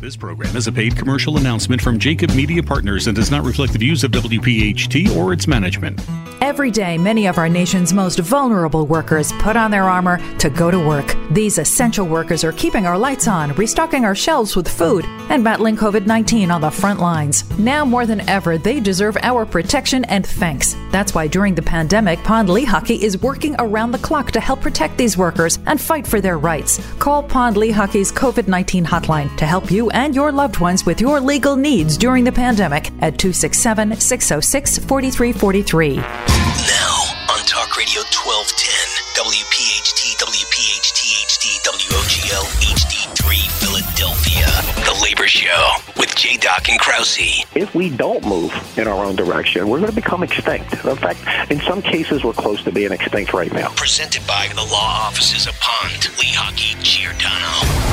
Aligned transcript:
This 0.00 0.16
program 0.16 0.54
is 0.54 0.68
a 0.68 0.72
paid 0.72 0.96
commercial 0.96 1.38
announcement 1.38 1.82
from 1.82 1.98
JAKIB 1.98 2.32
Media 2.36 2.62
Partners 2.62 3.08
and 3.08 3.16
does 3.16 3.32
not 3.32 3.44
reflect 3.44 3.72
the 3.72 3.80
views 3.80 4.04
of 4.04 4.12
WPHT 4.12 5.16
or 5.16 5.32
its 5.32 5.48
management. 5.48 6.00
Every 6.40 6.70
day, 6.70 6.96
many 6.98 7.26
of 7.26 7.36
our 7.36 7.48
nation's 7.48 7.92
most 7.92 8.20
vulnerable 8.20 8.86
workers 8.86 9.32
put 9.40 9.56
on 9.56 9.72
their 9.72 9.88
armor 9.88 10.20
to 10.38 10.50
go 10.50 10.70
to 10.70 10.78
work. 10.78 11.16
These 11.32 11.58
essential 11.58 12.06
workers 12.06 12.44
are 12.44 12.52
keeping 12.52 12.86
our 12.86 12.96
lights 12.96 13.26
on, 13.26 13.52
restocking 13.54 14.04
our 14.04 14.14
shelves 14.14 14.54
with 14.54 14.68
food, 14.68 15.04
and 15.30 15.42
battling 15.42 15.76
COVID 15.76 16.06
19 16.06 16.52
on 16.52 16.60
the 16.60 16.70
front 16.70 17.00
lines. 17.00 17.44
Now 17.58 17.84
more 17.84 18.06
than 18.06 18.26
ever, 18.28 18.56
they 18.56 18.78
deserve 18.78 19.16
our 19.20 19.44
protection 19.44 20.04
and 20.04 20.24
thanks. 20.24 20.76
That's 20.92 21.12
why 21.12 21.26
during 21.26 21.56
the 21.56 21.62
pandemic, 21.62 22.22
Pond 22.22 22.48
Lehocky 22.48 23.02
is 23.02 23.20
working 23.20 23.56
around 23.58 23.90
the 23.90 23.98
clock 23.98 24.30
to 24.30 24.40
help 24.40 24.60
protect 24.60 24.96
these 24.96 25.18
workers 25.18 25.58
and 25.66 25.80
fight 25.80 26.06
for 26.06 26.20
their 26.20 26.38
rights. 26.38 26.80
Call 27.00 27.22
Pond 27.22 27.56
Lehocky's 27.56 28.12
COVID 28.12 28.46
19 28.46 28.84
hotline 28.86 29.36
to 29.36 29.44
help 29.44 29.72
you 29.72 29.87
and 29.90 30.14
your 30.14 30.32
loved 30.32 30.60
ones 30.60 30.86
with 30.86 31.00
your 31.00 31.20
legal 31.20 31.56
needs 31.56 31.96
during 31.96 32.24
the 32.24 32.32
pandemic 32.32 32.86
at 33.00 33.18
267 33.18 34.00
606 34.00 34.78
4343. 34.78 35.96
Now 35.96 37.08
on 37.30 37.40
Talk 37.44 37.76
Radio 37.76 38.00
1210, 38.02 38.98
WPHT, 39.20 40.16
WPHT 40.16 41.00
HD, 41.28 41.60
WOGL 41.64 42.44
HD3 42.64 43.48
Philadelphia. 43.60 44.46
The 44.84 44.98
Labor 45.02 45.26
Show 45.28 45.72
with 45.96 46.14
J. 46.16 46.36
Doc 46.36 46.68
and 46.68 46.80
Krause. 46.80 47.44
If 47.54 47.74
we 47.74 47.90
don't 47.90 48.24
move 48.24 48.52
in 48.78 48.88
our 48.88 49.04
own 49.04 49.16
direction, 49.16 49.68
we're 49.68 49.78
going 49.78 49.90
to 49.90 49.94
become 49.94 50.22
extinct. 50.22 50.72
In 50.84 50.96
fact, 50.96 51.50
in 51.50 51.60
some 51.60 51.82
cases, 51.82 52.24
we're 52.24 52.32
close 52.32 52.62
to 52.64 52.72
being 52.72 52.92
extinct 52.92 53.32
right 53.32 53.52
now. 53.52 53.68
Presented 53.76 54.26
by 54.26 54.48
the 54.54 54.64
law 54.64 55.06
offices 55.06 55.46
of 55.46 55.54
Pond, 55.60 56.02
Lehocky, 56.16 56.80
Giordano. 56.82 57.87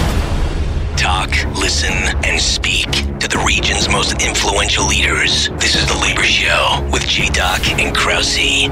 Talk, 1.05 1.30
listen, 1.59 1.94
and 2.26 2.41
speak 2.41 2.90
to 3.20 3.27
the 3.27 3.40
region's 3.46 3.88
most 3.88 4.13
influential 4.23 4.88
leaders. 4.88 5.50
This 5.50 5.76
is 5.76 5.86
The 5.86 5.99
Labor 6.02 6.24
Show 6.24 6.90
with 6.91 7.07
J. 7.07 7.29
Doc 7.29 7.62
and 7.79 7.96
Krause. 7.96 8.71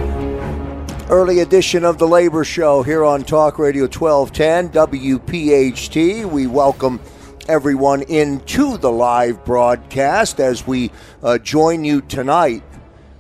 Early 1.12 1.42
edition 1.42 1.86
of 1.86 2.00
the 2.00 2.08
Labor 2.08 2.44
Show 2.44 2.82
here 2.82 3.06
on 3.06 3.24
Talk 3.24 3.60
Radio 3.60 3.84
1210 3.84 4.70
WPHT. 4.70 6.26
We 6.26 6.48
welcome 6.48 7.00
everyone 7.48 8.02
into 8.02 8.78
the 8.80 8.92
live 8.92 9.46
broadcast 9.46 10.40
as 10.40 10.66
we 10.66 10.90
uh, 11.22 11.38
join 11.38 11.86
you 11.86 12.02
tonight 12.02 12.64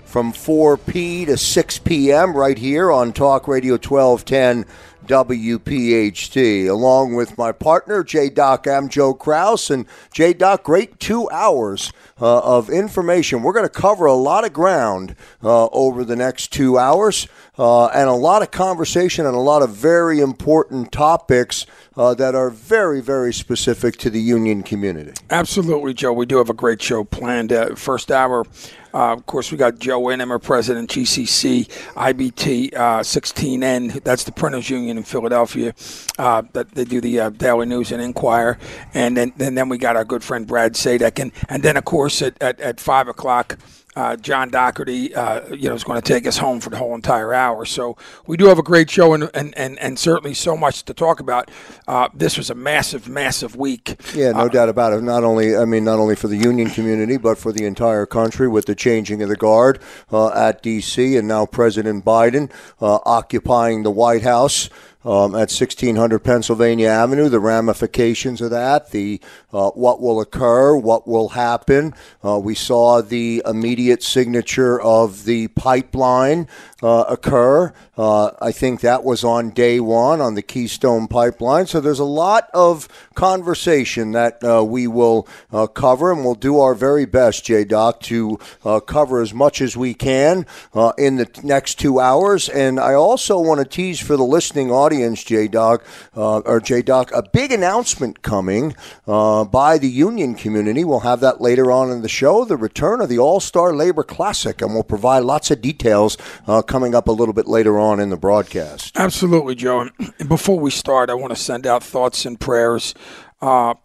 from 0.05 0.31
4 0.31 0.77
p 0.77 1.25
to 1.25 1.37
6 1.37 1.79
p.m. 1.79 2.35
right 2.35 2.57
here 2.57 2.91
on 2.91 3.13
Talk 3.13 3.47
Radio 3.47 3.73
1210 3.73 4.65
WPHT, 5.07 6.69
along 6.69 7.15
with 7.15 7.37
my 7.37 7.51
partner, 7.51 8.03
J 8.03 8.29
Doc. 8.29 8.67
I'm 8.67 8.89
Joe 8.89 9.13
Krause, 9.13 9.69
and 9.69 9.85
J 10.13 10.33
Doc, 10.33 10.63
great 10.63 10.99
two 10.99 11.29
hours 11.29 11.91
uh, 12.21 12.39
of 12.39 12.69
information. 12.69 13.43
We're 13.43 13.53
going 13.53 13.65
to 13.65 13.69
cover 13.69 14.05
a 14.05 14.13
lot 14.13 14.45
of 14.45 14.53
ground 14.53 15.15
uh, 15.43 15.65
over 15.67 16.03
the 16.03 16.15
next 16.15 16.53
two 16.53 16.77
hours, 16.77 17.27
uh, 17.57 17.87
and 17.87 18.09
a 18.09 18.13
lot 18.13 18.41
of 18.41 18.51
conversation 18.51 19.25
and 19.25 19.35
a 19.35 19.39
lot 19.39 19.61
of 19.61 19.71
very 19.71 20.19
important 20.19 20.91
topics 20.91 21.65
uh, 21.95 22.13
that 22.15 22.35
are 22.35 22.49
very, 22.49 23.01
very 23.01 23.33
specific 23.33 23.97
to 23.97 24.09
the 24.09 24.19
union 24.19 24.63
community. 24.63 25.13
Absolutely, 25.29 25.93
Joe. 25.93 26.13
We 26.13 26.25
do 26.25 26.37
have 26.37 26.49
a 26.49 26.53
great 26.53 26.81
show 26.81 27.03
planned. 27.03 27.51
Uh, 27.51 27.75
first 27.75 28.11
hour. 28.11 28.45
Uh, 28.93 29.11
of 29.11 29.25
course, 29.25 29.51
we 29.51 29.57
got 29.57 29.79
Joe 29.79 30.03
Inham, 30.03 30.39
president, 30.39 30.91
GCC, 30.91 31.67
IBT 31.95 32.75
uh, 32.75 32.99
16N. 32.99 34.03
That's 34.03 34.23
the 34.23 34.31
printers 34.31 34.69
union 34.69 34.97
in 34.97 35.03
Philadelphia. 35.03 35.73
Uh, 36.19 36.43
that 36.53 36.71
they 36.71 36.85
do 36.85 37.01
the 37.01 37.19
uh, 37.19 37.29
Daily 37.31 37.65
News 37.65 37.91
and 37.91 38.01
Inquirer, 38.01 38.59
and 38.93 39.17
then 39.17 39.33
and 39.39 39.57
then 39.57 39.67
we 39.67 39.79
got 39.79 39.95
our 39.95 40.05
good 40.05 40.23
friend 40.23 40.45
Brad 40.45 40.73
Sadek, 40.73 41.19
and 41.19 41.31
and 41.49 41.63
then 41.63 41.75
of 41.75 41.85
course 41.85 42.21
at 42.21 42.39
at, 42.41 42.59
at 42.59 42.79
five 42.79 43.07
o'clock 43.07 43.57
uh, 43.95 44.15
John 44.17 44.49
Dougherty, 44.49 45.13
uh, 45.15 45.47
you 45.53 45.69
know, 45.69 45.75
is 45.75 45.83
going 45.83 46.01
to 46.01 46.07
take 46.13 46.25
us 46.27 46.37
home 46.37 46.59
for 46.59 46.69
the 46.69 46.77
whole 46.77 46.95
entire 46.95 47.33
hour. 47.33 47.65
So 47.65 47.97
we 48.25 48.37
do 48.37 48.45
have 48.45 48.59
a 48.59 48.63
great 48.63 48.89
show 48.89 49.13
and 49.13 49.29
and, 49.33 49.57
and, 49.57 49.77
and 49.79 49.99
certainly 49.99 50.33
so 50.33 50.55
much 50.57 50.83
to 50.83 50.93
talk 50.93 51.19
about. 51.19 51.49
Uh, 51.87 52.09
this 52.13 52.37
was 52.37 52.49
a 52.49 52.55
massive, 52.55 53.07
massive 53.07 53.55
week. 53.55 53.95
Yeah, 54.15 54.31
no 54.31 54.39
Uh, 54.41 54.47
doubt 54.47 54.69
about 54.69 54.93
it. 54.93 55.01
Not 55.03 55.23
only, 55.23 55.55
I 55.55 55.65
mean, 55.65 55.83
not 55.83 55.99
only 55.99 56.15
for 56.15 56.27
the 56.27 56.37
union 56.37 56.69
community, 56.69 57.17
but 57.17 57.37
for 57.37 57.51
the 57.51 57.65
entire 57.65 58.05
country 58.05 58.47
with 58.47 58.65
the 58.65 58.75
changing 58.75 59.21
of 59.21 59.29
the 59.29 59.35
guard 59.35 59.79
uh, 60.11 60.29
at 60.29 60.61
D.C. 60.63 61.17
and 61.17 61.27
now 61.27 61.45
President 61.45 62.03
Biden 62.05 62.51
uh, 62.81 62.99
occupying 63.05 63.83
the 63.83 63.91
White 63.91 64.23
House. 64.23 64.69
Um, 65.05 65.35
at 65.35 65.51
1600 65.51 66.19
Pennsylvania 66.19 66.87
Avenue, 66.87 67.27
the 67.27 67.41
ramifications 67.41 68.39
of 68.39 68.51
that, 68.51 68.91
the 68.91 69.19
uh, 69.51 69.71
what 69.71 70.01
will 70.01 70.21
occur, 70.21 70.77
what 70.77 71.05
will 71.07 71.29
happen. 71.29 71.93
Uh, 72.23 72.39
we 72.39 72.55
saw 72.55 73.01
the 73.01 73.41
immediate 73.45 74.01
signature 74.01 74.79
of 74.79 75.25
the 75.25 75.49
pipeline 75.49 76.47
uh, 76.83 77.05
occur. 77.07 77.73
Uh, 77.97 78.31
I 78.41 78.51
think 78.51 78.81
that 78.81 79.03
was 79.03 79.23
on 79.23 79.51
day 79.51 79.79
one 79.79 80.19
on 80.19 80.35
the 80.35 80.41
Keystone 80.41 81.07
Pipeline. 81.07 81.65
So 81.67 81.79
there's 81.79 81.99
a 81.99 82.03
lot 82.03 82.49
of 82.53 82.87
conversation 83.15 84.11
that 84.11 84.43
uh, 84.43 84.63
we 84.63 84.87
will 84.87 85.27
uh, 85.51 85.67
cover, 85.67 86.11
and 86.11 86.23
we'll 86.23 86.35
do 86.35 86.59
our 86.59 86.75
very 86.75 87.05
best, 87.05 87.45
J 87.45 87.63
Doc, 87.63 88.01
to 88.01 88.39
uh, 88.65 88.79
cover 88.79 89.21
as 89.21 89.33
much 89.33 89.61
as 89.61 89.77
we 89.77 89.93
can 89.93 90.45
uh, 90.73 90.91
in 90.97 91.15
the 91.15 91.29
next 91.43 91.79
two 91.79 91.99
hours. 91.99 92.49
And 92.49 92.79
I 92.79 92.93
also 92.93 93.39
want 93.39 93.59
to 93.59 93.65
tease 93.65 93.99
for 93.99 94.17
the 94.17 94.23
listening 94.23 94.71
audience, 94.71 95.23
J 95.23 95.47
Doc, 95.47 95.85
or 96.15 96.59
J 96.59 96.81
Doc, 96.81 97.11
a 97.13 97.23
big 97.23 97.51
announcement 97.51 98.21
coming 98.21 98.75
by 99.05 99.77
the 99.79 99.89
union 99.89 100.35
community. 100.35 100.83
We'll 100.83 101.01
have 101.01 101.21
that 101.21 101.39
later 101.39 101.71
on 101.71 101.91
in 101.91 102.01
the 102.01 102.09
show. 102.09 102.43
The 102.43 102.57
return 102.57 103.01
of 103.01 103.09
the 103.09 103.19
All 103.19 103.39
Star 103.39 103.73
Labor 103.73 104.03
Classic, 104.03 104.61
and 104.61 104.73
we'll 104.73 104.83
provide 104.83 105.23
lots 105.23 105.51
of 105.51 105.61
details 105.61 106.17
uh, 106.47 106.61
coming 106.73 106.95
up 106.95 107.07
a 107.07 107.11
little 107.11 107.35
bit 107.35 107.45
later 107.45 107.77
on 107.77 107.99
in 107.99 108.09
the 108.09 108.17
broadcast. 108.17 108.97
Absolutely, 108.97 109.53
Joe. 109.53 109.81
And 109.81 109.91
before 110.27 110.59
we 110.59 110.71
start, 110.71 111.11
I 111.11 111.13
want 111.13 111.29
to 111.29 111.39
send 111.39 111.67
out 111.67 111.83
thoughts 111.83 112.25
and 112.25 112.39
prayers 112.39 112.95
uh, 113.43 113.75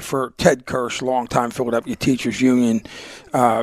for 0.00 0.34
Ted 0.36 0.66
Kirsch, 0.66 1.00
longtime 1.00 1.52
Philadelphia 1.52 1.94
Teachers 1.94 2.40
Union 2.40 2.82
uh, 3.32 3.62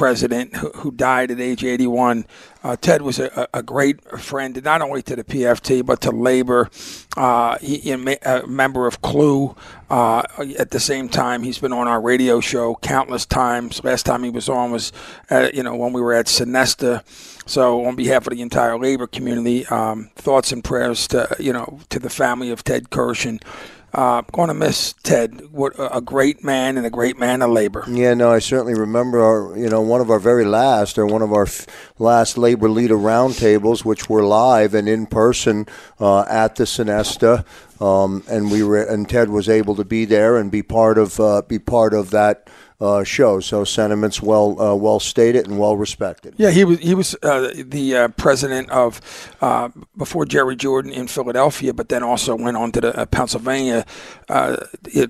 president, 0.00 0.56
who, 0.56 0.70
who 0.70 0.90
died 0.90 1.30
at 1.30 1.38
age 1.38 1.62
81. 1.62 2.24
Uh, 2.64 2.74
Ted 2.74 3.02
was 3.02 3.18
a, 3.18 3.46
a 3.52 3.62
great 3.62 4.02
friend, 4.18 4.58
not 4.64 4.80
only 4.80 5.02
to 5.02 5.14
the 5.14 5.22
PFT 5.22 5.84
but 5.84 6.00
to 6.00 6.10
labor. 6.10 6.70
Uh, 7.18 7.58
he, 7.58 7.92
a 7.92 8.46
member 8.46 8.86
of 8.86 9.02
Clue. 9.02 9.54
Uh, 9.90 10.22
at 10.58 10.70
the 10.70 10.80
same 10.80 11.10
time, 11.10 11.42
he's 11.42 11.58
been 11.58 11.74
on 11.74 11.86
our 11.86 12.00
radio 12.00 12.40
show 12.40 12.76
countless 12.76 13.26
times. 13.26 13.84
Last 13.84 14.06
time 14.06 14.24
he 14.24 14.30
was 14.30 14.48
on 14.48 14.70
was, 14.70 14.90
uh, 15.30 15.50
you 15.52 15.62
know, 15.62 15.76
when 15.76 15.92
we 15.92 16.00
were 16.00 16.14
at 16.14 16.26
Sinesta. 16.26 17.02
So, 17.46 17.84
on 17.84 17.94
behalf 17.94 18.26
of 18.26 18.32
the 18.32 18.40
entire 18.40 18.78
labor 18.78 19.06
community, 19.06 19.66
um, 19.66 20.08
thoughts 20.14 20.50
and 20.50 20.64
prayers 20.64 21.08
to 21.08 21.36
you 21.38 21.52
know 21.52 21.80
to 21.90 21.98
the 21.98 22.08
family 22.10 22.50
of 22.50 22.64
Ted 22.64 22.88
Kirsch 22.88 23.26
and. 23.26 23.44
Uh, 23.92 24.22
going 24.32 24.48
to 24.48 24.54
miss 24.54 24.92
Ted. 25.02 25.50
What 25.50 25.72
a 25.76 26.00
great 26.00 26.44
man 26.44 26.76
and 26.76 26.86
a 26.86 26.90
great 26.90 27.18
man 27.18 27.42
of 27.42 27.50
labor. 27.50 27.84
Yeah, 27.88 28.14
no, 28.14 28.30
I 28.30 28.38
certainly 28.38 28.74
remember 28.74 29.20
our, 29.20 29.58
you 29.58 29.68
know, 29.68 29.80
one 29.80 30.00
of 30.00 30.10
our 30.10 30.20
very 30.20 30.44
last 30.44 30.96
or 30.96 31.06
one 31.06 31.22
of 31.22 31.32
our 31.32 31.46
f- 31.46 31.66
last 31.98 32.38
labor 32.38 32.68
leader 32.68 32.94
roundtables, 32.94 33.84
which 33.84 34.08
were 34.08 34.22
live 34.22 34.74
and 34.74 34.88
in 34.88 35.06
person 35.06 35.66
uh, 35.98 36.20
at 36.28 36.54
the 36.54 36.64
Sinesta, 36.64 37.44
um, 37.80 38.22
and 38.28 38.52
we 38.52 38.62
were, 38.62 38.80
and 38.80 39.08
Ted 39.08 39.28
was 39.28 39.48
able 39.48 39.74
to 39.74 39.84
be 39.84 40.04
there 40.04 40.36
and 40.36 40.52
be 40.52 40.62
part 40.62 40.96
of, 40.96 41.18
uh, 41.18 41.42
be 41.42 41.58
part 41.58 41.92
of 41.92 42.10
that. 42.10 42.48
Uh, 42.80 43.04
show 43.04 43.40
so 43.40 43.62
sentiments 43.62 44.22
well 44.22 44.58
uh, 44.58 44.74
well 44.74 44.98
stated 44.98 45.46
and 45.46 45.58
well 45.58 45.76
respected. 45.76 46.32
Yeah, 46.38 46.50
he 46.50 46.64
was 46.64 46.78
he 46.78 46.94
was 46.94 47.14
uh, 47.22 47.52
the 47.54 47.94
uh, 47.94 48.08
president 48.08 48.70
of 48.70 49.02
uh, 49.42 49.68
before 49.98 50.24
Jerry 50.24 50.56
Jordan 50.56 50.90
in 50.90 51.06
Philadelphia, 51.06 51.74
but 51.74 51.90
then 51.90 52.02
also 52.02 52.34
went 52.34 52.56
on 52.56 52.72
to 52.72 52.80
the 52.80 52.98
uh, 52.98 53.04
Pennsylvania 53.04 53.84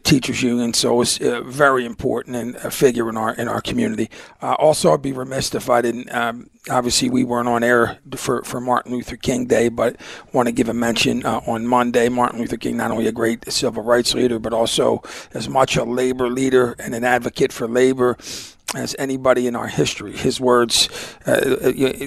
teachers 0.02 0.42
union. 0.42 0.74
So 0.74 0.94
it 0.94 0.96
was 0.96 1.20
uh, 1.20 1.42
very 1.42 1.86
important 1.86 2.34
and 2.34 2.56
a 2.56 2.72
figure 2.72 3.08
in 3.08 3.16
our 3.16 3.34
in 3.34 3.46
our 3.46 3.60
community. 3.60 4.10
Also, 4.42 4.92
I'd 4.92 5.02
be 5.02 5.12
remiss 5.12 5.54
if 5.54 5.70
I 5.70 5.80
didn't. 5.80 6.12
Um, 6.12 6.50
obviously, 6.68 7.08
we 7.08 7.22
weren't 7.22 7.48
on 7.48 7.62
air 7.62 7.98
for, 8.16 8.42
for 8.42 8.60
Martin 8.60 8.90
Luther 8.92 9.16
King 9.16 9.46
Day, 9.46 9.68
but 9.68 9.96
want 10.32 10.48
to 10.48 10.52
give 10.52 10.68
a 10.68 10.74
mention 10.74 11.24
on 11.24 11.68
Monday. 11.68 12.08
Martin 12.08 12.40
Luther 12.40 12.56
King, 12.56 12.78
not 12.78 12.90
only 12.90 13.06
a 13.06 13.12
great 13.12 13.50
civil 13.52 13.84
rights 13.84 14.12
leader, 14.12 14.40
but 14.40 14.52
also 14.52 15.02
as 15.34 15.48
much 15.48 15.76
a 15.76 15.84
labor 15.84 16.28
leader 16.28 16.74
and 16.80 16.96
an 16.96 17.04
advocate 17.04 17.52
for 17.60 17.68
labor 17.68 18.16
as 18.74 18.96
anybody 18.98 19.46
in 19.46 19.54
our 19.54 19.66
history. 19.66 20.16
His 20.16 20.40
words 20.40 20.88
uh, 21.26 21.40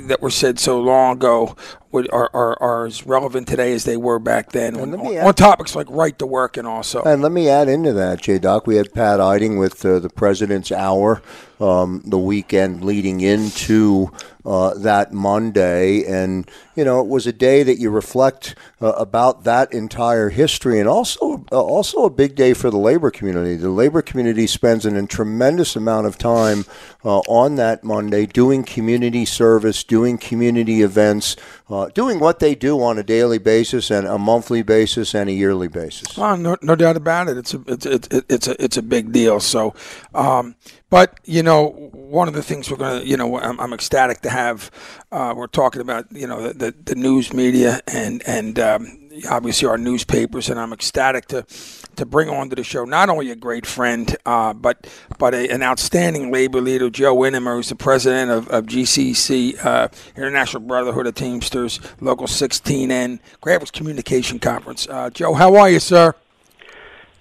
that 0.07 0.17
were 0.19 0.31
said 0.31 0.57
so 0.57 0.81
long 0.81 1.17
ago 1.17 1.55
are, 1.93 2.29
are, 2.33 2.61
are 2.61 2.85
as 2.85 3.05
relevant 3.05 3.47
today 3.47 3.73
as 3.73 3.83
they 3.83 3.97
were 3.97 4.19
back 4.19 4.51
then 4.51 4.79
on, 4.79 4.91
me 4.91 5.19
on, 5.19 5.33
topics 5.33 5.75
like 5.75 5.87
right 5.89 6.17
to 6.19 6.25
work 6.25 6.57
and 6.57 6.67
also. 6.67 7.03
And 7.03 7.21
let 7.21 7.31
me 7.31 7.49
add 7.49 7.69
into 7.69 7.93
that, 7.93 8.21
J 8.21 8.39
Doc. 8.39 8.67
We 8.67 8.75
had 8.75 8.93
Pat 8.93 9.19
Eiding 9.19 9.57
with 9.57 9.85
uh, 9.85 9.99
the 9.99 10.09
President's 10.09 10.71
Hour 10.71 11.21
um, 11.63 12.01
the 12.05 12.17
weekend 12.17 12.83
leading 12.83 13.21
into 13.21 14.11
uh, 14.45 14.73
that 14.73 15.13
Monday. 15.13 16.03
And, 16.03 16.49
you 16.75 16.83
know, 16.83 16.99
it 16.99 17.07
was 17.07 17.25
a 17.25 17.31
day 17.31 17.63
that 17.63 17.79
you 17.79 17.89
reflect 17.89 18.55
uh, 18.81 18.91
about 18.93 19.45
that 19.45 19.71
entire 19.73 20.29
history 20.29 20.79
and 20.79 20.89
also, 20.89 21.45
uh, 21.51 21.61
also 21.61 22.03
a 22.03 22.09
big 22.09 22.35
day 22.35 22.53
for 22.53 22.69
the 22.69 22.77
labor 22.77 23.09
community. 23.11 23.55
The 23.55 23.69
labor 23.69 24.01
community 24.01 24.45
spends 24.45 24.85
an, 24.85 24.97
a 24.97 25.07
tremendous 25.07 25.77
amount 25.77 26.07
of 26.07 26.17
time 26.17 26.65
uh, 27.05 27.19
on 27.19 27.55
that 27.55 27.85
Monday 27.85 28.25
doing 28.25 28.63
community 28.63 29.23
service, 29.23 29.83
doing 29.85 30.17
community 30.17 30.81
events, 30.81 31.37
uh, 31.73 31.89
doing 31.89 32.19
what 32.19 32.39
they 32.39 32.55
do 32.55 32.81
on 32.81 32.97
a 32.99 33.03
daily 33.03 33.39
basis 33.39 33.89
and 33.89 34.07
a 34.07 34.17
monthly 34.17 34.61
basis 34.61 35.15
and 35.15 35.29
a 35.29 35.33
yearly 35.33 35.67
basis. 35.67 36.17
Oh, 36.17 36.35
no, 36.35 36.55
no 36.61 36.75
doubt 36.75 36.97
about 36.97 37.29
it. 37.29 37.37
It's 37.37 37.53
a, 37.53 37.63
it's, 37.67 37.85
it's, 37.85 38.07
it's 38.29 38.47
a, 38.47 38.63
it's 38.63 38.77
a 38.77 38.81
big 38.81 39.11
deal. 39.11 39.39
So, 39.39 39.73
um, 40.13 40.55
but 40.89 41.19
you 41.23 41.41
know, 41.41 41.69
one 41.93 42.27
of 42.27 42.35
the 42.35 42.43
things 42.43 42.69
we're 42.69 42.77
to, 42.77 43.05
you 43.05 43.17
know, 43.17 43.39
I'm, 43.39 43.59
I'm 43.59 43.73
ecstatic 43.73 44.21
to 44.21 44.29
have. 44.29 44.69
Uh, 45.11 45.33
we're 45.35 45.47
talking 45.47 45.81
about, 45.81 46.05
you 46.11 46.27
know, 46.27 46.41
the, 46.41 46.53
the, 46.53 46.75
the 46.85 46.95
news 46.95 47.33
media 47.33 47.81
and 47.87 48.21
and 48.27 48.59
um, 48.59 49.09
obviously 49.29 49.67
our 49.67 49.77
newspapers, 49.77 50.49
and 50.49 50.59
I'm 50.59 50.73
ecstatic 50.73 51.27
to 51.27 51.45
to 51.95 52.05
bring 52.05 52.29
on 52.29 52.49
to 52.49 52.55
the 52.55 52.63
show 52.63 52.85
not 52.85 53.09
only 53.09 53.31
a 53.31 53.35
great 53.35 53.65
friend, 53.65 54.15
uh, 54.25 54.53
but 54.53 54.87
but 55.17 55.33
a, 55.33 55.49
an 55.49 55.63
outstanding 55.63 56.31
labor 56.31 56.61
leader, 56.61 56.89
Joe 56.89 57.23
Inamer, 57.23 57.55
who's 57.55 57.69
the 57.69 57.75
president 57.75 58.31
of, 58.31 58.47
of 58.49 58.65
GCC, 58.65 59.63
uh, 59.65 59.87
International 60.15 60.61
Brotherhood 60.61 61.07
of 61.07 61.15
Teamsters, 61.15 61.79
Local 62.01 62.27
16N, 62.27 63.19
Graphic 63.41 63.71
Communication 63.71 64.39
Conference. 64.39 64.87
Uh, 64.89 65.09
Joe, 65.09 65.33
how 65.33 65.55
are 65.55 65.69
you, 65.69 65.79
sir? 65.79 66.13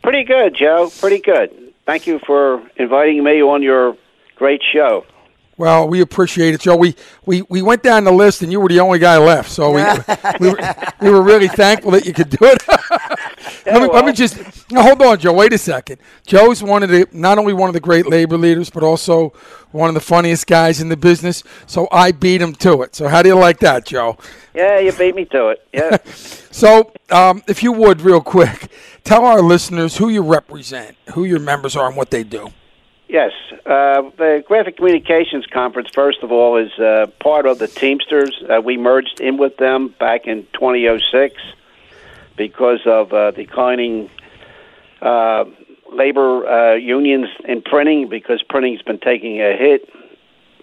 Pretty 0.02 0.24
good, 0.24 0.54
Joe. 0.56 0.90
Pretty 0.98 1.20
good 1.20 1.62
thank 1.86 2.06
you 2.06 2.18
for 2.26 2.62
inviting 2.76 3.22
me 3.24 3.42
on 3.42 3.62
your 3.62 3.96
great 4.36 4.62
show. 4.72 5.04
Well, 5.58 5.86
we 5.86 6.00
appreciate 6.00 6.54
it, 6.54 6.60
Joe. 6.60 6.76
We, 6.76 6.94
we, 7.26 7.42
we 7.42 7.60
went 7.60 7.82
down 7.82 8.04
the 8.04 8.12
list, 8.12 8.42
and 8.42 8.50
you 8.50 8.58
were 8.58 8.68
the 8.68 8.80
only 8.80 8.98
guy 8.98 9.18
left. 9.18 9.50
So 9.50 9.70
we, 9.70 9.82
we, 10.40 10.50
were, 10.50 10.74
we 11.00 11.10
were 11.10 11.22
really 11.22 11.48
thankful 11.48 11.90
that 11.90 12.06
you 12.06 12.14
could 12.14 12.30
do 12.30 12.38
it. 12.40 12.66
let, 13.66 13.82
me, 13.82 13.88
let 13.88 14.04
me 14.04 14.12
just 14.12 14.38
hold 14.72 15.02
on, 15.02 15.18
Joe. 15.18 15.34
Wait 15.34 15.52
a 15.52 15.58
second. 15.58 15.98
Joe's 16.26 16.62
one 16.62 16.82
of 16.82 16.88
the 16.88 17.06
not 17.12 17.38
only 17.38 17.52
one 17.52 17.68
of 17.68 17.74
the 17.74 17.80
great 17.80 18.06
labor 18.06 18.38
leaders, 18.38 18.70
but 18.70 18.82
also 18.82 19.34
one 19.72 19.88
of 19.88 19.94
the 19.94 20.00
funniest 20.00 20.46
guys 20.46 20.80
in 20.80 20.88
the 20.88 20.96
business. 20.96 21.44
So 21.66 21.86
I 21.92 22.12
beat 22.12 22.40
him 22.40 22.54
to 22.56 22.82
it. 22.82 22.96
So 22.96 23.08
how 23.08 23.22
do 23.22 23.28
you 23.28 23.36
like 23.36 23.58
that, 23.60 23.84
Joe? 23.84 24.16
Yeah, 24.54 24.78
you 24.78 24.92
beat 24.92 25.14
me 25.14 25.26
to 25.26 25.48
it. 25.48 25.66
Yeah. 25.72 25.98
so, 26.50 26.92
um, 27.10 27.42
if 27.46 27.62
you 27.62 27.72
would, 27.72 28.00
real 28.00 28.20
quick, 28.20 28.70
tell 29.04 29.24
our 29.24 29.42
listeners 29.42 29.98
who 29.98 30.08
you 30.08 30.22
represent, 30.22 30.96
who 31.14 31.24
your 31.24 31.40
members 31.40 31.76
are, 31.76 31.88
and 31.88 31.96
what 31.96 32.10
they 32.10 32.24
do. 32.24 32.52
Yes, 33.12 33.32
uh, 33.66 34.08
the 34.16 34.42
Graphic 34.48 34.78
Communications 34.78 35.44
Conference, 35.44 35.90
first 35.92 36.22
of 36.22 36.32
all, 36.32 36.56
is 36.56 36.72
uh, 36.78 37.08
part 37.20 37.44
of 37.44 37.58
the 37.58 37.68
Teamsters. 37.68 38.42
Uh, 38.48 38.62
we 38.62 38.78
merged 38.78 39.20
in 39.20 39.36
with 39.36 39.58
them 39.58 39.94
back 40.00 40.26
in 40.26 40.46
2006 40.54 41.34
because 42.38 42.80
of 42.86 43.12
uh, 43.12 43.32
declining 43.32 44.08
uh, 45.02 45.44
labor 45.92 46.46
uh, 46.46 46.74
unions 46.76 47.26
in 47.44 47.60
printing, 47.60 48.08
because 48.08 48.42
printing's 48.48 48.80
been 48.80 48.98
taking 48.98 49.42
a 49.42 49.58
hit 49.58 49.90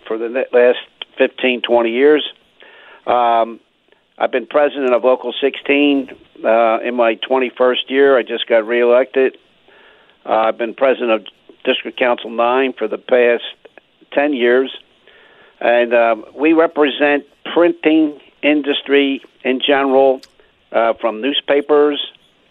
for 0.08 0.18
the 0.18 0.48
last 0.52 0.80
15, 1.20 1.62
20 1.62 1.92
years. 1.92 2.28
Um, 3.06 3.60
I've 4.18 4.32
been 4.32 4.48
president 4.48 4.96
of 4.96 5.04
Local 5.04 5.36
16 5.40 6.10
uh, 6.44 6.80
in 6.80 6.96
my 6.96 7.14
21st 7.14 7.90
year. 7.90 8.18
I 8.18 8.24
just 8.24 8.48
got 8.48 8.66
reelected. 8.66 9.38
I've 10.26 10.58
been 10.58 10.74
president 10.74 11.12
of 11.12 11.28
District 11.64 11.98
Council 11.98 12.30
9 12.30 12.74
for 12.74 12.88
the 12.88 12.98
past 12.98 13.44
10 14.12 14.34
years. 14.34 14.76
And 15.60 15.94
um, 15.94 16.26
we 16.36 16.54
represent 16.54 17.26
printing 17.54 18.20
industry 18.42 19.22
in 19.44 19.62
general, 19.66 20.22
uh, 20.72 20.94
from 20.94 21.22
newspapers, 21.22 22.02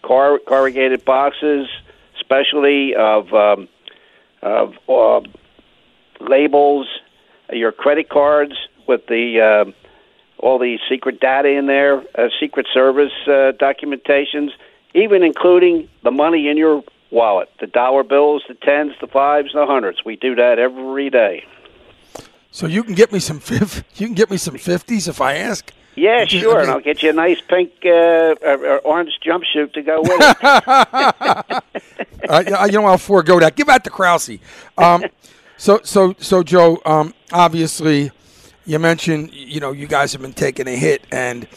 car, 0.03 0.39
corrugated 0.39 1.05
boxes, 1.05 1.69
especially 2.17 2.95
of, 2.95 3.33
um, 3.33 3.69
of 4.43 4.75
uh, 4.89 5.21
labels, 6.21 6.87
your 7.53 7.73
credit 7.73 8.09
cards 8.09 8.55
with 8.87 9.07
the 9.07 9.41
uh, 9.41 9.71
all 10.39 10.59
the 10.59 10.79
secret 10.89 11.21
data 11.21 11.49
in 11.49 11.67
there, 11.67 12.03
uh, 12.15 12.29
Secret 12.41 12.67
Service 12.73 13.13
uh, 13.27 13.53
documentations, 13.61 14.51
even 14.95 15.23
including 15.23 15.89
the 16.05 16.11
money 16.11 16.49
in 16.49 16.57
your 16.57 16.85
wallet, 17.11 17.51
the 17.61 17.67
dollar 17.67 18.03
bills, 18.03 18.43
the 18.49 18.55
tens, 18.55 18.93
the 19.01 19.07
fives, 19.07 19.53
the 19.53 19.67
hundreds. 19.67 20.05
We 20.05 20.17
do 20.17 20.35
that 20.35 20.59
every 20.59 21.11
day. 21.11 21.45
So 22.51 22.67
you 22.67 22.83
can 22.83 22.95
get 22.95 23.13
me 23.13 23.19
some 23.19 23.41
fifth. 23.41 23.85
You 23.99 24.07
can 24.07 24.15
get 24.15 24.31
me 24.31 24.37
some 24.37 24.57
fifties 24.57 25.09
if 25.09 25.21
I 25.21 25.35
ask. 25.35 25.73
Yeah, 25.97 26.25
sure, 26.27 26.61
and 26.61 26.71
I'll 26.71 26.81
get 26.81 27.03
you 27.03 27.11
a 27.11 27.13
nice 27.13 27.41
pink 27.41 27.73
uh, 27.85 27.89
uh, 27.89 28.79
orange 28.85 29.19
jumpsuit 29.25 29.73
to 29.73 29.83
go 29.83 30.03
with 30.03 30.13
it. 30.13 30.37
uh, 32.31 32.67
you 32.67 32.79
know, 32.79 32.87
I'll 32.87 32.99
forego 32.99 33.41
that. 33.41 33.57
Give 33.57 33.67
that 33.67 33.83
to 33.83 33.91
Krause. 33.91 34.39
Um, 34.77 35.05
so, 35.57 35.81
so, 35.83 36.15
so, 36.19 36.45
Joe. 36.45 36.81
Um, 36.85 37.15
obviously, 37.33 38.13
you 38.65 38.79
mentioned 38.79 39.33
you 39.33 39.59
know 39.59 39.73
you 39.73 39.89
guys 39.89 40.13
have 40.13 40.23
been 40.23 40.33
taking 40.33 40.69
a 40.69 40.77
hit, 40.77 41.05
and 41.11 41.49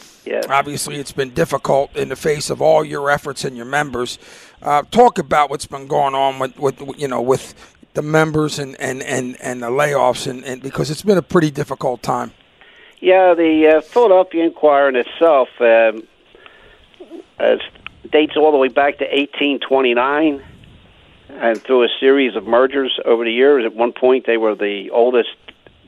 obviously 0.48 0.96
it's 0.96 1.12
been 1.12 1.30
difficult 1.30 1.94
in 1.96 2.08
the 2.08 2.16
face 2.16 2.50
of 2.50 2.60
all 2.60 2.84
your 2.84 3.10
efforts 3.10 3.44
and 3.44 3.56
your 3.56 3.66
members. 3.66 4.18
Uh, 4.62 4.82
talk 4.92 5.18
about 5.18 5.50
what's 5.50 5.66
been 5.66 5.88
going 5.88 6.14
on 6.14 6.38
with, 6.38 6.56
with 6.58 6.80
you 6.96 7.08
know 7.08 7.20
with 7.20 7.54
the 7.94 8.02
members 8.02 8.58
and 8.58 8.80
and 8.80 9.02
and, 9.02 9.36
and 9.40 9.62
the 9.62 9.68
layoffs, 9.68 10.28
and, 10.28 10.44
and 10.44 10.62
because 10.62 10.90
it's 10.90 11.02
been 11.02 11.18
a 11.18 11.22
pretty 11.22 11.50
difficult 11.50 12.02
time. 12.02 12.32
Yeah, 13.00 13.34
the 13.34 13.78
uh, 13.78 13.80
Philadelphia 13.80 14.44
Inquirer 14.44 14.88
in 14.88 14.94
itself 14.94 15.48
um, 15.60 16.06
uh, 17.40 17.56
dates 18.12 18.36
all 18.36 18.52
the 18.52 18.58
way 18.58 18.68
back 18.68 18.98
to 18.98 19.04
1829, 19.04 20.40
and 21.28 21.62
through 21.62 21.82
a 21.82 21.88
series 21.98 22.36
of 22.36 22.46
mergers 22.46 23.00
over 23.04 23.24
the 23.24 23.32
years. 23.32 23.64
At 23.64 23.74
one 23.74 23.92
point, 23.92 24.26
they 24.26 24.36
were 24.36 24.54
the 24.54 24.90
oldest 24.90 25.30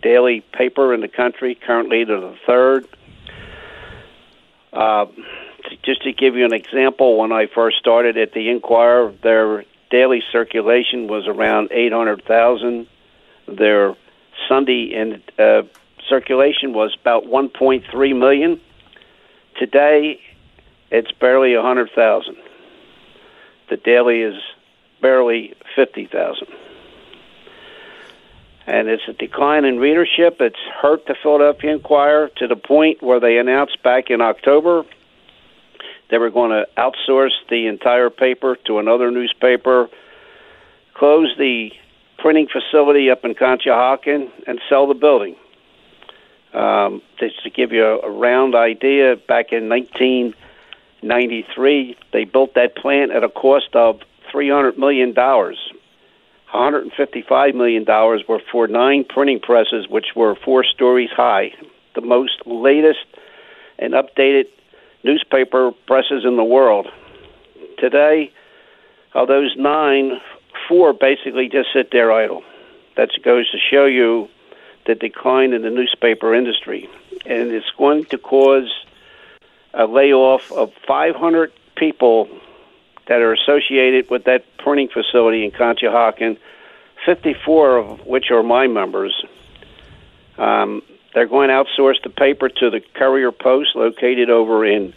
daily 0.02 0.40
paper 0.40 0.92
in 0.92 1.00
the 1.00 1.08
country. 1.08 1.54
Currently, 1.54 2.02
they're 2.02 2.20
the 2.20 2.36
third. 2.44 2.88
Uh, 4.72 5.06
just 5.82 6.02
to 6.02 6.12
give 6.12 6.36
you 6.36 6.44
an 6.44 6.52
example, 6.52 7.18
when 7.18 7.32
I 7.32 7.46
first 7.46 7.78
started 7.78 8.16
at 8.16 8.32
the 8.32 8.50
Inquirer, 8.50 9.12
their 9.22 9.64
daily 9.90 10.22
circulation 10.32 11.06
was 11.06 11.26
around 11.26 11.68
800,000. 11.70 12.86
Their 13.46 13.94
Sunday 14.48 14.94
and 14.94 15.22
uh, 15.38 15.62
circulation 16.08 16.72
was 16.72 16.96
about 17.00 17.24
1.3 17.24 18.18
million. 18.18 18.60
Today, 19.58 20.20
it's 20.90 21.12
barely 21.12 21.54
100,000. 21.54 22.36
The 23.70 23.76
daily 23.76 24.22
is 24.22 24.34
barely 25.00 25.54
50,000. 25.76 26.48
And 28.66 28.88
it's 28.88 29.02
a 29.08 29.12
decline 29.12 29.64
in 29.64 29.78
readership. 29.78 30.40
It's 30.40 30.58
hurt 30.80 31.06
the 31.06 31.14
Philadelphia 31.22 31.72
Inquirer 31.72 32.30
to 32.36 32.46
the 32.46 32.56
point 32.56 33.02
where 33.02 33.20
they 33.20 33.38
announced 33.38 33.82
back 33.82 34.10
in 34.10 34.20
October 34.20 34.84
they 36.10 36.18
were 36.18 36.30
going 36.30 36.50
to 36.50 36.68
outsource 36.76 37.32
the 37.48 37.66
entire 37.66 38.10
paper 38.10 38.56
to 38.66 38.78
another 38.78 39.10
newspaper, 39.10 39.88
close 40.94 41.34
the 41.38 41.72
printing 42.18 42.46
facility 42.46 43.10
up 43.10 43.24
in 43.24 43.34
Conshohocken, 43.34 44.30
and 44.46 44.60
sell 44.68 44.86
the 44.86 44.94
building. 44.94 45.34
Um, 46.52 47.02
just 47.18 47.42
to 47.42 47.50
give 47.50 47.72
you 47.72 47.84
a, 47.84 47.98
a 48.00 48.10
round 48.10 48.54
idea, 48.54 49.16
back 49.16 49.52
in 49.52 49.68
1993, 49.68 51.96
they 52.12 52.22
built 52.24 52.54
that 52.54 52.76
plant 52.76 53.10
at 53.10 53.24
a 53.24 53.28
cost 53.28 53.74
of 53.74 54.00
$300 54.32 54.78
million. 54.78 55.12
$155 55.12 57.54
million 57.54 57.84
were 58.28 58.40
for 58.52 58.68
nine 58.68 59.04
printing 59.04 59.40
presses, 59.40 59.88
which 59.88 60.14
were 60.14 60.36
four 60.36 60.62
stories 60.62 61.10
high, 61.10 61.52
the 61.94 62.00
most 62.00 62.46
latest 62.46 63.04
and 63.78 63.94
updated 63.94 64.46
newspaper 65.04 65.72
presses 65.86 66.24
in 66.24 66.36
the 66.36 66.44
world. 66.44 66.88
Today, 67.78 68.32
of 69.12 69.28
those 69.28 69.54
nine, 69.56 70.20
four 70.68 70.92
basically 70.92 71.48
just 71.48 71.68
sit 71.72 71.90
there 71.92 72.10
idle. 72.10 72.42
That 72.96 73.10
goes 73.22 73.50
to 73.50 73.58
show 73.58 73.86
you 73.86 74.28
the 74.86 74.94
decline 74.94 75.52
in 75.52 75.62
the 75.62 75.70
newspaper 75.70 76.34
industry. 76.34 76.88
And 77.26 77.50
it's 77.50 77.70
going 77.76 78.04
to 78.06 78.18
cause 78.18 78.70
a 79.72 79.86
layoff 79.86 80.52
of 80.52 80.72
500 80.86 81.52
people 81.76 82.28
that 83.06 83.20
are 83.20 83.32
associated 83.32 84.10
with 84.10 84.24
that 84.24 84.44
printing 84.58 84.88
facility 84.88 85.44
in 85.44 85.50
Conshohocken, 85.50 86.38
54 87.04 87.76
of 87.76 88.06
which 88.06 88.30
are 88.30 88.42
my 88.42 88.66
members. 88.66 89.24
Um, 90.38 90.82
they're 91.14 91.26
going 91.26 91.48
to 91.48 91.54
outsource 91.54 92.02
the 92.02 92.10
paper 92.10 92.48
to 92.48 92.70
the 92.70 92.80
Courier 92.80 93.32
Post, 93.32 93.76
located 93.76 94.30
over 94.30 94.64
in 94.66 94.94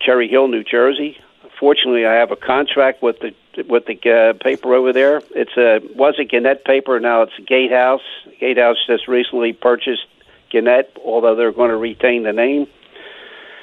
Cherry 0.00 0.28
Hill, 0.28 0.48
New 0.48 0.64
Jersey, 0.64 1.18
fortunately, 1.62 2.04
I 2.04 2.14
have 2.14 2.32
a 2.32 2.36
contract 2.36 3.04
with 3.04 3.20
the 3.20 3.32
with 3.68 3.86
the 3.86 4.10
uh, 4.10 4.32
paper 4.42 4.74
over 4.74 4.92
there. 4.92 5.22
It's 5.30 5.56
a 5.56 5.78
was 5.94 6.16
a 6.18 6.24
Gannett 6.24 6.64
paper. 6.64 6.98
Now 6.98 7.22
it's 7.22 7.32
Gatehouse. 7.46 8.02
Gatehouse 8.40 8.78
just 8.84 9.06
recently 9.06 9.52
purchased 9.52 10.06
Gannett, 10.50 10.98
although 11.04 11.36
they're 11.36 11.52
going 11.52 11.70
to 11.70 11.76
retain 11.76 12.24
the 12.24 12.32
name. 12.32 12.66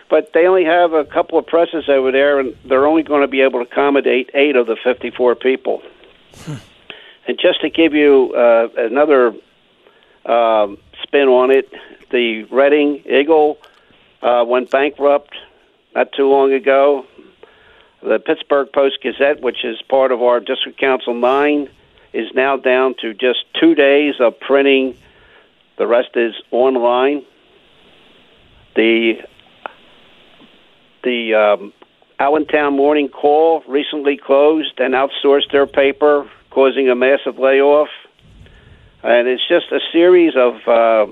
But 0.09 0.31
they 0.33 0.47
only 0.47 0.63
have 0.63 0.93
a 0.93 1.03
couple 1.03 1.37
of 1.37 1.45
presses 1.45 1.89
over 1.89 2.11
there, 2.13 2.39
and 2.39 2.55
they're 2.63 2.87
only 2.87 3.03
going 3.03 3.21
to 3.21 3.27
be 3.27 3.41
able 3.41 3.63
to 3.63 3.69
accommodate 3.69 4.31
eight 4.33 4.55
of 4.55 4.65
the 4.65 4.77
54 4.81 5.35
people. 5.35 5.83
and 6.47 7.37
just 7.37 7.61
to 7.61 7.69
give 7.69 7.93
you 7.93 8.33
uh, 8.33 8.69
another 8.77 9.35
um, 10.25 10.77
spin 11.03 11.27
on 11.27 11.51
it, 11.51 11.71
the 12.11 12.43
Reading 12.45 13.03
Eagle 13.05 13.57
uh, 14.21 14.43
went 14.47 14.71
bankrupt 14.71 15.35
not 15.95 16.11
too 16.13 16.27
long 16.27 16.53
ago. 16.53 17.05
The 18.01 18.19
Pittsburgh 18.19 18.71
Post 18.71 18.99
Gazette, 19.01 19.41
which 19.41 19.63
is 19.65 19.81
part 19.83 20.11
of 20.11 20.21
our 20.21 20.39
District 20.39 20.77
Council 20.77 21.13
9, 21.13 21.69
is 22.13 22.29
now 22.33 22.57
down 22.57 22.95
to 23.01 23.13
just 23.13 23.39
two 23.59 23.75
days 23.75 24.15
of 24.19 24.39
printing. 24.39 24.97
The 25.77 25.87
rest 25.87 26.15
is 26.15 26.33
online. 26.51 27.25
The 28.75 29.21
the 31.03 31.33
um, 31.33 31.73
Allentown 32.19 32.75
Morning 32.75 33.07
Call 33.07 33.63
recently 33.67 34.17
closed 34.17 34.79
and 34.79 34.93
outsourced 34.93 35.51
their 35.51 35.65
paper, 35.65 36.29
causing 36.49 36.89
a 36.89 36.95
massive 36.95 37.39
layoff. 37.39 37.89
And 39.03 39.27
it's 39.27 39.47
just 39.47 39.71
a 39.71 39.79
series 39.91 40.35
of 40.35 40.67
uh, 40.67 41.07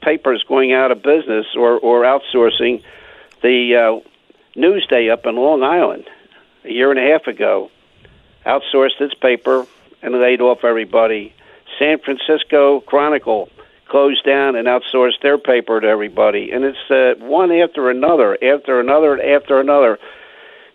papers 0.00 0.44
going 0.46 0.72
out 0.72 0.90
of 0.90 1.02
business 1.02 1.46
or, 1.56 1.78
or 1.78 2.02
outsourcing. 2.02 2.82
The 3.42 3.76
uh, 3.76 4.08
Newsday 4.56 5.10
up 5.10 5.26
in 5.26 5.36
Long 5.36 5.62
Island 5.62 6.08
a 6.64 6.70
year 6.70 6.90
and 6.90 7.00
a 7.00 7.10
half 7.10 7.26
ago 7.26 7.70
outsourced 8.46 9.00
its 9.00 9.14
paper 9.14 9.66
and 10.02 10.14
laid 10.20 10.40
off 10.40 10.64
everybody. 10.64 11.34
San 11.78 11.98
Francisco 11.98 12.80
Chronicle 12.80 13.48
closed 13.88 14.24
down 14.24 14.56
and 14.56 14.68
outsourced 14.68 15.20
their 15.22 15.38
paper 15.38 15.80
to 15.80 15.86
everybody. 15.86 16.50
And 16.50 16.64
it's 16.64 16.90
uh, 16.90 17.14
one 17.24 17.50
after 17.52 17.90
another, 17.90 18.38
after 18.42 18.80
another, 18.80 19.20
after 19.20 19.60
another. 19.60 19.98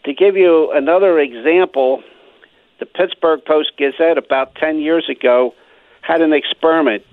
To 0.06 0.14
give 0.14 0.38
you 0.38 0.72
another 0.72 1.20
example, 1.20 2.04
the 2.80 2.86
Pittsburgh 2.86 3.44
Post 3.44 3.72
Gazette 3.78 4.18
about 4.18 4.56
10 4.56 4.80
years 4.80 5.10
ago 5.10 5.56
had 6.08 6.22
an 6.22 6.32
experiment. 6.32 7.04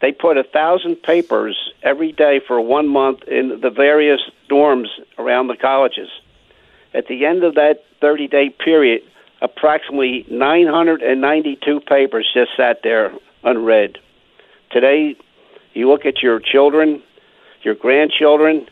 They 0.00 0.12
put 0.12 0.38
a 0.38 0.44
thousand 0.44 1.02
papers 1.02 1.72
every 1.82 2.12
day 2.12 2.40
for 2.46 2.60
one 2.60 2.86
month 2.86 3.24
in 3.24 3.60
the 3.60 3.70
various 3.70 4.20
dorms 4.48 4.86
around 5.18 5.48
the 5.48 5.56
colleges. 5.56 6.08
At 6.94 7.08
the 7.08 7.26
end 7.26 7.42
of 7.42 7.56
that 7.56 7.84
30 8.00 8.28
day 8.28 8.50
period, 8.50 9.02
approximately 9.42 10.24
992 10.30 11.80
papers 11.80 12.28
just 12.32 12.52
sat 12.56 12.80
there 12.84 13.12
unread. 13.42 13.98
Today, 14.70 15.16
you 15.74 15.88
look 15.88 16.06
at 16.06 16.22
your 16.22 16.40
children, 16.40 17.02
your 17.62 17.74
grandchildren, 17.74 18.66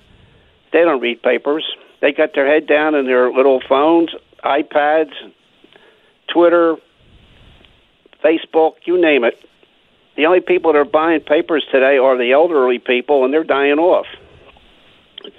they 0.72 0.80
don't 0.80 1.00
read 1.00 1.22
papers. 1.22 1.64
They 2.00 2.12
got 2.12 2.34
their 2.34 2.46
head 2.46 2.66
down 2.66 2.94
in 2.94 3.06
their 3.06 3.32
little 3.32 3.60
phones, 3.68 4.10
iPads, 4.44 5.12
Twitter, 6.32 6.76
Facebook, 8.24 8.74
you 8.84 9.00
name 9.00 9.24
it. 9.24 9.38
The 10.16 10.26
only 10.26 10.40
people 10.40 10.72
that 10.72 10.78
are 10.78 10.84
buying 10.84 11.20
papers 11.20 11.66
today 11.70 11.98
are 11.98 12.16
the 12.16 12.32
elderly 12.32 12.78
people, 12.78 13.24
and 13.24 13.34
they're 13.34 13.44
dying 13.44 13.78
off. 13.78 14.06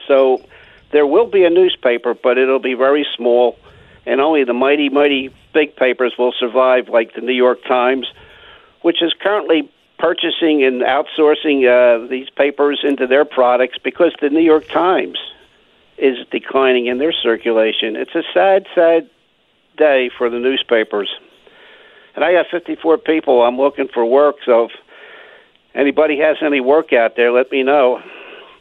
So 0.07 0.43
there 0.91 1.07
will 1.07 1.27
be 1.27 1.45
a 1.45 1.49
newspaper, 1.49 2.13
but 2.13 2.37
it'll 2.37 2.59
be 2.59 2.73
very 2.73 3.05
small, 3.15 3.57
and 4.05 4.19
only 4.19 4.43
the 4.43 4.53
mighty, 4.53 4.89
mighty 4.89 5.33
big 5.53 5.75
papers 5.75 6.13
will 6.17 6.33
survive, 6.37 6.89
like 6.89 7.13
the 7.13 7.21
New 7.21 7.33
York 7.33 7.63
Times, 7.65 8.07
which 8.81 9.01
is 9.01 9.13
currently 9.19 9.71
purchasing 9.97 10.63
and 10.63 10.81
outsourcing 10.81 11.65
uh, 11.65 12.07
these 12.07 12.29
papers 12.29 12.81
into 12.83 13.07
their 13.07 13.25
products 13.25 13.77
because 13.81 14.13
the 14.21 14.29
New 14.29 14.41
York 14.41 14.67
Times 14.67 15.17
is 15.97 16.17
declining 16.29 16.87
in 16.87 16.97
their 16.97 17.13
circulation. 17.13 17.95
It's 17.95 18.13
a 18.13 18.23
sad, 18.33 18.67
sad 18.75 19.09
day 19.77 20.09
for 20.17 20.29
the 20.29 20.39
newspapers. 20.39 21.09
And 22.15 22.23
I 22.23 22.31
got 22.33 22.47
54 22.49 22.99
people. 22.99 23.43
I'm 23.43 23.57
looking 23.57 23.87
for 23.87 24.05
work, 24.05 24.37
so 24.45 24.65
if 24.65 24.71
anybody 25.73 26.17
has 26.19 26.37
any 26.41 26.61
work 26.61 26.93
out 26.93 27.15
there, 27.15 27.31
let 27.31 27.51
me 27.51 27.63
know. 27.63 28.01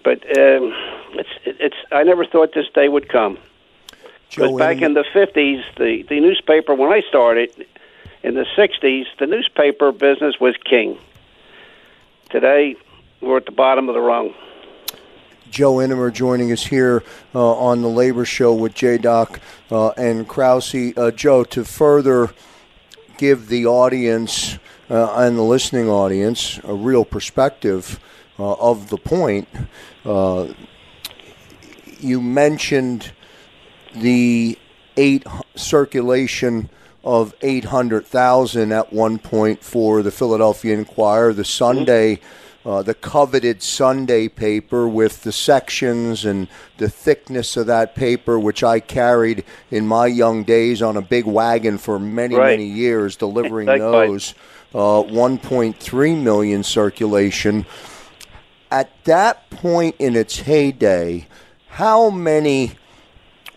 But 0.02 0.24
um, 0.36 0.74
it's 1.12 1.28
it's. 1.44 1.76
I 1.92 2.02
never 2.02 2.26
thought 2.26 2.52
this 2.54 2.66
day 2.74 2.88
would 2.88 3.08
come. 3.08 3.38
Because 4.28 4.58
back 4.58 4.82
in 4.82 4.94
the 4.94 5.04
50s, 5.14 5.62
the 5.76 6.02
the 6.08 6.20
newspaper 6.20 6.74
when 6.74 6.92
I 6.92 7.02
started 7.08 7.66
in 8.22 8.34
the 8.34 8.46
60s, 8.56 9.04
the 9.18 9.26
newspaper 9.26 9.92
business 9.92 10.34
was 10.40 10.56
king. 10.64 10.98
Today, 12.30 12.74
we're 13.20 13.36
at 13.36 13.46
the 13.46 13.52
bottom 13.52 13.88
of 13.88 13.94
the 13.94 14.00
rung. 14.00 14.34
Joe 15.50 15.74
Innemer 15.74 16.12
joining 16.12 16.50
us 16.50 16.66
here 16.66 17.04
uh, 17.32 17.54
on 17.54 17.80
the 17.80 17.88
Labor 17.88 18.24
Show 18.24 18.54
with 18.54 18.74
J 18.74 18.98
Doc 18.98 19.38
uh, 19.70 19.90
and 19.90 20.26
Krause. 20.26 20.74
Uh, 20.96 21.12
Joe, 21.12 21.44
to 21.44 21.64
further 21.64 22.30
give 23.16 23.48
the 23.48 23.66
audience 23.66 24.58
uh, 24.90 25.14
and 25.16 25.38
the 25.38 25.42
listening 25.42 25.88
audience 25.88 26.60
a 26.64 26.74
real 26.74 27.04
perspective 27.04 28.00
uh, 28.38 28.52
of 28.54 28.90
the 28.90 28.96
point, 28.96 29.48
uh, 30.04 30.48
you 32.00 32.20
mentioned 32.20 33.12
the 33.94 34.58
eight 34.96 35.24
circulation 35.54 36.68
of 37.04 37.34
800,000 37.42 38.72
at 38.72 38.92
one 38.92 39.18
point 39.18 39.62
for 39.62 40.02
the 40.02 40.10
Philadelphia 40.10 40.74
Inquirer, 40.74 41.32
the 41.32 41.44
Sunday. 41.44 42.20
Uh, 42.64 42.82
the 42.82 42.94
coveted 42.94 43.62
Sunday 43.62 44.26
paper 44.26 44.88
with 44.88 45.22
the 45.22 45.32
sections 45.32 46.24
and 46.24 46.48
the 46.78 46.88
thickness 46.88 47.58
of 47.58 47.66
that 47.66 47.94
paper, 47.94 48.38
which 48.38 48.64
I 48.64 48.80
carried 48.80 49.44
in 49.70 49.86
my 49.86 50.06
young 50.06 50.44
days 50.44 50.80
on 50.80 50.96
a 50.96 51.02
big 51.02 51.26
wagon 51.26 51.76
for 51.76 51.98
many, 51.98 52.36
right. 52.36 52.52
many 52.52 52.64
years, 52.64 53.16
delivering 53.16 53.66
those. 53.78 54.34
Uh, 54.74 55.04
1.3 55.04 56.22
million 56.22 56.64
circulation. 56.64 57.64
At 58.70 58.90
that 59.04 59.48
point 59.50 59.94
in 60.00 60.16
its 60.16 60.40
heyday, 60.40 61.28
how 61.68 62.10
many 62.10 62.72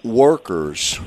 workers 0.03 0.99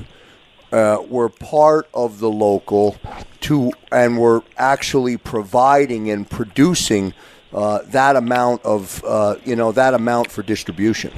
uh, 0.72 1.02
were 1.08 1.28
part 1.28 1.88
of 1.94 2.18
the 2.18 2.30
local 2.30 2.96
to 3.42 3.72
and 3.92 4.18
were 4.18 4.42
actually 4.56 5.16
providing 5.16 6.10
and 6.10 6.28
producing 6.28 7.14
uh, 7.52 7.80
that 7.86 8.16
amount 8.16 8.64
of 8.64 9.02
uh, 9.04 9.36
you 9.44 9.56
know 9.56 9.72
that 9.72 9.94
amount 9.94 10.30
for 10.30 10.42
distribution. 10.42 11.12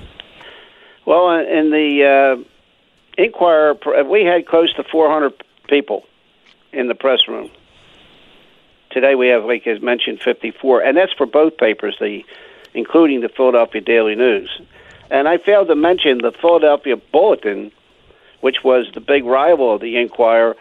Well, 1.04 1.30
in 1.30 1.70
the 1.70 2.04
uh, 2.38 3.22
Inquirer, 3.22 3.76
we 4.04 4.24
had 4.24 4.46
close 4.46 4.72
to 4.74 4.84
400 4.84 5.32
people 5.68 6.04
in 6.72 6.88
the 6.88 6.94
press 6.94 7.26
room. 7.28 7.50
Today 8.90 9.14
we 9.14 9.28
have, 9.28 9.44
like 9.44 9.66
I 9.66 9.78
mentioned, 9.78 10.20
54, 10.20 10.82
and 10.82 10.96
that's 10.96 11.12
for 11.12 11.26
both 11.26 11.56
papers, 11.56 11.96
the 11.98 12.24
including 12.74 13.20
the 13.20 13.28
Philadelphia 13.28 13.80
Daily 13.80 14.14
News. 14.14 14.60
And 15.10 15.28
I 15.28 15.38
failed 15.38 15.68
to 15.68 15.74
mention 15.74 16.18
the 16.18 16.32
Philadelphia 16.32 16.96
Bulletin, 16.96 17.70
which 18.40 18.64
was 18.64 18.90
the 18.94 19.00
big 19.00 19.24
rival 19.24 19.74
of 19.74 19.80
the 19.80 19.96
Inquirer. 19.98 20.56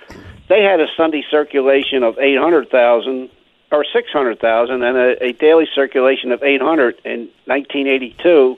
They 0.50 0.64
had 0.64 0.82
a 0.82 0.88
Sunday 0.98 1.24
circulation 1.30 2.04
of 2.04 2.18
800,000 2.20 3.30
or 3.72 3.86
600,000 3.86 4.84
and 4.84 4.98
a, 4.98 5.24
a 5.24 5.32
daily 5.34 5.68
circulation 5.74 6.32
of 6.32 6.44
800 6.44 7.02
in 7.06 7.30
1982 7.46 8.58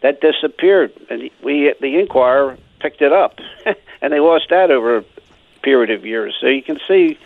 that 0.00 0.20
disappeared. 0.20 0.92
And 1.08 1.30
we 1.42 1.72
the 1.80 1.98
Inquirer 1.98 2.58
picked 2.80 3.02
it 3.02 3.12
up 3.12 3.38
and 4.02 4.12
they 4.12 4.20
lost 4.20 4.46
that 4.50 4.70
over 4.70 4.98
a 4.98 5.04
period 5.62 5.90
of 5.90 6.04
years. 6.04 6.36
So 6.40 6.48
you 6.48 6.62
can 6.62 6.78
see 6.88 7.18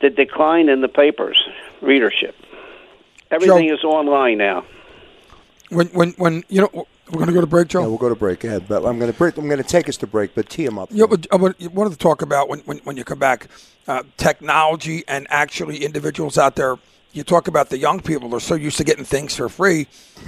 the 0.00 0.10
decline 0.10 0.68
in 0.68 0.80
the 0.80 0.88
papers 0.88 1.38
readership. 1.80 2.34
Everything 3.30 3.68
Joe, 3.68 3.74
is 3.74 3.84
online 3.84 4.38
now. 4.38 4.64
When 5.70 5.88
when 5.88 6.12
when 6.12 6.44
you 6.48 6.62
know 6.62 6.86
we're 7.10 7.18
going 7.18 7.28
to 7.28 7.32
go 7.32 7.40
to 7.40 7.46
break, 7.46 7.68
Joe. 7.68 7.80
Yeah, 7.80 7.86
we'll 7.86 7.98
go 7.98 8.08
to 8.08 8.14
break. 8.14 8.44
Ahead, 8.44 8.68
but 8.68 8.84
I'm 8.84 8.98
going 8.98 9.10
to 9.10 9.16
break. 9.16 9.36
I'm 9.36 9.46
going 9.46 9.62
to 9.62 9.68
take 9.68 9.88
us 9.88 9.96
to 9.98 10.06
break, 10.06 10.34
but 10.34 10.48
tee 10.48 10.66
them 10.66 10.78
up. 10.78 10.88
Yeah, 10.92 11.06
but 11.06 11.26
I 11.32 11.36
wanted 11.36 11.90
to 11.90 11.98
talk 11.98 12.22
about 12.22 12.48
when 12.48 12.60
when, 12.60 12.78
when 12.78 12.96
you 12.96 13.04
come 13.04 13.18
back, 13.18 13.48
uh, 13.86 14.02
technology 14.16 15.04
and 15.08 15.26
actually 15.30 15.84
individuals 15.84 16.38
out 16.38 16.56
there. 16.56 16.76
You 17.12 17.24
talk 17.24 17.48
about 17.48 17.70
the 17.70 17.78
young 17.78 18.00
people; 18.00 18.28
they're 18.28 18.40
so 18.40 18.54
used 18.54 18.76
to 18.76 18.84
getting 18.84 19.04
things 19.04 19.34
for 19.34 19.48
free. 19.48 19.86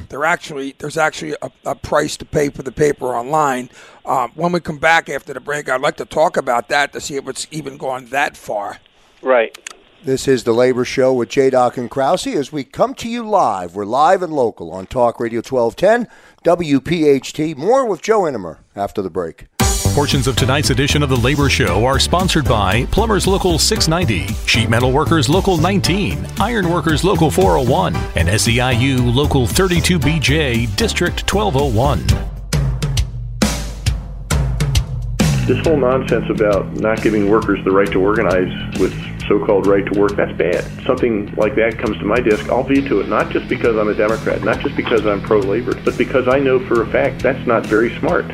They're 0.08 0.24
actually 0.24 0.74
there's 0.78 0.96
actually 0.96 1.36
a, 1.42 1.50
a 1.66 1.74
price 1.74 2.16
to 2.16 2.24
pay 2.24 2.48
for 2.48 2.62
the 2.62 2.72
paper 2.72 3.06
online. 3.06 3.68
Um, 4.06 4.32
when 4.34 4.52
we 4.52 4.60
come 4.60 4.78
back 4.78 5.08
after 5.08 5.34
the 5.34 5.40
break, 5.40 5.68
I'd 5.68 5.82
like 5.82 5.96
to 5.98 6.06
talk 6.06 6.36
about 6.36 6.68
that 6.68 6.92
to 6.94 7.00
see 7.00 7.16
if 7.16 7.28
it's 7.28 7.46
even 7.50 7.76
gone 7.76 8.06
that 8.06 8.36
far. 8.36 8.78
Right. 9.22 9.56
This 10.02 10.26
is 10.26 10.44
the 10.44 10.54
Labor 10.54 10.86
Show 10.86 11.12
with 11.12 11.28
J. 11.28 11.50
Doc 11.50 11.76
and 11.76 11.90
Krause 11.90 12.26
as 12.28 12.50
we 12.50 12.64
come 12.64 12.94
to 12.94 13.08
you 13.08 13.22
live. 13.22 13.74
We're 13.74 13.84
live 13.84 14.22
and 14.22 14.32
local 14.32 14.72
on 14.72 14.86
Talk 14.86 15.20
Radio 15.20 15.40
1210, 15.40 16.08
WPHT. 16.44 17.56
More 17.56 17.86
with 17.86 18.00
Joe 18.02 18.20
Innemer 18.20 18.58
after 18.74 19.02
the 19.02 19.10
break. 19.10 19.46
Portions 19.94 20.26
of 20.26 20.36
tonight's 20.36 20.70
edition 20.70 21.02
of 21.02 21.08
the 21.08 21.16
Labor 21.16 21.48
Show 21.48 21.84
are 21.84 21.98
sponsored 21.98 22.44
by 22.44 22.84
Plumbers 22.86 23.26
Local 23.26 23.58
690, 23.58 24.32
Sheet 24.46 24.70
Metal 24.70 24.92
Workers 24.92 25.28
Local 25.28 25.56
19, 25.58 26.24
Iron 26.38 26.70
Workers 26.70 27.02
Local 27.02 27.30
401, 27.30 27.96
and 28.14 28.28
SEIU 28.28 29.12
Local 29.14 29.46
32BJ 29.46 30.76
District 30.76 31.20
1201. 31.32 32.06
This 35.46 35.66
whole 35.66 35.76
nonsense 35.76 36.30
about 36.30 36.72
not 36.74 37.02
giving 37.02 37.28
workers 37.28 37.58
the 37.64 37.72
right 37.72 37.90
to 37.90 38.00
organize 38.00 38.78
with 38.78 38.94
so-called 39.30 39.68
right 39.68 39.86
to 39.86 39.98
work, 39.98 40.16
that's 40.16 40.36
bad. 40.36 40.64
Something 40.84 41.32
like 41.36 41.54
that 41.54 41.78
comes 41.78 41.96
to 41.98 42.04
my 42.04 42.18
desk, 42.18 42.48
I'll 42.48 42.64
veto 42.64 42.98
it, 42.98 43.08
not 43.08 43.30
just 43.30 43.48
because 43.48 43.76
I'm 43.76 43.88
a 43.88 43.94
Democrat, 43.94 44.42
not 44.42 44.58
just 44.58 44.74
because 44.74 45.06
I'm 45.06 45.22
pro-labor, 45.22 45.80
but 45.84 45.96
because 45.96 46.26
I 46.26 46.40
know 46.40 46.58
for 46.66 46.82
a 46.82 46.86
fact 46.88 47.22
that's 47.22 47.46
not 47.46 47.64
very 47.64 47.96
smart. 48.00 48.24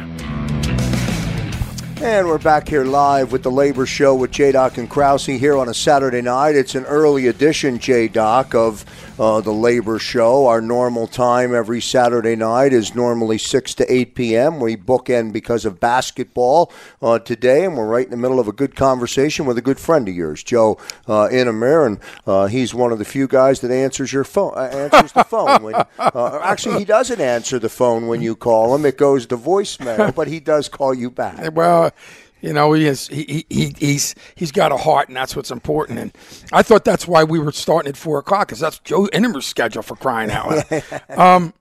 And 2.01 2.27
we're 2.27 2.39
back 2.39 2.69
here 2.69 2.85
live 2.85 3.31
with 3.31 3.43
the 3.43 3.51
Labor 3.51 3.85
Show 3.85 4.15
with 4.15 4.31
J. 4.31 4.53
Doc 4.53 4.79
and 4.79 4.89
Krause 4.89 5.27
here 5.27 5.57
on 5.57 5.69
a 5.69 5.75
Saturday 5.75 6.23
night. 6.23 6.55
It's 6.55 6.75
an 6.75 6.85
early 6.87 7.27
edition, 7.27 7.79
J. 7.79 8.09
Doc, 8.09 8.55
of 8.55 8.85
uh, 9.19 9.41
the 9.41 9.53
Labor 9.53 9.99
Show. 9.99 10.47
Our 10.47 10.61
normal 10.61 11.07
time 11.07 11.55
every 11.55 11.81
Saturday 11.81 12.37
night 12.37 12.73
is 12.73 12.95
normally 12.95 13.39
6 13.39 13.75
to 13.75 13.93
8 13.93 14.15
p.m. 14.15 14.61
We 14.61 14.77
bookend 14.77 15.33
because 15.33 15.65
of 15.65 15.81
basketball 15.81 16.73
uh, 17.01 17.19
today, 17.19 17.65
and 17.65 17.77
we're 17.77 17.87
right 17.87 18.05
in 18.05 18.11
the 18.11 18.17
middle 18.17 18.41
of 18.41 18.49
a 18.49 18.53
good 18.53 18.75
conversation 18.75 19.47
with 19.47 19.59
a 19.59 19.63
good 19.63 19.79
friend 19.79 20.09
of 20.09 20.15
yours, 20.15 20.43
Joe 20.43 20.79
uh, 21.07 21.29
Inamir, 21.29 21.87
and 21.87 22.01
uh, 22.27 22.47
he's 22.47 22.75
one 22.75 22.93
of 22.93 22.99
the 22.99 23.05
few 23.05 23.27
guys 23.27 23.61
that 23.61 23.71
answers 23.71 24.13
your 24.13 24.25
phone. 24.25 24.53
Uh, 24.57 24.89
answers 24.91 25.13
the 25.13 25.25
phone. 25.25 25.63
When, 25.63 25.75
uh, 25.99 26.41
actually, 26.43 26.79
he 26.79 26.85
doesn't 26.85 27.21
answer 27.21 27.59
the 27.59 27.69
phone 27.69 28.07
when 28.07 28.23
you 28.23 28.37
call 28.37 28.75
him. 28.75 28.85
It 28.85 28.99
goes 28.99 29.27
to 29.27 29.37
voicemail, 29.37 30.15
but 30.15 30.29
he 30.29 30.41
does 30.41 30.69
call 30.69 30.95
you 30.95 31.11
back. 31.11 31.55
Well, 31.55 31.93
you 32.41 32.53
know, 32.53 32.73
he 32.75 32.87
is 32.87 33.09
he, 33.09 33.47
he 33.49 33.75
he's 33.79 34.15
he's 34.35 34.53
got 34.53 34.73
a 34.73 34.77
heart, 34.77 35.09
and 35.09 35.17
that's 35.17 35.35
what's 35.35 35.51
important. 35.51 35.99
And 35.99 36.17
I 36.53 36.63
thought 36.63 36.85
that's 36.85 37.09
why 37.09 37.25
we 37.25 37.39
were 37.39 37.53
starting 37.53 37.89
at 37.89 37.97
four 37.97 38.19
o'clock, 38.19 38.49
because 38.49 38.61
that's 38.61 38.79
Joe 38.81 39.09
Inamir's 39.13 39.47
schedule 39.47 39.83
for 39.83 39.97
crying 39.97 40.31
out 40.31 40.49
loud. 40.71 40.85
um, 41.19 41.55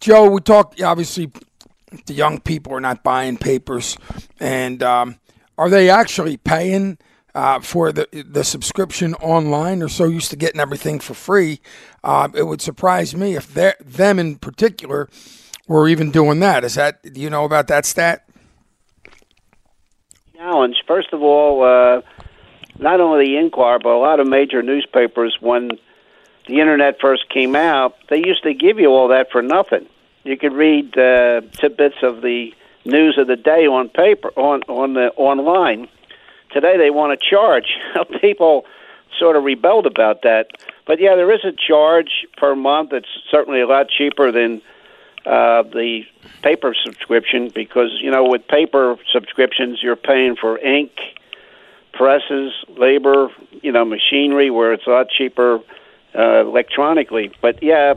Joe, 0.00 0.28
we 0.30 0.40
talked 0.40 0.80
obviously. 0.80 1.30
The 2.06 2.14
young 2.14 2.40
people 2.40 2.72
are 2.72 2.80
not 2.80 3.02
buying 3.02 3.36
papers, 3.36 3.98
and 4.40 4.82
um, 4.82 5.18
are 5.58 5.68
they 5.68 5.90
actually 5.90 6.38
paying 6.38 6.96
uh, 7.34 7.60
for 7.60 7.92
the 7.92 8.08
the 8.26 8.44
subscription 8.44 9.14
online? 9.16 9.80
They're 9.80 9.88
so 9.88 10.06
used 10.06 10.30
to 10.30 10.36
getting 10.36 10.60
everything 10.60 11.00
for 11.00 11.12
free. 11.12 11.60
Uh, 12.02 12.28
it 12.34 12.44
would 12.44 12.62
surprise 12.62 13.14
me 13.14 13.36
if 13.36 13.52
them 13.52 14.18
in 14.18 14.36
particular 14.36 15.10
were 15.68 15.86
even 15.86 16.10
doing 16.10 16.40
that. 16.40 16.64
Is 16.64 16.76
that 16.76 17.02
do 17.12 17.20
you 17.20 17.28
know 17.28 17.44
about 17.44 17.66
that 17.68 17.84
stat? 17.84 18.26
Challenge. 20.42 20.82
First 20.86 21.12
of 21.12 21.22
all, 21.22 21.62
uh, 21.62 22.02
not 22.78 23.00
only 23.00 23.26
the 23.26 23.36
Inquirer, 23.36 23.78
but 23.78 23.90
a 23.90 23.98
lot 23.98 24.18
of 24.18 24.26
major 24.26 24.62
newspapers, 24.62 25.36
when 25.40 25.70
the 26.48 26.60
internet 26.60 27.00
first 27.00 27.28
came 27.28 27.54
out, 27.54 27.94
they 28.10 28.18
used 28.18 28.42
to 28.42 28.52
give 28.52 28.80
you 28.80 28.88
all 28.88 29.08
that 29.08 29.30
for 29.30 29.40
nothing. 29.40 29.86
You 30.24 30.36
could 30.36 30.52
read 30.52 30.98
uh, 30.98 31.42
tidbits 31.52 32.02
of 32.02 32.22
the 32.22 32.52
news 32.84 33.18
of 33.18 33.28
the 33.28 33.36
day 33.36 33.66
on 33.66 33.88
paper, 33.88 34.30
on 34.36 34.62
on 34.64 34.94
the 34.94 35.12
online. 35.16 35.88
Today 36.52 36.76
they 36.76 36.90
want 36.90 37.18
to 37.18 37.30
charge. 37.30 37.78
People 38.20 38.64
sort 39.18 39.36
of 39.36 39.44
rebelled 39.44 39.86
about 39.86 40.22
that. 40.22 40.48
But 40.86 41.00
yeah, 41.00 41.14
there 41.14 41.32
is 41.32 41.44
a 41.44 41.52
charge 41.52 42.26
per 42.36 42.56
month. 42.56 42.92
It's 42.92 43.08
certainly 43.30 43.60
a 43.60 43.66
lot 43.66 43.88
cheaper 43.88 44.32
than 44.32 44.60
uh, 45.26 45.62
the 45.62 46.02
paper 46.42 46.74
subscription 46.74 47.50
because 47.54 47.90
you 48.00 48.10
know 48.10 48.28
with 48.28 48.46
paper 48.48 48.96
subscriptions 49.12 49.82
you're 49.82 49.96
paying 49.96 50.36
for 50.36 50.58
ink, 50.58 50.92
presses, 51.92 52.52
labor, 52.68 53.28
you 53.62 53.72
know 53.72 53.84
machinery 53.84 54.50
where 54.50 54.72
it's 54.72 54.86
a 54.86 54.90
lot 54.90 55.08
cheaper 55.08 55.60
uh, 56.14 56.40
electronically. 56.40 57.32
But 57.40 57.62
yeah, 57.62 57.94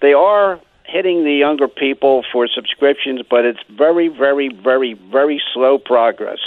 they 0.00 0.12
are 0.12 0.60
hitting 0.84 1.24
the 1.24 1.32
younger 1.32 1.68
people 1.68 2.24
for 2.32 2.46
subscriptions, 2.46 3.22
but 3.28 3.44
it's 3.44 3.60
very, 3.70 4.08
very, 4.08 4.48
very, 4.48 4.94
very 4.94 5.40
slow 5.54 5.78
progress. 5.78 6.38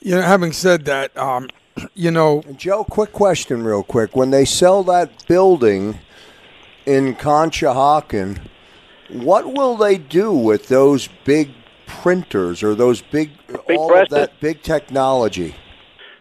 You 0.00 0.16
know, 0.16 0.22
having 0.22 0.52
said 0.52 0.84
that, 0.86 1.16
um, 1.16 1.48
you 1.94 2.10
know, 2.10 2.42
Joe, 2.56 2.84
quick 2.84 3.12
question, 3.12 3.62
real 3.62 3.82
quick. 3.82 4.16
When 4.16 4.30
they 4.30 4.44
sell 4.44 4.82
that 4.84 5.26
building 5.26 5.98
in 6.88 7.14
Conshohocken, 7.14 8.40
what 9.10 9.52
will 9.52 9.76
they 9.76 9.98
do 9.98 10.32
with 10.32 10.68
those 10.68 11.08
big 11.24 11.50
printers 11.86 12.62
or 12.62 12.74
those 12.74 13.02
big, 13.02 13.30
Big 13.66 13.78
all 13.78 13.94
of 13.94 14.08
that 14.08 14.40
big 14.40 14.62
technology? 14.62 15.54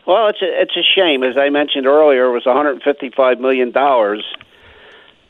Well, 0.06 0.28
it's 0.28 0.42
a, 0.42 0.62
it's 0.62 0.76
a 0.76 0.84
shame. 0.84 1.24
As 1.24 1.38
I 1.38 1.50
mentioned 1.50 1.88
earlier, 1.88 2.26
it 2.26 2.32
was 2.32 2.46
155 2.46 3.40
million 3.40 3.72
dollars. 3.72 4.26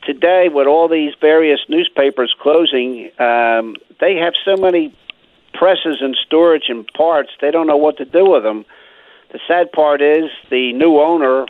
Today, 0.04 0.50
with 0.52 0.68
all 0.68 0.88
these 0.88 1.14
various 1.22 1.60
newspapers 1.70 2.34
closing, 2.40 3.12
um, 3.20 3.76
they 4.00 4.16
have 4.16 4.34
so 4.44 4.56
many 4.56 4.96
presses 5.54 5.98
and 6.02 6.16
storage 6.26 6.66
and 6.70 6.88
parts. 6.94 7.30
They 7.42 7.52
don't 7.52 7.68
know 7.68 7.78
what 7.78 7.98
to 7.98 8.06
do 8.06 8.28
with 8.30 8.44
them. 8.44 8.66
The 9.32 9.40
sad 9.48 9.72
part 9.72 10.02
is 10.02 10.26
the 10.50 10.74
new 10.74 10.98
owner, 11.00 11.46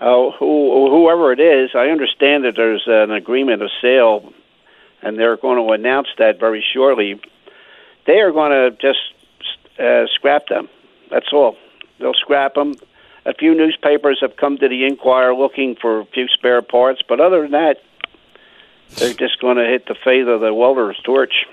uh, 0.00 0.30
who 0.38 0.90
whoever 0.90 1.32
it 1.32 1.40
is. 1.40 1.70
I 1.74 1.88
understand 1.88 2.44
that 2.44 2.54
there's 2.56 2.84
an 2.86 3.10
agreement 3.10 3.62
of 3.62 3.70
sale, 3.82 4.32
and 5.02 5.18
they're 5.18 5.36
going 5.36 5.64
to 5.64 5.72
announce 5.72 6.08
that 6.18 6.38
very 6.38 6.64
shortly. 6.72 7.20
They 8.06 8.20
are 8.20 8.32
going 8.32 8.52
to 8.52 8.76
just 8.80 9.00
uh, 9.78 10.06
scrap 10.14 10.48
them. 10.48 10.68
That's 11.10 11.32
all. 11.32 11.56
They'll 11.98 12.14
scrap 12.14 12.54
them. 12.54 12.74
A 13.26 13.34
few 13.34 13.54
newspapers 13.54 14.18
have 14.20 14.36
come 14.36 14.56
to 14.58 14.68
the 14.68 14.84
Inquirer 14.86 15.34
looking 15.34 15.76
for 15.76 16.00
a 16.00 16.04
few 16.06 16.28
spare 16.28 16.62
parts, 16.62 17.02
but 17.06 17.20
other 17.20 17.42
than 17.42 17.50
that, 17.50 17.82
they're 18.96 19.12
just 19.12 19.40
going 19.40 19.58
to 19.58 19.64
hit 19.64 19.86
the 19.86 19.94
fate 20.02 20.26
of 20.26 20.40
the 20.40 20.54
welder's 20.54 20.98
torch. 21.04 21.44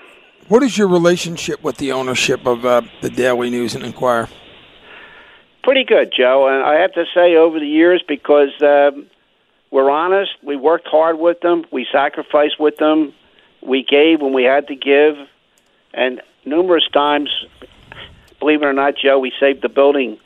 what 0.48 0.62
is 0.62 0.78
your 0.78 0.88
relationship 0.88 1.62
with 1.62 1.76
the 1.76 1.92
ownership 1.92 2.46
of 2.46 2.64
uh, 2.64 2.82
the 3.02 3.10
Daily 3.10 3.50
News 3.50 3.74
and 3.74 3.84
Inquirer? 3.84 4.28
Pretty 5.66 5.82
good, 5.82 6.12
Joe. 6.16 6.46
And 6.46 6.62
I 6.62 6.80
have 6.82 6.92
to 6.92 7.06
say, 7.12 7.34
over 7.34 7.58
the 7.58 7.66
years, 7.66 8.00
because 8.06 8.50
um, 8.62 9.06
we're 9.72 9.90
honest, 9.90 10.30
we 10.40 10.54
worked 10.54 10.86
hard 10.86 11.18
with 11.18 11.40
them, 11.40 11.64
we 11.72 11.84
sacrificed 11.90 12.60
with 12.60 12.76
them, 12.76 13.12
we 13.62 13.82
gave 13.82 14.20
when 14.20 14.32
we 14.32 14.44
had 14.44 14.68
to 14.68 14.76
give, 14.76 15.16
and 15.92 16.22
numerous 16.44 16.86
times, 16.92 17.30
believe 18.38 18.62
it 18.62 18.64
or 18.64 18.72
not, 18.72 18.94
Joe, 18.96 19.18
we 19.18 19.32
saved 19.40 19.62
the 19.62 19.68
building 19.68 20.18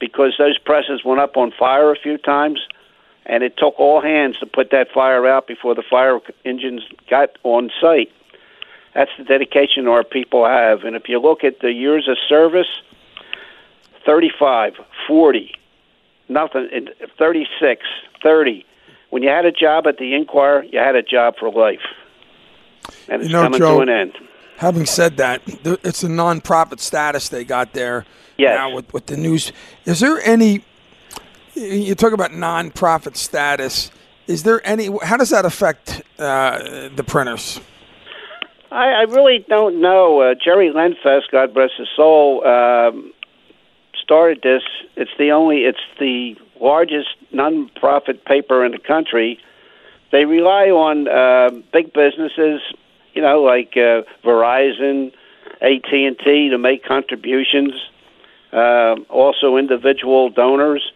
because 0.00 0.32
those 0.38 0.56
presses 0.56 1.04
went 1.04 1.20
up 1.20 1.36
on 1.36 1.52
fire 1.52 1.92
a 1.92 1.96
few 1.96 2.16
times, 2.16 2.66
and 3.26 3.42
it 3.44 3.58
took 3.58 3.78
all 3.78 4.00
hands 4.00 4.38
to 4.38 4.46
put 4.46 4.70
that 4.70 4.90
fire 4.90 5.26
out 5.26 5.46
before 5.46 5.74
the 5.74 5.82
fire 5.82 6.18
engines 6.46 6.80
got 7.10 7.36
on 7.42 7.70
site. 7.78 8.10
That's 8.94 9.10
the 9.18 9.24
dedication 9.24 9.86
our 9.86 10.02
people 10.02 10.46
have. 10.46 10.84
And 10.84 10.96
if 10.96 11.10
you 11.10 11.18
look 11.18 11.44
at 11.44 11.60
the 11.60 11.74
years 11.74 12.08
of 12.08 12.16
service, 12.26 12.80
35, 14.08 14.72
40, 15.06 15.52
nothing, 16.30 16.66
and 16.72 16.88
36, 17.18 17.82
30. 18.22 18.64
When 19.10 19.22
you 19.22 19.28
had 19.28 19.44
a 19.44 19.52
job 19.52 19.86
at 19.86 19.98
the 19.98 20.14
Inquirer, 20.14 20.62
you 20.64 20.78
had 20.78 20.96
a 20.96 21.02
job 21.02 21.34
for 21.38 21.50
life. 21.52 21.82
And 23.06 23.20
it's 23.20 23.28
You 23.30 23.36
know, 23.36 23.42
coming 23.42 23.58
Joe- 23.58 23.76
to 23.76 23.80
an 23.82 23.88
end. 23.90 24.12
Having 24.56 24.86
said 24.86 25.18
that, 25.18 25.42
it's 25.84 26.02
a 26.02 26.08
non-profit 26.08 26.80
status 26.80 27.28
they 27.28 27.44
got 27.44 27.74
there 27.74 28.06
Yes. 28.38 28.56
now 28.56 28.74
with, 28.74 28.90
with 28.94 29.06
the 29.06 29.16
news. 29.18 29.52
Is 29.84 30.00
there 30.00 30.20
any? 30.26 30.64
You 31.54 31.94
talk 31.94 32.12
about 32.14 32.32
non-profit 32.32 33.16
status. 33.16 33.90
Is 34.26 34.42
there 34.42 34.66
any? 34.66 34.88
How 35.02 35.16
does 35.18 35.30
that 35.30 35.44
affect 35.44 36.00
uh, 36.18 36.88
the 36.96 37.04
printers? 37.06 37.60
I, 38.72 38.86
I 38.88 39.02
really 39.02 39.44
don't 39.48 39.80
know. 39.82 40.20
Uh, 40.22 40.34
Jerry 40.34 40.70
Lenfest, 40.72 41.30
God 41.30 41.52
bless 41.54 41.70
his 41.78 41.88
soul, 41.94 42.44
um, 42.46 43.12
started 44.08 44.40
this. 44.42 44.62
It's 44.96 45.10
the 45.18 45.32
only, 45.32 45.58
it's 45.64 45.84
the 46.00 46.34
largest 46.58 47.10
non-profit 47.30 48.24
paper 48.24 48.64
in 48.64 48.72
the 48.72 48.78
country. 48.78 49.38
They 50.12 50.24
rely 50.24 50.70
on 50.70 51.06
uh, 51.06 51.50
big 51.74 51.92
businesses, 51.92 52.62
you 53.12 53.20
know, 53.20 53.42
like 53.42 53.76
uh, 53.76 54.08
Verizon, 54.24 55.12
AT 55.60 55.92
and 55.92 56.18
T, 56.18 56.48
to 56.48 56.56
make 56.56 56.86
contributions. 56.86 57.74
Uh, 58.50 58.96
also, 59.10 59.58
individual 59.58 60.30
donors. 60.30 60.90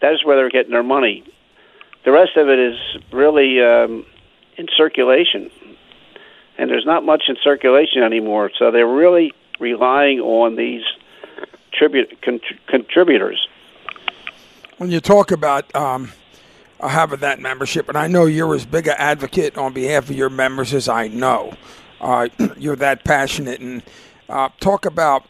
That's 0.00 0.24
where 0.24 0.36
they're 0.36 0.48
getting 0.48 0.72
their 0.72 0.82
money. 0.82 1.24
The 2.06 2.12
rest 2.12 2.38
of 2.38 2.48
it 2.48 2.58
is 2.58 2.78
really 3.12 3.60
um, 3.60 4.06
in 4.56 4.68
circulation 4.74 5.50
and 6.56 6.70
there's 6.70 6.86
not 6.86 7.04
much 7.04 7.24
in 7.28 7.36
circulation 7.44 8.02
anymore. 8.02 8.50
So 8.58 8.70
they're 8.70 8.86
really 8.86 9.34
relying 9.60 10.20
on 10.20 10.56
these 10.56 10.82
con- 11.72 12.40
contributors. 12.66 13.48
When 14.78 14.90
you 14.90 15.00
talk 15.00 15.32
about 15.32 15.74
um, 15.74 16.12
having 16.80 17.20
that 17.20 17.40
membership, 17.40 17.88
and 17.88 17.98
I 17.98 18.06
know 18.06 18.26
you're 18.26 18.54
as 18.54 18.64
big 18.66 18.86
an 18.86 18.94
advocate 18.98 19.58
on 19.58 19.72
behalf 19.72 20.10
of 20.10 20.16
your 20.16 20.30
members 20.30 20.72
as 20.74 20.88
I 20.88 21.08
know. 21.08 21.54
Uh, 22.00 22.28
you're 22.58 22.76
that 22.76 23.04
passionate, 23.04 23.60
and 23.60 23.82
Uh, 24.28 24.50
talk 24.60 24.84
about 24.84 25.24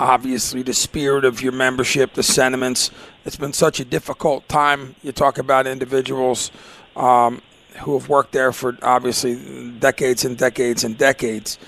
obviously 0.00 0.62
the 0.62 0.74
spirit 0.74 1.24
of 1.24 1.40
your 1.40 1.52
membership, 1.52 2.14
the 2.14 2.22
sentiments. 2.22 2.90
It's 3.24 3.36
been 3.36 3.52
such 3.52 3.78
a 3.78 3.84
difficult 3.84 4.48
time. 4.48 4.96
You 5.02 5.12
talk 5.12 5.38
about 5.38 5.68
individuals 5.68 6.50
um, 6.96 7.40
who 7.82 7.96
have 7.96 8.08
worked 8.08 8.32
there 8.32 8.52
for 8.52 8.76
obviously 8.82 9.70
decades 9.78 10.24
and 10.24 10.36
decades 10.36 10.82
and 10.82 10.98
decades, 10.98 11.58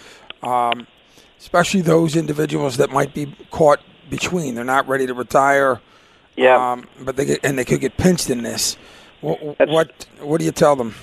um, 0.42 0.88
especially 1.44 1.82
those 1.82 2.16
individuals 2.16 2.78
that 2.78 2.90
might 2.90 3.12
be 3.12 3.26
caught 3.50 3.80
between. 4.08 4.54
They're 4.54 4.64
not 4.64 4.88
ready 4.88 5.06
to 5.06 5.12
retire. 5.12 5.78
Yeah. 6.36 6.72
Um, 6.72 6.88
but 7.02 7.16
they 7.16 7.26
get, 7.26 7.40
and 7.44 7.58
they 7.58 7.66
could 7.66 7.80
get 7.80 7.98
pinched 7.98 8.30
in 8.30 8.42
this. 8.42 8.78
What, 9.20 9.68
what 9.68 10.06
what 10.20 10.38
do 10.38 10.46
you 10.46 10.52
tell 10.52 10.74
them? 10.74 10.94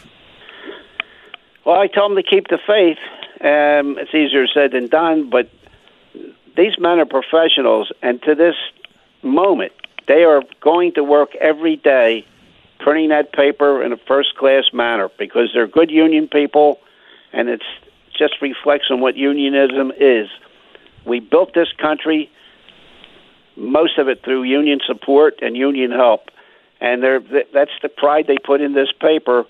Well, 1.64 1.80
I 1.80 1.88
tell 1.88 2.10
them 2.10 2.18
to 2.18 2.24
keep 2.24 2.48
the 2.48 2.58
faith. 2.58 2.98
Um, 3.40 4.00
it's 4.00 4.14
easier 4.14 4.48
said 4.48 4.72
than 4.72 4.88
done, 4.88 5.30
but 5.30 5.50
these 6.58 6.78
men 6.80 7.00
are 7.00 7.06
professionals, 7.06 7.92
and 8.02 8.22
to 8.24 8.34
this 8.34 8.56
moment, 9.22 9.74
they 10.08 10.24
are 10.24 10.42
going 10.60 10.94
to 10.94 11.04
work 11.04 11.36
every 11.36 11.76
day 11.76 12.26
printing 12.80 13.10
that 13.10 13.32
paper 13.32 13.84
in 13.84 13.94
a 13.94 13.98
first 13.98 14.36
class 14.38 14.66
manner 14.74 15.10
because 15.18 15.52
they're 15.54 15.68
good 15.68 15.92
union 15.92 16.28
people, 16.28 16.80
and 17.32 17.48
it's 17.48 17.66
just 18.22 18.40
reflects 18.40 18.86
on 18.92 19.02
what 19.02 19.18
unionism 19.18 19.92
is. 20.00 20.28
We 21.06 21.20
built 21.20 21.56
this 21.56 21.70
country, 21.82 22.30
most 23.56 23.98
of 23.98 24.08
it 24.08 24.24
through 24.24 24.44
union 24.44 24.80
support 24.86 25.40
and 25.42 25.58
union 25.58 25.90
help, 25.90 26.30
and 26.80 27.02
they're, 27.02 27.20
that's 27.52 27.72
the 27.82 27.90
pride 27.90 28.28
they 28.28 28.38
put 28.38 28.62
in 28.62 28.74
this 28.74 28.90
paper. 28.92 29.46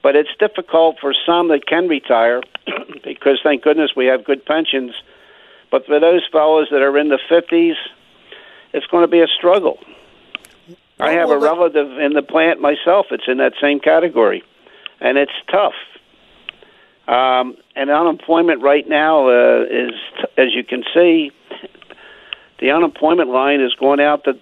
But 0.00 0.14
it's 0.14 0.30
difficult 0.38 0.98
for 1.00 1.12
some 1.26 1.48
that 1.48 1.66
can 1.66 1.88
retire 1.88 2.40
because, 3.04 3.40
thank 3.42 3.64
goodness, 3.64 3.90
we 3.96 4.06
have 4.06 4.24
good 4.24 4.46
pensions. 4.46 4.94
But 5.72 5.84
for 5.86 5.98
those 5.98 6.22
fellows 6.30 6.68
that 6.70 6.82
are 6.82 6.96
in 6.96 7.08
the 7.08 7.18
50s, 7.28 7.74
it's 8.72 8.86
going 8.86 9.02
to 9.02 9.08
be 9.08 9.20
a 9.20 9.26
struggle. 9.26 9.80
I 11.00 11.12
have 11.12 11.30
a 11.30 11.38
relative 11.38 11.98
in 11.98 12.12
the 12.12 12.22
plant 12.22 12.60
myself. 12.60 13.06
It's 13.10 13.26
in 13.26 13.38
that 13.38 13.54
same 13.60 13.80
category, 13.80 14.44
and 15.00 15.18
it's 15.18 15.32
tough. 15.50 15.74
Um, 17.08 17.56
and 17.74 17.88
unemployment 17.88 18.60
right 18.62 18.86
now 18.86 19.28
uh, 19.28 19.64
is, 19.64 19.92
as 20.36 20.54
you 20.54 20.62
can 20.62 20.84
see, 20.92 21.32
the 22.60 22.70
unemployment 22.70 23.30
line 23.30 23.62
is 23.62 23.74
going 23.74 24.00
out 24.00 24.24
the 24.24 24.38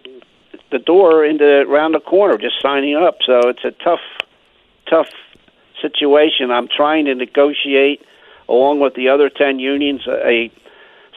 the 0.72 0.80
door 0.80 1.24
into 1.24 1.44
around 1.44 1.92
the 1.92 2.00
corner, 2.00 2.36
just 2.36 2.60
signing 2.60 2.96
up. 2.96 3.18
So 3.24 3.38
it's 3.50 3.64
a 3.64 3.70
tough, 3.70 4.00
tough 4.90 5.06
situation. 5.80 6.50
I'm 6.50 6.66
trying 6.66 7.04
to 7.04 7.14
negotiate, 7.14 8.02
along 8.48 8.80
with 8.80 8.94
the 8.94 9.10
other 9.10 9.30
ten 9.30 9.60
unions, 9.60 10.00
a 10.08 10.50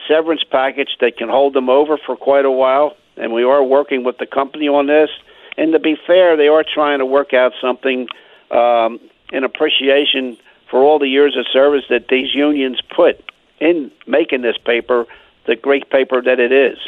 severance 0.06 0.44
package 0.44 0.96
that 1.00 1.16
can 1.16 1.28
hold 1.28 1.54
them 1.54 1.68
over 1.68 1.98
for 1.98 2.16
quite 2.16 2.44
a 2.44 2.50
while. 2.50 2.96
And 3.16 3.32
we 3.32 3.42
are 3.42 3.64
working 3.64 4.04
with 4.04 4.18
the 4.18 4.26
company 4.26 4.68
on 4.68 4.86
this. 4.86 5.10
And 5.58 5.72
to 5.72 5.80
be 5.80 5.96
fair, 6.06 6.36
they 6.36 6.46
are 6.46 6.64
trying 6.64 7.00
to 7.00 7.06
work 7.06 7.34
out 7.34 7.52
something 7.60 8.06
um, 8.52 9.00
in 9.32 9.42
appreciation 9.42 10.38
for 10.70 10.82
all 10.82 10.98
the 10.98 11.08
years 11.08 11.36
of 11.36 11.46
service 11.52 11.84
that 11.90 12.08
these 12.08 12.34
unions 12.34 12.80
put 12.94 13.22
in 13.58 13.90
making 14.06 14.42
this 14.42 14.56
paper 14.58 15.06
the 15.46 15.56
great 15.56 15.90
paper 15.90 16.22
that 16.22 16.38
it 16.38 16.52
is. 16.52 16.78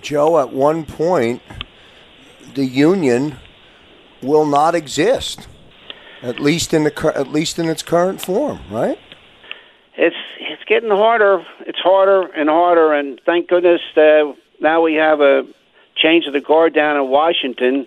Joe, 0.00 0.38
at 0.38 0.52
one 0.52 0.84
point, 0.84 1.40
the 2.54 2.64
union 2.64 3.36
will 4.22 4.46
not 4.46 4.74
exist, 4.74 5.48
at 6.22 6.40
least 6.40 6.74
in 6.74 6.84
the 6.84 7.12
at 7.16 7.28
least 7.28 7.58
in 7.58 7.68
its 7.68 7.82
current 7.82 8.20
form, 8.20 8.60
right? 8.70 8.98
It's 9.96 10.16
it's 10.40 10.64
getting 10.64 10.90
harder. 10.90 11.44
It's 11.60 11.78
harder 11.78 12.22
and 12.32 12.48
harder, 12.48 12.92
and 12.92 13.20
thank 13.24 13.48
goodness 13.48 13.80
uh, 13.96 14.32
now 14.60 14.82
we 14.82 14.94
have 14.94 15.20
a 15.20 15.46
change 15.96 16.26
of 16.26 16.32
the 16.32 16.40
guard 16.40 16.74
down 16.74 16.96
in 16.96 17.08
Washington. 17.08 17.86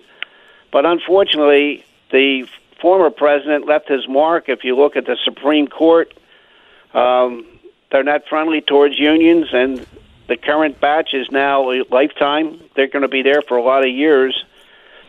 But 0.72 0.86
unfortunately, 0.86 1.84
the 2.10 2.46
former 2.80 3.10
president 3.10 3.66
left 3.66 3.88
his 3.88 4.08
mark. 4.08 4.48
If 4.48 4.64
you 4.64 4.76
look 4.76 4.96
at 4.96 5.06
the 5.06 5.16
Supreme 5.24 5.66
Court, 5.68 6.12
um, 6.94 7.46
they're 7.90 8.04
not 8.04 8.26
friendly 8.28 8.60
towards 8.60 8.98
unions, 8.98 9.48
and 9.52 9.86
the 10.28 10.36
current 10.36 10.80
batch 10.80 11.14
is 11.14 11.30
now 11.30 11.70
a 11.70 11.84
lifetime. 11.90 12.60
They're 12.74 12.88
going 12.88 13.02
to 13.02 13.08
be 13.08 13.22
there 13.22 13.42
for 13.42 13.56
a 13.56 13.62
lot 13.62 13.82
of 13.82 13.90
years. 13.90 14.44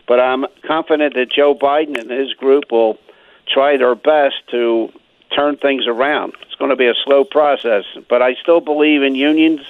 But 0.06 0.18
I'm 0.18 0.46
confident 0.66 1.14
that 1.14 1.30
Joe 1.30 1.54
Biden 1.54 1.98
and 1.98 2.10
his 2.10 2.32
group 2.34 2.72
will 2.72 2.98
try 3.46 3.76
their 3.76 3.94
best 3.94 4.36
to 4.50 4.92
turn 5.34 5.56
things 5.56 5.86
around. 5.86 6.34
It's 6.42 6.54
going 6.56 6.70
to 6.70 6.76
be 6.76 6.88
a 6.88 6.94
slow 7.04 7.24
process, 7.24 7.84
but 8.08 8.20
I 8.20 8.34
still 8.34 8.60
believe 8.60 9.02
in 9.02 9.14
unions, 9.14 9.60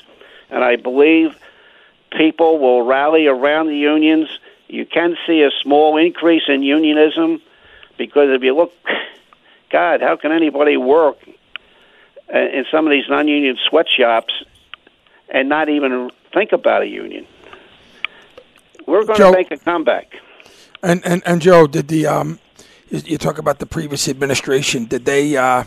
and 0.48 0.64
I 0.64 0.76
believe 0.76 1.36
people 2.10 2.58
will 2.58 2.82
rally 2.82 3.26
around 3.26 3.66
the 3.66 3.76
unions. 3.76 4.28
You 4.68 4.86
can 4.86 5.16
see 5.26 5.42
a 5.42 5.50
small 5.62 5.96
increase 5.96 6.44
in 6.48 6.62
unionism 6.62 7.42
because 8.00 8.30
if 8.30 8.42
you 8.42 8.56
look, 8.56 8.72
God, 9.70 10.00
how 10.00 10.16
can 10.16 10.32
anybody 10.32 10.78
work 10.78 11.18
in 12.32 12.64
some 12.70 12.86
of 12.86 12.90
these 12.90 13.04
non-union 13.10 13.58
sweatshops 13.68 14.32
and 15.28 15.50
not 15.50 15.68
even 15.68 16.10
think 16.32 16.52
about 16.52 16.80
a 16.80 16.86
union? 16.86 17.26
We're 18.86 19.04
going 19.04 19.18
Joe, 19.18 19.32
to 19.32 19.36
make 19.36 19.50
a 19.50 19.58
comeback. 19.58 20.14
And 20.82 21.04
and 21.04 21.22
and 21.26 21.42
Joe, 21.42 21.66
did 21.66 21.88
the 21.88 22.06
um, 22.06 22.38
you, 22.88 23.02
you 23.04 23.18
talk 23.18 23.36
about 23.36 23.58
the 23.58 23.66
previous 23.66 24.08
administration? 24.08 24.86
Did 24.86 25.04
they? 25.04 25.36
Uh, 25.36 25.64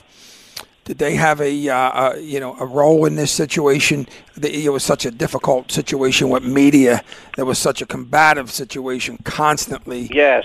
did 0.86 0.98
they 0.98 1.16
have 1.16 1.40
a, 1.40 1.70
uh, 1.70 2.12
a, 2.12 2.20
you 2.20 2.42
know 2.42 2.58
a 2.60 2.66
role 2.66 3.06
in 3.06 3.16
this 3.16 3.32
situation? 3.32 4.06
It 4.42 4.70
was 4.70 4.84
such 4.84 5.06
a 5.06 5.12
difficult 5.12 5.72
situation 5.72 6.30
with 6.30 6.44
media. 6.44 7.04
There 7.38 7.46
was 7.46 7.60
such 7.60 7.82
a 7.82 7.86
combative 7.86 8.52
situation 8.52 9.20
constantly. 9.24 10.10
Yes, 10.12 10.44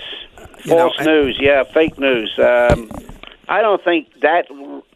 false 0.63 0.97
know, 0.99 1.23
news. 1.23 1.37
yeah, 1.39 1.63
fake 1.63 1.97
news. 1.97 2.37
Um, 2.37 2.89
I 3.47 3.61
don't 3.61 3.83
think 3.83 4.19
that 4.21 4.47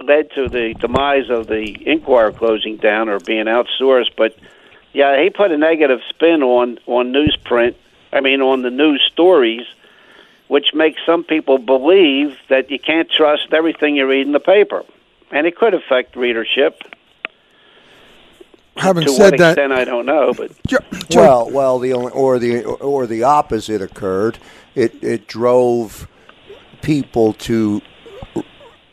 led 0.02 0.32
to 0.32 0.48
the 0.48 0.76
demise 0.76 1.30
of 1.30 1.48
the 1.48 1.76
Inquirer 1.90 2.32
closing 2.32 2.78
down 2.78 3.10
or 3.10 3.20
being 3.20 3.46
outsourced. 3.46 4.12
But 4.16 4.38
yeah, 4.94 5.22
he 5.22 5.30
put 5.30 5.52
a 5.52 5.58
negative 5.58 6.02
spin 6.10 6.44
on 6.44 6.80
on 6.86 7.12
newsprint. 7.12 7.76
I 8.12 8.22
mean, 8.22 8.42
on 8.42 8.62
the 8.62 8.70
news 8.70 9.02
stories, 9.12 9.66
which 10.48 10.68
makes 10.74 11.02
some 11.04 11.24
people 11.24 11.58
believe 11.58 12.38
that 12.50 12.70
you 12.70 12.78
can't 12.78 13.10
trust 13.10 13.54
everything 13.54 13.96
you 13.96 14.08
read 14.08 14.28
in 14.28 14.34
the 14.34 14.40
paper 14.40 14.84
and 15.34 15.48
it 15.48 15.58
could 15.58 15.74
affect 15.74 16.16
readership. 16.16 16.82
Having 18.76 19.06
to 19.06 19.10
said 19.12 19.32
what 19.34 19.56
that, 19.56 19.72
I 19.72 19.84
don't 19.84 20.06
know, 20.06 20.34
but 20.34 20.52
well, 21.12 21.50
well, 21.52 21.78
the 21.78 21.94
only 21.94 22.12
or 22.12 22.40
the 22.40 22.64
or 22.64 23.06
the 23.06 23.24
opposite 23.24 23.84
occurred. 23.84 24.40
It 24.76 25.04
it 25.04 25.28
drove 25.28 26.08
people 26.82 27.34
to 27.34 27.82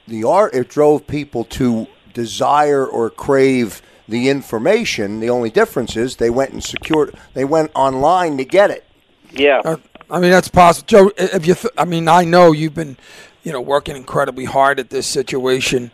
the 0.06 0.24
art. 0.24 0.54
It 0.54 0.68
drove 0.68 1.06
people 1.06 1.44
to 1.44 1.86
desire 2.12 2.86
or 2.86 3.10
crave 3.10 3.82
the 4.08 4.28
information. 4.28 5.20
The 5.20 5.30
only 5.30 5.50
difference 5.50 5.96
is 5.96 6.16
they 6.16 6.30
went 6.30 6.52
and 6.52 6.62
secured. 6.62 7.14
They 7.34 7.44
went 7.44 7.70
online 7.74 8.36
to 8.38 8.44
get 8.44 8.70
it. 8.70 8.84
Yeah. 9.30 9.60
Uh, 9.64 9.76
I 10.10 10.18
mean 10.20 10.30
that's 10.30 10.48
possible, 10.48 10.86
Joe. 10.86 11.12
If 11.16 11.46
you, 11.46 11.54
th- 11.54 11.72
I 11.78 11.84
mean, 11.84 12.08
I 12.08 12.24
know 12.24 12.52
you've 12.52 12.74
been, 12.74 12.96
you 13.44 13.52
know, 13.52 13.60
working 13.60 13.96
incredibly 13.96 14.44
hard 14.44 14.80
at 14.80 14.90
this 14.90 15.06
situation. 15.06 15.92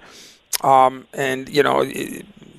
Um, 0.62 1.06
and 1.12 1.48
you 1.48 1.62
know, 1.62 1.84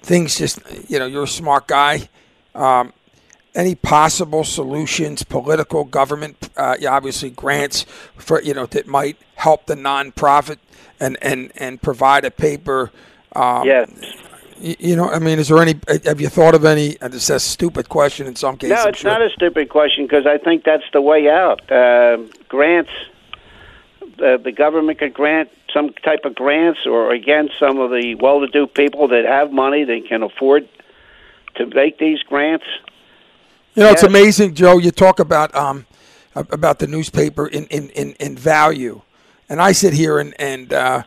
things 0.01 0.37
just 0.37 0.59
you 0.87 0.99
know, 0.99 1.07
you're 1.07 1.23
a 1.23 1.27
smart 1.27 1.67
guy. 1.67 2.09
Um, 2.53 2.93
any 3.55 3.75
possible 3.75 4.43
solutions, 4.43 5.23
political, 5.23 5.83
government, 5.83 6.49
uh, 6.57 6.75
obviously 6.87 7.29
grants 7.29 7.85
for 8.15 8.41
you 8.41 8.53
know 8.53 8.65
that 8.67 8.87
might 8.87 9.17
help 9.35 9.65
the 9.65 9.75
nonprofit 9.75 10.57
and 10.99 11.17
and 11.21 11.51
and 11.55 11.81
provide 11.81 12.25
a 12.25 12.31
paper. 12.31 12.91
Um, 13.35 13.65
yes. 13.65 13.89
You 14.59 14.95
know, 14.95 15.07
I 15.07 15.19
mean, 15.19 15.37
is 15.37 15.49
there 15.49 15.61
any? 15.61 15.79
Have 16.05 16.19
you 16.19 16.29
thought 16.29 16.55
of 16.55 16.65
any? 16.65 16.97
And 16.99 17.13
it's 17.13 17.29
a 17.29 17.39
stupid 17.39 17.89
question 17.89 18.25
in 18.25 18.35
some 18.35 18.57
cases. 18.57 18.75
No, 18.75 18.89
it's 18.89 18.99
sure. 18.99 19.11
not 19.11 19.21
a 19.21 19.29
stupid 19.29 19.69
question 19.69 20.05
because 20.05 20.25
I 20.25 20.39
think 20.39 20.63
that's 20.63 20.83
the 20.93 21.01
way 21.01 21.29
out. 21.29 21.71
Uh, 21.71 22.23
grants 22.49 22.89
uh, 24.19 24.37
the 24.37 24.51
government 24.51 24.99
could 24.99 25.13
grant 25.13 25.49
some 25.73 25.93
type 26.03 26.25
of 26.25 26.35
grants, 26.35 26.85
or 26.85 27.11
again, 27.11 27.49
some 27.59 27.79
of 27.79 27.91
the 27.91 28.15
well-to-do 28.15 28.67
people 28.67 29.07
that 29.09 29.25
have 29.25 29.51
money 29.51 29.83
they 29.83 30.01
can 30.01 30.23
afford 30.23 30.67
to 31.55 31.65
make 31.67 31.99
these 31.99 32.21
grants. 32.23 32.65
You 33.77 33.83
know, 33.83 33.89
yes. 33.89 34.01
it's 34.01 34.09
amazing, 34.09 34.55
Joe. 34.55 34.79
You 34.79 34.89
talk 34.89 35.19
about 35.19 35.53
um, 35.53 35.85
about 36.33 36.79
the 36.79 36.87
newspaper 36.87 37.45
in, 37.45 37.67
in, 37.67 37.91
in, 37.91 38.13
in 38.13 38.35
value, 38.35 39.01
and 39.49 39.61
I 39.61 39.71
sit 39.71 39.93
here 39.93 40.17
and 40.17 40.33
and 40.39 40.73
uh, 40.73 41.03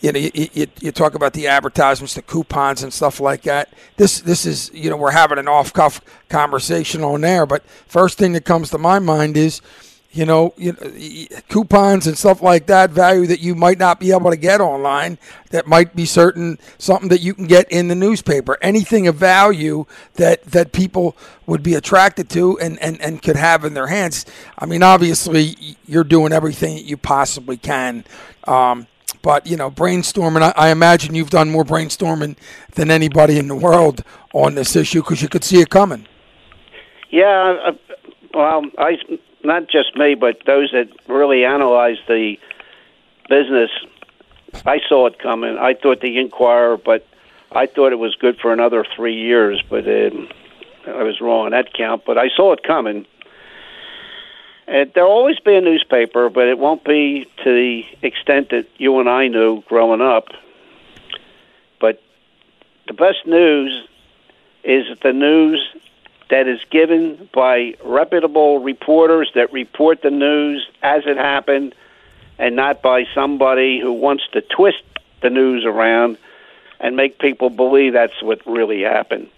you 0.00 0.10
know 0.10 0.18
you, 0.18 0.48
you, 0.54 0.66
you 0.80 0.90
talk 0.90 1.14
about 1.14 1.34
the 1.34 1.48
advertisements, 1.48 2.14
the 2.14 2.22
coupons, 2.22 2.82
and 2.82 2.90
stuff 2.94 3.20
like 3.20 3.42
that. 3.42 3.74
This 3.98 4.22
this 4.22 4.46
is 4.46 4.70
you 4.72 4.88
know 4.88 4.96
we're 4.96 5.10
having 5.10 5.36
an 5.36 5.48
off 5.48 5.74
cuff 5.74 6.00
conversation 6.30 7.04
on 7.04 7.20
there, 7.20 7.44
but 7.44 7.62
first 7.86 8.16
thing 8.16 8.32
that 8.32 8.46
comes 8.46 8.70
to 8.70 8.78
my 8.78 8.98
mind 8.98 9.36
is 9.36 9.60
you 10.14 10.24
know, 10.24 10.54
you 10.56 10.72
know, 10.72 11.40
coupons 11.48 12.06
and 12.06 12.16
stuff 12.16 12.40
like 12.40 12.66
that, 12.66 12.90
value 12.90 13.26
that 13.26 13.40
you 13.40 13.56
might 13.56 13.78
not 13.78 13.98
be 13.98 14.12
able 14.12 14.30
to 14.30 14.36
get 14.36 14.60
online, 14.60 15.18
that 15.50 15.66
might 15.66 15.96
be 15.96 16.06
certain 16.06 16.56
something 16.78 17.08
that 17.08 17.20
you 17.20 17.34
can 17.34 17.48
get 17.48 17.70
in 17.70 17.88
the 17.88 17.96
newspaper. 17.96 18.56
Anything 18.62 19.08
of 19.08 19.16
value 19.16 19.86
that 20.14 20.44
that 20.44 20.72
people 20.72 21.16
would 21.46 21.64
be 21.64 21.74
attracted 21.74 22.30
to 22.30 22.58
and, 22.60 22.80
and, 22.80 23.00
and 23.02 23.22
could 23.22 23.36
have 23.36 23.64
in 23.64 23.74
their 23.74 23.88
hands. 23.88 24.24
I 24.56 24.66
mean, 24.66 24.84
obviously, 24.84 25.76
you're 25.84 26.04
doing 26.04 26.32
everything 26.32 26.76
that 26.76 26.84
you 26.84 26.96
possibly 26.96 27.56
can. 27.56 28.04
Um, 28.46 28.86
but 29.20 29.48
you 29.48 29.56
know, 29.56 29.70
brainstorming. 29.70 30.52
I, 30.56 30.70
imagine 30.70 31.16
you've 31.16 31.30
done 31.30 31.50
more 31.50 31.64
brainstorming 31.64 32.36
than 32.76 32.90
anybody 32.90 33.36
in 33.38 33.48
the 33.48 33.56
world 33.56 34.04
on 34.32 34.54
this 34.54 34.76
issue 34.76 35.02
because 35.02 35.22
you 35.22 35.28
could 35.28 35.42
see 35.42 35.60
it 35.60 35.70
coming. 35.70 36.06
Yeah, 37.10 37.56
uh, 37.66 37.72
well, 38.32 38.62
I 38.78 38.96
not 39.44 39.68
just 39.68 39.96
me, 39.96 40.14
but 40.14 40.42
those 40.46 40.70
that 40.72 40.88
really 41.08 41.44
analyze 41.44 41.98
the 42.08 42.38
business, 43.28 43.70
I 44.64 44.80
saw 44.88 45.06
it 45.06 45.18
coming. 45.18 45.58
I 45.58 45.74
thought 45.74 46.00
the 46.00 46.18
Inquirer, 46.18 46.76
but 46.76 47.06
I 47.52 47.66
thought 47.66 47.92
it 47.92 47.98
was 47.98 48.14
good 48.16 48.38
for 48.38 48.52
another 48.52 48.84
three 48.96 49.14
years, 49.14 49.62
but 49.68 49.86
um, 49.86 50.28
I 50.86 51.02
was 51.02 51.20
wrong 51.20 51.46
on 51.46 51.50
that 51.52 51.72
count. 51.72 52.04
But 52.04 52.18
I 52.18 52.28
saw 52.28 52.52
it 52.52 52.62
coming. 52.62 53.06
And 54.66 54.90
there'll 54.94 55.10
always 55.10 55.38
be 55.40 55.54
a 55.54 55.60
newspaper, 55.60 56.30
but 56.30 56.48
it 56.48 56.58
won't 56.58 56.84
be 56.84 57.26
to 57.44 57.44
the 57.44 57.84
extent 58.02 58.50
that 58.50 58.66
you 58.78 58.98
and 58.98 59.08
I 59.08 59.28
knew 59.28 59.62
growing 59.62 60.00
up. 60.00 60.28
But 61.80 62.02
the 62.86 62.94
best 62.94 63.26
news 63.26 63.86
is 64.62 64.88
that 64.88 65.00
the 65.02 65.12
news 65.12 65.60
that 66.30 66.48
is 66.48 66.60
given 66.70 67.28
by 67.32 67.74
reputable 67.84 68.58
reporters 68.58 69.30
that 69.34 69.52
report 69.52 70.02
the 70.02 70.10
news 70.10 70.66
as 70.82 71.02
it 71.06 71.16
happened 71.16 71.74
and 72.38 72.56
not 72.56 72.82
by 72.82 73.04
somebody 73.14 73.80
who 73.80 73.92
wants 73.92 74.24
to 74.32 74.40
twist 74.40 74.82
the 75.20 75.30
news 75.30 75.64
around 75.64 76.18
and 76.80 76.96
make 76.96 77.18
people 77.18 77.50
believe 77.50 77.92
that's 77.92 78.22
what 78.22 78.44
really 78.46 78.82
happened. 78.82 79.28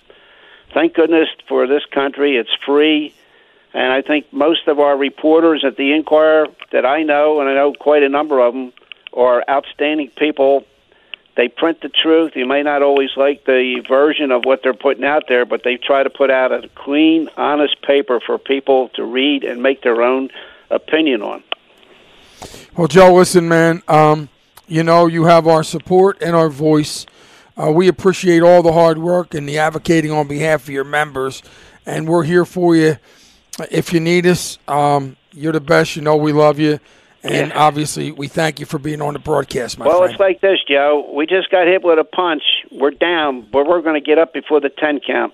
Thank 0.73 0.95
goodness 0.95 1.29
for 1.49 1.67
this 1.67 1.85
country, 1.87 2.37
it's 2.37 2.55
free. 2.65 3.15
And 3.73 3.93
I 3.93 4.03
think 4.03 4.33
most 4.33 4.69
of 4.69 4.81
our 4.81 4.97
reporters 4.97 5.65
at 5.65 5.77
the 5.77 5.93
Inquirer 5.93 6.49
that 6.73 6.87
I 6.87 7.03
know, 7.03 7.41
and 7.41 7.49
I 7.49 7.55
know 7.55 7.73
quite 7.73 8.03
a 8.03 8.09
number 8.09 8.41
of 8.41 8.55
them, 8.55 8.73
are 9.13 9.45
outstanding 9.49 10.11
people 10.17 10.65
they 11.37 11.49
print 11.49 11.83
the 11.83 11.91
truth. 11.91 12.33
You 12.35 12.47
may 12.47 12.63
not 12.63 12.83
always 12.83 13.11
like 13.17 13.45
the 13.45 13.85
version 13.87 14.31
of 14.31 14.45
what 14.45 14.63
they're 14.63 14.75
putting 14.75 15.05
out 15.05 15.25
there, 15.29 15.45
but 15.45 15.63
they 15.65 15.77
try 15.77 16.03
to 16.03 16.11
put 16.11 16.31
out 16.31 16.53
a 16.53 16.69
clean, 16.75 17.29
honest 17.37 17.81
paper 17.83 18.21
for 18.21 18.39
people 18.39 18.89
to 18.95 19.05
read 19.05 19.45
and 19.45 19.63
make 19.63 19.83
their 19.83 20.01
own 20.03 20.31
opinion 20.71 21.23
on. 21.23 21.43
Well, 22.77 22.89
Joe, 22.89 23.15
listen, 23.15 23.49
man. 23.49 23.83
Um, 23.87 24.29
you 24.67 24.83
know, 24.83 25.07
you 25.07 25.25
have 25.25 25.47
our 25.47 25.63
support 25.63 26.19
and 26.23 26.35
our 26.35 26.49
voice. 26.49 27.07
Uh, 27.57 27.71
we 27.71 27.89
appreciate 27.89 28.43
all 28.43 28.63
the 28.63 28.73
hard 28.73 28.99
work 28.99 29.35
and 29.35 29.49
the 29.49 29.59
advocating 29.59 30.11
on 30.11 30.29
behalf 30.29 30.65
of 30.65 30.71
your 30.71 30.85
members, 30.85 31.43
and 31.85 32.09
we're 32.09 32.25
here 32.25 32.45
for 32.45 32.77
you 32.77 32.97
if 33.71 33.93
you 33.93 34.01
need 34.01 34.27
us. 34.27 34.59
Um, 34.69 35.17
you're 35.33 35.53
the 35.53 35.61
best. 35.61 35.97
You 35.97 36.03
know 36.03 36.17
we 36.17 36.33
love 36.33 36.59
you. 36.59 36.81
And 37.27 37.51
yeah. 37.51 37.59
obviously, 37.59 38.13
we 38.13 38.29
thank 38.29 38.61
you 38.61 38.67
for 38.67 38.79
being 38.79 39.03
on 39.03 39.15
the 39.15 39.19
broadcast, 39.19 39.79
my 39.79 39.87
well, 39.87 39.99
friend. 39.99 40.13
it's 40.13 40.21
like 40.21 40.41
this, 40.41 40.59
Joe. 40.69 41.11
We 41.15 41.27
just 41.27 41.51
got 41.51 41.67
hit 41.67 41.83
with 41.83 41.99
a 41.99 42.05
punch. 42.05 42.43
We're 42.71 42.93
down, 42.93 43.49
but 43.53 43.67
we're 43.67 43.83
going 43.83 44.01
to 44.01 44.07
get 44.07 44.19
up 44.19 44.33
before 44.33 44.61
the 44.61 44.71
10 44.71 45.01
count. 45.07 45.33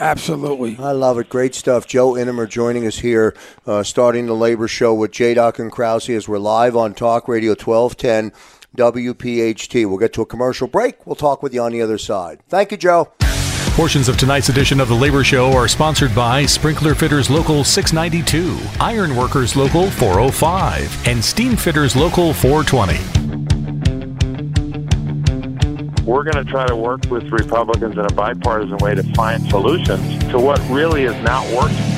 Absolutely. 0.00 0.76
I 0.78 0.90
love 0.90 1.18
it. 1.18 1.28
Great 1.28 1.54
stuff. 1.54 1.86
Joe 1.86 2.16
Inamer 2.16 2.46
joining 2.46 2.86
us 2.86 2.98
here, 2.98 3.36
uh, 3.66 3.84
starting 3.84 4.26
the 4.26 4.34
labor 4.34 4.66
show 4.66 4.92
with 4.92 5.12
J. 5.12 5.34
Doc 5.34 5.60
and 5.60 5.70
Krause 5.70 6.08
as 6.10 6.26
we're 6.28 6.38
live 6.38 6.74
on 6.76 6.92
Talk 6.92 7.28
Radio 7.28 7.50
1210 7.50 8.32
WPHT. 8.76 9.86
We'll 9.86 9.98
get 9.98 10.12
to 10.14 10.22
a 10.22 10.26
commercial 10.26 10.66
break. 10.66 11.06
We'll 11.06 11.14
talk 11.14 11.40
with 11.42 11.54
you 11.54 11.62
on 11.62 11.70
the 11.70 11.82
other 11.82 11.98
side. 11.98 12.40
Thank 12.48 12.72
you, 12.72 12.78
Joe. 12.78 13.12
Portions 13.74 14.08
of 14.10 14.18
tonight's 14.18 14.50
edition 14.50 14.80
of 14.80 14.88
The 14.88 14.94
Labor 14.94 15.24
Show 15.24 15.50
are 15.54 15.66
sponsored 15.66 16.14
by 16.14 16.44
Sprinkler 16.44 16.94
Fitters 16.94 17.30
Local 17.30 17.64
692, 17.64 18.58
Iron 18.78 19.16
Workers 19.16 19.56
Local 19.56 19.90
405, 19.90 21.08
and 21.08 21.24
Steam 21.24 21.56
Fitters 21.56 21.96
Local 21.96 22.34
420. 22.34 22.98
We're 26.04 26.22
going 26.22 26.44
to 26.44 26.44
try 26.44 26.66
to 26.66 26.76
work 26.76 27.06
with 27.10 27.24
Republicans 27.32 27.94
in 27.94 28.04
a 28.04 28.12
bipartisan 28.12 28.76
way 28.76 28.94
to 28.94 29.02
find 29.14 29.48
solutions 29.48 30.22
to 30.30 30.38
what 30.38 30.60
really 30.68 31.04
is 31.04 31.16
not 31.22 31.42
working. 31.56 31.91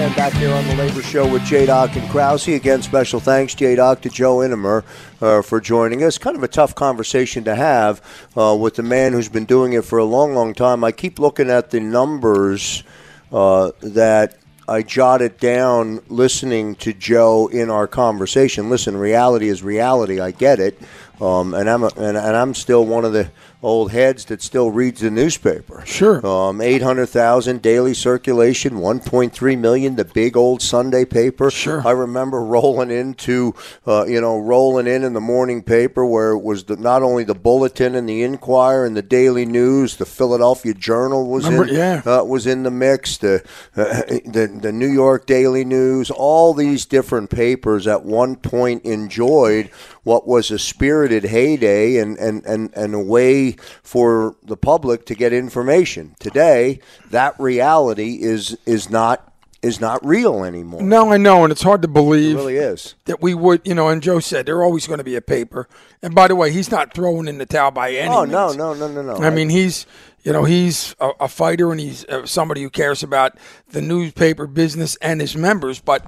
Back 0.00 0.32
here 0.32 0.50
on 0.54 0.66
the 0.66 0.74
Labor 0.76 1.02
Show 1.02 1.30
with 1.30 1.44
J. 1.44 1.66
Doc 1.66 1.94
and 1.94 2.08
Krause. 2.10 2.48
Again, 2.48 2.80
special 2.80 3.20
thanks, 3.20 3.54
J. 3.54 3.76
Doc, 3.76 4.00
to 4.00 4.08
Joe 4.08 4.40
Inamer 4.40 4.82
uh, 5.20 5.42
for 5.42 5.60
joining 5.60 6.02
us. 6.02 6.16
Kind 6.16 6.38
of 6.38 6.42
a 6.42 6.48
tough 6.48 6.74
conversation 6.74 7.44
to 7.44 7.54
have 7.54 8.00
uh, 8.34 8.56
with 8.58 8.76
the 8.76 8.82
man 8.82 9.12
who's 9.12 9.28
been 9.28 9.44
doing 9.44 9.74
it 9.74 9.84
for 9.84 9.98
a 9.98 10.04
long, 10.04 10.34
long 10.34 10.54
time. 10.54 10.84
I 10.84 10.90
keep 10.90 11.18
looking 11.18 11.50
at 11.50 11.70
the 11.70 11.80
numbers 11.80 12.82
uh, 13.30 13.72
that 13.82 14.38
I 14.66 14.82
jotted 14.82 15.36
down 15.36 16.00
listening 16.08 16.76
to 16.76 16.94
Joe 16.94 17.48
in 17.48 17.68
our 17.68 17.86
conversation. 17.86 18.70
Listen, 18.70 18.96
reality 18.96 19.48
is 19.48 19.62
reality. 19.62 20.18
I 20.18 20.30
get 20.30 20.60
it. 20.60 20.80
Um, 21.20 21.52
and 21.52 21.68
I'm 21.68 21.82
a, 21.82 21.90
and, 21.96 22.16
and 22.16 22.36
I'm 22.36 22.54
still 22.54 22.86
one 22.86 23.04
of 23.04 23.12
the 23.12 23.30
old 23.62 23.92
heads 23.92 24.24
that 24.26 24.40
still 24.42 24.70
reads 24.70 25.00
the 25.00 25.10
newspaper. 25.10 25.82
Sure. 25.84 26.24
Um, 26.26 26.60
800,000 26.60 27.60
daily 27.60 27.92
circulation, 27.94 28.74
1.3 28.74 29.58
million, 29.58 29.96
the 29.96 30.04
big 30.04 30.36
old 30.36 30.62
Sunday 30.62 31.04
paper. 31.04 31.50
Sure. 31.50 31.86
I 31.86 31.90
remember 31.90 32.42
rolling 32.42 32.90
into, 32.90 33.54
uh, 33.86 34.06
you 34.06 34.20
know, 34.20 34.38
rolling 34.38 34.86
in 34.86 35.04
in 35.04 35.12
the 35.12 35.20
morning 35.20 35.62
paper 35.62 36.06
where 36.06 36.30
it 36.30 36.40
was 36.40 36.64
the, 36.64 36.76
not 36.76 37.02
only 37.02 37.24
the 37.24 37.34
Bulletin 37.34 37.94
and 37.94 38.08
the 38.08 38.22
Inquirer 38.22 38.86
and 38.86 38.96
the 38.96 39.02
Daily 39.02 39.44
News, 39.44 39.96
the 39.96 40.06
Philadelphia 40.06 40.72
Journal 40.72 41.28
was 41.28 41.44
remember, 41.44 41.68
in, 41.68 41.74
yeah. 41.74 42.02
uh, 42.06 42.24
was 42.24 42.46
in 42.46 42.62
the 42.62 42.70
mix, 42.70 43.18
the, 43.18 43.44
uh, 43.76 43.84
the, 44.24 44.58
the 44.60 44.72
New 44.72 44.90
York 44.90 45.26
Daily 45.26 45.64
News, 45.64 46.10
all 46.10 46.54
these 46.54 46.86
different 46.86 47.28
papers 47.28 47.86
at 47.86 48.04
one 48.04 48.36
point 48.36 48.84
enjoyed 48.84 49.70
what 50.10 50.26
was 50.26 50.50
a 50.50 50.58
spirited 50.58 51.22
heyday 51.22 51.98
and, 51.98 52.18
and, 52.18 52.44
and, 52.44 52.74
and 52.74 52.94
a 52.96 52.98
way 52.98 53.52
for 53.84 54.34
the 54.42 54.56
public 54.56 55.06
to 55.06 55.14
get 55.14 55.32
information. 55.32 56.16
Today, 56.18 56.80
that 57.10 57.38
reality 57.38 58.18
is 58.20 58.58
is 58.66 58.90
not 58.90 59.32
is 59.62 59.80
not 59.80 60.04
real 60.04 60.42
anymore. 60.42 60.82
No, 60.82 61.12
I 61.12 61.16
know, 61.16 61.44
and 61.44 61.52
it's 61.52 61.62
hard 61.62 61.82
to 61.82 61.88
believe. 61.88 62.34
It 62.34 62.40
really 62.40 62.56
is. 62.56 62.96
That 63.04 63.22
we 63.22 63.34
would, 63.34 63.60
you 63.64 63.74
know, 63.76 63.88
and 63.88 64.02
Joe 64.02 64.18
said 64.18 64.46
they're 64.46 64.64
always 64.64 64.88
going 64.88 64.98
to 64.98 65.04
be 65.04 65.14
a 65.14 65.20
paper. 65.20 65.68
And 66.02 66.12
by 66.12 66.26
the 66.26 66.34
way, 66.34 66.50
he's 66.50 66.72
not 66.72 66.92
throwing 66.92 67.28
in 67.28 67.38
the 67.38 67.46
towel 67.46 67.70
by 67.70 67.92
any 67.92 68.12
oh, 68.12 68.22
means. 68.22 68.32
no, 68.32 68.52
no, 68.52 68.74
no, 68.74 68.88
no, 68.88 69.02
no. 69.02 69.22
I, 69.22 69.28
I 69.28 69.30
mean, 69.30 69.48
he's, 69.48 69.86
you 70.24 70.32
know, 70.32 70.42
he's 70.42 70.96
a, 70.98 71.10
a 71.20 71.28
fighter 71.28 71.70
and 71.70 71.78
he's 71.78 72.04
uh, 72.06 72.26
somebody 72.26 72.62
who 72.62 72.70
cares 72.70 73.04
about 73.04 73.38
the 73.68 73.80
newspaper 73.80 74.48
business 74.48 74.96
and 74.96 75.20
his 75.20 75.36
members. 75.36 75.78
But 75.78 76.04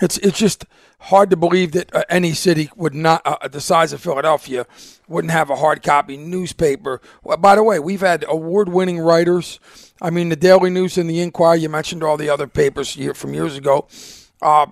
it's 0.00 0.16
it's 0.18 0.38
just 0.38 0.64
hard 1.02 1.30
to 1.30 1.36
believe 1.36 1.72
that 1.72 1.94
uh, 1.94 2.04
any 2.08 2.32
city 2.32 2.70
would 2.76 2.94
not, 2.94 3.22
uh, 3.24 3.48
the 3.48 3.60
size 3.60 3.92
of 3.92 4.00
Philadelphia, 4.00 4.66
wouldn't 5.08 5.32
have 5.32 5.50
a 5.50 5.56
hard 5.56 5.82
copy 5.82 6.16
newspaper. 6.16 7.00
Well, 7.22 7.36
by 7.36 7.56
the 7.56 7.62
way, 7.62 7.78
we've 7.78 8.00
had 8.00 8.24
award 8.28 8.68
winning 8.68 9.00
writers. 9.00 9.58
I 10.00 10.10
mean, 10.10 10.28
the 10.28 10.36
Daily 10.36 10.70
News 10.70 10.96
and 10.96 11.10
the 11.10 11.20
Inquirer, 11.20 11.56
you 11.56 11.68
mentioned 11.68 12.02
all 12.02 12.16
the 12.16 12.30
other 12.30 12.46
papers 12.46 12.96
from 13.16 13.34
years 13.34 13.56
ago. 13.56 13.88
Uh, 14.40 14.66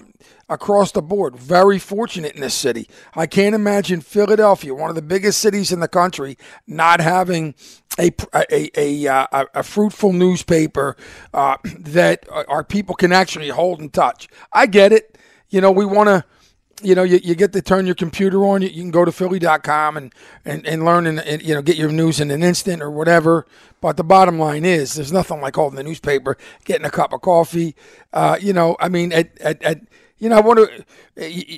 across 0.49 0.91
the 0.91 1.01
board, 1.01 1.37
very 1.37 1.79
fortunate 1.79 2.35
in 2.35 2.41
this 2.41 2.55
city. 2.55 2.89
I 3.15 3.29
can't 3.29 3.55
imagine 3.55 4.01
Philadelphia, 4.01 4.75
one 4.75 4.91
of 4.91 4.97
the 4.97 5.03
biggest 5.03 5.39
cities 5.39 5.71
in 5.71 5.79
the 5.79 5.87
country, 5.87 6.37
not 6.67 7.01
having 7.01 7.55
a 7.97 8.11
a 8.35 8.45
a, 8.53 9.07
a, 9.07 9.07
uh, 9.07 9.45
a 9.55 9.63
fruitful 9.63 10.13
newspaper 10.13 10.97
uh, 11.33 11.57
that 11.79 12.27
our 12.49 12.65
people 12.65 12.97
can 12.97 13.13
actually 13.13 13.51
hold 13.51 13.79
and 13.81 13.93
touch. 13.93 14.29
I 14.53 14.67
get 14.67 14.93
it 14.93 15.17
you 15.51 15.61
know, 15.61 15.71
we 15.71 15.85
want 15.85 16.09
to, 16.09 16.25
you 16.83 16.95
know, 16.95 17.03
you, 17.03 17.21
you 17.23 17.35
get 17.35 17.53
to 17.53 17.61
turn 17.61 17.85
your 17.87 17.95
computer 17.95 18.45
on. 18.47 18.63
You, 18.63 18.69
you 18.69 18.83
can 18.83 18.91
go 18.91 19.05
to 19.05 19.13
Philly.com 19.13 19.97
and, 19.97 20.15
and, 20.45 20.67
and 20.67 20.85
learn 20.85 21.07
and, 21.07 21.21
and, 21.21 21.43
you 21.43 21.55
know, 21.55 21.61
get 21.63 21.77
your 21.77 21.93
news 21.93 22.21
in 22.21 22.31
an 22.31 22.43
instant 22.43 22.83
or 22.83 22.91
whatever. 22.91 23.47
But 23.81 23.97
the 23.97 24.05
bottom 24.05 24.39
line 24.39 24.65
is 24.65 24.95
there's 24.95 25.13
nothing 25.13 25.41
like 25.41 25.57
holding 25.57 25.77
the 25.77 25.83
newspaper, 25.83 26.39
getting 26.65 26.87
a 26.87 26.91
cup 26.91 27.13
of 27.13 27.21
coffee. 27.21 27.75
Uh, 28.13 28.39
you 28.41 28.53
know, 28.53 28.77
I 28.81 28.89
mean, 28.89 29.13
at, 29.13 29.39
at, 29.41 29.63
at 29.63 29.81
you 30.21 30.29
know, 30.29 30.37
I 30.37 30.41
want 30.41 30.59
to 30.59 30.85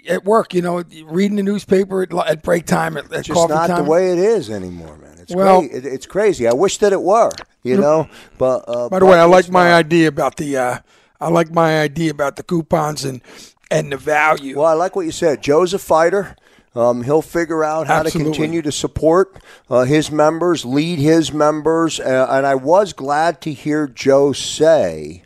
at 0.09 0.25
work. 0.25 0.55
You 0.55 0.63
know, 0.63 0.85
reading 1.07 1.37
the 1.37 1.43
newspaper 1.43 2.03
at, 2.03 2.15
at 2.15 2.43
break 2.43 2.65
time, 2.65 2.97
at, 2.97 3.13
at 3.13 3.21
it's 3.21 3.29
coffee 3.29 3.53
not 3.53 3.67
time. 3.67 3.85
the 3.85 3.91
way 3.91 4.13
it 4.13 4.19
is 4.19 4.51
anymore, 4.51 4.97
man. 4.99 5.19
It's 5.19 5.35
well, 5.35 5.69
crazy. 5.69 5.89
it's 5.89 6.07
crazy. 6.07 6.47
I 6.47 6.53
wish 6.53 6.79
that 6.79 6.93
it 6.93 7.03
were. 7.03 7.33
You 7.65 7.77
know, 7.77 8.09
but 8.39 8.65
uh, 8.69 8.89
by 8.89 9.01
the 9.01 9.07
way, 9.07 9.19
I 9.19 9.25
like 9.25 9.51
my 9.51 9.75
idea 9.75 10.09
about 10.09 10.37
the. 10.37 10.57
Uh, 10.57 10.79
I 11.21 11.29
like 11.29 11.53
my 11.53 11.81
idea 11.81 12.11
about 12.11 12.37
the 12.37 12.43
coupons 12.43 13.05
and 13.05 13.21
and 13.73 13.93
the 13.93 13.97
value. 13.97 14.59
Well, 14.59 14.67
I 14.67 14.75
like 14.75 14.95
what 14.97 15.07
you 15.07 15.13
said. 15.13 15.43
Joe's 15.43 15.75
a 15.75 15.79
fighter. 15.79 16.37
Um, 16.75 17.03
he'll 17.03 17.23
figure 17.23 17.65
out 17.65 17.87
how 17.87 18.01
Absolutely. 18.01 18.21
to 18.21 18.25
continue 18.25 18.63
to 18.63 18.73
support 18.73 19.37
uh, 19.69 19.85
his 19.85 20.11
members, 20.11 20.65
lead 20.65 20.99
his 20.99 21.31
members, 21.31 22.01
uh, 22.01 22.27
and 22.31 22.47
I 22.47 22.55
was 22.55 22.95
glad 22.95 23.43
to 23.43 23.53
hear 23.53 23.87
Joe 23.87 24.33
say 24.33 25.23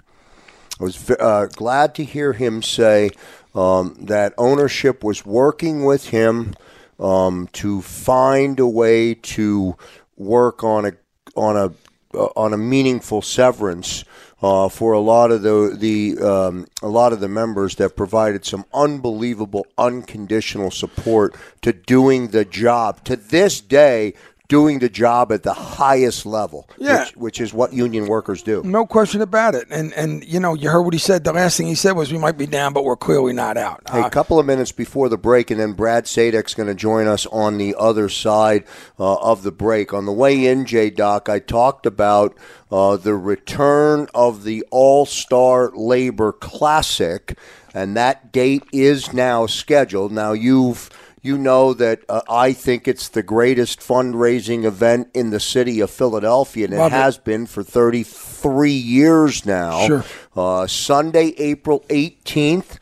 I 0.79 0.85
was 0.85 1.11
uh, 1.11 1.49
glad 1.53 1.95
to 1.95 2.05
hear 2.05 2.35
him 2.35 2.63
say 2.63 3.11
um, 3.55 3.97
that 3.99 4.35
ownership 4.37 5.03
was 5.03 5.25
working 5.25 5.85
with 5.85 6.11
him 6.11 6.55
um, 6.99 7.49
to 7.55 7.81
find 7.81 8.61
a 8.61 8.67
way 8.67 9.15
to 9.15 9.77
work 10.17 10.63
on 10.63 10.85
a 10.85 10.93
on 11.35 11.57
a 11.57 11.73
uh, 12.15 12.29
on 12.37 12.53
a 12.53 12.59
meaningful 12.59 13.23
severance 13.23 14.05
uh, 14.42 14.68
for 14.68 14.92
a 14.92 15.01
lot 15.01 15.31
of 15.31 15.42
the 15.42 15.75
the 15.79 16.18
um, 16.22 16.66
a 16.83 16.88
lot 16.88 17.12
of 17.12 17.20
the 17.20 17.29
members 17.29 17.77
that 17.77 17.96
provided 17.96 18.44
some 18.44 18.64
unbelievable 18.75 19.66
unconditional 19.79 20.70
support 20.70 21.35
to 21.62 21.72
doing 21.72 22.29
the 22.29 22.44
job. 22.44 23.03
To 23.05 23.16
this 23.16 23.61
day, 23.61 24.14
doing 24.49 24.79
the 24.79 24.89
job 24.89 25.33
at 25.33 25.43
the 25.43 25.53
highest 25.53 26.25
level, 26.27 26.69
Yeah. 26.79 27.01
which, 27.05 27.17
which 27.17 27.41
is 27.41 27.53
what 27.53 27.73
union 27.73 28.07
workers 28.07 28.43
do. 28.43 28.63
No 28.65 28.87
question 28.87 29.21
about 29.21 29.55
it. 29.55 29.67
And 29.71 29.93
and 29.95 30.25
you 30.25 30.39
know, 30.41 30.55
you 30.55 30.71
heard 30.71 30.83
what 30.83 30.95
he 30.95 30.99
said. 31.01 31.25
The 31.25 31.33
last 31.33 31.57
thing 31.57 31.67
he 31.67 31.75
said 31.75 31.93
was, 31.93 32.13
"We 32.13 32.19
might 32.19 32.39
be 32.39 32.47
down, 32.47 32.73
but 32.73 32.85
we're 32.85 32.97
clearly 32.97 33.33
not 33.33 33.57
out." 33.57 33.83
Hey, 33.91 34.01
a 34.03 34.11
couple 34.11 34.39
of 34.39 34.47
minutes 34.47 34.73
before 34.73 35.09
the 35.09 35.17
break, 35.19 35.51
and 35.51 35.61
then 35.61 35.73
Brad 35.73 36.07
Sadek's 36.07 36.55
going 36.55 36.69
to 36.69 36.75
join 36.75 37.07
us 37.07 37.27
on 37.27 37.59
the 37.59 37.75
other 37.79 38.09
side 38.09 38.65
uh, 38.99 39.15
of 39.17 39.43
the 39.43 39.53
break. 39.53 39.93
On 39.93 40.07
the 40.07 40.13
way 40.13 40.47
in, 40.47 40.65
J 40.65 40.91
Doc, 40.91 41.29
I 41.29 41.39
talked 41.41 41.87
about 41.87 42.37
uh, 42.71 42.97
the 42.97 43.15
return 43.15 44.09
of 44.15 44.45
the 44.45 44.65
All 44.71 45.07
Star 45.07 45.71
Labor 45.75 46.33
Classic, 46.33 47.37
and 47.75 47.97
that 47.97 48.33
date 48.33 48.65
is 48.73 49.13
now 49.13 49.47
scheduled. 49.47 50.13
Now, 50.13 50.33
you've 50.33 50.91
you 51.27 51.37
know 51.37 51.75
that 51.75 52.03
uh, 52.09 52.21
I 52.29 52.53
think 52.53 52.87
it's 52.87 53.09
the 53.09 53.23
greatest 53.23 53.81
fundraising 53.81 54.65
event 54.65 55.09
in 55.12 55.31
the 55.31 55.41
city 55.41 55.81
of 55.81 55.91
Philadelphia, 55.91 56.67
and 56.67 56.75
it 56.75 56.79
Love 56.79 56.93
it. 56.93 56.97
has 56.97 57.19
been 57.19 57.47
for 57.47 57.65
33 57.65 58.71
years 58.71 59.45
now. 59.45 59.87
Sure. 59.87 60.05
Uh, 60.37 60.67
Sunday, 60.69 61.35
April 61.39 61.81
18th 61.89 62.79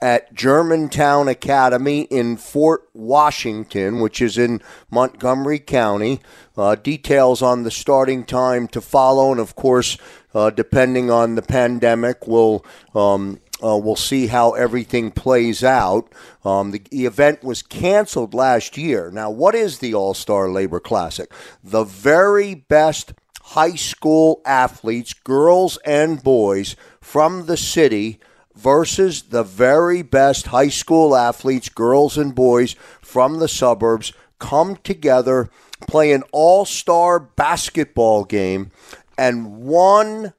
at 0.00 0.34
Germantown 0.34 1.28
Academy 1.28 2.02
in 2.02 2.36
Fort 2.36 2.88
Washington, 2.94 4.00
which 4.00 4.20
is 4.20 4.36
in 4.36 4.60
Montgomery 4.90 5.60
County. 5.60 6.20
Uh, 6.56 6.74
details 6.74 7.40
on 7.42 7.62
the 7.62 7.70
starting 7.70 8.24
time 8.24 8.66
to 8.68 8.80
follow, 8.80 9.30
and 9.30 9.40
of 9.40 9.54
course, 9.54 9.96
uh, 10.34 10.50
depending 10.50 11.10
on 11.10 11.34
the 11.34 11.42
pandemic, 11.42 12.26
we'll 12.26 12.64
um, 12.94 13.38
uh, 13.62 13.76
we'll 13.76 13.96
see 13.96 14.26
how 14.26 14.52
everything 14.52 15.10
plays 15.10 15.62
out. 15.62 16.12
Um, 16.44 16.72
the, 16.72 16.82
the 16.90 17.06
event 17.06 17.44
was 17.44 17.62
canceled 17.62 18.34
last 18.34 18.76
year. 18.76 19.10
Now, 19.10 19.30
what 19.30 19.54
is 19.54 19.78
the 19.78 19.94
All 19.94 20.14
Star 20.14 20.50
Labor 20.50 20.80
Classic? 20.80 21.32
The 21.62 21.84
very 21.84 22.54
best 22.54 23.14
high 23.42 23.74
school 23.74 24.40
athletes, 24.44 25.14
girls 25.14 25.78
and 25.84 26.22
boys 26.22 26.76
from 27.00 27.46
the 27.46 27.56
city 27.56 28.20
versus 28.54 29.22
the 29.22 29.42
very 29.42 30.02
best 30.02 30.48
high 30.48 30.68
school 30.68 31.16
athletes, 31.16 31.68
girls 31.68 32.18
and 32.18 32.34
boys 32.34 32.74
from 33.00 33.38
the 33.38 33.48
suburbs, 33.48 34.12
come 34.38 34.76
together, 34.76 35.48
play 35.86 36.12
an 36.12 36.22
all 36.32 36.64
star 36.64 37.18
basketball 37.18 38.24
game, 38.24 38.70
and 39.16 39.62
100% 39.62 40.32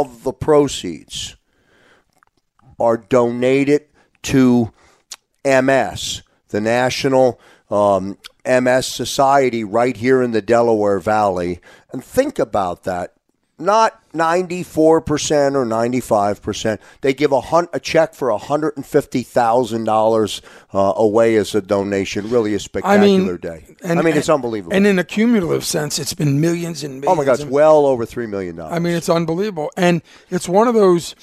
of 0.00 0.24
the 0.24 0.32
proceeds 0.32 1.36
are 2.80 2.96
donated 2.96 3.84
to 4.22 4.72
MS, 5.44 6.22
the 6.48 6.62
National 6.62 7.38
um, 7.70 8.16
MS 8.46 8.86
Society, 8.86 9.64
right 9.64 9.94
here 9.94 10.22
in 10.22 10.30
the 10.30 10.40
Delaware 10.40 10.98
Valley. 10.98 11.60
And 11.92 12.02
think 12.02 12.38
about 12.38 12.84
that. 12.84 13.12
Not 13.58 14.00
94% 14.12 15.54
or 15.54 15.64
95%. 15.64 16.78
They 17.00 17.14
give 17.14 17.30
a, 17.32 17.40
hun- 17.40 17.68
a 17.72 17.78
check 17.78 18.14
for 18.14 18.28
$150,000 18.36 20.40
uh, 20.74 20.92
away 20.96 21.36
as 21.36 21.54
a 21.54 21.62
donation. 21.62 22.28
Really 22.30 22.54
a 22.54 22.58
spectacular 22.58 23.06
mean, 23.06 23.36
day. 23.36 23.64
and- 23.84 23.98
I 23.98 24.02
mean, 24.02 24.16
it's 24.16 24.28
unbelievable. 24.28 24.74
And 24.74 24.86
in 24.86 24.98
a 24.98 25.04
cumulative 25.04 25.64
sense, 25.64 25.98
it's 25.98 26.14
been 26.14 26.40
millions 26.40 26.82
and 26.82 27.00
millions. 27.00 27.12
oh, 27.12 27.14
my 27.14 27.24
God, 27.24 27.40
it's 27.40 27.44
well 27.48 27.86
over 27.86 28.04
$3 28.04 28.28
million. 28.28 28.60
I 28.60 28.78
mean, 28.78 28.94
it's 28.94 29.08
unbelievable, 29.08 29.70
and 29.76 30.02
it's 30.30 30.48
one 30.48 30.66
of 30.66 30.74
those 30.74 31.14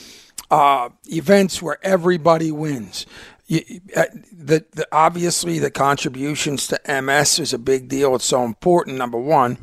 uh, 0.51 0.89
events 1.07 1.61
where 1.61 1.77
everybody 1.83 2.51
wins. 2.51 3.05
You, 3.47 3.61
uh, 3.95 4.05
the, 4.31 4.63
the 4.71 4.87
obviously 4.91 5.59
the 5.59 5.71
contributions 5.71 6.67
to 6.67 6.79
MS 6.87 7.39
is 7.39 7.53
a 7.53 7.57
big 7.57 7.89
deal. 7.89 8.15
It's 8.15 8.25
so 8.25 8.43
important. 8.45 8.97
Number 8.97 9.17
one. 9.17 9.57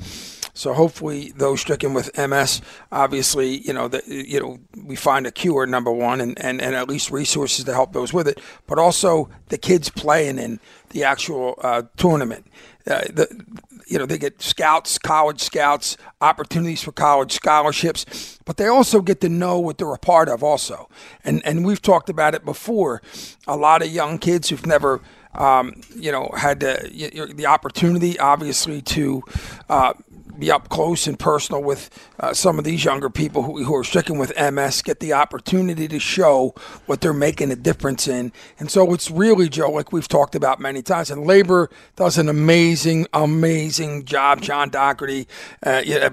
So 0.57 0.73
hopefully, 0.73 1.33
those 1.37 1.61
stricken 1.61 1.93
with 1.93 2.17
MS, 2.17 2.63
obviously, 2.91 3.59
you 3.59 3.75
know, 3.75 3.89
the, 3.89 4.03
you 4.07 4.41
know, 4.41 4.59
we 4.85 4.97
find 4.97 5.27
a 5.27 5.31
cure. 5.31 5.67
Number 5.67 5.93
one, 5.93 6.19
and, 6.21 6.43
and, 6.43 6.63
and 6.63 6.75
at 6.75 6.89
least 6.89 7.11
resources 7.11 7.67
to 7.67 7.75
help 7.75 7.93
those 7.93 8.15
with 8.15 8.27
it. 8.27 8.41
But 8.67 8.79
also 8.79 9.29
the 9.49 9.59
kids 9.59 9.91
playing 9.91 10.39
in 10.39 10.59
the 10.91 11.05
actual 11.05 11.59
uh, 11.63 11.83
tournament. 11.99 12.47
Uh, 12.87 13.01
the, 13.01 13.45
you 13.87 13.99
know, 13.99 14.07
they 14.07 14.17
get 14.17 14.41
scouts, 14.41 14.97
college 14.99 15.43
scouts, 15.43 15.99
opportunities 16.23 16.83
for 16.83 16.93
college 16.93 17.33
scholarships, 17.33 18.39
but 18.47 18.57
they 18.57 18.67
also 18.67 19.03
get 19.03 19.21
to 19.21 19.29
know 19.29 19.59
what 19.59 19.77
they're 19.77 19.93
a 19.93 19.99
part 19.99 20.29
of 20.29 20.43
also. 20.43 20.89
And 21.23 21.45
and 21.45 21.67
we've 21.67 21.83
talked 21.83 22.09
about 22.09 22.35
it 22.35 22.47
before. 22.47 23.03
A 23.47 23.57
lot 23.57 23.83
of 23.83 23.89
young 23.89 24.19
kids 24.19 24.49
who've 24.49 24.65
never 24.65 25.03
um, 25.35 25.83
you 25.95 26.11
know, 26.11 26.31
had 26.35 26.61
the, 26.61 27.31
the 27.35 27.45
opportunity, 27.45 28.19
obviously, 28.19 28.81
to 28.81 29.23
uh, 29.69 29.93
be 30.39 30.51
up 30.51 30.69
close 30.69 31.07
and 31.07 31.19
personal 31.19 31.63
with 31.63 31.91
uh, 32.21 32.33
some 32.33 32.59
of 32.59 32.65
these 32.65 32.85
younger 32.85 33.11
people 33.11 33.43
who, 33.43 33.65
who 33.65 33.75
are 33.75 33.85
stricken 33.85 34.19
with 34.19 34.33
MS, 34.39 34.83
get 34.83 35.01
the 35.01 35.13
opportunity 35.13 35.89
to 35.89 35.99
show 35.99 36.55
what 36.87 37.01
they're 37.01 37.13
making 37.13 37.51
a 37.51 37.57
difference 37.57 38.09
in. 38.09 38.33
And 38.59 38.71
so 38.71 38.93
it's 38.93 39.11
really, 39.11 39.49
Joe, 39.49 39.71
like 39.71 39.93
we've 39.93 40.09
talked 40.09 40.35
about 40.35 40.61
many 40.61 40.83
times, 40.83 41.11
and 41.11 41.27
labor 41.27 41.71
does 41.97 42.19
an 42.19 42.29
amazing, 42.29 43.07
amazing 43.13 44.05
job. 44.05 44.41
John 44.41 44.71
Dougherty, 44.71 45.29
uh, 45.65 45.83
yeah, 45.85 46.09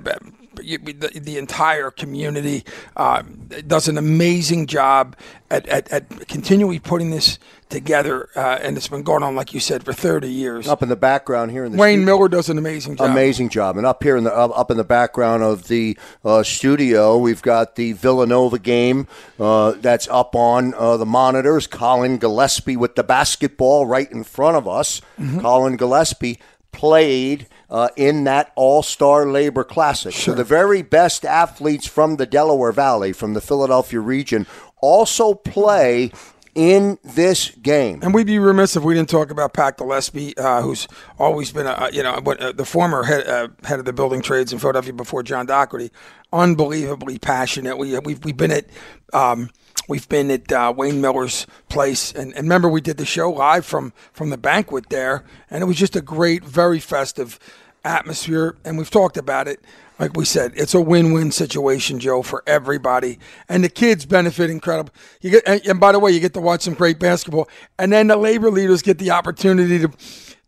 the, 0.56 1.20
the 1.22 1.38
entire 1.38 1.92
community 1.92 2.64
uh, 2.96 3.24
does 3.66 3.88
an 3.88 3.98
amazing 3.98 4.68
job 4.68 5.16
at, 5.50 5.68
at, 5.68 5.92
at 5.92 6.28
continually 6.28 6.80
putting 6.80 7.12
this 7.12 7.40
together, 7.74 8.30
uh, 8.36 8.60
and 8.62 8.78
it's 8.78 8.88
been 8.88 9.04
going 9.04 9.24
on, 9.24 9.36
like 9.36 9.54
you 9.54 9.60
said, 9.60 9.84
for 9.84 9.92
30 9.92 10.30
years. 10.32 10.68
up 10.68 10.82
in 10.82 10.90
the 10.90 10.96
background 10.96 11.52
here 11.52 11.66
in 11.66 11.72
the 11.74 11.78
Wayne 11.78 12.00
stu- 12.00 12.06
Miller 12.06 12.30
does 12.30 12.48
an 12.50 12.58
amazing 12.58 12.96
job. 12.96 13.10
Amazing 13.10 13.50
job. 13.50 13.76
And 13.78 13.86
up 13.86 14.02
here 14.04 14.16
in 14.16 14.24
the 14.24 14.34
up, 14.34 14.58
up 14.58 14.72
in 14.72 14.78
the 14.78 14.84
background 14.84 15.44
of 15.44 15.68
the 15.68 15.98
uh, 16.24 16.44
studio, 16.44 17.18
we've 17.18 17.42
got 17.42 17.76
the 17.76 17.94
Villanova 17.94 18.60
game 18.60 19.08
uh, 19.40 19.72
that's 19.72 20.08
up 20.08 20.36
on 20.36 20.74
uh, 20.76 20.96
the 20.98 21.06
monitors. 21.06 21.68
Colin 21.68 22.18
Gillespie 22.18 22.78
with 22.78 22.96
the 22.96 23.04
basketball 23.04 23.86
right 23.86 24.10
in 24.12 24.24
front 24.24 24.56
of 24.56 24.68
us. 24.68 25.02
Colin 25.42 25.76
Gillespie 25.76 26.40
played 26.72 27.48
uh, 27.70 27.90
in 27.96 28.24
that 28.26 28.52
All 28.56 28.84
Star 28.84 29.26
Labor 29.26 29.64
Classic. 29.64 30.14
So 30.14 30.34
the 30.34 30.44
very 30.44 30.82
best 30.82 31.26
athletes 31.26 31.88
from 31.88 32.18
the 32.18 32.26
Delaware 32.26 32.72
Valley, 32.72 33.14
from 33.14 33.34
the 33.34 33.42
Philadelphia 33.42 34.00
region, 34.00 34.46
also 34.82 35.34
play 35.34 36.12
in 36.56 36.98
this 37.04 37.50
game. 37.62 38.00
And 38.04 38.14
we'd 38.14 38.28
be 38.28 38.40
remiss 38.40 38.76
if 38.76 38.84
we 38.84 38.94
didn't 38.94 39.10
talk 39.10 39.32
about 39.32 39.54
Pat 39.54 39.78
Gillespie, 39.78 40.38
uh, 40.38 40.62
who's 40.62 40.88
always 41.18 41.52
been, 41.52 41.68
a, 41.68 41.90
you 41.92 42.04
know, 42.04 42.14
uh, 42.14 42.52
the 42.52 42.66
former 42.66 43.04
head, 43.04 43.28
uh, 43.28 43.48
head 43.64 43.80
of 43.80 43.86
the 43.86 43.94
building 43.94 44.22
trades 44.22 44.54
in 44.54 44.60
Philadelphia 44.60 44.94
before 44.94 45.24
John 45.24 45.46
Dougherty. 45.46 45.92
Unbelievably 46.32 47.20
passionate. 47.20 47.78
We, 47.78 47.98
we've, 48.00 48.24
we've 48.24 48.38
been 48.38 48.52
at. 48.52 48.66
Um, 49.14 49.50
We've 49.90 50.08
been 50.08 50.32
at 50.32 50.50
uh, 50.50 50.74
Wayne 50.74 51.02
Miller's 51.02 51.46
place, 51.68 52.14
and, 52.14 52.32
and 52.36 52.44
remember 52.44 52.70
we 52.70 52.80
did 52.80 52.96
the 52.96 53.06
show 53.06 53.30
live 53.30 53.66
from 53.66 53.92
from 54.14 54.30
the 54.30 54.38
banquet 54.38 54.88
there, 54.88 55.26
and 55.50 55.62
it 55.62 55.66
was 55.66 55.76
just 55.76 55.98
a 55.98 56.02
great, 56.02 56.42
very 56.46 56.80
festive 56.80 57.38
atmosphere. 57.84 58.56
And 58.64 58.78
we've 58.78 58.90
talked 58.90 59.18
about 59.18 59.50
it, 59.50 59.60
like 60.04 60.18
we 60.18 60.26
said, 60.26 60.52
it's 60.58 60.74
a 60.74 60.82
win-win 60.82 61.32
situation, 61.32 61.98
Joe, 61.98 62.24
for 62.24 62.44
everybody, 62.46 63.20
and 63.48 63.64
the 63.64 63.70
kids 63.70 64.06
benefit 64.06 64.50
incredible. 64.50 64.92
You 65.22 65.30
get, 65.30 65.44
and, 65.48 65.66
and 65.66 65.80
by 65.80 65.94
the 65.94 66.00
way, 66.00 66.12
you 66.12 66.20
get 66.20 66.34
to 66.34 66.42
watch 66.42 66.64
some 66.64 66.74
great 66.74 67.00
basketball, 67.00 67.48
and 67.80 67.90
then 67.90 68.08
the 68.08 68.18
labor 68.18 68.52
leaders 68.52 68.82
get 68.82 68.98
the 68.98 69.12
opportunity 69.12 69.80
to 69.80 69.90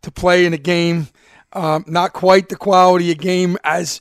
to 0.02 0.10
play 0.10 0.44
in 0.44 0.52
a 0.52 0.58
game, 0.58 1.08
um, 1.54 1.86
not 1.88 2.12
quite 2.12 2.50
the 2.50 2.56
quality 2.56 3.10
of 3.10 3.16
game 3.16 3.56
as 3.64 3.98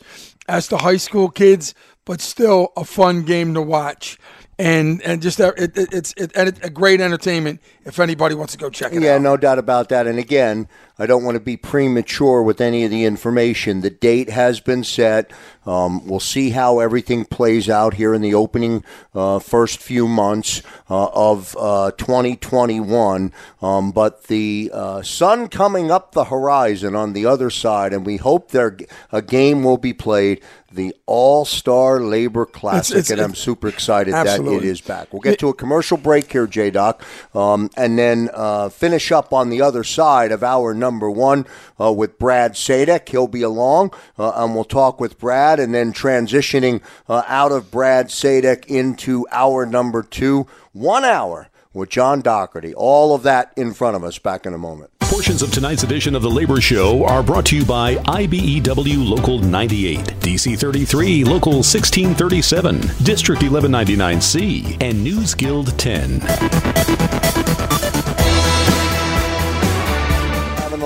as 0.50 0.68
the 0.68 0.80
high 0.80 0.98
school 0.98 1.30
kids, 1.30 1.74
but 2.04 2.20
still 2.20 2.74
a 2.76 2.84
fun 2.84 3.24
game 3.24 3.54
to 3.54 3.62
watch. 3.62 4.20
And 4.58 5.02
and 5.04 5.22
just 5.22 5.42
uh, 5.42 5.54
it, 5.58 5.78
it, 5.78 5.94
it's 5.94 6.14
it, 6.18 6.32
a 6.64 6.70
great 6.70 7.02
entertainment 7.02 7.62
if 7.86 8.00
anybody 8.00 8.36
wants 8.36 8.54
to 8.54 8.60
go 8.60 8.70
check 8.70 8.94
it 8.96 9.02
Yeah, 9.02 9.16
out. 9.16 9.22
no 9.22 9.38
doubt 9.38 9.60
about 9.60 9.90
that. 9.90 10.08
And 10.08 10.18
again, 10.18 10.70
I 10.98 11.06
don't 11.08 11.26
want 11.26 11.36
to 11.36 11.42
be 11.42 11.58
premature 11.58 12.42
with 12.42 12.62
any 12.62 12.86
of 12.86 12.92
the 12.92 13.04
information. 13.04 13.82
The 13.82 13.90
date 13.90 14.30
has 14.30 14.62
been 14.62 14.84
set. 14.86 15.32
Um, 15.66 16.08
we'll 16.08 16.22
see 16.22 16.52
how 16.52 16.80
everything 16.80 17.26
plays 17.26 17.70
out 17.70 17.96
here 17.96 18.14
in 18.14 18.22
the 18.22 18.34
opening 18.34 18.84
uh, 19.14 19.40
first 19.40 19.80
few 19.82 20.08
months 20.08 20.62
uh, 20.90 21.08
of 21.14 21.58
uh, 21.60 21.92
2021. 21.92 23.34
Um, 23.62 23.92
but 23.92 24.26
the 24.26 24.72
uh, 24.74 25.02
sun 25.04 25.50
coming 25.50 25.92
up 25.92 26.14
the 26.14 26.26
horizon 26.26 26.96
on 26.96 27.14
the 27.14 27.26
other 27.26 27.50
side, 27.50 27.94
and 27.94 28.06
we 28.06 28.18
hope 28.18 28.52
there 28.52 28.78
a 29.12 29.22
game 29.22 29.64
will 29.64 29.78
be 29.78 29.94
played 29.94 30.42
the 30.76 30.96
All 31.06 31.46
Star 31.46 32.00
Labor 32.00 32.46
Classic, 32.46 32.98
it's, 32.98 33.10
it's, 33.10 33.12
and 33.12 33.22
I'm 33.22 33.34
super 33.34 33.68
excited 33.68 34.14
absolutely. 34.14 34.60
that 34.60 34.66
it 34.66 34.70
is 34.70 34.82
back. 34.82 35.12
We'll 35.12 35.22
get 35.22 35.40
to 35.40 35.50
a 35.50 35.54
commercial 35.54 35.98
break 35.98 36.32
here, 36.32 36.48
J 36.48 36.70
Doc, 36.70 37.04
um, 37.34 37.70
and 37.76 37.98
then 37.98 38.30
uh, 38.34 38.70
finish 38.70 39.12
up 39.12 39.34
on 39.34 39.50
the 39.50 39.62
other 39.62 39.84
side 39.84 40.32
of 40.32 40.44
our 40.44 40.74
number 40.74 41.10
one 41.10 41.46
uh, 41.80 41.92
with 41.92 42.20
Brad 42.20 42.54
Sadek. 42.54 43.10
He'll 43.10 43.28
be 43.28 43.42
along, 43.42 43.92
uh, 44.20 44.34
and 44.36 44.54
we'll 44.54 44.64
talk 44.64 45.00
with 45.00 45.18
Brad, 45.18 45.60
and 45.60 45.74
then 45.74 45.94
transitioning 45.94 46.82
uh, 47.10 47.24
out 47.28 47.52
of 47.52 47.72
Brad 47.72 48.08
Sadek 48.08 48.66
into 48.68 49.26
our 49.32 49.66
number 49.66 50.04
two, 50.04 50.48
one 50.74 51.06
hour 51.06 51.50
with 51.74 51.90
John 51.90 52.22
Dougherty. 52.22 52.74
All 52.74 53.14
of 53.14 53.24
that 53.24 53.54
in 53.56 53.74
front 53.74 53.96
of 53.96 54.04
us 54.04 54.18
back 54.18 54.46
in 54.46 54.54
a 54.54 54.58
moment. 54.58 54.92
Portions 55.10 55.44
of 55.44 55.52
tonight's 55.52 55.84
edition 55.84 56.16
of 56.16 56.24
The 56.24 56.30
Labor 56.30 56.60
Show 56.60 57.06
are 57.06 57.22
brought 57.22 57.46
to 57.48 57.56
you 57.56 57.64
by 57.64 57.96
IBEW 57.96 59.08
Local 59.08 59.38
98, 59.38 60.00
DC 60.00 60.60
33 60.60 61.24
Local 61.24 61.54
1637, 61.54 62.82
District 63.04 63.42
1199C, 63.42 64.82
and 64.82 65.04
News 65.04 65.36
Guild 65.36 65.78
10. 65.78 66.95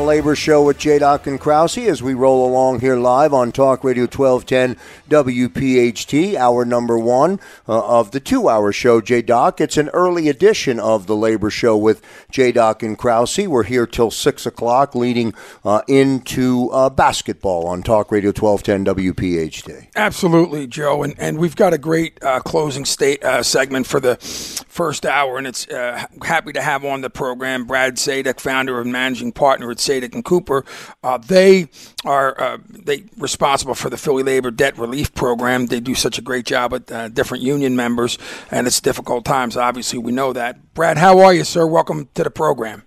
Labor 0.09 0.35
Show 0.35 0.63
with 0.63 0.79
J. 0.79 0.97
Doc 0.97 1.27
and 1.27 1.39
Krause 1.39 1.77
as 1.77 2.01
we 2.01 2.15
roll 2.15 2.43
along 2.43 2.79
here 2.79 2.95
live 2.95 3.31
on 3.31 3.51
Talk 3.51 3.83
Radio 3.83 4.05
1210 4.05 4.75
WPHT, 5.07 6.33
hour 6.33 6.65
number 6.65 6.97
one 6.97 7.39
uh, 7.67 7.99
of 7.99 8.09
the 8.09 8.19
two 8.19 8.49
hour 8.49 8.71
show, 8.71 9.01
J. 9.01 9.21
Doc. 9.21 9.61
It's 9.61 9.77
an 9.77 9.89
early 9.89 10.27
edition 10.27 10.79
of 10.79 11.05
the 11.05 11.15
Labor 11.15 11.51
Show 11.51 11.77
with 11.77 12.01
J. 12.31 12.51
Doc 12.51 12.81
and 12.81 12.97
Krause. 12.97 13.47
We're 13.47 13.65
here 13.65 13.85
till 13.85 14.09
6 14.09 14.47
o'clock, 14.47 14.95
leading 14.95 15.35
uh, 15.63 15.83
into 15.87 16.71
uh, 16.71 16.89
basketball 16.89 17.67
on 17.67 17.83
Talk 17.83 18.11
Radio 18.11 18.31
1210 18.31 19.13
WPHT. 19.13 19.89
Absolutely, 19.95 20.65
Joe. 20.65 21.03
And, 21.03 21.13
and 21.19 21.37
we've 21.37 21.55
got 21.55 21.73
a 21.73 21.77
great 21.77 22.17
uh, 22.23 22.39
closing 22.39 22.85
state 22.85 23.23
uh, 23.23 23.43
segment 23.43 23.85
for 23.85 23.99
the 23.99 24.15
first 24.15 25.05
hour, 25.05 25.37
and 25.37 25.45
it's 25.45 25.67
uh, 25.67 26.05
happy 26.23 26.53
to 26.53 26.61
have 26.61 26.83
on 26.83 27.01
the 27.01 27.11
program 27.11 27.65
Brad 27.65 27.97
Sadek, 27.97 28.39
founder 28.39 28.81
and 28.81 28.91
managing 28.91 29.33
partner 29.33 29.69
at 29.69 29.77
Sadek 29.77 29.98
and 30.03 30.23
Cooper. 30.23 30.65
Uh, 31.03 31.17
they 31.17 31.69
are 32.05 32.39
uh, 32.39 32.57
they 32.69 33.03
responsible 33.17 33.75
for 33.75 33.89
the 33.89 33.97
Philly 33.97 34.23
Labor 34.23 34.51
Debt 34.51 34.77
Relief 34.77 35.13
Program. 35.13 35.67
They 35.67 35.79
do 35.79 35.95
such 35.95 36.17
a 36.17 36.21
great 36.21 36.45
job 36.45 36.71
with 36.71 36.91
uh, 36.91 37.09
different 37.09 37.43
union 37.43 37.75
members, 37.75 38.17
and 38.51 38.67
it's 38.67 38.81
difficult 38.81 39.25
times. 39.25 39.57
Obviously, 39.57 39.99
we 39.99 40.11
know 40.11 40.33
that. 40.33 40.73
Brad, 40.73 40.97
how 40.97 41.19
are 41.19 41.33
you, 41.33 41.43
sir? 41.43 41.67
Welcome 41.67 42.09
to 42.15 42.23
the 42.23 42.31
program. 42.31 42.83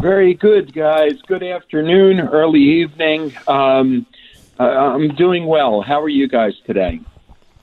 Very 0.00 0.34
good, 0.34 0.72
guys. 0.74 1.12
Good 1.26 1.42
afternoon, 1.42 2.20
early 2.20 2.60
evening. 2.60 3.32
Um, 3.46 4.06
I'm 4.58 5.14
doing 5.14 5.46
well. 5.46 5.82
How 5.82 6.00
are 6.00 6.08
you 6.08 6.28
guys 6.28 6.54
today? 6.66 7.00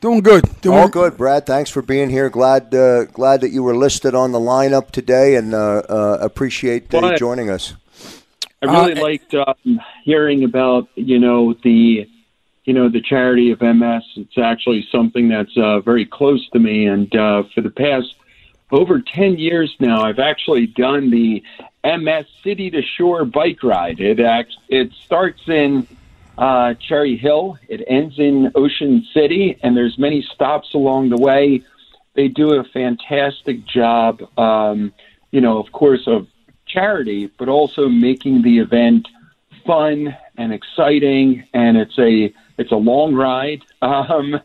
Doing 0.01 0.21
good. 0.21 0.61
Doing 0.61 0.77
All 0.77 0.87
good, 0.87 1.17
Brad. 1.17 1.45
Thanks 1.45 1.69
for 1.69 1.81
being 1.81 2.09
here. 2.09 2.29
Glad 2.29 2.73
uh, 2.73 3.05
glad 3.05 3.41
that 3.41 3.49
you 3.49 3.63
were 3.63 3.75
listed 3.75 4.15
on 4.15 4.31
the 4.31 4.39
lineup 4.39 4.91
today, 4.91 5.35
and 5.35 5.53
uh, 5.53 5.81
uh, 5.89 6.17
appreciate 6.21 6.93
uh, 6.93 7.17
joining 7.17 7.49
us. 7.49 7.75
I 8.61 8.65
really 8.65 8.99
uh, 8.99 9.03
liked 9.03 9.33
um, 9.33 9.79
hearing 10.03 10.43
about 10.43 10.89
you 10.95 11.19
know 11.19 11.53
the 11.63 12.09
you 12.65 12.73
know 12.73 12.89
the 12.89 13.01
charity 13.01 13.51
of 13.51 13.61
MS. 13.61 14.03
It's 14.15 14.37
actually 14.37 14.87
something 14.91 15.29
that's 15.29 15.55
uh, 15.57 15.79
very 15.79 16.05
close 16.05 16.47
to 16.49 16.59
me, 16.59 16.85
and 16.85 17.13
uh, 17.15 17.43
for 17.55 17.61
the 17.61 17.69
past 17.69 18.15
over 18.71 19.01
ten 19.01 19.37
years 19.37 19.73
now, 19.79 20.03
I've 20.03 20.19
actually 20.19 20.67
done 20.67 21.09
the 21.09 21.41
MS 21.83 22.25
City 22.43 22.69
to 22.71 22.81
Shore 22.81 23.25
bike 23.25 23.63
ride. 23.63 23.99
It 23.99 24.19
act, 24.19 24.55
it 24.67 24.91
starts 25.05 25.41
in 25.47 25.87
uh, 26.37 26.73
Cherry 26.75 27.17
Hill, 27.17 27.57
it 27.67 27.83
ends 27.87 28.19
in 28.19 28.51
Ocean 28.55 29.05
City, 29.13 29.57
and 29.63 29.75
there's 29.75 29.97
many 29.97 30.21
stops 30.33 30.73
along 30.73 31.09
the 31.09 31.17
way. 31.17 31.63
They 32.15 32.27
do 32.27 32.53
a 32.53 32.63
fantastic 32.65 33.65
job. 33.65 34.21
Um, 34.37 34.93
you 35.31 35.41
know, 35.41 35.59
of 35.59 35.71
course, 35.71 36.07
of 36.07 36.27
charity, 36.69 37.29
but 37.37 37.49
also 37.49 37.89
making 37.89 38.41
the 38.41 38.59
event 38.59 39.07
fun 39.65 40.15
and 40.37 40.53
exciting. 40.53 41.43
And 41.53 41.77
it's 41.77 41.97
a 41.99 42.33
it's 42.57 42.71
a 42.71 42.77
long 42.77 43.13
ride. 43.13 43.63
Um, 43.81 44.37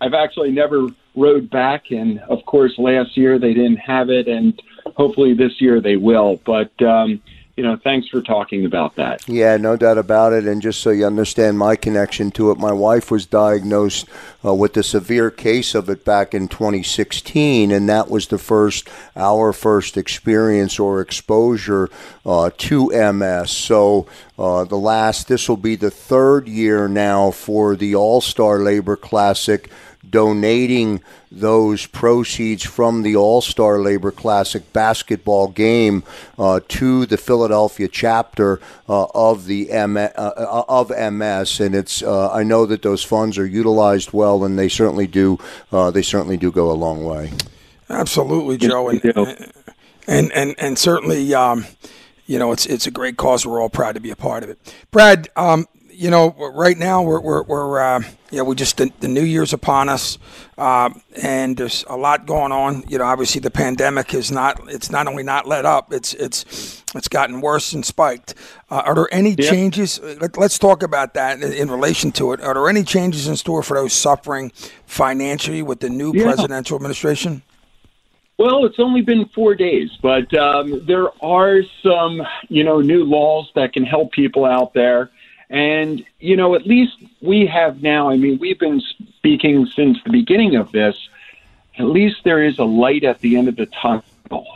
I've 0.00 0.14
actually 0.14 0.52
never 0.52 0.86
rode 1.16 1.50
back, 1.50 1.90
and 1.90 2.20
of 2.20 2.44
course, 2.46 2.78
last 2.78 3.16
year 3.16 3.36
they 3.36 3.52
didn't 3.52 3.78
have 3.78 4.10
it, 4.10 4.28
and 4.28 4.62
hopefully 4.94 5.34
this 5.34 5.60
year 5.60 5.80
they 5.80 5.96
will. 5.96 6.40
But 6.46 6.70
um, 6.80 7.20
you 7.56 7.62
know, 7.62 7.78
thanks 7.82 8.06
for 8.08 8.20
talking 8.20 8.66
about 8.66 8.96
that. 8.96 9.26
Yeah, 9.26 9.56
no 9.56 9.76
doubt 9.76 9.96
about 9.96 10.34
it. 10.34 10.46
And 10.46 10.60
just 10.60 10.80
so 10.80 10.90
you 10.90 11.06
understand 11.06 11.58
my 11.58 11.74
connection 11.74 12.30
to 12.32 12.50
it, 12.50 12.58
my 12.58 12.72
wife 12.72 13.10
was 13.10 13.24
diagnosed 13.24 14.06
uh, 14.44 14.52
with 14.52 14.76
a 14.76 14.82
severe 14.82 15.30
case 15.30 15.74
of 15.74 15.88
it 15.88 16.04
back 16.04 16.34
in 16.34 16.48
2016, 16.48 17.70
and 17.70 17.88
that 17.88 18.10
was 18.10 18.26
the 18.26 18.36
first, 18.36 18.90
our 19.16 19.54
first 19.54 19.96
experience 19.96 20.78
or 20.78 21.00
exposure 21.00 21.88
uh, 22.26 22.50
to 22.58 22.90
MS. 23.12 23.50
So 23.50 24.06
uh, 24.38 24.64
the 24.64 24.76
last, 24.76 25.28
this 25.28 25.48
will 25.48 25.56
be 25.56 25.76
the 25.76 25.90
third 25.90 26.48
year 26.48 26.88
now 26.88 27.30
for 27.30 27.74
the 27.74 27.94
All 27.94 28.20
Star 28.20 28.58
Labor 28.58 28.96
Classic 28.96 29.70
donating 30.10 31.02
those 31.30 31.86
proceeds 31.86 32.64
from 32.64 33.02
the 33.02 33.16
All 33.16 33.40
Star 33.40 33.78
Labor 33.80 34.10
Classic 34.10 34.72
basketball 34.72 35.48
game 35.48 36.02
uh, 36.38 36.60
to 36.68 37.06
the 37.06 37.16
Philadelphia 37.16 37.88
chapter 37.88 38.60
uh, 38.88 39.06
of 39.14 39.46
the 39.46 39.70
M- 39.70 39.96
uh, 39.96 40.08
uh 40.16 40.64
of 40.68 40.90
MS, 40.90 41.60
and 41.60 41.74
it's 41.74 42.02
uh, 42.02 42.32
I 42.32 42.42
know 42.42 42.66
that 42.66 42.82
those 42.82 43.02
funds 43.02 43.38
are 43.38 43.46
utilized 43.46 44.12
well, 44.12 44.44
and 44.44 44.58
they 44.58 44.68
certainly 44.68 45.06
do 45.06 45.38
uh, 45.72 45.90
they 45.90 46.02
certainly 46.02 46.36
do 46.36 46.50
go 46.50 46.70
a 46.70 46.74
long 46.74 47.04
way. 47.04 47.32
Absolutely, 47.88 48.58
Joe, 48.58 48.88
and 48.88 49.52
and 50.06 50.32
and, 50.32 50.54
and 50.58 50.78
certainly. 50.78 51.34
Um, 51.34 51.66
you 52.28 52.40
know, 52.40 52.50
it's 52.50 52.66
it's 52.66 52.86
a 52.86 52.90
great 52.90 53.16
cause. 53.16 53.46
We're 53.46 53.60
all 53.60 53.70
proud 53.70 53.94
to 53.94 54.00
be 54.00 54.10
a 54.10 54.16
part 54.16 54.42
of 54.42 54.50
it. 54.50 54.58
Brad, 54.90 55.28
um, 55.36 55.66
you 55.96 56.10
know, 56.10 56.34
right 56.54 56.76
now 56.76 57.02
we're 57.02 57.20
we're, 57.20 57.42
we're 57.42 57.80
uh, 57.80 58.02
know, 58.36 58.44
we 58.44 58.54
just 58.54 58.76
the, 58.76 58.92
the, 59.00 59.08
new 59.08 59.22
year's 59.22 59.52
upon 59.52 59.88
us, 59.88 60.18
uh, 60.58 60.90
and 61.22 61.56
there's 61.56 61.84
a 61.88 61.96
lot 61.96 62.26
going 62.26 62.52
on. 62.52 62.84
You 62.88 62.98
know, 62.98 63.04
obviously 63.04 63.40
the 63.40 63.50
pandemic 63.50 64.14
is 64.14 64.30
not 64.30 64.60
it's 64.68 64.90
not 64.90 65.06
only 65.06 65.22
not 65.22 65.46
let 65.46 65.64
up, 65.64 65.92
it's 65.92 66.14
it's 66.14 66.84
it's 66.94 67.08
gotten 67.08 67.40
worse 67.40 67.72
and 67.72 67.84
spiked. 67.84 68.34
Uh, 68.70 68.82
are 68.84 68.94
there 68.94 69.08
any 69.12 69.30
yeah. 69.30 69.50
changes? 69.50 70.00
Let, 70.00 70.36
us 70.38 70.58
talk 70.58 70.82
about 70.82 71.14
that 71.14 71.42
in, 71.42 71.52
in, 71.52 71.70
relation 71.70 72.12
to 72.12 72.32
it. 72.32 72.40
Are 72.40 72.54
there 72.54 72.68
any 72.68 72.84
changes 72.84 73.26
in 73.28 73.36
store 73.36 73.62
for 73.62 73.76
those 73.76 73.92
suffering 73.92 74.52
financially 74.86 75.62
with 75.62 75.80
the 75.80 75.90
new 75.90 76.12
yeah. 76.14 76.24
presidential 76.24 76.76
administration? 76.76 77.42
Well, 78.38 78.66
it's 78.66 78.78
only 78.78 79.00
been 79.00 79.26
four 79.34 79.54
days, 79.54 79.90
but 80.02 80.34
um, 80.36 80.84
there 80.86 81.08
are 81.24 81.62
some, 81.82 82.20
you 82.48 82.64
know, 82.64 82.80
new 82.80 83.02
laws 83.04 83.50
that 83.54 83.72
can 83.72 83.84
help 83.84 84.12
people 84.12 84.44
out 84.44 84.74
there. 84.74 85.10
And, 85.48 86.04
you 86.18 86.36
know, 86.36 86.54
at 86.54 86.66
least 86.66 86.96
we 87.20 87.46
have 87.46 87.82
now, 87.82 88.10
I 88.10 88.16
mean, 88.16 88.38
we've 88.38 88.58
been 88.58 88.80
speaking 89.16 89.66
since 89.66 89.98
the 90.04 90.10
beginning 90.10 90.56
of 90.56 90.72
this. 90.72 90.96
At 91.78 91.86
least 91.86 92.24
there 92.24 92.42
is 92.42 92.58
a 92.58 92.64
light 92.64 93.04
at 93.04 93.20
the 93.20 93.36
end 93.36 93.48
of 93.48 93.56
the 93.56 93.66
tunnel, 93.66 94.04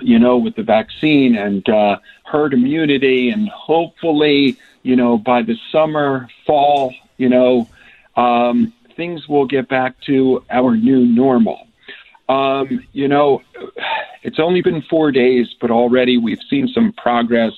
you 0.00 0.18
know, 0.18 0.36
with 0.38 0.56
the 0.56 0.62
vaccine 0.62 1.36
and 1.36 1.68
uh, 1.68 1.98
herd 2.24 2.54
immunity. 2.54 3.30
And 3.30 3.48
hopefully, 3.50 4.56
you 4.82 4.96
know, 4.96 5.16
by 5.16 5.42
the 5.42 5.56
summer, 5.70 6.28
fall, 6.46 6.94
you 7.18 7.28
know, 7.28 7.68
um, 8.16 8.72
things 8.96 9.28
will 9.28 9.46
get 9.46 9.68
back 9.68 10.00
to 10.02 10.44
our 10.50 10.76
new 10.76 11.06
normal. 11.06 11.68
Um, 12.28 12.84
you 12.92 13.08
know, 13.08 13.42
it's 14.22 14.38
only 14.38 14.62
been 14.62 14.82
four 14.82 15.10
days, 15.12 15.48
but 15.60 15.70
already 15.70 16.16
we've 16.16 16.42
seen 16.48 16.68
some 16.68 16.92
progress 16.92 17.52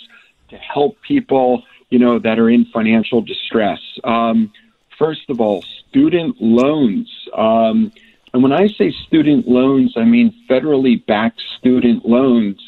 to 0.49 0.57
help 0.57 1.01
people 1.03 1.63
you 1.93 1.99
know, 1.99 2.19
that 2.19 2.39
are 2.39 2.49
in 2.49 2.65
financial 2.65 3.21
distress. 3.21 3.81
Um, 4.03 4.51
first 4.99 5.29
of 5.29 5.43
all, 5.43 5.63
student 5.91 6.41
loans. 6.41 7.11
Um, 7.37 7.93
and 8.33 8.43
when 8.43 8.51
I 8.51 8.69
say 8.69 8.93
student 9.07 9.47
loans, 9.47 9.93
I 9.95 10.05
mean 10.05 10.35
federally 10.49 11.05
backed 11.05 11.43
student 11.59 12.09
loans. 12.09 12.59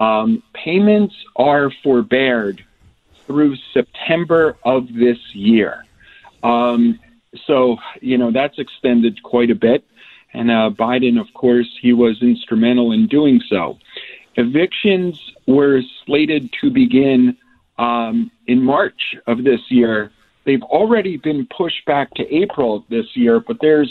Um, 0.00 0.42
payments 0.54 1.14
are 1.36 1.70
forbeared 1.82 2.64
through 3.26 3.56
September 3.74 4.56
of 4.64 4.88
this 4.94 5.18
year. 5.34 5.84
Um, 6.42 6.98
so, 7.46 7.76
you 8.00 8.16
know, 8.16 8.32
that's 8.32 8.58
extended 8.58 9.22
quite 9.22 9.50
a 9.50 9.54
bit. 9.54 9.84
And 10.32 10.50
uh, 10.50 10.70
Biden, 10.70 11.20
of 11.20 11.26
course, 11.34 11.68
he 11.82 11.92
was 11.92 12.22
instrumental 12.22 12.92
in 12.92 13.06
doing 13.06 13.42
so. 13.50 13.78
Evictions 14.36 15.20
were 15.46 15.82
slated 16.06 16.50
to 16.62 16.70
begin 16.70 17.36
um, 17.82 18.30
in 18.46 18.62
March 18.62 19.00
of 19.26 19.38
this 19.38 19.60
year. 19.68 20.12
They've 20.46 20.62
already 20.62 21.16
been 21.16 21.46
pushed 21.56 21.84
back 21.86 22.12
to 22.14 22.22
April 22.34 22.76
of 22.76 22.82
this 22.88 23.06
year, 23.14 23.42
but 23.46 23.56
there's 23.60 23.90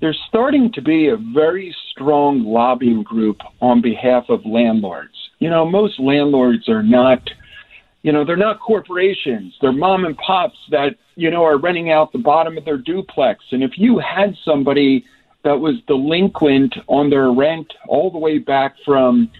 there's 0.00 0.20
starting 0.28 0.70
to 0.72 0.82
be 0.82 1.08
a 1.08 1.16
very 1.32 1.74
strong 1.90 2.44
lobbying 2.44 3.02
group 3.02 3.38
on 3.62 3.80
behalf 3.80 4.24
of 4.28 4.40
landlords. 4.44 5.14
You 5.38 5.48
know, 5.48 5.64
most 5.64 5.98
landlords 5.98 6.68
are 6.68 6.82
not, 6.82 7.22
you 8.02 8.12
know, 8.12 8.24
they're 8.24 8.36
not 8.36 8.60
corporations. 8.60 9.54
They're 9.62 9.72
mom 9.72 10.04
and 10.04 10.16
pops 10.18 10.58
that, 10.70 10.96
you 11.14 11.30
know, 11.30 11.42
are 11.44 11.58
renting 11.58 11.90
out 11.90 12.12
the 12.12 12.18
bottom 12.18 12.58
of 12.58 12.66
their 12.66 12.76
duplex. 12.76 13.42
And 13.52 13.62
if 13.62 13.72
you 13.76 13.98
had 13.98 14.34
somebody 14.44 15.06
that 15.42 15.58
was 15.58 15.76
delinquent 15.86 16.74
on 16.86 17.08
their 17.08 17.32
rent 17.32 17.72
all 17.88 18.10
the 18.10 18.18
way 18.18 18.38
back 18.38 18.74
from, 18.84 19.30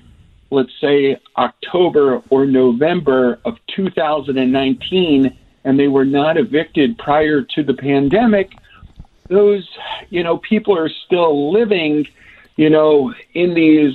let's 0.54 0.72
say, 0.80 1.20
October 1.36 2.22
or 2.30 2.46
November 2.46 3.38
of 3.44 3.58
2019, 3.74 5.36
and 5.64 5.78
they 5.78 5.88
were 5.88 6.04
not 6.04 6.36
evicted 6.36 6.98
prior 6.98 7.42
to 7.42 7.62
the 7.62 7.74
pandemic, 7.74 8.50
those, 9.28 9.68
you 10.10 10.22
know, 10.22 10.38
people 10.38 10.76
are 10.76 10.90
still 11.06 11.52
living, 11.52 12.06
you 12.56 12.70
know, 12.70 13.12
in 13.34 13.54
these 13.54 13.94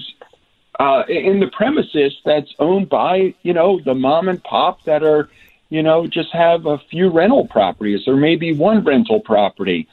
uh, 0.79 1.03
in 1.09 1.39
the 1.39 1.47
premises 1.47 2.17
that's 2.23 2.53
owned 2.59 2.89
by, 2.89 3.33
you 3.43 3.53
know, 3.53 3.79
the 3.83 3.93
mom 3.93 4.29
and 4.29 4.41
pop 4.43 4.81
that 4.85 5.03
are, 5.03 5.29
you 5.69 5.83
know, 5.83 6.07
just 6.07 6.31
have 6.31 6.65
a 6.65 6.77
few 6.89 7.09
rental 7.09 7.45
properties 7.47 8.07
or 8.07 8.15
maybe 8.15 8.53
one 8.53 8.83
rental 8.83 9.19
property. 9.19 9.87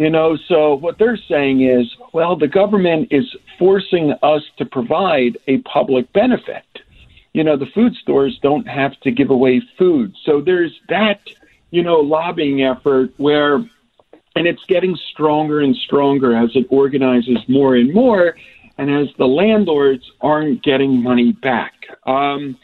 You 0.00 0.08
know, 0.08 0.38
so 0.48 0.76
what 0.76 0.96
they're 0.96 1.18
saying 1.28 1.60
is, 1.60 1.86
well, 2.14 2.34
the 2.34 2.48
government 2.48 3.08
is 3.10 3.36
forcing 3.58 4.14
us 4.22 4.42
to 4.56 4.64
provide 4.64 5.36
a 5.46 5.58
public 5.58 6.10
benefit. 6.14 6.64
You 7.34 7.44
know, 7.44 7.58
the 7.58 7.66
food 7.66 7.94
stores 7.96 8.38
don't 8.40 8.66
have 8.66 8.98
to 9.00 9.10
give 9.10 9.28
away 9.28 9.60
food. 9.76 10.14
So 10.24 10.40
there's 10.40 10.72
that, 10.88 11.20
you 11.70 11.82
know, 11.82 11.96
lobbying 11.96 12.62
effort 12.62 13.12
where, 13.18 13.56
and 13.56 14.46
it's 14.46 14.64
getting 14.68 14.96
stronger 15.12 15.60
and 15.60 15.76
stronger 15.76 16.34
as 16.34 16.48
it 16.54 16.66
organizes 16.70 17.46
more 17.46 17.76
and 17.76 17.92
more 17.92 18.36
and 18.78 18.90
as 18.90 19.08
the 19.18 19.26
landlords 19.26 20.10
aren't 20.22 20.62
getting 20.62 21.02
money 21.02 21.32
back. 21.32 21.74
Um, 22.06 22.56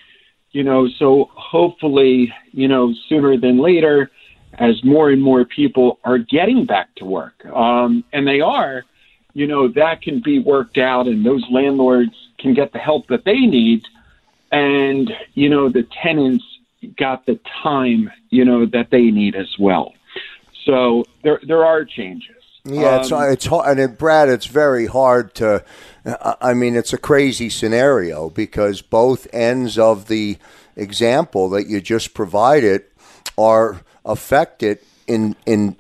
you 0.53 0.65
know, 0.65 0.89
so 0.89 1.29
hopefully, 1.35 2.33
you 2.53 2.67
know, 2.67 2.95
sooner 3.11 3.37
than 3.37 3.59
later, 3.59 4.11
as 4.59 4.83
more 4.85 5.11
and 5.11 5.23
more 5.23 5.45
people 5.45 5.99
are 6.05 6.19
getting 6.19 6.65
back 6.65 6.95
to 6.97 7.05
work, 7.05 7.45
um, 7.47 8.05
and 8.13 8.27
they 8.27 8.41
are, 8.41 8.85
you 9.35 9.47
know, 9.47 9.69
that 9.69 10.03
can 10.03 10.21
be 10.21 10.39
worked 10.39 10.79
out, 10.79 11.07
and 11.07 11.25
those 11.25 11.45
landlords 11.51 12.15
can 12.39 12.55
get 12.55 12.73
the 12.73 12.79
help 12.79 13.07
that 13.09 13.25
they 13.25 13.41
need, 13.41 13.85
and 14.51 15.13
you 15.35 15.49
know, 15.49 15.69
the 15.69 15.87
tenants 16.03 16.45
got 16.97 17.27
the 17.27 17.39
time, 17.63 18.11
you 18.31 18.45
know, 18.45 18.67
that 18.67 18.91
they 18.91 19.11
need 19.11 19.35
as 19.35 19.59
well. 19.59 19.95
So 20.65 21.05
there 21.23 21.41
there 21.43 21.65
are 21.65 21.85
changes. 21.85 22.31
Yeah, 22.65 23.01
it's 23.01 23.13
Um, 23.13 23.31
it's 23.31 23.47
hard, 23.47 23.79
and 23.79 23.93
it, 23.93 23.99
Brad, 23.99 24.29
it's 24.29 24.47
very 24.47 24.87
hard 24.87 25.35
to. 25.37 25.65
I 26.41 26.55
mean, 26.55 26.77
it's 26.77 26.93
a 26.93 26.99
crazy 26.99 27.49
scenario 27.49 28.31
because 28.31 28.83
both 28.83 29.27
ends 29.33 29.79
of 29.79 30.09
the 30.09 30.39
example 30.77 31.49
that 31.51 31.67
you 31.69 31.81
just 31.81 32.15
provided 32.15 32.85
are 33.39 33.81
affected 34.07 34.79
in 35.07 35.37
in 35.45 35.77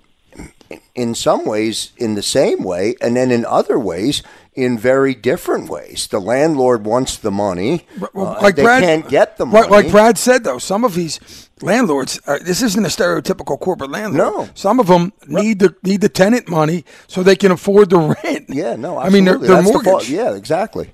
in 0.94 1.14
some 1.14 1.44
ways 1.44 1.92
in 1.96 2.14
the 2.14 2.22
same 2.22 2.62
way, 2.64 2.96
and 3.00 3.16
then 3.16 3.30
in 3.30 3.44
other 3.44 3.78
ways 3.78 4.22
in 4.54 4.78
very 4.78 5.14
different 5.14 5.68
ways. 5.68 6.06
The 6.08 6.18
landlord 6.18 6.84
wants 6.84 7.18
the 7.18 7.30
money. 7.30 7.86
uh, 8.00 8.38
like 8.42 8.56
they 8.56 8.62
Brad, 8.62 8.82
can't 8.82 9.08
get 9.08 9.36
the 9.36 9.44
money. 9.46 9.68
Like, 9.68 9.90
Brad 9.90 10.16
said, 10.16 10.44
though, 10.44 10.58
some 10.58 10.82
of 10.82 10.94
these 10.94 11.50
landlords, 11.60 12.18
uh, 12.26 12.38
this 12.42 12.62
isn't 12.62 12.84
a 12.84 12.88
stereotypical 12.88 13.60
corporate 13.60 13.90
landlord. 13.90 14.34
No. 14.34 14.48
some 14.54 14.80
of 14.80 14.86
them 14.86 15.12
need 15.28 15.58
the 15.58 15.76
need 15.82 16.00
the 16.00 16.08
tenant 16.08 16.48
money 16.48 16.84
so 17.06 17.22
they 17.22 17.36
can 17.36 17.52
afford 17.52 17.90
the 17.90 17.98
rent. 18.24 18.46
Yeah, 18.48 18.76
no, 18.76 18.98
I 18.98 19.10
mean 19.10 19.26
their, 19.26 19.34
absolutely. 19.34 19.46
their 19.48 19.56
That's 19.56 19.66
the 19.66 19.72
mortgage. 19.72 19.90
fault. 19.90 20.08
yeah, 20.08 20.34
exactly. 20.34 20.90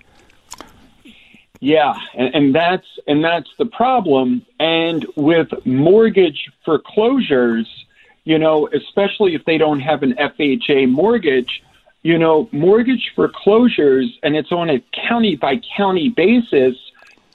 Yeah, 1.62 1.94
and, 2.14 2.34
and 2.34 2.54
that's 2.56 2.86
and 3.06 3.22
that's 3.22 3.48
the 3.56 3.66
problem. 3.66 4.44
And 4.58 5.06
with 5.14 5.46
mortgage 5.64 6.50
foreclosures, 6.64 7.68
you 8.24 8.36
know, 8.36 8.68
especially 8.74 9.36
if 9.36 9.44
they 9.44 9.58
don't 9.58 9.78
have 9.78 10.02
an 10.02 10.14
FHA 10.14 10.90
mortgage, 10.90 11.62
you 12.02 12.18
know, 12.18 12.48
mortgage 12.50 13.12
foreclosures, 13.14 14.18
and 14.24 14.34
it's 14.34 14.50
on 14.50 14.70
a 14.70 14.82
county 15.08 15.36
by 15.36 15.60
county 15.76 16.08
basis. 16.08 16.74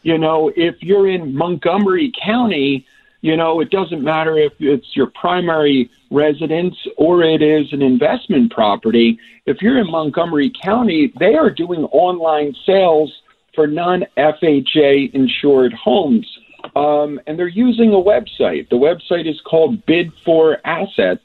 You 0.02 0.18
know, 0.18 0.52
if 0.58 0.84
you're 0.84 1.08
in 1.08 1.34
Montgomery 1.34 2.12
County, 2.22 2.86
you 3.22 3.38
know, 3.38 3.62
it 3.62 3.70
doesn't 3.70 4.04
matter 4.04 4.38
if 4.38 4.52
it's 4.60 4.94
your 4.94 5.08
primary 5.08 5.90
residence 6.12 6.76
or 6.98 7.24
it 7.24 7.42
is 7.42 7.72
an 7.72 7.82
investment 7.82 8.52
property. 8.52 9.20
If 9.46 9.62
you're 9.62 9.78
in 9.78 9.90
Montgomery 9.90 10.52
County, 10.62 11.14
they 11.18 11.36
are 11.36 11.50
doing 11.50 11.86
online 11.86 12.54
sales 12.66 13.22
for 13.58 13.66
non 13.66 14.06
FHA 14.16 15.12
insured 15.14 15.74
homes. 15.74 16.28
Um, 16.76 17.20
and 17.26 17.40
they're 17.40 17.48
using 17.48 17.90
a 17.92 17.98
website. 17.98 18.70
The 18.70 18.76
website 18.76 19.28
is 19.28 19.42
called 19.42 19.84
Bid 19.88 20.14
for 20.24 20.60
Assets. 20.64 21.24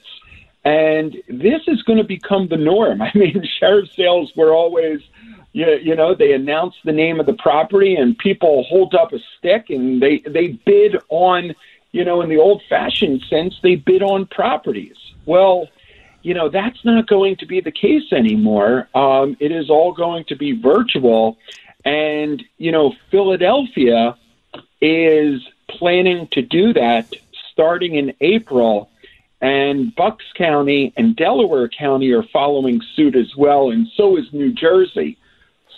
And 0.64 1.14
this 1.28 1.60
is 1.66 1.82
going 1.82 1.98
to 1.98 2.04
become 2.04 2.48
the 2.48 2.56
norm. 2.56 3.02
I 3.02 3.10
mean, 3.14 3.44
sheriff 3.60 3.90
sales 3.92 4.32
were 4.34 4.54
always, 4.54 5.00
you, 5.52 5.66
you 5.82 5.94
know, 5.94 6.14
they 6.14 6.32
announce 6.32 6.74
the 6.86 6.92
name 6.92 7.20
of 7.20 7.26
the 7.26 7.34
property 7.34 7.96
and 7.96 8.16
people 8.16 8.64
hold 8.64 8.94
up 8.94 9.12
a 9.12 9.18
stick 9.36 9.66
and 9.68 10.00
they, 10.00 10.22
they 10.26 10.58
bid 10.64 10.96
on, 11.10 11.54
you 11.90 12.02
know, 12.02 12.22
in 12.22 12.30
the 12.30 12.38
old 12.38 12.62
fashioned 12.66 13.22
sense, 13.28 13.54
they 13.62 13.74
bid 13.74 14.02
on 14.02 14.24
properties. 14.24 14.96
Well, 15.26 15.68
you 16.22 16.32
know, 16.32 16.48
that's 16.48 16.82
not 16.84 17.08
going 17.08 17.36
to 17.36 17.46
be 17.46 17.60
the 17.60 17.72
case 17.72 18.10
anymore. 18.12 18.88
Um, 18.94 19.36
it 19.38 19.52
is 19.52 19.68
all 19.68 19.92
going 19.92 20.24
to 20.28 20.36
be 20.36 20.52
virtual. 20.52 21.36
And, 21.84 22.42
you 22.58 22.72
know, 22.72 22.94
Philadelphia 23.10 24.16
is 24.80 25.42
planning 25.68 26.28
to 26.32 26.42
do 26.42 26.72
that 26.74 27.12
starting 27.52 27.94
in 27.94 28.14
April. 28.20 28.90
And 29.40 29.94
Bucks 29.94 30.24
County 30.36 30.92
and 30.96 31.16
Delaware 31.16 31.68
County 31.68 32.12
are 32.12 32.22
following 32.22 32.80
suit 32.94 33.16
as 33.16 33.34
well, 33.36 33.70
and 33.70 33.88
so 33.96 34.16
is 34.16 34.32
New 34.32 34.52
Jersey. 34.52 35.18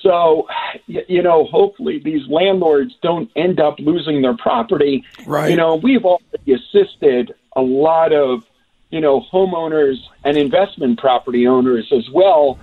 So, 0.02 0.46
you 0.86 1.22
know, 1.22 1.44
hopefully 1.44 1.98
these 1.98 2.28
landlords 2.28 2.94
don't 3.02 3.30
end 3.34 3.58
up 3.58 3.78
losing 3.78 4.20
their 4.20 4.36
property. 4.36 5.02
Right. 5.26 5.50
You 5.50 5.56
know, 5.56 5.76
we've 5.76 6.04
already 6.04 6.52
assisted 6.52 7.34
a 7.56 7.62
lot 7.62 8.12
of, 8.12 8.44
you 8.90 9.00
know, 9.00 9.22
homeowners 9.32 9.96
and 10.22 10.36
investment 10.36 10.98
property 10.98 11.46
owners 11.46 11.90
as 11.90 12.10
well 12.10 12.58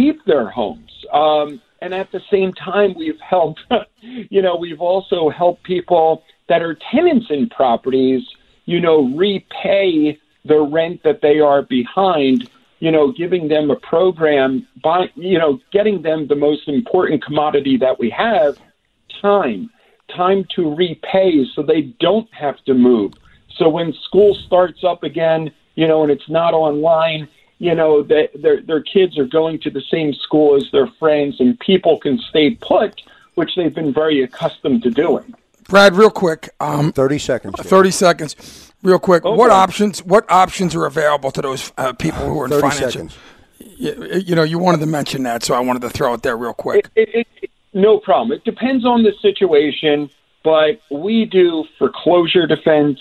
keep 0.00 0.24
their 0.24 0.48
homes. 0.48 1.04
Um, 1.12 1.60
and 1.80 1.94
at 1.94 2.12
the 2.12 2.20
same 2.30 2.52
time, 2.52 2.94
we've 2.96 3.20
helped, 3.20 3.60
you 4.00 4.42
know, 4.42 4.56
we've 4.56 4.80
also 4.80 5.30
helped 5.30 5.62
people 5.62 6.22
that 6.48 6.62
are 6.62 6.76
tenants 6.90 7.26
in 7.30 7.48
properties, 7.48 8.22
you 8.66 8.80
know, 8.80 9.08
repay 9.16 10.18
the 10.44 10.60
rent 10.60 11.02
that 11.04 11.20
they 11.22 11.40
are 11.40 11.62
behind, 11.62 12.50
you 12.80 12.90
know, 12.90 13.12
giving 13.12 13.48
them 13.48 13.70
a 13.70 13.76
program 13.76 14.66
by, 14.82 15.10
you 15.14 15.38
know, 15.38 15.58
getting 15.72 16.02
them 16.02 16.26
the 16.26 16.34
most 16.34 16.68
important 16.68 17.24
commodity 17.24 17.76
that 17.76 17.98
we 17.98 18.10
have 18.10 18.58
time, 19.20 19.70
time 20.14 20.44
to 20.54 20.74
repay 20.74 21.44
so 21.54 21.62
they 21.62 21.82
don't 22.00 22.32
have 22.32 22.62
to 22.64 22.74
move. 22.74 23.12
So 23.56 23.68
when 23.68 23.92
school 24.04 24.34
starts 24.46 24.82
up 24.84 25.02
again, 25.02 25.50
you 25.74 25.86
know, 25.86 26.02
and 26.02 26.10
it's 26.10 26.28
not 26.28 26.54
online, 26.54 27.28
you 27.60 27.74
know, 27.74 28.02
they, 28.02 28.28
their 28.34 28.62
their 28.62 28.82
kids 28.82 29.18
are 29.18 29.26
going 29.26 29.60
to 29.60 29.70
the 29.70 29.82
same 29.90 30.14
school 30.14 30.56
as 30.56 30.64
their 30.72 30.86
friends, 30.98 31.38
and 31.38 31.60
people 31.60 31.98
can 32.00 32.18
stay 32.30 32.52
put, 32.52 33.00
which 33.34 33.50
they've 33.54 33.74
been 33.74 33.92
very 33.92 34.22
accustomed 34.22 34.82
to 34.82 34.90
doing. 34.90 35.34
Brad, 35.68 35.94
real 35.94 36.10
quick, 36.10 36.48
um, 36.58 36.90
thirty 36.90 37.18
seconds. 37.18 37.54
Thirty 37.60 37.90
seconds, 37.90 38.72
real 38.82 38.98
quick. 38.98 39.26
Okay. 39.26 39.36
What 39.36 39.50
options? 39.50 40.02
What 40.02 40.24
options 40.30 40.74
are 40.74 40.86
available 40.86 41.30
to 41.32 41.42
those 41.42 41.70
uh, 41.76 41.92
people 41.92 42.26
who 42.26 42.40
are 42.40 42.46
in 42.46 42.50
30 42.50 42.60
financial? 42.62 42.90
seconds. 42.90 43.18
You, 43.58 44.22
you 44.24 44.34
know, 44.34 44.42
you 44.42 44.58
wanted 44.58 44.80
to 44.80 44.86
mention 44.86 45.22
that, 45.24 45.42
so 45.42 45.54
I 45.54 45.60
wanted 45.60 45.82
to 45.82 45.90
throw 45.90 46.14
it 46.14 46.22
there 46.22 46.38
real 46.38 46.54
quick. 46.54 46.88
It, 46.96 47.10
it, 47.10 47.26
it, 47.42 47.50
no 47.74 47.98
problem. 47.98 48.32
It 48.38 48.44
depends 48.44 48.86
on 48.86 49.02
the 49.02 49.12
situation, 49.20 50.08
but 50.42 50.80
we 50.90 51.26
do 51.26 51.66
foreclosure 51.78 52.46
defense. 52.46 52.98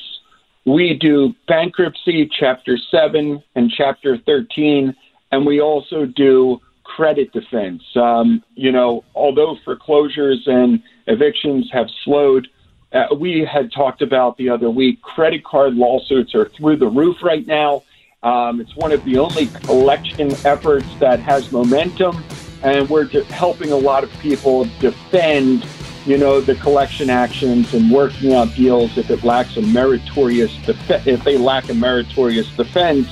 We 0.70 0.94
do 0.94 1.34
bankruptcy, 1.48 2.30
Chapter 2.40 2.78
7 2.78 3.42
and 3.56 3.72
Chapter 3.72 4.20
13, 4.20 4.96
and 5.32 5.44
we 5.44 5.60
also 5.60 6.06
do 6.06 6.62
credit 6.84 7.32
defense. 7.32 7.82
Um, 7.96 8.44
you 8.54 8.72
know, 8.72 9.04
although 9.16 9.58
foreclosures 9.66 10.44
and 10.46 10.84
evictions 11.08 11.72
have 11.72 11.88
slowed, 12.04 12.50
uh, 12.94 13.08
we 13.18 13.44
had 13.44 13.72
talked 13.72 14.04
about 14.04 14.38
the 14.38 14.50
other 14.50 14.70
week, 14.70 15.02
credit 15.02 15.44
card 15.44 15.74
lawsuits 15.74 16.36
are 16.36 16.50
through 16.50 16.78
the 16.78 16.88
roof 16.88 17.24
right 17.24 17.48
now. 17.48 17.82
Um, 18.22 18.62
it's 18.62 18.76
one 18.76 18.92
of 18.92 19.04
the 19.06 19.18
only 19.18 19.48
collection 19.48 20.34
efforts 20.46 20.94
that 21.00 21.20
has 21.20 21.52
momentum, 21.52 22.24
and 22.62 22.88
we're 22.88 23.08
helping 23.24 23.72
a 23.72 23.78
lot 23.78 24.04
of 24.04 24.12
people 24.20 24.66
defend 24.80 25.66
you 26.06 26.18
know, 26.18 26.42
the 26.42 26.56
collection 26.56 27.10
actions 27.10 27.74
and 27.74 27.92
working 27.92 28.34
out 28.34 28.54
deals 28.56 28.98
if 28.98 29.10
it 29.10 29.24
lacks 29.24 29.58
a 29.58 29.62
meritorious 29.62 30.56
def- 30.66 31.08
if 31.08 31.24
they 31.24 31.38
lack 31.38 31.70
a 31.70 31.74
meritorious 31.74 32.50
defense 32.56 33.08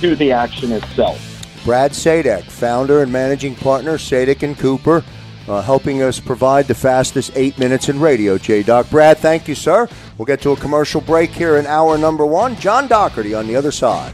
to 0.00 0.16
the 0.16 0.32
action 0.32 0.72
itself. 0.72 1.20
Brad 1.64 1.92
Sadek, 1.92 2.44
founder 2.44 3.02
and 3.02 3.10
managing 3.10 3.54
partner, 3.54 3.98
Sadek 3.98 4.42
and 4.42 4.56
Cooper, 4.56 5.02
uh, 5.48 5.62
helping 5.62 6.02
us 6.02 6.20
provide 6.20 6.66
the 6.66 6.74
fastest 6.74 7.32
eight 7.34 7.58
minutes 7.58 7.88
in 7.88 7.98
radio. 8.00 8.38
J. 8.38 8.62
Doc 8.62 8.90
Brad, 8.90 9.18
thank 9.18 9.48
you, 9.48 9.54
sir. 9.54 9.88
We'll 10.18 10.26
get 10.26 10.40
to 10.42 10.50
a 10.50 10.56
commercial 10.56 11.00
break 11.00 11.30
here 11.30 11.56
in 11.56 11.66
hour 11.66 11.98
number 11.98 12.26
one. 12.26 12.56
John 12.56 12.88
Dougherty 12.88 13.34
on 13.34 13.46
the 13.46 13.56
other 13.56 13.72
side. 13.72 14.12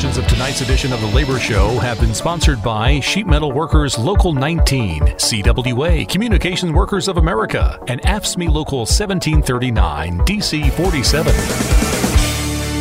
Portions 0.00 0.16
of 0.16 0.26
tonight's 0.28 0.62
edition 0.62 0.94
of 0.94 1.00
the 1.02 1.08
Labor 1.08 1.38
Show 1.38 1.78
have 1.80 2.00
been 2.00 2.14
sponsored 2.14 2.62
by 2.62 3.00
Sheet 3.00 3.26
Metal 3.26 3.52
Workers 3.52 3.98
Local 3.98 4.32
19, 4.32 5.02
CWA 5.02 6.08
Communication 6.08 6.72
Workers 6.72 7.06
of 7.06 7.18
America, 7.18 7.78
and 7.86 8.00
AFSCME 8.00 8.48
Local 8.48 8.78
1739, 8.78 10.20
DC 10.20 10.72
47. 10.72 11.89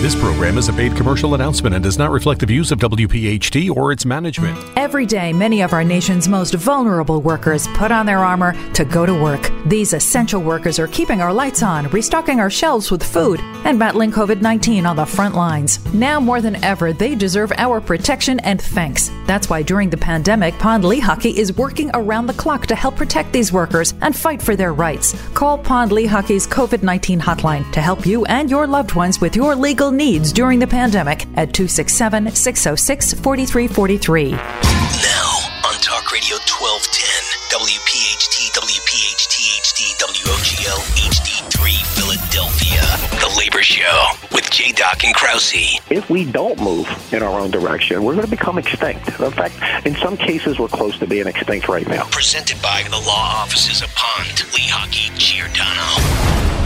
This 0.02 0.16
program 0.16 0.58
is 0.58 0.70
a 0.70 0.74
paid 0.74 0.96
commercial 0.96 1.36
announcement 1.36 1.76
and 1.76 1.84
does 1.84 1.98
not 1.98 2.10
reflect 2.10 2.40
the 2.40 2.46
views 2.46 2.72
of 2.72 2.80
WPHT 2.80 3.70
or 3.76 3.92
its 3.92 4.06
management. 4.06 4.58
Every 4.78 5.06
day, 5.06 5.34
many 5.34 5.62
of 5.62 5.74
our 5.74 5.84
nation's 5.84 6.30
most 6.30 6.54
vulnerable 6.54 7.22
workers 7.22 7.68
put 7.76 7.92
on 7.92 8.06
their 8.06 8.20
armor 8.20 8.56
to 8.76 8.86
go 8.86 9.06
to 9.06 9.14
work. 9.14 9.52
These 9.66 9.92
essential 9.92 10.42
workers 10.42 10.80
are 10.80 10.88
keeping 10.88 11.20
our 11.20 11.34
lights 11.34 11.64
on, 11.64 11.90
restocking 11.90 12.40
our 12.40 12.50
shelves 12.50 12.92
with 12.92 13.04
food, 13.04 13.42
and 13.66 13.78
battling 13.78 14.10
COVID 14.10 14.42
19 14.42 14.86
on 14.86 14.96
the 14.96 15.06
front 15.06 15.36
lines. 15.36 15.84
Now 15.94 16.22
more 16.22 16.40
than 16.40 16.64
ever, 16.64 16.94
they 16.94 17.14
deserve 17.14 17.52
our 17.58 17.82
protection 17.82 18.40
and 18.40 18.62
thanks. 18.62 19.12
That's 19.28 19.50
why 19.50 19.64
during 19.64 19.90
the 19.90 19.98
pandemic, 19.98 20.58
Pond 20.60 20.86
Lehocky 20.86 21.36
is 21.36 21.58
working 21.58 21.92
around 21.94 22.28
the 22.28 22.34
clock 22.34 22.68
to 22.68 22.76
help 22.76 22.96
protect 22.96 23.34
these 23.34 23.52
workers 23.52 23.94
and 24.02 24.16
fight 24.16 24.42
for 24.42 24.56
their 24.56 24.72
rights. 24.72 25.14
Call 25.34 25.58
Pond 25.58 25.92
Lehocky's 25.92 26.48
COVID 26.48 26.84
19 26.84 27.20
hotline 27.20 27.70
to 27.74 27.82
help 27.82 28.06
you 28.06 28.24
and 28.26 28.50
your 28.50 28.66
loved 28.66 28.96
ones 28.96 29.20
with 29.20 29.36
your 29.36 29.58
legal 29.58 29.89
needs 29.92 30.32
during 30.32 30.60
the 30.60 30.68
pandemic 30.68 31.24
at 31.36 31.54
267 31.54 32.36
606 32.36 33.14
4343. 33.14 34.32
Now 34.32 35.40
on 35.66 35.76
Talk 35.82 36.12
Radio 36.12 36.38
1210, 36.38 37.30
WPHT, 37.52 38.52
WPHT, 38.56 39.36
HD, 39.62 39.94
WOGL, 40.00 40.80
HD3, 40.98 41.60
Philadelphia. 41.96 42.82
The 43.20 43.36
Labor 43.38 43.62
Show 43.62 44.12
with 44.32 44.50
J. 44.50 44.72
Doc 44.72 45.04
and 45.04 45.14
Krause. 45.14 45.80
If 45.90 46.10
we 46.10 46.26
don't 46.26 46.60
move 46.62 46.88
in 47.14 47.22
our 47.22 47.40
own 47.40 47.52
direction, 47.52 48.04
we're 48.04 48.14
going 48.14 48.26
to 48.26 48.32
become 48.32 48.58
extinct. 48.58 49.08
In 49.20 49.32
fact, 49.32 49.56
in 49.86 49.96
some 49.96 50.18
cases, 50.18 50.60
we're 50.60 50.68
close 50.68 50.98
to 51.00 51.08
being 51.08 51.28
extinct 51.28 51.68
right 51.68 51.88
now. 51.88 52.06
Presented 52.12 52.62
by 52.62 52.84
the 52.90 52.98
law 52.98 53.44
offices 53.44 53.82
of 53.82 53.90
Pond, 53.96 54.38
Lehocky, 54.54 55.16
Giordano. 55.18 56.59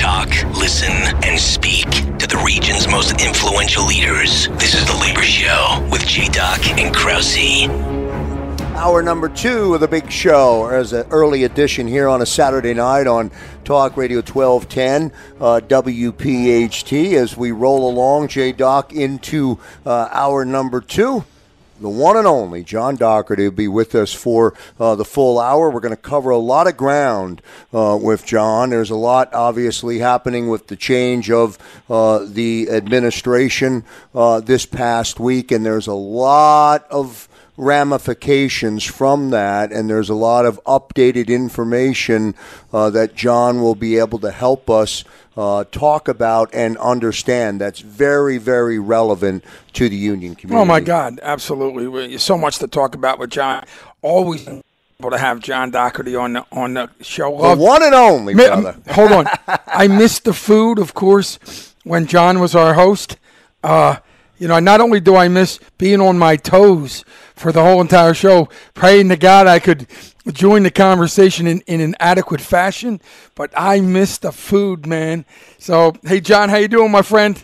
Talk, 0.00 0.30
listen, 0.56 0.90
and 1.24 1.38
speak 1.38 1.84
to 2.16 2.26
the 2.26 2.42
region's 2.42 2.88
most 2.88 3.20
influential 3.20 3.84
leaders. 3.84 4.48
This 4.52 4.72
is 4.72 4.86
The 4.86 4.94
Labor 4.94 5.20
Show 5.20 5.86
with 5.92 6.06
J. 6.06 6.26
Doc 6.28 6.66
and 6.78 6.94
Krause. 6.94 7.68
Hour 8.78 9.02
number 9.02 9.28
two 9.28 9.74
of 9.74 9.80
the 9.80 9.88
big 9.88 10.10
show 10.10 10.68
as 10.68 10.94
an 10.94 11.06
early 11.10 11.44
edition 11.44 11.86
here 11.86 12.08
on 12.08 12.22
a 12.22 12.26
Saturday 12.26 12.72
night 12.72 13.06
on 13.06 13.30
Talk 13.62 13.98
Radio 13.98 14.22
1210 14.22 15.12
uh, 15.38 15.60
WPHT 15.68 17.12
as 17.12 17.36
we 17.36 17.52
roll 17.52 17.90
along, 17.90 18.28
J 18.28 18.52
Doc, 18.52 18.94
into 18.94 19.58
uh, 19.84 20.08
hour 20.10 20.46
number 20.46 20.80
two 20.80 21.26
the 21.80 21.88
one 21.88 22.16
and 22.16 22.26
only 22.26 22.62
John 22.62 22.96
Dougherty 22.96 23.44
will 23.44 23.56
be 23.56 23.68
with 23.68 23.94
us 23.94 24.12
for 24.12 24.54
uh, 24.78 24.94
the 24.94 25.04
full 25.04 25.40
hour. 25.40 25.70
We're 25.70 25.80
going 25.80 25.96
to 25.96 26.00
cover 26.00 26.30
a 26.30 26.36
lot 26.36 26.66
of 26.66 26.76
ground 26.76 27.40
uh, 27.72 27.98
with 28.00 28.24
John. 28.26 28.70
There's 28.70 28.90
a 28.90 28.96
lot 28.96 29.32
obviously 29.32 29.98
happening 29.98 30.48
with 30.48 30.66
the 30.66 30.76
change 30.76 31.30
of 31.30 31.58
uh, 31.88 32.26
the 32.26 32.68
administration 32.70 33.84
uh, 34.14 34.40
this 34.40 34.66
past 34.66 35.18
week, 35.18 35.50
and 35.50 35.64
there's 35.64 35.86
a 35.86 35.94
lot 35.94 36.86
of 36.90 37.28
ramifications 37.56 38.84
from 38.84 39.30
that, 39.30 39.72
and 39.72 39.88
there's 39.88 40.10
a 40.10 40.14
lot 40.14 40.46
of 40.46 40.62
updated 40.64 41.28
information 41.28 42.34
uh, 42.72 42.90
that 42.90 43.14
John 43.14 43.60
will 43.60 43.74
be 43.74 43.98
able 43.98 44.18
to 44.20 44.30
help 44.30 44.70
us 44.70 45.04
uh, 45.40 45.64
talk 45.72 46.06
about 46.06 46.50
and 46.52 46.76
understand. 46.76 47.62
That's 47.62 47.80
very, 47.80 48.36
very 48.36 48.78
relevant 48.78 49.42
to 49.72 49.88
the 49.88 49.96
union 49.96 50.34
community. 50.34 50.60
Oh 50.60 50.66
my 50.66 50.80
God, 50.80 51.18
absolutely! 51.22 52.18
So 52.18 52.36
much 52.36 52.58
to 52.58 52.68
talk 52.68 52.94
about 52.94 53.18
with 53.18 53.30
John. 53.30 53.64
Always 54.02 54.46
able 54.46 55.10
to 55.10 55.16
have 55.18 55.40
John 55.40 55.70
Dougherty 55.70 56.14
on 56.14 56.34
the 56.34 56.46
on 56.52 56.74
the 56.74 56.90
show. 57.00 57.30
The 57.30 57.56
one 57.56 57.82
and 57.82 57.94
only 57.94 58.34
Mi- 58.34 58.46
brother. 58.46 58.76
Hold 58.90 59.12
on, 59.12 59.26
I 59.66 59.88
missed 60.02 60.24
the 60.24 60.34
food, 60.34 60.78
of 60.78 60.92
course, 60.92 61.74
when 61.84 62.06
John 62.06 62.38
was 62.38 62.54
our 62.54 62.74
host. 62.74 63.16
Uh, 63.64 63.96
you 64.38 64.46
know, 64.46 64.58
not 64.58 64.82
only 64.82 65.00
do 65.00 65.16
I 65.16 65.28
miss 65.28 65.58
being 65.78 66.02
on 66.02 66.18
my 66.18 66.36
toes 66.36 67.04
for 67.40 67.52
the 67.52 67.62
whole 67.62 67.80
entire 67.80 68.12
show, 68.12 68.50
praying 68.74 69.08
to 69.08 69.16
God 69.16 69.46
I 69.46 69.58
could 69.60 69.86
join 70.30 70.62
the 70.62 70.70
conversation 70.70 71.46
in, 71.46 71.62
in 71.62 71.80
an 71.80 71.94
adequate 71.98 72.42
fashion, 72.42 73.00
but 73.34 73.50
I 73.56 73.80
miss 73.80 74.18
the 74.18 74.30
food, 74.30 74.86
man. 74.86 75.24
So, 75.58 75.94
hey, 76.04 76.20
John, 76.20 76.50
how 76.50 76.58
you 76.58 76.68
doing, 76.68 76.90
my 76.90 77.00
friend? 77.00 77.42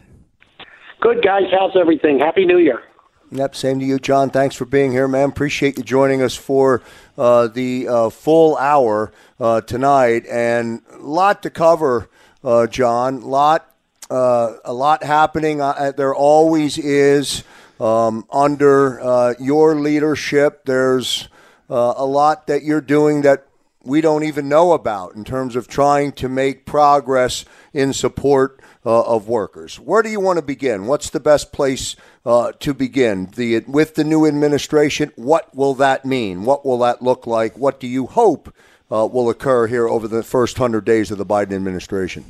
Good 1.01 1.25
guys, 1.25 1.45
how's 1.51 1.75
everything? 1.77 2.19
Happy 2.19 2.45
New 2.45 2.59
Year. 2.59 2.83
Yep, 3.31 3.57
same 3.57 3.81
to 3.81 3.87
you, 3.87 3.99
John. 3.99 4.29
Thanks 4.29 4.55
for 4.55 4.67
being 4.67 4.93
here, 4.93 5.09
man. 5.09 5.31
Appreciate 5.31 5.79
you 5.79 5.83
joining 5.83 6.23
us 6.23 6.37
for 6.37 6.83
uh, 7.17 7.49
the 7.49 7.89
uh, 7.89 8.11
full 8.11 8.57
hour 8.59 9.13
uh, 9.41 9.63
tonight, 9.63 10.27
and 10.31 10.83
a 10.93 10.99
lot 10.99 11.43
to 11.43 11.51
cover, 11.51 12.11
uh, 12.45 12.67
John. 12.67 13.23
Lot, 13.23 13.75
uh, 14.11 14.57
a 14.65 14.73
lot 14.73 15.03
happening. 15.03 15.61
Uh, 15.61 15.93
there 15.97 16.15
always 16.15 16.77
is 16.79 17.43
um, 17.81 18.27
under 18.31 19.01
uh, 19.01 19.35
your 19.41 19.77
leadership. 19.77 20.65
There's 20.65 21.29
uh, 21.69 21.95
a 21.97 22.05
lot 22.05 22.47
that 22.47 22.63
you're 22.63 22.81
doing 22.81 23.23
that 23.23 23.47
we 23.87 24.01
don't 24.01 24.25
even 24.25 24.49
know 24.49 24.73
about 24.73 25.15
in 25.15 25.25
terms 25.25 25.55
of 25.55 25.69
trying 25.69 26.13
to 26.13 26.29
make 26.29 26.67
progress 26.67 27.45
in 27.73 27.93
support 27.93 28.61
uh, 28.85 29.03
of 29.03 29.29
workers. 29.29 29.79
Where 29.79 30.03
do 30.03 30.09
you 30.09 30.21
want 30.21 30.39
to 30.39 30.45
begin? 30.45 30.87
What's 30.87 31.11
the 31.11 31.21
best 31.21 31.53
place 31.53 31.97
uh, 32.25 32.53
to 32.61 32.75
begin? 32.75 33.31
The 33.37 33.61
with 33.61 33.95
the 33.95 34.05
new 34.05 34.27
administration, 34.27 35.13
what 35.17 35.55
will 35.55 35.75
that 35.75 36.05
mean? 36.05 36.45
What 36.45 36.65
will 36.67 36.79
that 36.79 37.03
look 37.03 37.27
like? 37.27 37.57
What 37.57 37.81
do 37.81 37.87
you 37.87 38.07
hope 38.07 38.53
uh, 38.91 39.07
will 39.07 39.31
occur 39.31 39.67
here 39.67 39.89
over 39.89 40.09
the 40.09 40.23
first 40.23 40.59
hundred 40.59 40.85
days 40.85 41.11
of 41.11 41.19
the 41.19 41.27
Biden 41.27 41.53
administration? 41.53 42.25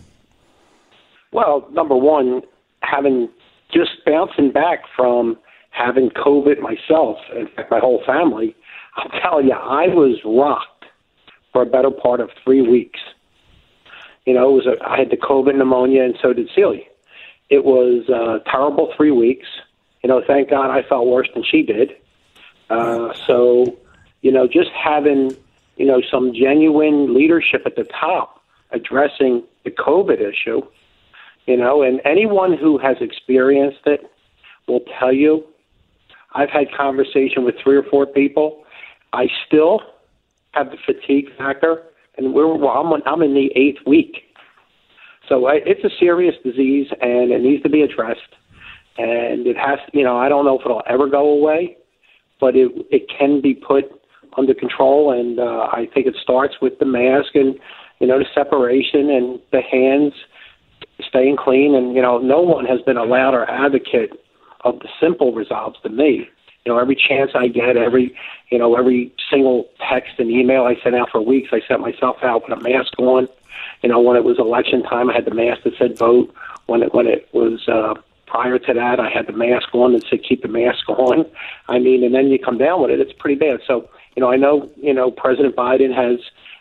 Well, 1.33 1.67
number 1.71 1.97
one, 1.97 2.43
having 2.81 3.29
just 3.73 3.91
bouncing 4.05 4.53
back 4.53 4.85
from 4.95 5.37
having 5.71 6.11
COVID 6.11 6.61
myself, 6.61 7.19
in 7.35 7.49
fact, 7.49 7.71
my 7.71 7.79
whole 7.79 8.03
family, 8.07 8.57
I'll 8.97 9.21
tell 9.21 9.43
you, 9.43 9.53
I 9.53 9.89
was 9.89 10.19
rocked 10.25 10.87
for 11.53 11.63
a 11.63 11.67
better 11.67 11.91
part 11.91 12.21
of 12.21 12.31
three 12.45 12.63
weeks. 12.63 13.01
You 14.25 14.35
know, 14.35 14.51
it 14.51 14.65
was 14.65 14.67
a, 14.67 14.85
I 14.85 14.99
had 14.99 15.11
the 15.11 15.17
COVID 15.17 15.57
pneumonia, 15.57 16.03
and 16.03 16.17
so 16.21 16.33
did 16.33 16.49
Celie. 16.55 16.89
It 17.51 17.65
was 17.65 18.09
a 18.09 18.49
terrible 18.51 18.93
three 18.97 19.11
weeks. 19.11 19.47
You 20.03 20.09
know, 20.09 20.23
thank 20.27 20.51
God 20.51 20.71
I 20.71 20.83
felt 20.83 21.07
worse 21.07 21.29
than 21.35 21.45
she 21.45 21.63
did. 21.63 21.93
Uh, 22.69 23.15
so, 23.27 23.79
you 24.23 24.33
know, 24.33 24.49
just 24.49 24.71
having, 24.71 25.37
you 25.77 25.87
know, 25.87 26.03
some 26.11 26.33
genuine 26.35 27.15
leadership 27.15 27.63
at 27.67 27.77
the 27.77 27.85
top 27.85 28.43
addressing 28.71 29.43
the 29.65 29.71
COVID 29.71 30.21
issue, 30.21 30.63
you 31.47 31.57
know, 31.57 31.83
and 31.83 32.01
anyone 32.05 32.57
who 32.57 32.79
has 32.79 32.97
experienced 33.01 33.87
it 33.87 34.11
will 34.69 34.83
tell 34.99 35.13
you. 35.13 35.45
I've 36.35 36.51
had 36.51 36.67
conversation 36.77 37.45
with 37.45 37.55
three 37.63 37.77
or 37.77 37.83
four 37.85 38.05
people. 38.05 38.65
I 39.13 39.29
still 39.47 39.81
have 40.53 40.71
the 40.71 40.77
fatigue 40.85 41.29
factor, 41.39 41.83
and 42.19 42.35
we're 42.35 42.55
well, 42.55 42.71
I'm, 42.71 43.03
I'm 43.07 43.23
in 43.23 43.35
the 43.35 43.51
eighth 43.57 43.87
week. 43.87 44.23
So 45.29 45.47
I, 45.47 45.61
it's 45.65 45.85
a 45.85 45.91
serious 45.99 46.35
disease, 46.45 46.89
and 47.01 47.31
it 47.31 47.41
needs 47.41 47.63
to 47.63 47.69
be 47.69 47.83
addressed. 47.83 48.21
And 48.99 49.47
it 49.47 49.57
has, 49.57 49.79
you 49.93 50.03
know, 50.03 50.17
I 50.17 50.29
don't 50.29 50.45
know 50.45 50.59
if 50.59 50.65
it'll 50.65 50.83
ever 50.89 51.09
go 51.09 51.29
away, 51.29 51.77
but 52.41 52.57
it 52.57 52.71
it 52.91 53.07
can 53.09 53.41
be 53.41 53.55
put 53.55 53.85
under 54.37 54.55
control. 54.55 55.13
And 55.13 55.39
uh, 55.39 55.69
I 55.73 55.89
think 55.93 56.07
it 56.07 56.17
starts 56.23 56.55
with 56.61 56.79
the 56.79 56.87
mask 56.87 57.35
and 57.35 57.59
you 58.01 58.07
know 58.07 58.19
the 58.19 58.27
separation 58.35 59.11
and 59.11 59.41
the 59.53 59.61
hands 59.61 60.13
staying 61.07 61.37
clean. 61.37 61.75
And 61.75 61.95
you 61.95 62.03
know, 62.03 62.19
no 62.19 62.41
one 62.41 62.65
has 62.67 62.81
been 62.83 62.97
a 62.97 63.05
louder 63.05 63.45
advocate 63.45 64.13
of 64.65 64.81
the 64.81 64.89
simple 65.01 65.33
results 65.33 65.79
than 65.83 65.97
me. 65.97 66.29
You 66.65 66.73
know, 66.73 66.79
every 66.79 66.97
chance 66.97 67.31
I 67.35 67.49
get, 67.49 67.77
every 67.77 68.17
you 68.51 68.59
know, 68.59 68.77
every 68.77 69.13
single 69.31 69.69
text 69.89 70.15
and 70.19 70.31
email 70.31 70.65
I 70.65 70.77
sent 70.83 70.95
out 70.95 71.11
for 71.11 71.21
weeks, 71.21 71.51
I 71.53 71.61
sent 71.67 71.81
myself 71.81 72.17
out 72.23 72.49
with 72.49 72.59
a 72.59 72.63
mask 72.63 72.99
on. 72.99 73.29
You 73.83 73.89
know, 73.89 74.01
when 74.01 74.17
it 74.17 74.25
was 74.25 74.39
election 74.39 74.83
time, 74.83 75.11
I 75.11 75.15
had 75.15 75.25
the 75.25 75.35
mask 75.35 75.63
that 75.65 75.75
said 75.79 75.99
vote. 75.99 76.35
When 76.67 76.83
it 76.83 76.93
when 76.93 77.07
it 77.07 77.29
was 77.33 77.69
uh, 77.69 77.95
Prior 78.27 78.59
to 78.59 78.75
that, 78.75 78.99
I 78.99 79.09
had 79.09 79.29
the 79.29 79.33
mask 79.33 79.73
on 79.73 79.95
and 79.95 80.05
said, 80.11 80.25
keep 80.29 80.43
the 80.43 80.49
mask 80.49 80.89
on. 80.89 81.25
I 81.69 81.79
mean, 81.79 82.03
and 82.03 82.13
then 82.13 82.27
you 82.27 82.39
come 82.41 82.59
down 82.59 82.83
with 82.83 82.91
it, 82.91 83.01
it's 83.01 83.13
pretty 83.13 83.39
bad. 83.39 83.61
So, 83.67 83.89
you 84.17 84.21
know, 84.21 84.31
I 84.31 84.37
know, 84.37 84.69
you 84.77 84.93
know, 84.93 85.13
President 85.13 85.55
Biden 85.55 85.95
has, 85.95 86.19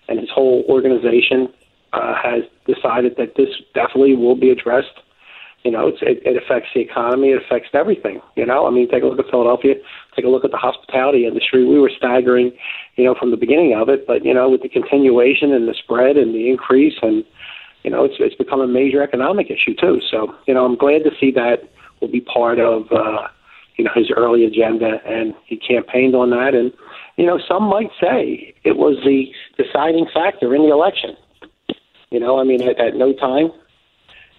and 0.07 0.19
his 0.19 0.29
whole 0.29 0.63
organization 0.69 1.51
uh, 1.95 2.13
has 2.21 2.43
decided 2.67 3.15
that 3.17 3.35
this 3.37 3.49
definitely 3.73 4.15
will 4.15 4.35
be 4.35 4.49
addressed. 4.49 4.99
You 5.63 5.71
know, 5.71 5.87
it's, 5.87 5.97
it, 6.01 6.21
it 6.23 6.37
affects 6.37 6.69
the 6.75 6.81
economy, 6.81 7.29
it 7.29 7.41
affects 7.41 7.69
everything. 7.73 8.21
You 8.35 8.45
know, 8.45 8.67
I 8.67 8.69
mean, 8.69 8.87
take 8.87 9.01
a 9.01 9.07
look 9.07 9.17
at 9.17 9.31
Philadelphia, 9.31 9.75
take 10.15 10.25
a 10.25 10.27
look 10.27 10.45
at 10.45 10.51
the 10.51 10.57
hospitality 10.57 11.25
industry. 11.25 11.65
We 11.65 11.79
were 11.79 11.91
staggering, 11.95 12.51
you 12.97 13.03
know, 13.03 13.15
from 13.17 13.31
the 13.31 13.37
beginning 13.37 13.73
of 13.73 13.89
it, 13.89 14.05
but 14.05 14.23
you 14.23 14.33
know, 14.33 14.49
with 14.49 14.61
the 14.61 14.69
continuation 14.69 15.53
and 15.53 15.67
the 15.67 15.73
spread 15.73 16.17
and 16.17 16.35
the 16.35 16.49
increase 16.49 16.95
and 17.01 17.23
you 17.85 17.91
know, 17.91 18.03
it's 18.03 18.15
it's 18.17 18.33
become 18.33 18.61
a 18.61 18.67
major 18.67 19.03
economic 19.03 19.51
issue 19.51 19.75
too. 19.79 20.01
So, 20.09 20.33
you 20.47 20.55
know, 20.55 20.65
I'm 20.65 20.75
glad 20.75 21.03
to 21.03 21.11
see 21.19 21.29
that 21.33 21.69
will 22.01 22.07
be 22.07 22.21
part 22.21 22.59
of 22.59 22.91
uh, 22.91 23.27
you 23.75 23.83
know 23.83 23.91
his 23.93 24.09
early 24.09 24.43
agenda, 24.43 24.97
and 25.05 25.35
he 25.45 25.57
campaigned 25.57 26.15
on 26.15 26.31
that. 26.31 26.55
And 26.55 26.73
you 27.17 27.25
know, 27.25 27.39
some 27.47 27.63
might 27.63 27.91
say 28.01 28.55
it 28.63 28.77
was 28.77 28.97
the 29.05 29.27
deciding 29.61 30.07
factor 30.13 30.55
in 30.55 30.63
the 30.63 30.73
election. 30.73 31.15
You 32.11 32.19
know, 32.19 32.39
I 32.39 32.43
mean, 32.43 32.61
at, 32.61 32.79
at 32.79 32.95
no 32.95 33.13
time, 33.13 33.51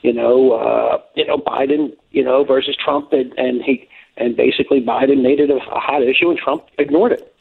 you 0.03 0.13
know, 0.13 0.53
uh, 0.53 0.99
you 1.15 1.27
know, 1.27 1.39
Biden, 1.39 1.97
you 2.11 2.25
know, 2.25 2.45
versus 2.45 2.77
Trump, 2.83 3.13
and, 3.13 3.33
and 3.39 3.63
he 3.63 3.89
and 4.17 4.37
basically 4.37 4.81
Biden 4.81 5.23
made 5.23 5.41
it 5.41 5.51
a, 5.51 5.57
a 5.57 5.81
hot 5.81 6.03
issue, 6.03 6.31
and 6.31 6.39
Trump 6.39 6.65
ignored 6.79 7.13
it. 7.13 7.35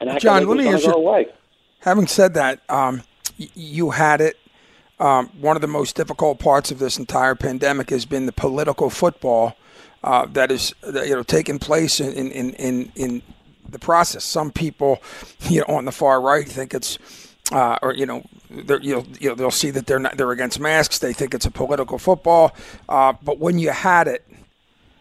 And 0.00 0.18
John, 0.20 0.46
let 0.46 0.56
me 0.56 0.68
ask 0.68 0.84
you. 0.84 1.26
Having 1.80 2.08
said 2.08 2.34
that, 2.34 2.60
um, 2.68 3.02
y- 3.38 3.48
you 3.54 3.90
had 3.90 4.20
it 4.20 4.36
um, 5.00 5.30
one 5.40 5.56
of 5.56 5.62
the 5.62 5.68
most 5.68 5.96
difficult 5.96 6.38
parts 6.38 6.70
of 6.70 6.78
this 6.78 6.98
entire 6.98 7.34
pandemic 7.34 7.88
has 7.90 8.04
been 8.04 8.26
the 8.26 8.32
political 8.32 8.90
football 8.90 9.56
uh, 10.04 10.26
that 10.26 10.52
is 10.52 10.74
you 10.84 11.14
know 11.16 11.22
taking 11.22 11.58
place 11.58 12.00
in, 12.00 12.12
in, 12.12 12.50
in, 12.54 12.92
in 12.94 13.22
the 13.68 13.78
process. 13.78 14.24
Some 14.24 14.52
people, 14.52 15.02
you 15.48 15.60
know, 15.60 15.76
on 15.76 15.86
the 15.86 15.92
far 15.92 16.20
right 16.20 16.46
think 16.46 16.74
it's, 16.74 16.98
uh, 17.50 17.78
or 17.82 17.94
you 17.94 18.06
know, 18.06 18.22
you'll, 18.48 19.06
you 19.18 19.28
know, 19.28 19.34
they'll 19.34 19.50
see 19.50 19.70
that 19.70 19.86
they're 19.86 19.98
not 19.98 20.16
they're 20.16 20.30
against 20.30 20.60
masks. 20.60 20.98
They 20.98 21.12
think 21.12 21.34
it's 21.34 21.46
a 21.46 21.50
political 21.50 21.98
football. 21.98 22.54
Uh, 22.88 23.14
but 23.22 23.38
when 23.38 23.58
you 23.58 23.70
had 23.70 24.08
it, 24.08 24.26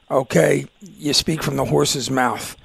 okay, 0.09 0.65
you 0.81 1.13
speak 1.13 1.43
from 1.43 1.55
the 1.55 1.65
horse's 1.65 2.09
mouth. 2.09 2.55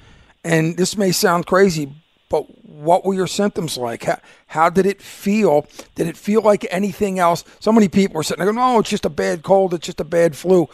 And 0.43 0.77
this 0.77 0.95
may 0.95 1.11
sound 1.11 1.47
crazy, 1.47 1.91
but 2.29 2.43
what 2.63 3.03
were 3.05 3.13
your 3.13 3.27
symptoms 3.27 3.77
like? 3.77 4.03
How, 4.03 4.19
how 4.47 4.69
did 4.69 4.85
it 4.85 5.01
feel? 5.01 5.65
Did 5.95 6.07
it 6.07 6.17
feel 6.17 6.41
like 6.41 6.67
anything 6.69 7.19
else? 7.19 7.43
So 7.59 7.71
many 7.71 7.87
people 7.87 8.15
were 8.15 8.23
sitting 8.23 8.43
there 8.43 8.53
going, 8.53 8.63
"Oh, 8.63 8.79
it's 8.79 8.89
just 8.89 9.05
a 9.05 9.09
bad 9.09 9.43
cold. 9.43 9.73
It's 9.73 9.85
just 9.85 9.99
a 9.99 10.05
bad 10.05 10.35
flu." 10.35 10.67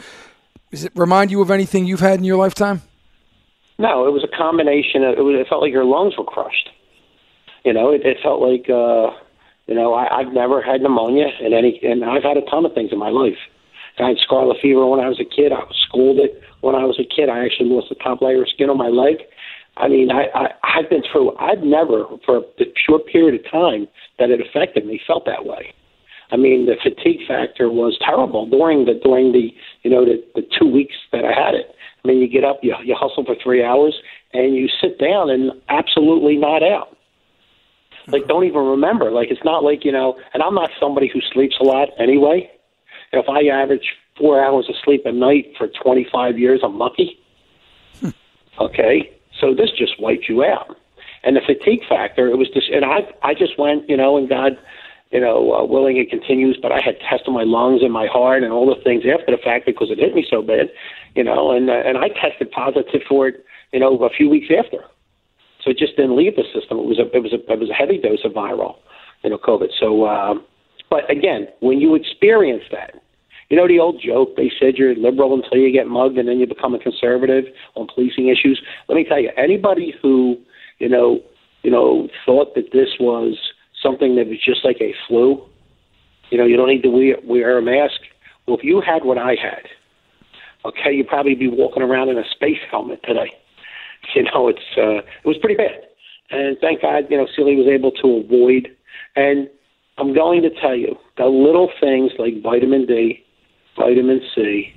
Does 0.70 0.84
it 0.84 0.92
remind 0.94 1.30
you 1.30 1.40
of 1.42 1.50
anything 1.50 1.86
you've 1.86 2.00
had 2.00 2.18
in 2.18 2.24
your 2.24 2.38
lifetime? 2.38 2.82
No, 3.78 4.06
it 4.06 4.10
was 4.10 4.24
a 4.24 4.36
combination. 4.36 5.04
Of, 5.04 5.18
it, 5.18 5.22
was, 5.22 5.34
it 5.38 5.48
felt 5.48 5.62
like 5.62 5.72
your 5.72 5.84
lungs 5.84 6.16
were 6.16 6.24
crushed. 6.24 6.70
You 7.64 7.72
know, 7.72 7.90
it, 7.90 8.02
it 8.04 8.18
felt 8.22 8.40
like 8.40 8.68
uh, 8.68 9.14
you 9.66 9.74
know 9.74 9.94
I, 9.94 10.20
I've 10.20 10.32
never 10.32 10.62
had 10.62 10.80
pneumonia, 10.80 11.26
and 11.40 11.54
any, 11.54 11.80
and 11.82 12.04
I've 12.04 12.22
had 12.22 12.36
a 12.36 12.48
ton 12.50 12.66
of 12.66 12.74
things 12.74 12.90
in 12.92 12.98
my 12.98 13.10
life. 13.10 13.38
I 13.98 14.08
had 14.08 14.16
scarlet 14.24 14.56
fever 14.60 14.86
when 14.86 15.00
I 15.00 15.08
was 15.08 15.20
a 15.20 15.28
kid. 15.28 15.52
I 15.52 15.60
was 15.60 15.76
scalded 15.88 16.30
when 16.60 16.74
I 16.74 16.84
was 16.84 16.98
a 16.98 17.04
kid. 17.04 17.28
I 17.28 17.44
actually 17.44 17.68
lost 17.68 17.88
the 17.88 17.96
top 17.96 18.22
layer 18.22 18.42
of 18.42 18.48
skin 18.48 18.70
on 18.70 18.78
my 18.78 18.88
leg. 18.88 19.22
I 19.76 19.88
mean, 19.88 20.10
I, 20.10 20.26
I 20.34 20.46
I've 20.64 20.90
been 20.90 21.02
through. 21.10 21.36
I've 21.36 21.62
never, 21.62 22.04
for 22.24 22.38
a 22.38 22.64
short 22.86 23.06
period 23.06 23.38
of 23.38 23.50
time 23.50 23.86
that 24.18 24.30
it 24.30 24.40
affected 24.40 24.86
me, 24.86 25.00
felt 25.06 25.24
that 25.26 25.44
way. 25.44 25.72
I 26.32 26.36
mean, 26.36 26.64
the 26.64 26.76
fatigue 26.82 27.28
factor 27.28 27.70
was 27.70 27.98
terrible 28.00 28.48
during 28.48 28.86
the 28.86 28.94
during 29.04 29.32
the 29.32 29.52
you 29.82 29.90
know 29.90 30.04
the, 30.04 30.24
the 30.34 30.42
two 30.58 30.66
weeks 30.66 30.94
that 31.12 31.24
I 31.24 31.32
had 31.32 31.54
it. 31.54 31.74
I 32.02 32.08
mean, 32.08 32.18
you 32.18 32.28
get 32.28 32.44
up, 32.44 32.60
you 32.62 32.74
you 32.82 32.96
hustle 32.98 33.24
for 33.24 33.36
three 33.42 33.62
hours, 33.62 33.94
and 34.32 34.56
you 34.56 34.68
sit 34.80 34.98
down 34.98 35.30
and 35.30 35.52
absolutely 35.68 36.36
not 36.36 36.62
out. 36.62 36.91
Like, 38.08 38.26
don't 38.26 38.44
even 38.44 38.64
remember. 38.64 39.10
Like, 39.10 39.30
it's 39.30 39.44
not 39.44 39.62
like 39.62 39.84
you 39.84 39.92
know. 39.92 40.18
And 40.34 40.42
I'm 40.42 40.54
not 40.54 40.70
somebody 40.80 41.08
who 41.12 41.20
sleeps 41.32 41.56
a 41.60 41.64
lot 41.64 41.88
anyway. 41.98 42.50
If 43.12 43.28
I 43.28 43.46
average 43.46 43.94
four 44.18 44.42
hours 44.44 44.68
of 44.68 44.74
sleep 44.84 45.02
a 45.04 45.12
night 45.12 45.52
for 45.56 45.68
25 45.68 46.38
years, 46.38 46.60
I'm 46.64 46.78
lucky. 46.78 47.18
Okay, 48.60 49.10
so 49.40 49.54
this 49.54 49.70
just 49.70 50.00
wiped 50.00 50.28
you 50.28 50.44
out. 50.44 50.76
And 51.24 51.36
the 51.36 51.40
fatigue 51.40 51.80
factor, 51.88 52.28
it 52.28 52.36
was 52.36 52.48
just, 52.50 52.68
and 52.68 52.84
I, 52.84 53.08
I 53.22 53.34
just 53.34 53.58
went, 53.58 53.88
you 53.88 53.96
know, 53.96 54.16
and 54.16 54.28
God, 54.28 54.58
you 55.10 55.20
know, 55.20 55.54
uh, 55.54 55.64
willing 55.64 55.96
it 55.96 56.10
continues, 56.10 56.58
but 56.60 56.72
I 56.72 56.80
had 56.80 56.98
tests 57.00 57.26
on 57.28 57.34
my 57.34 57.44
lungs 57.44 57.82
and 57.82 57.92
my 57.92 58.06
heart 58.06 58.42
and 58.42 58.52
all 58.52 58.66
the 58.66 58.80
things 58.82 59.04
after 59.06 59.34
the 59.34 59.42
fact 59.42 59.66
because 59.66 59.90
it 59.90 59.98
hit 59.98 60.14
me 60.14 60.26
so 60.28 60.42
bad, 60.42 60.70
you 61.14 61.24
know, 61.24 61.52
and, 61.52 61.70
uh, 61.70 61.74
and 61.74 61.98
I 61.98 62.08
tested 62.08 62.50
positive 62.50 63.02
for 63.08 63.28
it, 63.28 63.44
you 63.72 63.80
know, 63.80 63.96
a 64.04 64.10
few 64.10 64.28
weeks 64.28 64.52
after. 64.56 64.84
So 65.62 65.70
it 65.70 65.78
just 65.78 65.96
didn't 65.96 66.16
leave 66.16 66.36
the 66.36 66.44
system. 66.54 66.78
It 66.78 66.86
was 66.86 66.98
a, 66.98 67.06
it 67.14 67.22
was 67.22 67.32
a, 67.32 67.52
it 67.52 67.58
was 67.58 67.70
a 67.70 67.74
heavy 67.74 67.98
dose 67.98 68.24
of 68.24 68.32
viral, 68.32 68.76
you 69.22 69.30
know, 69.30 69.38
COVID. 69.38 69.68
So, 69.78 70.06
um, 70.06 70.44
but 70.90 71.08
again, 71.10 71.48
when 71.60 71.80
you 71.80 71.94
experience 71.94 72.64
that, 72.72 73.00
you 73.48 73.56
know 73.56 73.68
the 73.68 73.78
old 73.78 74.00
joke, 74.00 74.36
they 74.36 74.50
said 74.58 74.76
you're 74.76 74.94
liberal 74.94 75.34
until 75.34 75.58
you 75.58 75.70
get 75.70 75.86
mugged 75.86 76.16
and 76.16 76.26
then 76.26 76.38
you 76.38 76.46
become 76.46 76.74
a 76.74 76.78
conservative 76.78 77.44
on 77.74 77.86
policing 77.94 78.28
issues. 78.28 78.62
Let 78.88 78.96
me 78.96 79.04
tell 79.04 79.20
you, 79.20 79.30
anybody 79.36 79.94
who, 80.00 80.38
you 80.78 80.88
know, 80.88 81.20
you 81.62 81.70
know, 81.70 82.08
thought 82.24 82.54
that 82.54 82.72
this 82.72 82.88
was 82.98 83.38
something 83.82 84.16
that 84.16 84.26
was 84.28 84.38
just 84.42 84.64
like 84.64 84.80
a 84.80 84.94
flu, 85.06 85.44
you 86.30 86.38
know, 86.38 86.46
you 86.46 86.56
don't 86.56 86.68
need 86.68 86.82
to 86.82 86.88
wear, 86.88 87.16
wear 87.24 87.58
a 87.58 87.62
mask. 87.62 88.00
Well, 88.46 88.56
if 88.56 88.64
you 88.64 88.80
had 88.80 89.04
what 89.04 89.18
I 89.18 89.34
had, 89.34 89.68
okay, 90.64 90.92
you'd 90.92 91.08
probably 91.08 91.34
be 91.34 91.48
walking 91.48 91.82
around 91.82 92.08
in 92.08 92.18
a 92.18 92.28
space 92.30 92.58
helmet 92.70 93.02
today. 93.04 93.36
You 94.14 94.24
know, 94.24 94.48
it's 94.48 94.58
uh, 94.76 94.98
it 94.98 95.24
was 95.24 95.38
pretty 95.38 95.54
bad, 95.54 95.80
and 96.30 96.58
thank 96.60 96.82
God, 96.82 97.04
you 97.08 97.16
know, 97.16 97.26
Celia 97.34 97.56
was 97.56 97.68
able 97.68 97.92
to 97.92 98.24
avoid. 98.24 98.68
And 99.16 99.48
I'm 99.96 100.14
going 100.14 100.42
to 100.42 100.50
tell 100.60 100.74
you 100.74 100.96
the 101.16 101.26
little 101.26 101.70
things 101.80 102.12
like 102.18 102.42
vitamin 102.42 102.84
D, 102.86 103.24
vitamin 103.76 104.20
C, 104.34 104.72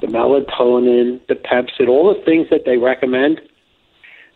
the 0.00 0.06
melatonin, 0.08 1.20
the 1.28 1.34
Pepcid, 1.34 1.88
all 1.88 2.14
the 2.14 2.22
things 2.24 2.48
that 2.50 2.62
they 2.64 2.76
recommend. 2.76 3.40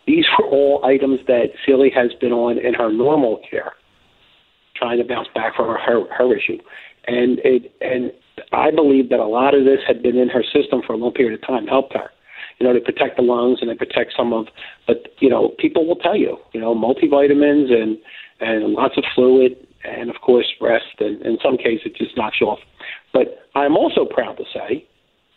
These 0.07 0.27
are 0.39 0.45
all 0.47 0.85
items 0.85 1.21
that 1.27 1.51
Celia 1.65 1.91
has 1.95 2.13
been 2.21 2.33
on 2.33 2.59
in 2.59 2.75
her 2.75 2.93
normal 2.93 3.41
care, 3.49 3.73
trying 4.77 4.99
to 4.99 5.05
bounce 5.05 5.29
back 5.35 5.57
from 5.57 5.67
her 5.67 5.79
her, 5.79 6.05
her 6.13 6.37
issue, 6.37 6.59
and 7.07 7.41
it 7.45 7.73
and 7.81 8.13
I 8.53 8.71
believe 8.71 9.09
that 9.11 9.21
a 9.21 9.27
lot 9.27 9.55
of 9.55 9.65
this 9.65 9.81
had 9.87 10.03
been 10.03 10.17
in 10.17 10.29
her 10.29 10.43
system 10.43 10.83
for 10.87 10.93
a 10.93 10.97
long 10.97 11.13
period 11.13 11.41
of 11.41 11.47
time, 11.47 11.67
helped 11.67 11.95
her. 11.95 12.11
You 12.61 12.67
know, 12.67 12.73
to 12.73 12.81
protect 12.81 13.17
the 13.17 13.23
lungs 13.23 13.59
and 13.61 13.71
to 13.71 13.77
protect 13.77 14.13
some 14.17 14.33
of, 14.33 14.47
but 14.87 15.09
you 15.19 15.29
know, 15.29 15.53
people 15.59 15.87
will 15.87 15.97
tell 15.97 16.17
you, 16.17 16.39
you 16.53 16.61
know, 16.61 16.75
multivitamins 16.75 17.73
and 17.73 17.99
and 18.41 18.73
lots 18.75 18.97
of 18.97 19.05
fluid 19.15 19.67
and 19.85 20.09
of 20.11 20.17
course 20.23 20.47
rest, 20.61 21.01
and 21.01 21.21
in 21.23 21.39
some 21.43 21.57
cases 21.57 21.87
it 21.87 21.97
just 21.97 22.17
knocks 22.17 22.39
you 22.41 22.47
off. 22.47 22.61
But 23.13 23.49
I'm 23.55 23.77
also 23.77 24.05
proud 24.05 24.37
to 24.39 24.45
say 24.53 24.87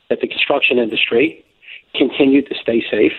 that 0.09 0.19
the 0.21 0.27
construction 0.27 0.77
industry 0.77 1.43
continued 1.95 2.47
to 2.47 2.55
stay 2.61 2.83
safe. 2.89 3.13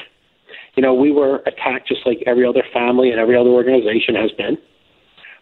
You 0.75 0.83
know, 0.83 0.95
we 0.95 1.11
were 1.11 1.43
attacked 1.47 1.89
just 1.89 2.07
like 2.07 2.23
every 2.27 2.47
other 2.47 2.63
family 2.73 3.11
and 3.11 3.19
every 3.19 3.37
other 3.37 3.51
organization 3.51 4.15
has 4.15 4.31
been. 4.33 4.57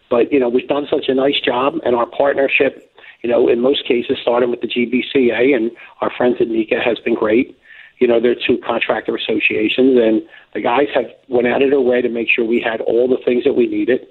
But, 0.09 0.31
you 0.31 0.39
know, 0.39 0.49
we've 0.49 0.67
done 0.67 0.87
such 0.89 1.05
a 1.09 1.13
nice 1.13 1.39
job, 1.43 1.75
and 1.83 1.95
our 1.95 2.05
partnership, 2.05 2.91
you 3.23 3.29
know, 3.29 3.49
in 3.49 3.59
most 3.59 3.85
cases, 3.85 4.17
starting 4.21 4.49
with 4.49 4.61
the 4.61 4.67
GBCA 4.67 5.55
and 5.55 5.71
our 6.01 6.11
friends 6.15 6.37
at 6.39 6.47
NECA 6.47 6.81
has 6.83 6.97
been 6.99 7.15
great. 7.15 7.56
You 7.99 8.07
know, 8.07 8.19
they're 8.19 8.35
two 8.35 8.59
contractor 8.65 9.15
associations, 9.15 9.97
and 9.97 10.21
the 10.53 10.61
guys 10.61 10.87
have 10.93 11.05
went 11.29 11.47
out 11.47 11.61
of 11.61 11.71
their 11.71 11.81
way 11.81 12.01
to 12.01 12.09
make 12.09 12.27
sure 12.29 12.45
we 12.45 12.61
had 12.61 12.81
all 12.81 13.07
the 13.07 13.17
things 13.25 13.43
that 13.43 13.53
we 13.53 13.67
needed 13.67 14.07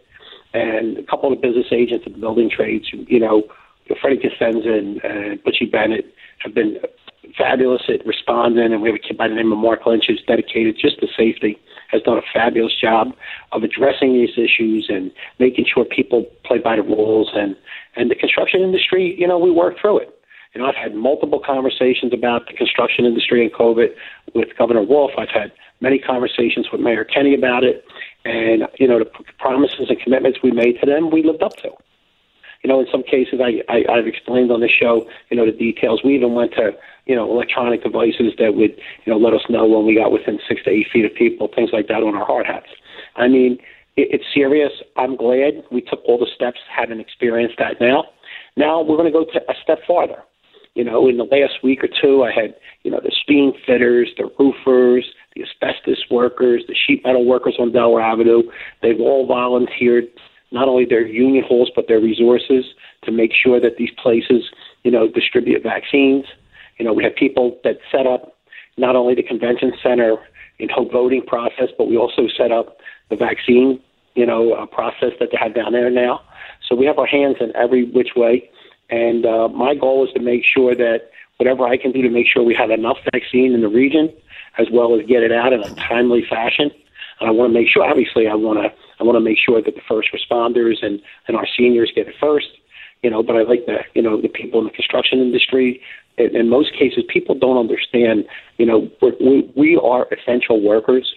and 0.57 0.99
a 0.99 1.03
couple 1.03 1.33
of 1.33 1.41
business 1.41 1.67
agents 1.71 2.07
of 2.07 2.15
the 2.15 2.19
building 2.19 2.51
trades, 2.51 2.87
you 2.93 3.21
know, 3.21 3.43
Freddie 4.01 4.19
Cosenza 4.19 4.79
and 4.79 4.99
uh, 4.99 5.43
Butchie 5.45 5.71
Bennett 5.71 6.13
have 6.39 6.55
been 6.55 6.79
fabulous 7.37 7.83
at 7.89 8.05
responding, 8.07 8.73
and 8.73 8.83
we 8.83 8.89
have 8.89 8.97
a 8.97 8.99
kid 8.99 9.17
by 9.17 9.29
the 9.29 9.35
name 9.35 9.53
of 9.53 9.59
Mark 9.59 9.87
Lynch 9.87 10.05
who's 10.09 10.23
dedicated 10.27 10.77
just 10.81 10.99
to 11.01 11.07
safety, 11.17 11.59
has 11.89 12.03
done 12.03 12.19
a 12.19 12.23
fabulous 12.33 12.73
job 12.81 13.13
of 13.53 13.63
addressing 13.63 14.15
these 14.15 14.37
issues 14.37 14.87
and 14.89 15.13
making 15.39 15.67
sure 15.73 15.85
people 15.85 16.25
play 16.45 16.59
by 16.59 16.77
the 16.77 16.83
rules. 16.83 17.31
And, 17.35 17.57
and 17.95 18.11
the 18.11 18.15
construction 18.15 18.61
industry, 18.61 19.15
you 19.19 19.27
know, 19.27 19.39
we 19.39 19.51
work 19.51 19.79
through 19.81 20.01
it. 20.01 20.16
You 20.57 20.63
know, 20.63 20.69
I've 20.69 20.75
had 20.75 20.95
multiple 20.95 21.39
conversations 21.39 22.15
about 22.15 22.47
the 22.47 22.55
construction 22.55 23.05
industry 23.05 23.45
and 23.45 23.53
COVID 23.53 23.89
with 24.35 24.57
Governor 24.57 24.83
Wolf. 24.83 25.11
I've 25.19 25.29
had 25.29 25.53
many 25.83 25.99
conversations 25.99 26.69
with 26.73 26.81
Mayor 26.81 27.05
Kenny 27.05 27.35
about 27.35 27.63
it. 27.63 27.85
And, 28.25 28.63
you 28.79 28.89
know, 28.89 28.99
the 28.99 29.05
promises 29.39 29.91
and 29.91 30.01
commitments 30.01 30.39
we 30.43 30.53
made 30.53 30.81
to 30.81 30.87
them, 30.87 31.11
we 31.11 31.23
lived 31.23 31.43
up 31.43 31.55
to. 31.59 31.73
You 32.65 32.69
know, 32.71 32.81
in 32.81 32.87
some 32.91 33.03
cases, 33.03 33.39
I, 33.45 33.61
I, 33.71 33.85
I've 33.99 34.07
explained 34.07 34.51
on 34.51 34.61
the 34.61 34.69
show, 34.71 35.05
you 35.29 35.37
know, 35.37 35.45
the 35.45 35.53
details. 35.53 36.01
We 36.03 36.17
even 36.17 36.33
went 36.33 36.53
to, 36.53 36.71
you 37.05 37.15
know, 37.15 37.31
electronic 37.31 37.83
devices 37.83 38.33
that 38.39 38.55
would, 38.55 38.81
you 39.05 39.13
know, 39.13 39.19
let 39.19 39.35
us 39.35 39.45
know 39.51 39.67
when 39.67 39.85
we 39.85 39.95
got 39.95 40.11
within 40.11 40.39
six 40.49 40.65
to 40.65 40.71
eight 40.71 40.87
feet 40.91 41.05
of 41.05 41.15
people, 41.15 41.51
things 41.55 41.69
like 41.75 41.89
that 41.89 42.03
on 42.03 42.15
our 42.15 42.25
hard 42.25 42.47
hats. 42.47 42.73
I 43.17 43.29
mean, 43.29 43.59
it, 43.99 44.09
it's 44.11 44.25
serious. 44.33 44.73
I'm 44.97 45.17
glad 45.17 45.65
we 45.71 45.83
took 45.83 46.01
all 46.07 46.19
the 46.19 46.31
steps, 46.35 46.61
haven't 46.75 47.01
experienced 47.01 47.57
that 47.59 47.79
now. 47.79 48.05
Now 48.57 48.81
we're 48.81 48.97
going 48.97 49.13
to 49.13 49.19
go 49.19 49.27
to 49.27 49.51
a 49.51 49.55
step 49.63 49.81
farther. 49.87 50.23
You 50.77 50.85
know, 50.85 51.09
in 51.09 51.17
the 51.17 51.25
last 51.25 51.65
week 51.65 51.83
or 51.83 51.89
two, 51.89 52.23
I 52.23 52.31
had, 52.31 52.55
you 52.83 52.91
know, 52.91 53.01
the 53.03 53.11
steam 53.23 53.53
fitters, 53.67 54.11
the 54.19 54.31
roofers, 54.39 55.07
the 55.35 55.43
asbestos 55.43 56.05
workers, 56.11 56.65
the 56.69 56.75
sheet 56.75 57.03
metal 57.03 57.25
workers 57.25 57.57
on 57.59 57.73
Delaware 57.73 58.03
Avenue. 58.03 58.43
They've 58.83 59.01
all 59.01 59.27
volunteered 59.27 60.05
not 60.53 60.69
only 60.69 60.85
their 60.85 61.07
union 61.07 61.45
halls, 61.49 61.71
but 61.75 61.89
their 61.89 61.99
resources 61.99 62.67
to 63.05 63.11
make 63.11 63.33
sure 63.33 63.59
that 63.59 63.79
these 63.79 63.89
places, 64.03 64.51
you 64.85 64.91
know, 64.91 65.09
distribute 65.09 65.63
vaccines. 65.63 66.27
You 66.79 66.85
know, 66.85 66.93
we 66.93 67.03
have 67.05 67.17
people 67.17 67.59
that 67.65 67.79
set 67.91 68.07
up 68.07 68.37
not 68.77 68.97
only 68.97 69.15
the 69.15 69.23
convention 69.23 69.73
center 69.83 70.19
in 70.59 70.69
whole 70.69 70.91
voting 70.91 71.23
process, 71.27 71.71
but 71.79 71.89
we 71.89 71.97
also 71.97 72.29
set 72.37 72.53
up 72.53 72.77
the 73.09 73.17
vaccine, 73.17 73.81
you 74.15 74.27
know, 74.27 74.53
uh, 74.53 74.67
process 74.67 75.13
that 75.21 75.31
they 75.33 75.39
have 75.41 75.55
down 75.55 75.73
there 75.73 75.89
now. 75.89 76.21
So 76.69 76.75
we 76.75 76.85
have 76.85 76.99
our 76.99 77.07
hands 77.07 77.37
in 77.41 77.57
every 77.57 77.91
which 77.91 78.11
way. 78.15 78.51
And 78.91 79.27
uh, 79.27 79.49
my 79.49 79.75
goal 79.75 80.07
is 80.07 80.13
to 80.15 80.21
make 80.21 80.45
sure 80.45 80.75
that 80.75 81.11
whatever 81.39 81.67
I 81.67 81.77
can 81.77 81.93
do 81.93 82.03
to 82.03 82.11
make 82.11 82.27
sure 82.29 82.43
we 82.43 82.55
have 82.55 82.71
enough 82.71 82.99
vaccine 83.13 83.53
in 83.53 83.61
the 83.61 83.69
region, 83.69 84.13
as 84.59 84.69
well 84.73 84.99
as 84.99 85.07
get 85.07 85.23
it 85.23 85.33
out 85.33 85.53
in 85.53 85.61
a 85.61 85.75
timely 85.75 86.25
fashion. 86.29 86.71
And 87.21 87.29
I 87.29 87.33
want 87.33 87.53
to 87.53 87.59
make 87.59 87.69
sure, 87.69 87.85
obviously, 87.85 88.27
I 88.27 88.35
want 88.35 88.59
to 88.61 88.73
I 88.99 89.05
want 89.05 89.17
to 89.17 89.21
make 89.21 89.39
sure 89.39 89.61
that 89.61 89.75
the 89.75 89.81
first 89.89 90.11
responders 90.13 90.85
and 90.85 91.01
and 91.29 91.37
our 91.37 91.47
seniors 91.57 91.93
get 91.95 92.09
it 92.09 92.15
first. 92.21 92.49
You 93.03 93.11
know, 93.11 93.23
but 93.23 93.37
I 93.37 93.43
like 93.43 93.67
the 93.67 93.79
you 93.95 94.03
know 94.03 94.21
the 94.21 94.29
people 94.29 94.61
in 94.61 94.67
the 94.67 94.73
construction 94.73 95.21
industry. 95.21 95.81
In, 96.19 96.35
in 96.35 96.49
most 96.49 96.73
cases, 96.73 97.05
people 97.09 97.35
don't 97.35 97.59
understand. 97.59 98.27
You 98.59 98.67
know, 98.67 98.91
we 99.21 99.51
we 99.55 99.77
are 99.77 100.07
essential 100.13 100.63
workers 100.63 101.15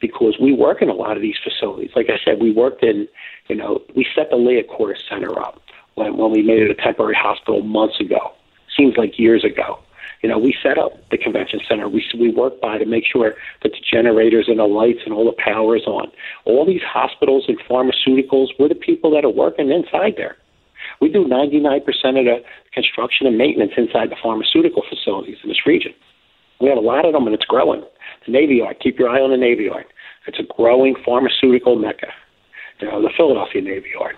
because 0.00 0.36
we 0.40 0.52
work 0.52 0.82
in 0.82 0.88
a 0.88 0.94
lot 0.94 1.16
of 1.16 1.22
these 1.22 1.36
facilities. 1.42 1.90
Like 1.94 2.10
I 2.10 2.18
said, 2.24 2.40
we 2.40 2.52
worked 2.52 2.82
in, 2.82 3.06
you 3.48 3.54
know, 3.54 3.80
we 3.94 4.04
set 4.16 4.30
the 4.30 4.36
Liacouras 4.36 5.08
Center 5.08 5.38
up 5.38 5.62
when, 5.94 6.16
when 6.16 6.30
we 6.30 6.42
made 6.42 6.62
it 6.62 6.70
a 6.70 6.74
temporary 6.74 7.14
hospital 7.14 7.62
months 7.62 8.00
ago. 8.00 8.32
Seems 8.76 8.96
like 8.96 9.18
years 9.18 9.44
ago. 9.44 9.78
You 10.22 10.28
know, 10.28 10.38
we 10.38 10.54
set 10.62 10.78
up 10.78 10.92
the 11.10 11.18
convention 11.18 11.60
center. 11.68 11.88
We 11.88 12.04
we 12.18 12.30
work 12.30 12.60
by 12.60 12.78
to 12.78 12.86
make 12.86 13.04
sure 13.04 13.34
that 13.62 13.72
the 13.72 13.80
generators 13.92 14.46
and 14.46 14.60
the 14.60 14.64
lights 14.64 15.00
and 15.04 15.12
all 15.12 15.24
the 15.24 15.36
power 15.36 15.76
is 15.76 15.82
on. 15.84 16.12
All 16.44 16.64
these 16.64 16.82
hospitals 16.82 17.44
and 17.48 17.58
pharmaceuticals, 17.68 18.48
we're 18.58 18.68
the 18.68 18.76
people 18.76 19.10
that 19.12 19.24
are 19.24 19.30
working 19.30 19.70
inside 19.70 20.14
there. 20.16 20.36
We 21.00 21.10
do 21.10 21.24
99% 21.24 21.80
of 21.80 22.24
the 22.24 22.44
construction 22.72 23.26
and 23.26 23.36
maintenance 23.36 23.72
inside 23.76 24.10
the 24.10 24.16
pharmaceutical 24.22 24.82
facilities 24.88 25.38
in 25.42 25.48
this 25.48 25.66
region. 25.66 25.92
We 26.60 26.68
have 26.68 26.78
a 26.78 26.80
lot 26.80 27.04
of 27.04 27.12
them, 27.12 27.26
and 27.26 27.34
it's 27.34 27.44
growing. 27.44 27.82
The 28.24 28.32
Navy 28.32 28.56
Yard, 28.56 28.76
keep 28.80 28.98
your 28.98 29.08
eye 29.08 29.20
on 29.20 29.30
the 29.30 29.36
Navy 29.36 29.64
Yard. 29.64 29.86
It's 30.28 30.38
a 30.38 30.54
growing 30.56 30.94
pharmaceutical 31.04 31.74
mecca. 31.74 32.08
You 32.80 32.88
know, 32.88 33.02
the 33.02 33.10
Philadelphia 33.16 33.60
Navy 33.60 33.90
Yard. 33.92 34.16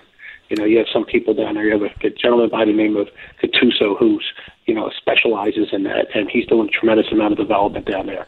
You 0.48 0.56
know, 0.56 0.64
you 0.64 0.78
have 0.78 0.86
some 0.92 1.04
people 1.04 1.34
down 1.34 1.54
there. 1.54 1.64
You 1.64 1.72
have 1.72 1.82
a, 1.82 2.06
a 2.06 2.10
gentleman 2.10 2.50
by 2.50 2.64
the 2.64 2.72
name 2.72 2.96
of 2.96 3.08
Catuso 3.42 3.98
who's, 3.98 4.24
you 4.66 4.74
know, 4.74 4.90
specializes 4.96 5.68
in 5.72 5.84
that, 5.84 6.06
and 6.14 6.30
he's 6.30 6.46
doing 6.46 6.68
a 6.68 6.70
tremendous 6.70 7.06
amount 7.10 7.32
of 7.32 7.38
development 7.38 7.86
down 7.86 8.06
there. 8.06 8.26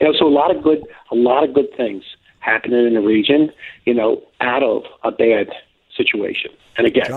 You 0.00 0.08
know, 0.08 0.14
so 0.18 0.26
a 0.26 0.30
lot 0.30 0.54
of 0.54 0.62
good, 0.62 0.84
a 1.10 1.14
lot 1.14 1.44
of 1.44 1.54
good 1.54 1.68
things 1.76 2.04
happening 2.38 2.86
in 2.86 2.94
the 2.94 3.00
region. 3.00 3.50
You 3.84 3.94
know, 3.94 4.22
out 4.40 4.62
of 4.62 4.82
a 5.02 5.10
bad 5.10 5.48
situation. 5.96 6.50
And 6.76 6.86
again, 6.86 7.10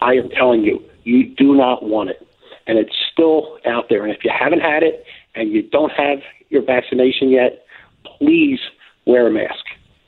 I 0.00 0.14
am 0.14 0.28
telling 0.30 0.62
you, 0.62 0.82
you 1.04 1.24
do 1.34 1.54
not 1.54 1.82
want 1.84 2.10
it, 2.10 2.26
and 2.66 2.78
it's 2.78 2.94
still 3.12 3.58
out 3.66 3.86
there. 3.88 4.04
And 4.04 4.12
if 4.12 4.24
you 4.24 4.30
haven't 4.36 4.60
had 4.60 4.82
it 4.82 5.04
and 5.34 5.52
you 5.52 5.62
don't 5.62 5.92
have 5.92 6.18
your 6.50 6.62
vaccination 6.62 7.30
yet, 7.30 7.64
please 8.04 8.60
wear 9.06 9.26
a 9.26 9.30
mask. 9.30 9.64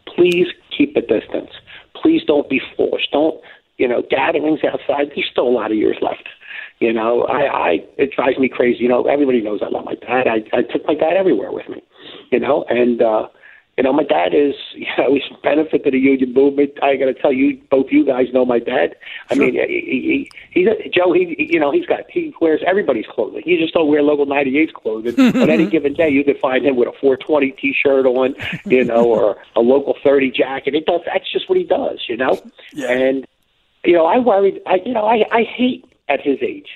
Please 0.06 0.48
keep 0.76 0.96
a 0.96 1.00
distance. 1.00 1.50
Please 1.94 2.22
don't 2.26 2.48
be 2.48 2.60
foolish. 2.76 3.08
Don't 3.12 3.40
you 3.78 3.88
know, 3.88 4.02
gatherings 4.10 4.60
outside. 4.64 5.12
There's 5.14 5.28
still 5.30 5.48
a 5.48 5.50
lot 5.50 5.70
of 5.70 5.76
years 5.76 5.96
left. 6.02 6.28
You 6.80 6.92
know, 6.92 7.22
I, 7.24 7.40
I 7.40 7.70
it 7.96 8.12
drives 8.12 8.38
me 8.38 8.48
crazy. 8.48 8.80
You 8.80 8.88
know, 8.88 9.04
everybody 9.04 9.40
knows 9.40 9.60
I 9.62 9.68
love 9.68 9.84
my 9.84 9.94
dad. 9.94 10.28
I, 10.28 10.44
I 10.52 10.62
took 10.62 10.86
my 10.86 10.94
dad 10.94 11.16
everywhere 11.16 11.50
with 11.50 11.68
me. 11.68 11.82
You 12.30 12.38
know, 12.38 12.64
and 12.68 13.02
uh, 13.02 13.28
you 13.78 13.84
know, 13.84 13.92
my 13.92 14.02
dad 14.02 14.34
is, 14.34 14.54
you 14.74 14.86
know, 14.98 15.14
he's 15.14 15.22
benefited 15.42 15.92
the 15.92 15.98
union 15.98 16.34
movement. 16.34 16.72
I 16.82 16.96
got 16.96 17.06
to 17.06 17.14
tell 17.14 17.32
you, 17.32 17.60
both 17.70 17.86
you 17.90 18.04
guys 18.04 18.26
know 18.32 18.44
my 18.44 18.58
dad. 18.58 18.96
I 19.30 19.36
mean, 19.36 19.54
he, 19.54 19.60
he, 19.60 20.30
he's 20.50 20.66
a, 20.66 20.88
Joe. 20.88 21.12
He, 21.12 21.48
you 21.50 21.60
know, 21.60 21.70
he's 21.70 21.86
got 21.86 22.00
he 22.10 22.34
wears 22.40 22.60
everybody's 22.66 23.06
clothing. 23.06 23.42
He 23.44 23.56
just 23.56 23.74
don't 23.74 23.88
wear 23.88 24.02
local 24.02 24.26
98's 24.26 24.72
clothing. 24.72 25.18
On 25.40 25.48
any 25.48 25.66
given 25.66 25.94
day, 25.94 26.08
you 26.10 26.24
could 26.24 26.38
find 26.40 26.66
him 26.66 26.76
with 26.76 26.88
a 26.88 26.92
420 27.00 27.52
T-shirt 27.52 28.06
on, 28.06 28.34
you 28.66 28.84
know, 28.84 29.04
or 29.04 29.36
a 29.54 29.60
local 29.60 29.96
30 30.04 30.32
jacket. 30.32 30.74
It 30.74 30.86
does. 30.86 31.00
That's 31.06 31.30
just 31.32 31.48
what 31.48 31.56
he 31.56 31.64
does, 31.64 32.04
you 32.08 32.16
know. 32.16 32.40
Yeah. 32.72 32.90
And 32.90 33.26
you 33.84 33.92
know, 33.92 34.06
I 34.06 34.18
worried. 34.18 34.60
I, 34.66 34.76
you 34.84 34.92
know, 34.92 35.06
I, 35.06 35.24
I 35.32 35.42
hate 35.42 35.84
at 36.08 36.20
his 36.20 36.38
age. 36.42 36.68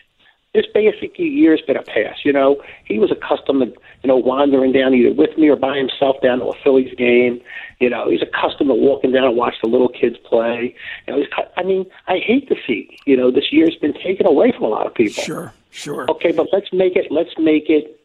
This 0.55 0.67
basic 0.75 1.19
year's 1.19 1.63
been 1.63 1.79
a 1.79 1.83
pass. 1.83 2.19
You 2.25 2.33
know, 2.33 2.63
he 2.85 2.99
was 2.99 3.11
accustomed 3.11 3.63
to, 3.63 3.81
you 4.03 4.09
know, 4.09 4.19
wandering 4.19 4.73
down 4.73 4.93
either 4.93 5.15
with 5.15 5.39
me 5.39 5.49
or 5.49 5.57
by 5.57 5.79
himself 5.79 6.17
down 6.23 6.41
to 6.41 6.47
a 6.47 6.55
Phillies 6.63 6.95
game. 6.99 7.41
You 7.81 7.89
know, 7.89 8.11
he's 8.11 8.21
accustomed 8.21 8.69
to 8.69 8.75
walking 8.75 9.13
down 9.13 9.25
and 9.25 9.37
watch 9.37 9.55
the 9.63 9.69
little 9.71 9.89
kids 9.89 10.17
play. 10.25 10.75
You 11.07 11.15
know, 11.15 11.21
he's, 11.21 11.29
I 11.57 11.63
mean, 11.63 11.87
I 12.07 12.19
hate 12.19 12.49
to 12.51 12.57
see, 12.67 12.99
you 13.07 13.17
know, 13.17 13.31
this 13.31 13.51
year's 13.51 13.77
been 13.77 13.95
taken 13.95 14.27
away 14.27 14.53
from 14.53 14.65
a 14.65 14.69
lot 14.69 14.87
of 14.87 14.93
people. 14.93 15.23
Sure, 15.23 15.55
sure. 15.71 16.11
Okay, 16.11 16.33
but 16.33 16.49
let's 16.53 16.71
make 16.71 16.97
it. 16.97 17.11
Let's 17.11 17.33
make 17.39 17.71
it. 17.71 17.99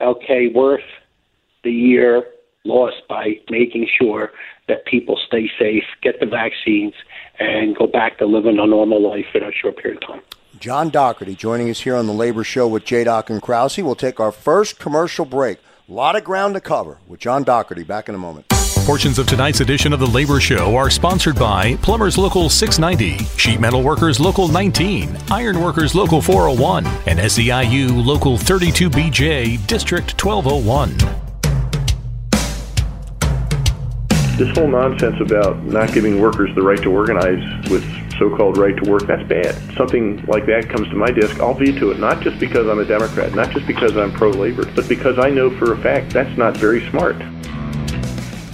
Okay, 0.00 0.48
worth 0.48 0.84
the 1.64 1.70
year 1.70 2.26
lost 2.64 2.96
by 3.08 3.38
making 3.50 3.86
sure 4.00 4.32
that 4.68 4.86
people 4.86 5.18
stay 5.26 5.50
safe, 5.58 5.84
get 6.02 6.18
the 6.20 6.26
vaccines, 6.26 6.94
and 7.38 7.76
go 7.76 7.86
back 7.86 8.18
to 8.18 8.26
living 8.26 8.58
a 8.58 8.66
normal 8.66 9.02
life 9.02 9.26
in 9.34 9.42
a 9.42 9.52
short 9.52 9.76
period 9.76 10.02
of 10.02 10.08
time. 10.08 10.20
John 10.58 10.88
Dougherty 10.88 11.34
joining 11.34 11.68
us 11.68 11.80
here 11.80 11.96
on 11.96 12.06
the 12.06 12.12
Labor 12.12 12.44
Show 12.44 12.66
with 12.66 12.84
J. 12.84 13.04
Doc 13.04 13.28
and 13.28 13.42
Krause. 13.42 13.78
We'll 13.78 13.94
take 13.94 14.20
our 14.20 14.32
first 14.32 14.78
commercial 14.78 15.24
break. 15.24 15.58
A 15.88 15.92
lot 15.92 16.16
of 16.16 16.24
ground 16.24 16.54
to 16.54 16.60
cover 16.60 16.98
with 17.06 17.20
John 17.20 17.42
Dougherty. 17.42 17.82
Back 17.82 18.08
in 18.08 18.14
a 18.14 18.18
moment. 18.18 18.46
Portions 18.86 19.18
of 19.18 19.26
tonight's 19.26 19.60
edition 19.60 19.92
of 19.92 20.00
the 20.00 20.06
Labor 20.06 20.40
Show 20.40 20.76
are 20.76 20.90
sponsored 20.90 21.36
by 21.36 21.76
Plumbers 21.76 22.18
Local 22.18 22.50
690, 22.50 23.24
Sheet 23.38 23.58
Metal 23.58 23.82
Workers 23.82 24.20
Local 24.20 24.46
19, 24.48 25.16
Iron 25.30 25.60
Workers 25.60 25.94
Local 25.94 26.20
401, 26.20 26.86
and 27.06 27.18
SEIU 27.18 28.04
Local 28.04 28.36
32BJ 28.36 29.66
District 29.66 30.22
1201. 30.22 31.23
This 34.36 34.48
whole 34.56 34.66
nonsense 34.66 35.20
about 35.20 35.62
not 35.62 35.92
giving 35.92 36.20
workers 36.20 36.52
the 36.56 36.62
right 36.62 36.82
to 36.82 36.90
organize 36.90 37.70
with 37.70 37.84
so-called 38.18 38.58
right 38.58 38.76
to 38.76 38.90
work, 38.90 39.06
that's 39.06 39.22
bad. 39.28 39.54
Something 39.76 40.24
like 40.26 40.44
that 40.46 40.68
comes 40.68 40.88
to 40.88 40.96
my 40.96 41.10
desk, 41.10 41.38
I'll 41.38 41.54
veto 41.54 41.90
it, 41.90 42.00
not 42.00 42.20
just 42.20 42.40
because 42.40 42.66
I'm 42.66 42.80
a 42.80 42.84
Democrat, 42.84 43.32
not 43.34 43.50
just 43.50 43.66
because 43.66 43.96
I'm 43.96 44.12
pro-labor, 44.12 44.66
but 44.74 44.88
because 44.88 45.20
I 45.20 45.30
know 45.30 45.56
for 45.56 45.72
a 45.72 45.78
fact 45.78 46.10
that's 46.12 46.36
not 46.36 46.56
very 46.56 46.88
smart. 46.90 47.16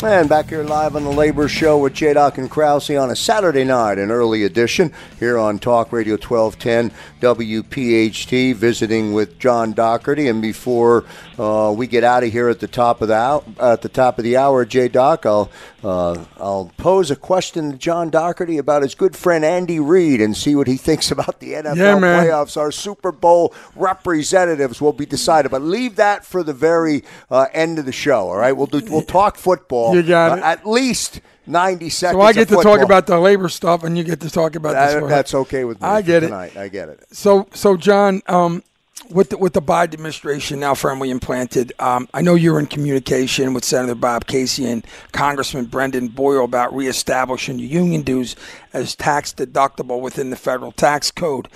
And 0.02 0.30
back 0.30 0.48
here 0.48 0.64
live 0.64 0.96
on 0.96 1.04
the 1.04 1.10
Labor 1.10 1.46
Show 1.46 1.76
with 1.76 1.92
J. 1.92 2.14
Doc 2.14 2.38
and 2.38 2.50
Krause 2.50 2.88
on 2.88 3.10
a 3.10 3.16
Saturday 3.16 3.64
night, 3.64 3.98
an 3.98 4.10
early 4.10 4.44
edition 4.44 4.94
here 5.18 5.36
on 5.36 5.58
Talk 5.58 5.92
Radio 5.92 6.14
1210 6.14 6.90
WPHT, 7.20 8.54
visiting 8.54 9.12
with 9.12 9.38
John 9.38 9.74
Dougherty. 9.74 10.28
And 10.28 10.40
before 10.40 11.04
uh, 11.38 11.74
we 11.76 11.86
get 11.86 12.02
out 12.02 12.24
of 12.24 12.32
here 12.32 12.48
at 12.48 12.60
the 12.60 12.66
top 12.66 13.02
of 13.02 13.08
the 13.08 13.14
hour, 13.14 13.44
at 13.60 13.82
the 13.82 13.90
top 13.90 14.16
of 14.16 14.24
the 14.24 14.38
hour, 14.38 14.64
J. 14.64 14.88
Doc, 14.88 15.26
I'll 15.26 15.50
uh, 15.82 16.24
I'll 16.38 16.70
pose 16.76 17.10
a 17.10 17.16
question 17.16 17.72
to 17.72 17.78
John 17.78 18.10
Dougherty 18.10 18.58
about 18.58 18.82
his 18.82 18.94
good 18.94 19.16
friend 19.16 19.44
Andy 19.44 19.80
Reid 19.80 20.20
and 20.20 20.36
see 20.36 20.54
what 20.54 20.66
he 20.66 20.76
thinks 20.88 21.10
about 21.10 21.40
the 21.40 21.52
NFL 21.54 21.76
Yeah, 21.76 21.98
playoffs. 21.98 22.56
Our 22.56 22.70
Super 22.70 23.12
Bowl 23.12 23.54
representatives 23.74 24.80
will 24.80 24.92
be 24.92 25.06
decided, 25.06 25.50
but 25.50 25.62
leave 25.62 25.96
that 25.96 26.24
for 26.24 26.42
the 26.42 26.52
very 26.52 27.02
uh, 27.30 27.46
end 27.52 27.78
of 27.78 27.86
the 27.86 27.92
show. 27.92 28.28
All 28.28 28.36
right, 28.36 28.52
we'll 28.52 28.66
do 28.66 28.82
we'll 28.90 29.02
talk 29.02 29.36
football. 29.36 29.94
You 29.94 30.02
got 30.02 30.32
uh, 30.32 30.36
it. 30.36 30.42
at 30.42 30.66
least 30.66 31.20
ninety 31.46 31.88
seconds. 31.90 32.20
So 32.22 32.26
I 32.26 32.32
get 32.32 32.48
to 32.48 32.62
talk 32.62 32.80
about 32.80 33.06
the 33.06 33.18
labor 33.18 33.48
stuff, 33.48 33.84
and 33.84 33.96
you 33.96 34.04
get 34.04 34.20
to 34.20 34.30
talk 34.30 34.54
about 34.56 34.72
That- 34.72 35.08
that's 35.08 35.34
okay 35.34 35.64
with 35.64 35.80
me. 35.80 35.88
I 35.88 36.02
get 36.02 36.22
it. 36.22 36.32
I 36.32 36.68
get 36.68 36.88
it. 36.88 37.04
So, 37.12 37.48
so 37.52 37.76
John, 37.76 38.22
um, 38.26 38.62
with 39.10 39.30
the, 39.30 39.38
with 39.38 39.52
the 39.52 39.62
Biden 39.62 39.94
administration 39.94 40.60
now 40.60 40.74
firmly 40.74 41.10
implanted, 41.10 41.72
um, 41.78 42.08
I 42.14 42.22
know 42.22 42.34
you're 42.34 42.58
in 42.58 42.66
communication 42.66 43.54
with 43.54 43.64
Senator 43.64 43.94
Bob 43.94 44.26
Casey 44.26 44.66
and 44.66 44.86
Congressman 45.12 45.66
Brendan 45.66 46.08
Boyle 46.08 46.44
about 46.44 46.74
reestablishing 46.74 47.58
union 47.58 48.02
dues 48.02 48.36
as 48.72 48.94
tax 48.94 49.32
deductible 49.32 50.00
within 50.00 50.30
the 50.30 50.36
federal 50.36 50.72
tax 50.72 51.10
code. 51.10 51.48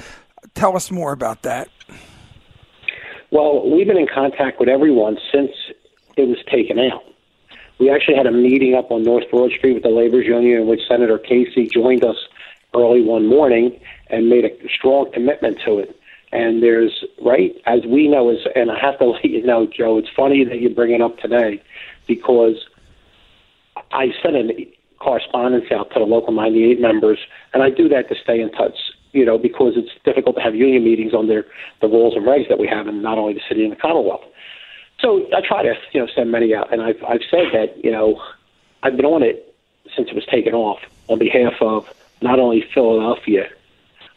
Tell 0.55 0.77
us 0.77 0.91
more 0.91 1.13
about 1.13 1.43
that. 1.43 1.69
Well, 3.31 3.69
we've 3.71 3.87
been 3.87 3.99
in 3.99 4.09
contact 4.13 4.61
with 4.61 4.69
everyone 4.69 5.19
since 5.33 5.51
it 6.17 6.29
was 6.29 6.39
taken 6.51 6.79
out. 6.79 7.03
We 7.79 7.91
actually 7.91 8.17
had 8.17 8.27
a 8.27 8.33
meeting 8.33 8.75
up 8.75 8.93
on 8.93 9.03
North 9.03 9.29
Broad 9.31 9.51
Street 9.53 9.75
with 9.75 9.83
the 9.83 9.89
Labor's 9.89 10.27
Union 10.27 10.63
in 10.63 10.67
which 10.69 10.81
Senator 10.87 11.19
Casey 11.19 11.67
joined 11.67 12.05
us 12.05 12.17
early 12.75 13.03
one 13.03 13.27
morning 13.27 13.81
and 14.09 14.29
made 14.29 14.45
a 14.45 14.51
strong 14.69 15.11
commitment 15.13 15.59
to 15.65 15.79
it. 15.79 15.99
And 16.35 16.63
there's, 16.63 17.05
right, 17.23 17.55
as 17.65 17.81
we 17.87 18.09
know, 18.09 18.29
is, 18.29 18.41
and 18.55 18.71
I 18.71 18.79
have 18.79 18.99
to 18.99 19.05
let 19.11 19.25
you 19.25 19.45
know, 19.45 19.67
Joe, 19.67 19.99
it's 19.99 20.11
funny 20.15 20.45
that 20.45 20.61
you 20.61 20.69
bring 20.69 20.93
it 20.93 21.01
up 21.01 21.19
today 21.19 21.63
because 22.07 22.57
I 23.93 24.09
sent 24.23 24.37
a 24.37 24.69
correspondence 24.99 25.67
out 25.71 25.91
to 25.93 26.01
the 26.01 26.05
local 26.05 26.33
98 26.33 26.81
members, 26.81 27.19
and 27.53 27.63
I 27.63 27.71
do 27.71 27.89
that 27.89 28.09
to 28.09 28.15
stay 28.23 28.41
in 28.41 28.51
touch 28.53 28.77
you 29.15 29.25
know, 29.25 29.39
because 29.39 29.75
it's 29.77 29.93
difficult 30.05 30.35
to 30.37 30.43
have 30.43 30.57
union 30.57 30.85
meetings 30.85 31.15
under 31.15 31.47
the 31.81 31.87
rules 31.87 32.15
and 32.17 32.27
regs 32.27 32.49
that 32.49 32.59
we 32.59 32.67
have 32.67 32.89
in 32.89 33.01
not 33.01 33.17
only 33.17 33.33
the 33.33 33.41
city 33.49 33.63
and 33.63 33.71
the 33.71 33.77
Commonwealth. 33.77 34.25
So 35.01 35.25
I 35.35 35.41
try 35.41 35.63
to, 35.63 35.75
you 35.93 36.01
know, 36.01 36.09
send 36.15 36.33
many 36.33 36.53
out, 36.55 36.73
and 36.73 36.83
I've 36.83 37.03
I've 37.05 37.23
said 37.31 37.47
that, 37.53 37.83
you 37.83 37.91
know, 37.91 38.21
I've 38.83 38.97
been 38.97 39.07
on 39.07 39.23
it 39.23 39.55
since 39.95 40.09
it 40.09 40.15
was 40.15 40.27
taken 40.27 40.53
off 40.53 40.81
on 41.09 41.19
behalf 41.19 41.55
of 41.61 41.89
not 42.23 42.41
only 42.41 42.65
Philadelphia, 42.75 43.49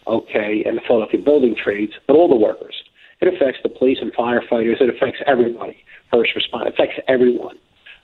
okay, 0.07 0.63
and 0.65 0.77
the 0.77 0.81
Philadelphia 0.87 1.21
building 1.21 1.55
trades, 1.55 1.93
but 2.07 2.15
all 2.15 2.27
the 2.27 2.35
workers. 2.35 2.75
It 3.19 3.33
affects 3.33 3.59
the 3.63 3.69
police 3.69 3.97
and 4.01 4.13
firefighters. 4.13 4.79
It 4.79 4.89
affects 4.89 5.19
everybody. 5.25 5.77
First 6.11 6.31
responders. 6.35 6.67
It 6.67 6.73
affects 6.73 6.99
everyone. 7.07 7.57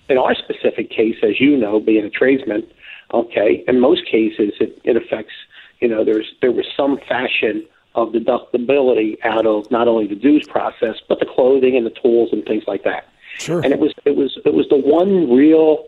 In 0.10 0.18
our 0.18 0.36
specific 0.36 0.90
case, 0.90 1.16
as 1.24 1.40
you 1.40 1.56
know, 1.56 1.80
being 1.80 2.04
a 2.04 2.10
tradesman, 2.10 2.68
okay, 3.14 3.64
in 3.68 3.80
most 3.80 4.06
cases 4.06 4.54
it, 4.60 4.80
it 4.84 4.98
affects, 4.98 5.34
you 5.80 5.88
know, 5.88 6.04
there's 6.04 6.34
there 6.42 6.52
was 6.52 6.66
some 6.76 6.98
fashion 7.08 7.66
of 7.96 8.10
deductibility 8.10 9.18
out 9.24 9.46
of 9.46 9.70
not 9.70 9.88
only 9.88 10.08
the 10.08 10.16
dues 10.16 10.48
process, 10.48 10.96
but 11.08 11.20
the 11.20 11.26
clothing 11.26 11.78
and 11.78 11.86
the 11.86 11.94
tools 12.02 12.30
and 12.32 12.44
things 12.46 12.64
like 12.68 12.84
that. 12.84 13.08
Sure. 13.38 13.62
And 13.62 13.72
it 13.72 13.80
was 13.80 13.94
it 14.06 14.16
was 14.16 14.38
it 14.46 14.54
was 14.54 14.68
the 14.70 14.78
one 14.78 15.32
real, 15.32 15.86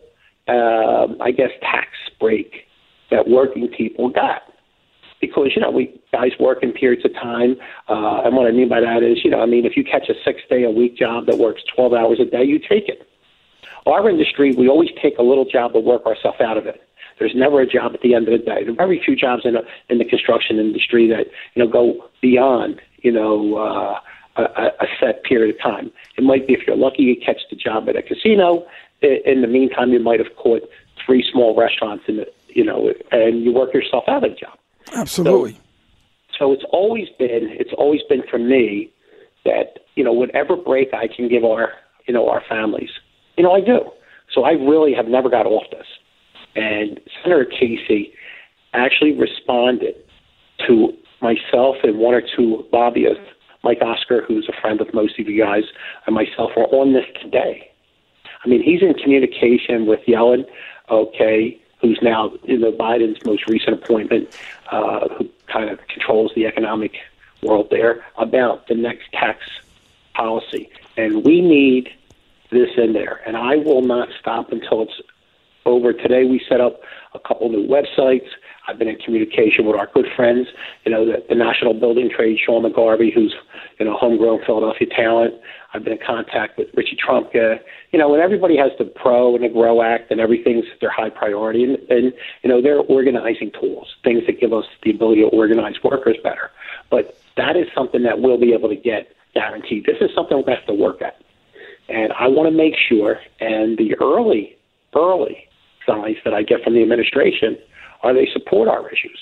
uh, 0.48 1.08
I 1.20 1.30
guess, 1.32 1.50
tax 1.60 1.88
break 2.18 2.66
that 3.10 3.28
working 3.28 3.68
people 3.68 4.08
got 4.08 4.45
because 5.20 5.52
you 5.54 5.62
know 5.62 5.70
we 5.70 6.00
guys 6.12 6.32
work 6.38 6.62
in 6.62 6.72
periods 6.72 7.04
of 7.04 7.12
time, 7.14 7.56
uh, 7.88 8.22
and 8.24 8.36
what 8.36 8.46
I 8.46 8.52
mean 8.52 8.68
by 8.68 8.80
that 8.80 9.02
is, 9.02 9.24
you 9.24 9.30
know, 9.30 9.40
I 9.40 9.46
mean 9.46 9.64
if 9.64 9.76
you 9.76 9.84
catch 9.84 10.08
a 10.08 10.14
six 10.24 10.40
day 10.48 10.64
a 10.64 10.70
week 10.70 10.96
job 10.96 11.26
that 11.26 11.38
works 11.38 11.62
twelve 11.74 11.92
hours 11.92 12.18
a 12.20 12.24
day, 12.24 12.44
you 12.44 12.58
take 12.58 12.88
it. 12.88 13.08
Our 13.86 14.10
industry, 14.10 14.52
we 14.52 14.68
always 14.68 14.90
take 15.00 15.18
a 15.18 15.22
little 15.22 15.44
job 15.44 15.72
to 15.74 15.80
work 15.80 16.06
ourselves 16.06 16.40
out 16.40 16.56
of 16.56 16.66
it. 16.66 16.82
There's 17.18 17.34
never 17.34 17.60
a 17.60 17.66
job 17.66 17.94
at 17.94 18.00
the 18.00 18.14
end 18.14 18.28
of 18.28 18.32
the 18.38 18.44
day. 18.44 18.64
There 18.64 18.72
are 18.72 18.76
very 18.76 19.00
few 19.02 19.16
jobs 19.16 19.42
in, 19.44 19.56
a, 19.56 19.60
in 19.88 19.98
the 19.98 20.04
construction 20.04 20.58
industry 20.58 21.08
that 21.08 21.26
you 21.54 21.64
know 21.64 21.70
go 21.70 22.08
beyond 22.20 22.80
you 22.98 23.12
know 23.12 23.56
uh, 23.56 24.00
a, 24.36 24.42
a 24.80 24.86
set 25.00 25.24
period 25.24 25.54
of 25.54 25.62
time. 25.62 25.90
It 26.18 26.24
might 26.24 26.46
be 26.46 26.54
if 26.54 26.66
you're 26.66 26.76
lucky 26.76 27.02
you 27.02 27.16
catch 27.16 27.40
the 27.50 27.56
job 27.56 27.88
at 27.88 27.96
a 27.96 28.02
casino. 28.02 28.66
In 29.02 29.42
the 29.42 29.46
meantime, 29.46 29.92
you 29.92 30.00
might 30.00 30.18
have 30.20 30.34
caught 30.36 30.62
three 31.04 31.24
small 31.30 31.54
restaurants 31.54 32.04
in 32.08 32.16
the 32.16 32.26
you 32.48 32.64
know, 32.64 32.90
and 33.12 33.44
you 33.44 33.52
work 33.52 33.74
yourself 33.74 34.04
out 34.08 34.24
of 34.24 34.30
the 34.30 34.36
job. 34.36 34.58
Absolutely. 34.94 35.52
So, 35.52 35.58
so 36.38 36.52
it's 36.52 36.64
always 36.70 37.08
been 37.18 37.48
it's 37.52 37.72
always 37.76 38.00
been 38.08 38.22
for 38.30 38.38
me 38.38 38.92
that 39.44 39.80
you 39.94 40.04
know 40.04 40.12
whatever 40.12 40.56
break 40.56 40.92
I 40.92 41.08
can 41.08 41.28
give 41.28 41.44
our 41.44 41.72
you 42.06 42.14
know 42.14 42.28
our 42.28 42.42
families, 42.48 42.90
you 43.36 43.44
know 43.44 43.52
I 43.52 43.60
do. 43.60 43.90
So 44.34 44.44
I 44.44 44.52
really 44.52 44.92
have 44.94 45.06
never 45.06 45.30
got 45.30 45.46
off 45.46 45.64
this. 45.70 45.86
And 46.54 47.00
Senator 47.22 47.44
Casey 47.44 48.12
actually 48.72 49.12
responded 49.12 49.94
to 50.66 50.92
myself 51.20 51.76
and 51.82 51.98
one 51.98 52.14
or 52.14 52.22
two 52.36 52.64
lobbyists, 52.72 53.24
Mike 53.62 53.80
Oscar, 53.82 54.22
who's 54.26 54.48
a 54.48 54.60
friend 54.60 54.80
of 54.80 54.92
most 54.92 55.18
of 55.18 55.28
you 55.28 55.42
guys, 55.42 55.64
and 56.06 56.14
myself 56.14 56.50
are 56.56 56.66
on 56.66 56.92
this 56.92 57.04
today. 57.22 57.70
I 58.44 58.48
mean, 58.48 58.62
he's 58.62 58.82
in 58.82 58.94
communication 58.94 59.86
with 59.86 60.00
Yellen, 60.06 60.44
okay, 60.90 61.60
who's 61.86 61.98
now 62.02 62.32
in 62.44 62.60
the 62.60 62.72
Biden's 62.72 63.24
most 63.24 63.46
recent 63.48 63.74
appointment, 63.74 64.28
uh, 64.70 65.08
who 65.08 65.28
kind 65.46 65.70
of 65.70 65.78
controls 65.88 66.32
the 66.34 66.46
economic 66.46 66.96
world 67.42 67.68
there, 67.70 68.04
about 68.18 68.66
the 68.66 68.74
next 68.74 69.12
tax 69.12 69.38
policy. 70.14 70.68
And 70.96 71.24
we 71.24 71.40
need 71.40 71.90
this 72.50 72.70
in 72.76 72.92
there. 72.92 73.20
And 73.26 73.36
I 73.36 73.56
will 73.56 73.82
not 73.82 74.08
stop 74.18 74.50
until 74.50 74.82
it's 74.82 75.00
over. 75.64 75.92
Today 75.92 76.24
we 76.24 76.40
set 76.48 76.60
up 76.60 76.80
a 77.14 77.18
couple 77.18 77.48
new 77.50 77.66
websites. 77.66 78.28
I've 78.68 78.78
been 78.78 78.88
in 78.88 78.96
communication 78.96 79.64
with 79.64 79.76
our 79.76 79.88
good 79.94 80.06
friends, 80.16 80.48
you 80.84 80.90
know, 80.90 81.06
the, 81.06 81.24
the 81.28 81.34
National 81.34 81.72
Building 81.72 82.10
Trade, 82.14 82.38
Sean 82.44 82.62
McGarvey, 82.64 83.12
who's, 83.12 83.34
you 83.78 83.86
know, 83.86 83.96
homegrown 83.96 84.44
Philadelphia 84.44 84.88
talent. 84.88 85.34
I've 85.72 85.84
been 85.84 85.92
in 85.92 86.04
contact 86.04 86.58
with 86.58 86.68
Richie 86.74 86.96
Trumka. 86.96 87.60
You 87.92 87.98
know, 87.98 88.12
and 88.14 88.22
everybody 88.22 88.56
has 88.56 88.72
the 88.78 88.84
PRO 88.84 89.34
and 89.34 89.44
the 89.44 89.48
GROW 89.48 89.82
Act 89.82 90.10
and 90.10 90.20
everything's 90.20 90.64
their 90.80 90.90
high 90.90 91.10
priority. 91.10 91.64
And, 91.64 91.78
and, 91.90 92.12
you 92.42 92.50
know, 92.50 92.60
they're 92.60 92.80
organizing 92.80 93.52
tools, 93.52 93.94
things 94.02 94.24
that 94.26 94.40
give 94.40 94.52
us 94.52 94.64
the 94.82 94.90
ability 94.90 95.20
to 95.20 95.28
organize 95.28 95.76
workers 95.84 96.16
better. 96.22 96.50
But 96.90 97.18
that 97.36 97.56
is 97.56 97.66
something 97.74 98.02
that 98.02 98.20
we'll 98.20 98.38
be 98.38 98.52
able 98.52 98.68
to 98.68 98.76
get 98.76 99.14
guaranteed. 99.34 99.84
This 99.84 99.98
is 100.00 100.10
something 100.14 100.42
we 100.44 100.52
have 100.52 100.66
to 100.66 100.74
work 100.74 101.02
at. 101.02 101.20
And 101.88 102.12
I 102.14 102.26
want 102.26 102.50
to 102.50 102.56
make 102.56 102.74
sure, 102.88 103.20
and 103.38 103.78
the 103.78 103.94
early, 104.00 104.56
early 104.94 105.46
signs 105.86 106.16
that 106.24 106.34
I 106.34 106.42
get 106.42 106.64
from 106.64 106.74
the 106.74 106.82
administration 106.82 107.58
are 108.06 108.14
they 108.14 108.28
support 108.32 108.68
our 108.68 108.88
issues. 108.88 109.18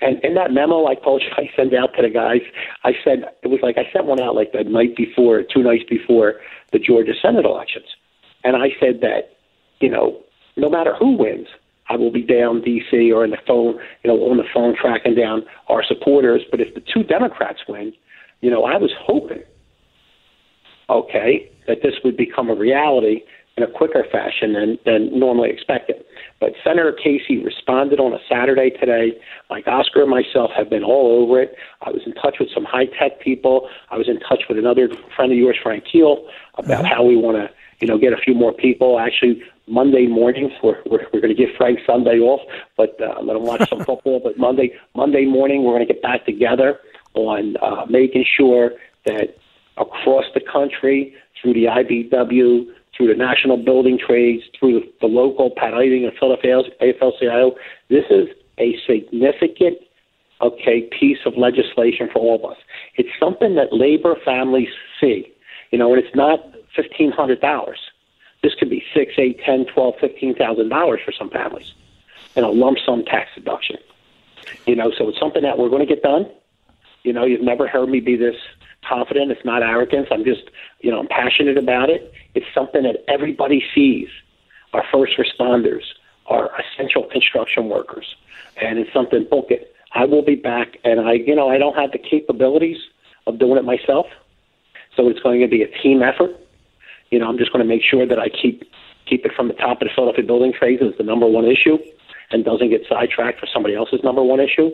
And 0.00 0.22
in 0.24 0.34
that 0.34 0.52
memo 0.52 0.86
I 0.86 0.94
told 0.96 1.22
you 1.22 1.28
I 1.36 1.50
sent 1.56 1.74
out 1.74 1.90
to 1.96 2.02
the 2.02 2.10
guys, 2.10 2.40
I 2.84 2.92
said 3.04 3.24
it 3.42 3.48
was 3.48 3.60
like 3.62 3.76
I 3.78 3.90
sent 3.92 4.06
one 4.06 4.20
out 4.20 4.34
like 4.34 4.52
the 4.52 4.64
night 4.64 4.96
before, 4.96 5.42
two 5.42 5.62
nights 5.62 5.84
before 5.88 6.34
the 6.72 6.78
Georgia 6.78 7.12
Senate 7.20 7.44
elections, 7.44 7.86
and 8.44 8.56
I 8.56 8.68
said 8.80 9.00
that 9.02 9.36
you 9.80 9.90
know 9.90 10.22
no 10.56 10.68
matter 10.68 10.94
who 10.98 11.16
wins, 11.16 11.48
I 11.88 11.96
will 11.96 12.12
be 12.12 12.22
down 12.22 12.62
D.C. 12.62 13.12
or 13.12 13.24
in 13.24 13.30
the 13.30 13.38
phone, 13.46 13.78
you 14.02 14.08
know, 14.08 14.16
on 14.30 14.36
the 14.36 14.48
phone 14.52 14.76
tracking 14.80 15.14
down 15.14 15.42
our 15.68 15.82
supporters. 15.84 16.42
But 16.50 16.60
if 16.60 16.74
the 16.74 16.80
two 16.80 17.02
Democrats 17.02 17.60
win, 17.68 17.92
you 18.40 18.50
know, 18.50 18.64
I 18.64 18.76
was 18.76 18.90
hoping, 18.98 19.42
okay, 20.88 21.50
that 21.66 21.78
this 21.82 21.94
would 22.04 22.16
become 22.16 22.50
a 22.50 22.54
reality 22.54 23.22
in 23.56 23.62
a 23.62 23.66
quicker 23.66 24.04
fashion 24.10 24.54
than, 24.54 24.78
than 24.86 25.18
normally 25.18 25.50
expected. 25.50 26.02
But 26.40 26.52
Senator 26.64 26.92
Casey 26.92 27.38
responded 27.38 28.00
on 28.00 28.12
a 28.12 28.18
Saturday 28.28 28.70
today. 28.70 29.12
Mike 29.50 29.66
Oscar 29.66 30.02
and 30.02 30.10
myself 30.10 30.50
have 30.56 30.70
been 30.70 30.82
all 30.82 31.22
over 31.22 31.40
it. 31.40 31.54
I 31.82 31.90
was 31.90 32.02
in 32.06 32.14
touch 32.14 32.36
with 32.40 32.48
some 32.52 32.64
high 32.64 32.86
tech 32.86 33.20
people. 33.20 33.68
I 33.90 33.98
was 33.98 34.08
in 34.08 34.18
touch 34.20 34.44
with 34.48 34.58
another 34.58 34.88
friend 35.14 35.30
of 35.32 35.38
yours, 35.38 35.58
Frank 35.62 35.84
Keel, 35.90 36.26
about 36.54 36.86
how 36.86 37.04
we 37.04 37.16
want 37.16 37.36
to, 37.36 37.50
you 37.80 37.86
know, 37.86 37.98
get 37.98 38.12
a 38.12 38.16
few 38.16 38.34
more 38.34 38.52
people. 38.52 38.98
Actually, 38.98 39.42
Monday 39.66 40.06
morning, 40.06 40.50
we're 40.62 40.80
we're, 40.86 41.06
we're 41.12 41.20
going 41.20 41.34
to 41.34 41.40
give 41.40 41.54
Frank 41.56 41.80
Sunday 41.86 42.18
off, 42.18 42.40
but 42.76 42.98
uh, 43.00 43.20
let 43.20 43.36
him 43.36 43.44
watch 43.44 43.68
some 43.68 43.78
football. 43.84 44.20
But 44.22 44.38
Monday 44.38 44.72
Monday 44.94 45.26
morning, 45.26 45.62
we're 45.62 45.74
going 45.74 45.86
to 45.86 45.92
get 45.92 46.02
back 46.02 46.24
together 46.24 46.80
on 47.14 47.56
uh, 47.58 47.84
making 47.88 48.24
sure 48.36 48.72
that 49.04 49.36
across 49.76 50.24
the 50.34 50.40
country 50.40 51.14
through 51.40 51.54
the 51.54 51.64
IBEW 51.64 52.66
through 52.96 53.08
the 53.08 53.14
national 53.14 53.56
building 53.56 53.98
trades, 53.98 54.42
through 54.58 54.82
the, 55.00 55.06
local 55.06 55.50
Pat 55.50 55.74
Eiding 55.74 56.04
and 56.04 56.12
Philadelphia 56.18 56.62
AFL-CIO. 56.80 57.56
This 57.88 58.04
is 58.10 58.28
a 58.58 58.76
significant, 58.86 59.78
okay, 60.40 60.88
piece 60.98 61.18
of 61.24 61.36
legislation 61.36 62.08
for 62.12 62.18
all 62.18 62.36
of 62.36 62.50
us. 62.50 62.58
It's 62.96 63.08
something 63.18 63.54
that 63.56 63.72
labor 63.72 64.16
families 64.24 64.68
see, 65.00 65.32
you 65.70 65.78
know, 65.78 65.92
and 65.94 66.02
it's 66.02 66.14
not 66.14 66.40
fifteen 66.76 67.10
hundred 67.10 67.40
dollars. 67.40 67.78
This 68.42 68.54
could 68.54 68.70
be 68.70 68.84
six, 68.94 69.12
eight, 69.18 69.40
ten, 69.44 69.66
twelve, 69.66 69.94
fifteen 70.00 70.34
thousand 70.34 70.68
dollars 70.68 71.00
for 71.04 71.12
some 71.12 71.30
families, 71.30 71.72
and 72.36 72.44
a 72.44 72.50
lump 72.50 72.78
sum 72.84 73.04
tax 73.04 73.30
deduction. 73.34 73.76
You 74.66 74.76
know, 74.76 74.92
so 74.96 75.08
it's 75.08 75.18
something 75.18 75.42
that 75.42 75.58
we're 75.58 75.68
going 75.68 75.86
to 75.86 75.94
get 75.94 76.02
done. 76.02 76.26
You 77.02 77.12
know, 77.12 77.24
you've 77.24 77.42
never 77.42 77.66
heard 77.66 77.88
me 77.88 78.00
be 78.00 78.16
this 78.16 78.36
confident. 78.88 79.30
It's 79.30 79.44
not 79.44 79.62
arrogance. 79.62 80.08
I'm 80.10 80.24
just, 80.24 80.42
you 80.80 80.90
know, 80.90 81.00
I'm 81.00 81.08
passionate 81.08 81.58
about 81.58 81.90
it. 81.90 82.12
It's 82.34 82.46
something 82.54 82.82
that 82.82 83.04
everybody 83.08 83.62
sees. 83.74 84.08
Our 84.72 84.84
first 84.90 85.12
responders, 85.18 85.82
our 86.26 86.50
essential 86.58 87.04
construction 87.04 87.68
workers, 87.68 88.14
and 88.60 88.78
it's 88.78 88.92
something. 88.92 89.26
Book 89.28 89.50
it. 89.50 89.74
I 89.94 90.06
will 90.06 90.22
be 90.22 90.34
back, 90.34 90.78
and 90.84 91.00
I, 91.00 91.12
you 91.12 91.34
know, 91.34 91.50
I 91.50 91.58
don't 91.58 91.76
have 91.76 91.92
the 91.92 91.98
capabilities 91.98 92.78
of 93.26 93.38
doing 93.38 93.58
it 93.58 93.64
myself, 93.64 94.06
so 94.96 95.08
it's 95.08 95.20
going 95.20 95.40
to 95.42 95.48
be 95.48 95.62
a 95.62 95.68
team 95.82 96.02
effort. 96.02 96.30
You 97.10 97.18
know, 97.18 97.28
I'm 97.28 97.36
just 97.36 97.52
going 97.52 97.62
to 97.62 97.68
make 97.68 97.82
sure 97.82 98.06
that 98.06 98.18
I 98.18 98.28
keep 98.30 98.64
keep 99.04 99.26
it 99.26 99.32
from 99.36 99.48
the 99.48 99.54
top 99.54 99.82
of 99.82 99.88
the 99.88 99.94
Philadelphia 99.94 100.24
building 100.24 100.54
phase 100.58 100.80
as 100.80 100.96
the 100.96 101.04
number 101.04 101.26
one 101.26 101.44
issue, 101.44 101.76
and 102.30 102.44
doesn't 102.44 102.70
get 102.70 102.82
sidetracked 102.88 103.40
for 103.40 103.46
somebody 103.52 103.74
else's 103.74 104.00
number 104.02 104.22
one 104.22 104.40
issue. 104.40 104.70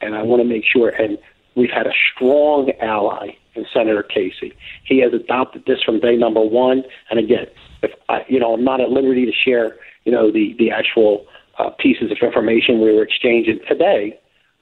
And 0.00 0.14
I 0.14 0.22
want 0.22 0.40
to 0.40 0.48
make 0.48 0.64
sure, 0.64 0.90
and 0.90 1.18
we've 1.54 1.70
had 1.70 1.86
a 1.86 1.92
strong 2.14 2.70
ally 2.80 3.30
in 3.54 3.66
Senator 3.72 4.02
Casey. 4.02 4.54
He 4.84 4.98
has 5.00 5.12
adopted 5.12 5.64
this 5.66 5.82
from 5.82 6.00
day 6.00 6.16
number 6.16 6.40
one. 6.40 6.84
And 7.10 7.18
again, 7.18 7.46
if 7.82 7.90
I, 8.08 8.24
you 8.28 8.38
know, 8.38 8.54
I'm 8.54 8.64
not 8.64 8.80
at 8.80 8.90
liberty 8.90 9.26
to 9.26 9.32
share, 9.32 9.76
you 10.04 10.12
know, 10.12 10.30
the 10.30 10.54
the 10.58 10.70
actual 10.70 11.26
uh, 11.58 11.70
pieces 11.70 12.10
of 12.10 12.18
information 12.22 12.80
we 12.80 12.92
were 12.92 13.02
exchanging 13.02 13.60
today, 13.68 14.18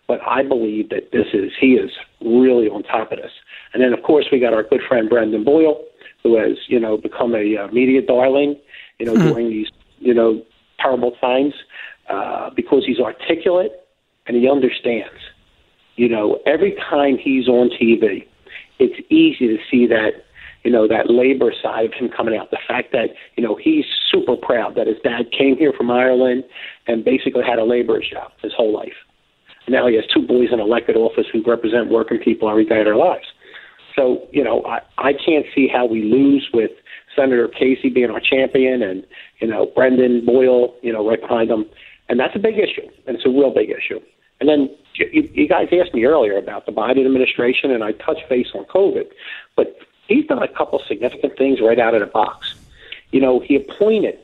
but 0.07 0.21
I 0.27 0.43
believe 0.43 0.89
that 0.91 1.13
this 1.13 1.27
is 1.33 1.53
he 1.61 1.75
is 1.75 1.91
really 2.21 2.69
on 2.69 2.83
top 2.83 3.13
of 3.13 3.19
this. 3.19 3.33
And 3.73 3.83
then 3.83 3.93
of 3.93 4.03
course 4.03 4.27
we 4.33 4.41
got 4.41 4.55
our 4.55 4.63
good 4.63 4.81
friend 4.89 5.09
Brendan 5.09 5.45
Boyle, 5.45 5.85
who 6.23 6.37
has 6.37 6.57
you 6.67 6.81
know 6.81 6.97
become 6.97 7.35
a 7.35 7.57
uh, 7.57 7.69
media 7.69 8.03
darling, 8.03 8.57
you 8.99 9.07
know, 9.07 9.15
mm-hmm. 9.15 9.29
during 9.29 9.51
these 9.51 9.69
you 9.99 10.15
know 10.15 10.43
terrible 10.81 11.13
times 11.21 11.55
uh, 12.09 12.51
because 12.55 12.85
he's 12.87 12.99
articulate 12.99 13.73
and 14.27 14.37
he 14.37 14.49
understands. 14.49 15.21
You 15.99 16.09
know, 16.09 16.39
every 16.47 16.77
time 16.89 17.19
he's 17.19 17.49
on 17.49 17.71
TV, 17.71 18.25
it's 18.79 18.95
easy 19.11 19.49
to 19.49 19.59
see 19.69 19.85
that 19.89 20.25
you 20.63 20.71
know 20.71 20.87
that 20.87 21.11
labor 21.11 21.53
side 21.61 21.87
of 21.87 21.93
him 21.93 22.09
coming 22.09 22.37
out. 22.39 22.53
The 22.53 22.59
fact 22.69 22.93
that 22.93 23.11
you 23.37 23.43
know 23.43 23.59
he's 23.61 23.85
super 24.11 24.37
proud 24.37 24.77
that 24.77 24.87
his 24.87 24.97
dad 25.03 25.33
came 25.37 25.57
here 25.57 25.73
from 25.77 25.91
Ireland 25.91 26.45
and 26.87 27.05
basically 27.05 27.43
had 27.43 27.59
a 27.59 27.65
laborer's 27.65 28.09
job 28.09 28.31
his 28.43 28.53
whole 28.57 28.73
life, 28.73 28.95
Now 29.69 29.89
he 29.89 29.97
has 29.97 30.05
two 30.07 30.25
boys 30.25 30.51
in 30.53 30.61
elected 30.61 30.97
office 30.97 31.27
who 31.33 31.43
represent 31.45 31.91
working 31.91 32.19
people 32.19 32.49
every 32.49 32.65
day 32.65 32.79
of 32.79 32.85
their 32.85 32.97
lives. 32.97 33.27
So, 33.97 34.29
you 34.31 34.45
know, 34.45 34.63
I, 34.65 34.79
I 34.99 35.13
can't 35.13 35.47
see 35.53 35.67
how 35.67 35.85
we 35.85 36.05
lose 36.05 36.49
with 36.55 36.71
Senator 37.17 37.49
Casey 37.49 37.91
being 37.91 38.11
our 38.11 38.21
champion 38.21 38.81
and, 38.83 39.05
you 39.41 39.49
know, 39.49 39.73
Brendan 39.75 40.25
Boyle, 40.25 40.75
you 40.83 40.93
know, 40.93 41.07
right 41.09 41.21
behind 41.21 41.51
him. 41.51 41.67
And 42.09 42.21
that's 42.21 42.37
a 42.37 42.39
big 42.39 42.55
issue, 42.55 42.87
and 43.07 43.17
it's 43.17 43.27
a 43.27 43.29
real 43.29 43.53
big 43.53 43.71
issue. 43.71 43.99
And 44.41 44.49
then 44.49 44.71
you, 44.95 45.29
you 45.33 45.49
guys 45.49 45.69
asked 45.73 45.95
me 45.95 46.05
earlier 46.05 46.37
about 46.37 46.67
the 46.67 46.73
Biden 46.73 47.05
administration, 47.05 47.71
and 47.71 47.83
I 47.83 47.93
touched 47.93 48.29
base 48.29 48.49
on 48.55 48.65
COVID. 48.65 49.09
But 49.57 49.79
he's 50.07 50.27
done 50.27 50.43
a 50.43 50.49
couple 50.49 50.81
significant 50.87 51.37
things 51.37 51.61
right 51.61 51.79
out 51.79 51.95
of 51.95 52.01
the 52.01 52.07
box. 52.07 52.55
You 53.11 53.21
know, 53.21 53.41
he 53.41 53.57
appointed, 53.57 54.19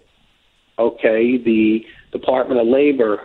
okay, 0.78 1.36
the 1.36 1.86
Department 2.12 2.60
of 2.60 2.66
Labor 2.66 3.22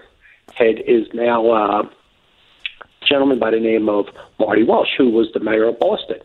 head 0.53 0.79
is 0.85 1.07
now 1.13 1.49
uh, 1.51 1.81
a 1.83 3.05
gentleman 3.05 3.39
by 3.39 3.51
the 3.51 3.59
name 3.59 3.89
of 3.89 4.07
Marty 4.39 4.63
Walsh, 4.63 4.89
who 4.97 5.09
was 5.09 5.31
the 5.33 5.39
mayor 5.39 5.65
of 5.65 5.79
Boston. 5.79 6.19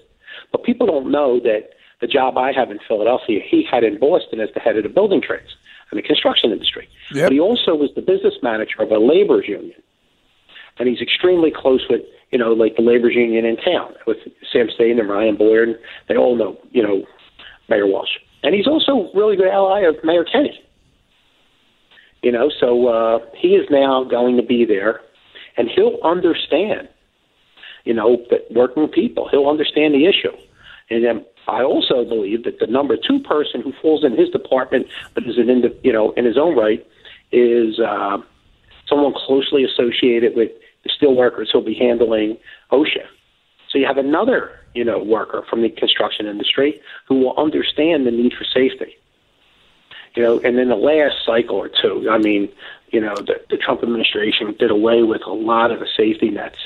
But 0.52 0.64
people 0.64 0.86
don't 0.86 1.10
know 1.10 1.40
that 1.40 1.70
the 2.00 2.06
job 2.06 2.36
I 2.38 2.52
have 2.52 2.70
in 2.70 2.78
Philadelphia, 2.86 3.40
he 3.44 3.66
had 3.68 3.84
in 3.84 3.98
Boston 3.98 4.40
as 4.40 4.50
the 4.54 4.60
head 4.60 4.76
of 4.76 4.82
the 4.82 4.88
building 4.88 5.20
trades 5.20 5.56
and 5.90 5.98
the 5.98 6.02
construction 6.02 6.50
industry. 6.52 6.88
Yep. 7.12 7.26
But 7.26 7.32
he 7.32 7.40
also 7.40 7.74
was 7.74 7.90
the 7.94 8.02
business 8.02 8.34
manager 8.42 8.82
of 8.82 8.90
a 8.90 8.98
labor's 8.98 9.48
union. 9.48 9.80
And 10.78 10.88
he's 10.88 11.00
extremely 11.00 11.52
close 11.54 11.84
with, 11.88 12.02
you 12.30 12.38
know, 12.38 12.52
like 12.52 12.76
the 12.76 12.82
labor's 12.82 13.14
union 13.14 13.44
in 13.44 13.56
town, 13.56 13.94
with 14.06 14.18
Sam 14.52 14.68
Staten 14.74 14.98
and 14.98 15.08
Ryan 15.08 15.36
Boyer, 15.36 15.62
and 15.62 15.76
they 16.08 16.16
all 16.16 16.36
know, 16.36 16.58
you 16.72 16.82
know, 16.82 17.04
Mayor 17.68 17.86
Walsh. 17.86 18.18
And 18.42 18.54
he's 18.54 18.66
also 18.66 19.10
really 19.14 19.36
good 19.36 19.48
ally 19.48 19.80
of 19.80 19.96
Mayor 20.02 20.24
Kenney. 20.24 20.60
You 22.22 22.32
know, 22.32 22.50
so 22.58 22.88
uh, 22.88 23.18
he 23.36 23.48
is 23.48 23.66
now 23.70 24.04
going 24.04 24.36
to 24.36 24.42
be 24.42 24.64
there, 24.64 25.00
and 25.56 25.68
he'll 25.68 25.98
understand, 26.02 26.88
you 27.84 27.94
know, 27.94 28.16
that 28.30 28.50
working 28.50 28.88
people. 28.88 29.28
He'll 29.30 29.48
understand 29.48 29.94
the 29.94 30.06
issue. 30.06 30.34
And 30.90 31.04
then 31.04 31.24
I 31.48 31.62
also 31.62 32.04
believe 32.04 32.44
that 32.44 32.58
the 32.58 32.66
number 32.66 32.96
two 32.96 33.20
person 33.20 33.60
who 33.60 33.72
falls 33.80 34.04
in 34.04 34.16
his 34.16 34.30
department, 34.30 34.86
but 35.14 35.24
is 35.24 35.38
an 35.38 35.50
indi- 35.50 35.78
you 35.82 35.92
know 35.92 36.12
in 36.12 36.24
his 36.24 36.38
own 36.38 36.56
right, 36.56 36.86
is 37.32 37.78
uh, 37.78 38.18
someone 38.88 39.14
closely 39.14 39.64
associated 39.64 40.34
with 40.34 40.50
steel 40.90 41.14
workers 41.14 41.50
who'll 41.52 41.62
be 41.62 41.74
handling 41.74 42.36
OSHA. 42.72 43.06
So 43.70 43.78
you 43.78 43.86
have 43.86 43.98
another 43.98 44.58
you 44.74 44.84
know 44.84 44.98
worker 45.02 45.44
from 45.48 45.62
the 45.62 45.68
construction 45.70 46.26
industry 46.26 46.80
who 47.08 47.18
will 47.20 47.36
understand 47.38 48.06
the 48.06 48.10
need 48.10 48.32
for 48.34 48.44
safety. 48.44 48.96
You 50.14 50.22
know, 50.22 50.38
and 50.44 50.56
then 50.56 50.68
the 50.68 50.76
last 50.76 51.16
cycle 51.26 51.56
or 51.56 51.68
two, 51.68 52.08
I 52.08 52.18
mean, 52.18 52.48
you 52.90 53.00
know, 53.00 53.16
the, 53.16 53.40
the 53.50 53.56
Trump 53.56 53.82
administration 53.82 54.54
did 54.56 54.70
away 54.70 55.02
with 55.02 55.22
a 55.26 55.32
lot 55.32 55.72
of 55.72 55.80
the 55.80 55.88
safety 55.96 56.30
nets, 56.30 56.58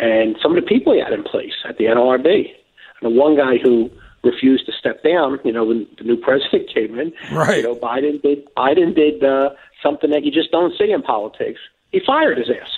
and 0.00 0.36
some 0.42 0.56
of 0.56 0.64
the 0.64 0.68
people 0.68 0.92
he 0.92 0.98
had 1.00 1.12
in 1.12 1.22
place 1.22 1.52
at 1.64 1.78
the 1.78 1.84
NLRB. 1.84 2.52
And 3.00 3.14
the 3.14 3.16
one 3.16 3.36
guy 3.36 3.58
who 3.58 3.90
refused 4.24 4.66
to 4.66 4.72
step 4.72 5.04
down, 5.04 5.38
you 5.44 5.52
know, 5.52 5.64
when 5.66 5.86
the 5.98 6.02
new 6.04 6.16
president 6.20 6.68
came 6.74 6.98
in, 6.98 7.12
Right. 7.32 7.58
you 7.58 7.62
know, 7.62 7.76
Biden 7.76 8.20
did 8.20 8.52
Biden 8.56 8.92
did 8.92 9.22
uh, 9.22 9.50
something 9.80 10.10
that 10.10 10.24
you 10.24 10.32
just 10.32 10.50
don't 10.50 10.76
see 10.76 10.90
in 10.90 11.02
politics. 11.02 11.60
He 11.92 12.00
fired 12.04 12.38
his 12.38 12.50
ass. 12.50 12.70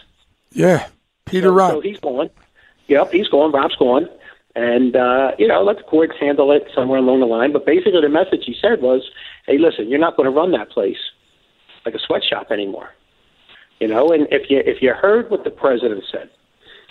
Yeah, 0.57 0.87
Peter 1.27 1.49
So, 1.49 1.53
Rob. 1.55 1.71
so 1.73 1.81
he's 1.81 2.01
gone. 2.01 2.31
Yep, 2.89 3.13
he's 3.13 3.29
gone. 3.29 3.53
Rob's 3.53 3.77
gone. 3.77 4.09
And, 4.55 4.97
uh, 4.97 5.33
you 5.39 5.47
know, 5.47 5.63
let 5.63 5.77
the 5.77 5.83
courts 5.83 6.15
handle 6.19 6.51
it 6.51 6.67
somewhere 6.75 6.99
along 6.99 7.21
the 7.21 7.27
line. 7.27 7.53
But 7.53 7.67
basically, 7.67 8.01
the 8.01 8.09
message 8.09 8.45
he 8.47 8.57
said 8.61 8.81
was, 8.81 9.03
hey, 9.47 9.59
listen, 9.59 9.89
you're 9.89 9.99
not 9.99 10.17
going 10.17 10.25
to 10.25 10.35
run 10.35 10.53
that 10.53 10.71
place 10.71 10.97
like 11.85 11.95
a 11.95 11.99
sweatshop 11.99 12.51
anymore. 12.51 12.89
You 13.81 13.89
know, 13.89 14.09
and 14.13 14.27
if 14.31 14.49
you 14.51 14.63
if 14.65 14.81
you 14.81 14.95
heard 14.95 15.31
what 15.31 15.45
the 15.45 15.51
president 15.51 16.05
said, 16.11 16.31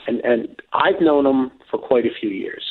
and 0.05 0.19
and 0.23 0.61
I've 0.73 1.01
known 1.01 1.25
him 1.25 1.51
for 1.71 1.79
quite 1.79 2.05
a 2.05 2.13
few 2.13 2.29
years, 2.29 2.63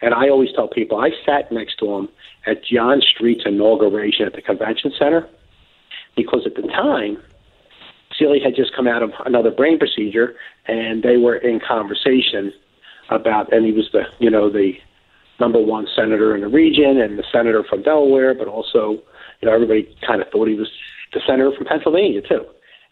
and 0.00 0.14
I 0.14 0.28
always 0.28 0.50
tell 0.54 0.68
people 0.68 0.98
I 1.00 1.10
sat 1.26 1.50
next 1.50 1.78
to 1.80 1.92
him 1.92 2.08
at 2.46 2.64
John 2.64 3.00
Street's 3.00 3.42
inauguration 3.44 4.24
at 4.26 4.34
the 4.34 4.42
convention 4.42 4.92
center 4.96 5.28
because 6.14 6.46
at 6.46 6.54
the 6.54 6.62
time 6.68 7.18
Sealy 8.18 8.40
had 8.40 8.54
just 8.54 8.74
come 8.74 8.86
out 8.86 9.02
of 9.02 9.12
another 9.24 9.50
brain 9.50 9.78
procedure, 9.78 10.34
and 10.66 11.02
they 11.02 11.16
were 11.16 11.36
in 11.36 11.60
conversation 11.60 12.52
about, 13.10 13.52
and 13.52 13.64
he 13.64 13.72
was 13.72 13.88
the, 13.92 14.02
you 14.18 14.30
know, 14.30 14.50
the 14.50 14.72
number 15.38 15.60
one 15.60 15.86
senator 15.94 16.34
in 16.34 16.40
the 16.40 16.48
region 16.48 16.98
and 16.98 17.18
the 17.18 17.24
senator 17.30 17.62
from 17.68 17.82
Delaware, 17.82 18.34
but 18.34 18.48
also, 18.48 18.98
you 19.40 19.48
know, 19.48 19.52
everybody 19.52 19.94
kind 20.06 20.22
of 20.22 20.28
thought 20.30 20.48
he 20.48 20.54
was 20.54 20.70
the 21.12 21.20
senator 21.26 21.52
from 21.56 21.66
Pennsylvania 21.66 22.22
too. 22.22 22.44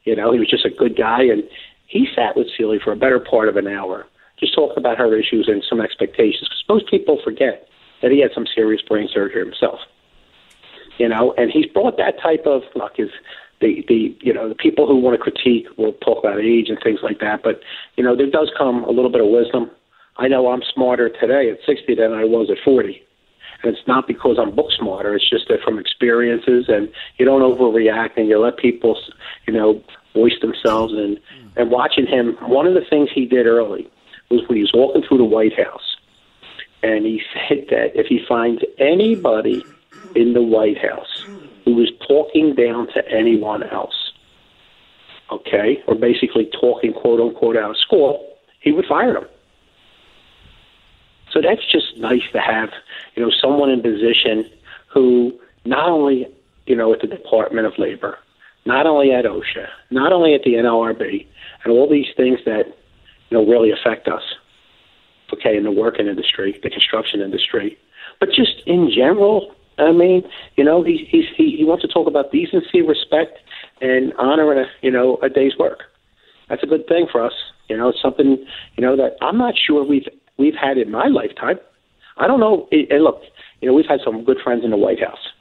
You 0.05 0.15
know, 0.15 0.33
he 0.33 0.39
was 0.39 0.49
just 0.49 0.67
a 0.67 0.71
good 0.71 0.97
guy, 0.97 1.23
and 1.23 1.43
he 1.87 2.07
sat 2.15 2.37
with 2.37 2.49
Sealy 2.57 2.79
for 2.79 2.93
a 2.93 2.97
better 2.97 3.19
part 3.19 3.49
of 3.49 3.57
an 3.57 3.67
hour, 3.67 4.07
just 4.39 4.55
talking 4.55 4.79
about 4.79 4.99
her 4.99 5.17
issues 5.17 5.49
and 5.49 5.65
some 5.69 5.81
expectations, 5.81 6.49
because 6.49 6.65
most 6.69 6.91
people 6.91 7.19
forget 7.25 7.67
that 8.03 8.11
he 8.11 8.21
had 8.21 8.31
some 8.35 8.47
serious 8.55 8.83
brain 8.83 9.09
surgery 9.13 9.43
himself. 9.43 9.81
You 10.99 11.09
know, 11.09 11.35
and 11.37 11.51
he's 11.51 11.67
brought 11.67 11.97
that 11.97 12.21
type 12.23 12.47
of 12.47 12.63
look 12.77 12.93
is 12.99 13.11
the 13.65 13.85
the 13.89 14.17
you 14.21 14.33
know 14.33 14.49
the 14.49 14.55
people 14.55 14.87
who 14.87 14.97
want 14.97 15.17
to 15.17 15.23
critique 15.23 15.67
will 15.79 15.95
talk 15.95 16.19
about 16.19 16.39
age 16.39 16.69
and 16.69 16.79
things 16.83 17.01
like 17.03 17.19
that, 17.21 17.43
but 17.43 17.61
you 17.97 18.05
know 18.05 18.15
there 18.15 18.31
does 18.31 18.51
come 18.57 18.85
a 18.85 18.91
little 18.91 19.11
bit 19.11 19.23
of 19.23 19.29
wisdom. 19.29 19.71
I 20.17 20.29
know 20.29 20.53
I'm 20.53 20.63
smarter 20.75 21.09
today 21.09 21.51
at 21.51 21.59
60 21.67 21.95
than 21.95 22.13
I 22.13 22.25
was 22.25 22.49
at 22.49 22.59
40. 22.65 23.03
And 23.63 23.75
it's 23.75 23.89
not 23.89 24.07
because 24.07 24.39
I'm 24.39 24.55
book 24.55 24.71
smarter. 24.79 25.17
It's 25.17 25.29
just 25.29 25.49
that 25.49 25.61
from 25.65 25.79
experiences, 25.79 26.67
and 26.69 26.89
you 27.19 27.25
don't 27.25 27.41
overreact, 27.41 28.17
and 28.17 28.29
you 28.29 28.39
let 28.39 28.59
people, 28.59 28.97
you 29.47 29.55
know, 29.55 29.83
voice 30.13 30.39
themselves. 30.41 30.93
And 30.93 31.17
mm. 31.17 31.57
and 31.57 31.71
watching 31.71 32.07
him, 32.07 32.37
one 32.43 32.67
of 32.67 32.75
the 32.75 32.85
things 32.89 33.09
he 33.13 33.25
did 33.25 33.47
early 33.47 33.89
was 34.31 34.43
when 34.47 34.57
he 34.57 34.63
was 34.63 34.73
walking 34.75 35.03
through 35.03 35.19
the 35.19 35.25
White 35.25 35.59
House, 35.59 35.97
and 36.83 37.07
he 37.07 37.23
said 37.33 37.67
that 37.71 37.99
if 37.99 38.07
he 38.07 38.21
finds 38.29 38.63
anybody 38.79 39.65
in 40.15 40.35
the 40.35 40.43
White 40.43 40.79
House 40.79 41.25
who 41.65 41.81
is 41.81 41.91
talking 42.07 42.55
down 42.55 42.89
to 42.89 43.09
anyone 43.09 43.63
else, 43.63 44.13
okay, 45.31 45.83
or 45.87 45.95
basically 45.95 46.47
talking 46.61 46.93
quote 46.93 47.21
unquote 47.21 47.57
out 47.57 47.71
of 47.71 47.79
school, 47.79 48.37
he 48.61 48.73
would 48.73 48.87
fire 48.87 49.15
them. 49.15 49.27
So 51.31 51.41
that's 51.41 51.63
just 51.71 51.97
nice 51.99 52.23
to 52.33 52.41
have, 52.41 52.71
you 53.17 53.23
know, 53.23 53.31
someone 53.43 53.71
in 53.71 53.83
position 53.83 54.49
who 54.89 55.39
not 55.65 55.89
only, 55.89 56.29
you 56.67 56.77
know, 56.77 56.93
at 56.93 57.01
the 57.01 57.09
Department 57.09 57.67
of 57.67 57.77
Labor, 57.79 58.19
not 58.67 58.87
only 58.87 59.13
at 59.13 59.25
OSHA, 59.25 59.69
not 59.91 60.13
only 60.13 60.35
at 60.35 60.43
the 60.45 60.55
NLRB, 60.55 61.27
and 61.65 61.73
all 61.73 61.89
these 61.89 62.07
things 62.17 62.39
that, 62.47 62.67
you 62.67 63.37
know, 63.37 63.45
really 63.45 63.71
affect 63.73 64.07
us, 64.07 64.23
okay, 65.33 65.57
in 65.57 65.65
the 65.65 65.73
working 65.73 66.07
industry, 66.07 66.59
the 66.63 66.71
construction 66.71 67.21
industry, 67.21 67.77
but 68.21 68.31
just 68.31 68.63
in 68.67 68.91
general. 68.91 69.55
I 69.79 69.93
mean, 69.93 70.23
you 70.57 70.65
know, 70.65 70.83
he 70.83 71.07
he's, 71.11 71.25
he 71.37 71.57
he 71.57 71.65
wants 71.65 71.83
to 71.83 71.89
talk 71.89 72.07
about 72.07 72.31
decency, 72.31 72.83
respect, 72.83 73.39
and 73.81 74.13
honoring 74.19 74.59
a 74.59 74.67
you 74.83 74.91
know 74.91 75.19
a 75.23 75.29
day's 75.29 75.57
work. 75.59 75.81
That's 76.49 76.63
a 76.63 76.67
good 76.67 76.87
thing 76.87 77.07
for 77.11 77.25
us. 77.25 77.33
You 77.69 77.77
know, 77.77 77.89
it's 77.89 78.03
something 78.03 78.45
you 78.77 78.83
know 78.85 78.97
that 78.97 79.17
I'm 79.21 79.39
not 79.39 79.55
sure 79.57 79.85
we've 79.85 80.07
we've 80.39 80.55
had 80.55 80.79
in 80.79 80.91
my 80.91 81.09
lifetime. 81.09 81.59
I 82.17 82.27
don't 82.27 82.41
know. 82.41 82.69
And 82.71 83.03
look, 83.03 83.23
you 83.61 83.69
know, 83.69 83.75
we've 83.75 83.89
had 83.89 84.01
some 84.05 84.25
good 84.25 84.39
friends 84.43 84.65
in 84.65 84.71
the 84.71 84.77
White 84.77 85.01
House, 85.01 85.33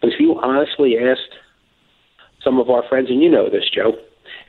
but 0.00 0.10
if 0.10 0.18
you 0.18 0.38
honestly 0.40 0.96
asked 0.98 1.34
some 2.42 2.58
of 2.58 2.70
our 2.70 2.82
friends, 2.88 3.10
and 3.10 3.22
you 3.22 3.28
know 3.28 3.50
this, 3.50 3.64
Joe, 3.68 3.92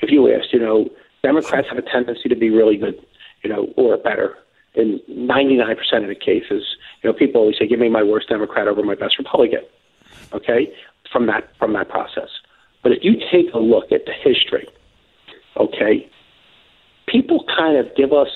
if 0.01 0.11
you 0.11 0.32
asked, 0.34 0.53
you 0.53 0.59
know, 0.59 0.88
Democrats 1.24 1.67
have 1.70 1.78
a 1.78 1.82
tendency 1.82 2.30
to 2.30 2.36
be 2.36 2.49
really 2.49 2.78
good, 2.78 3.03
you 3.43 3.49
know, 3.49 3.74
or 3.76 3.97
better 3.97 4.38
in 4.80 4.99
99% 5.09 5.77
of 6.01 6.07
the 6.07 6.15
cases. 6.15 6.63
You 7.01 7.09
know, 7.09 7.13
people 7.13 7.41
always 7.41 7.57
say, 7.57 7.67
"Give 7.67 7.80
me 7.80 7.89
my 7.89 8.03
worst 8.03 8.30
Democrat 8.30 8.67
over 8.67 8.82
my 8.84 8.95
best 8.95 9.17
Republican." 9.17 9.61
Okay, 10.34 10.73
from 11.11 11.25
that 11.27 11.55
from 11.57 11.73
that 11.73 11.89
process. 11.89 12.30
But 12.82 12.93
if 12.93 13.03
you 13.03 13.15
take 13.32 13.53
a 13.53 13.59
look 13.59 13.91
at 13.91 14.05
the 14.05 14.13
history, 14.13 14.67
okay, 15.57 16.07
people 17.07 17.43
kind 17.57 17.77
of 17.77 17.93
give 17.95 18.13
us, 18.13 18.30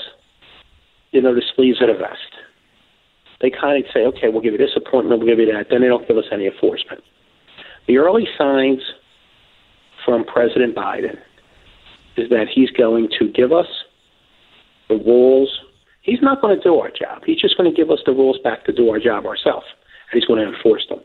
you 1.11 1.21
know, 1.21 1.33
the 1.33 1.43
sleeves 1.55 1.81
of 1.81 1.89
a 1.89 1.93
vest. 1.93 2.33
They 3.39 3.49
kind 3.49 3.83
of 3.83 3.89
say, 3.91 4.05
"Okay, 4.05 4.29
we'll 4.29 4.41
give 4.41 4.53
you 4.53 4.59
this 4.59 4.75
appointment, 4.75 5.19
we'll 5.19 5.29
give 5.29 5.39
you 5.39 5.51
that." 5.53 5.69
Then 5.69 5.81
they 5.81 5.87
don't 5.87 6.07
give 6.07 6.17
us 6.17 6.25
any 6.31 6.45
enforcement. 6.45 7.03
The 7.87 7.97
early 7.97 8.27
signs 8.37 8.81
from 10.05 10.23
President 10.23 10.75
Biden 10.75 11.19
is 12.15 12.29
that 12.29 12.47
he's 12.47 12.69
going 12.71 13.09
to 13.19 13.27
give 13.27 13.51
us 13.51 13.67
the 14.87 14.95
rules. 14.95 15.49
He's 16.03 16.21
not 16.21 16.41
going 16.41 16.55
to 16.55 16.61
do 16.61 16.77
our 16.79 16.91
job. 16.91 17.23
He's 17.25 17.39
just 17.39 17.57
going 17.57 17.69
to 17.69 17.75
give 17.75 17.89
us 17.89 17.99
the 18.05 18.11
rules 18.11 18.37
back 18.37 18.65
to 18.65 18.73
do 18.73 18.89
our 18.89 18.99
job 18.99 19.25
ourselves, 19.25 19.65
and 20.11 20.19
he's 20.21 20.25
going 20.25 20.39
to 20.45 20.53
enforce 20.53 20.85
them. 20.89 20.99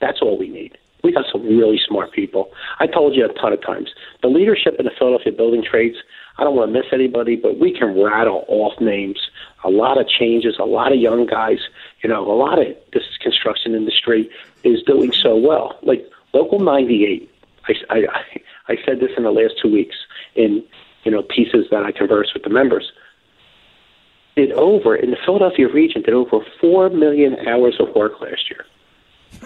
That's 0.00 0.20
all 0.20 0.38
we 0.38 0.48
need. 0.48 0.76
We 1.04 1.12
got 1.12 1.26
some 1.30 1.42
really 1.42 1.78
smart 1.86 2.12
people. 2.12 2.50
I 2.80 2.86
told 2.86 3.14
you 3.14 3.24
a 3.24 3.32
ton 3.34 3.52
of 3.52 3.62
times. 3.62 3.90
The 4.22 4.28
leadership 4.28 4.76
in 4.78 4.86
the 4.86 4.90
Philadelphia 4.98 5.32
building 5.32 5.62
trades, 5.62 5.96
I 6.38 6.44
don't 6.44 6.56
want 6.56 6.72
to 6.72 6.78
miss 6.78 6.86
anybody, 6.92 7.36
but 7.36 7.58
we 7.58 7.72
can 7.72 8.02
rattle 8.02 8.44
off 8.48 8.80
names. 8.80 9.18
A 9.64 9.70
lot 9.70 10.00
of 10.00 10.08
changes, 10.08 10.56
a 10.58 10.64
lot 10.64 10.92
of 10.92 10.98
young 10.98 11.26
guys. 11.26 11.58
You 12.02 12.08
know, 12.08 12.26
a 12.30 12.34
lot 12.34 12.58
of 12.58 12.66
this 12.92 13.04
construction 13.20 13.74
industry 13.74 14.28
is 14.64 14.82
doing 14.82 15.12
so 15.12 15.36
well. 15.36 15.78
Like 15.82 16.08
Local 16.32 16.58
98, 16.58 17.30
I, 17.68 17.74
I, 17.90 18.40
I 18.68 18.76
said 18.84 19.00
this 19.00 19.10
in 19.16 19.22
the 19.22 19.30
last 19.30 19.54
two 19.62 19.70
weeks. 19.70 19.96
In 20.34 20.64
you 21.04 21.12
know, 21.12 21.22
pieces 21.22 21.66
that 21.70 21.84
I 21.84 21.92
converse 21.92 22.34
with 22.34 22.42
the 22.42 22.50
members, 22.50 22.92
did 24.38 24.52
over 24.52 24.94
in 24.94 25.10
the 25.10 25.16
Philadelphia 25.24 25.68
region 25.68 26.02
did 26.02 26.14
over 26.14 26.38
four 26.60 26.88
million 26.90 27.36
hours 27.46 27.76
of 27.80 27.94
work 27.96 28.20
last 28.20 28.48
year. 28.48 28.64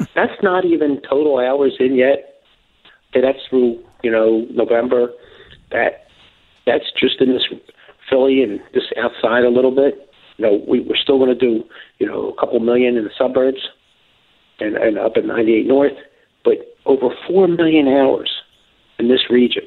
That's 0.15 0.43
not 0.43 0.65
even 0.67 1.01
total 1.01 1.39
hours 1.39 1.77
in 1.81 1.95
yet. 1.95 2.29
Okay, 3.11 3.21
that's 3.21 3.41
through 3.51 3.83
you 4.03 4.11
know 4.11 4.47
November. 4.51 5.11
That 5.71 6.07
that's 6.67 6.85
just 6.99 7.21
in 7.21 7.31
this 7.33 7.43
Philly 8.09 8.43
and 8.43 8.61
just 8.73 8.87
outside 8.97 9.45
a 9.45 9.51
little 9.51 9.75
bit. 9.75 10.11
You 10.39 10.47
know, 10.47 10.65
we, 10.67 10.81
we're 10.81 10.97
still 10.97 11.19
going 11.19 11.29
to 11.29 11.35
do 11.35 11.65
you 11.99 12.07
know 12.07 12.31
a 12.31 12.41
couple 12.41 12.59
million 12.61 12.97
in 12.97 13.05
the 13.05 13.11
suburbs 13.19 13.69
and, 14.61 14.77
and 14.77 14.99
up 14.99 15.17
at 15.17 15.27
98 15.27 15.67
North, 15.67 15.93
but 16.45 16.77
over 16.87 17.09
four 17.27 17.49
million 17.49 17.89
hours 17.89 18.31
in 18.99 19.09
this 19.09 19.29
region. 19.29 19.65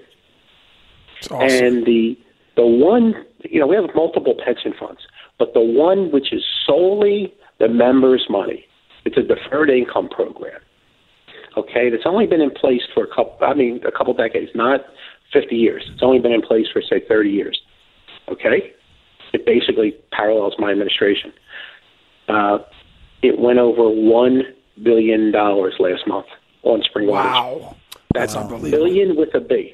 Awesome. 1.30 1.42
And 1.42 1.86
the 1.86 2.18
the 2.56 2.66
one, 2.66 3.14
you 3.44 3.60
know, 3.60 3.68
we 3.68 3.76
have 3.76 3.94
multiple 3.96 4.36
pension 4.44 4.74
funds, 4.80 5.02
but 5.38 5.54
the 5.54 5.62
one 5.62 6.12
which 6.12 6.32
is 6.34 6.44
solely 6.66 7.34
the 7.60 7.68
members' 7.68 8.26
money, 8.30 8.66
it's 9.06 9.18
a 9.18 9.22
deferred 9.24 9.70
income 9.70 10.10
program. 10.10 10.60
Okay, 11.58 11.90
that's 11.90 12.06
only 12.06 12.28
been 12.28 12.42
in 12.42 12.52
place 12.52 12.82
for 12.94 13.04
a 13.04 13.08
couple. 13.08 13.38
I 13.42 13.54
mean, 13.54 13.82
a 13.86 13.92
couple 13.92 14.14
decades, 14.14 14.52
not 14.56 14.82
50 15.32 15.56
years. 15.56 15.84
It's 15.94 16.04
only 16.04 16.20
been 16.20 16.34
in 16.34 16.42
place 16.42 16.68
for 16.72 16.82
say 16.82 17.02
30 17.08 17.30
years. 17.30 17.62
Okay, 18.28 18.74
it 19.34 19.46
basically 19.46 19.96
parallels 20.12 20.56
my 20.60 20.72
administration. 20.72 21.32
Uh, 22.28 22.60
it 23.22 23.40
went 23.40 23.60
over 23.60 23.90
one 23.90 24.44
billion 24.84 25.32
dollars 25.32 25.76
last 25.80 26.06
month 26.08 26.26
on 26.64 26.82
spring 26.84 27.08
waters. 27.08 27.32
Wow. 27.32 27.76
That's 28.14 28.36
Wow. 28.36 28.50
a 28.50 28.60
billion 28.70 29.16
with 29.16 29.34
a 29.36 29.40
B. 29.40 29.74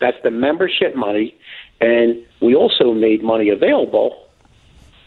That's 0.00 0.16
the 0.24 0.30
membership 0.30 0.96
money, 0.96 1.36
and 1.80 2.16
we 2.40 2.54
also 2.56 2.92
made 2.92 3.22
money 3.22 3.50
available. 3.50 4.16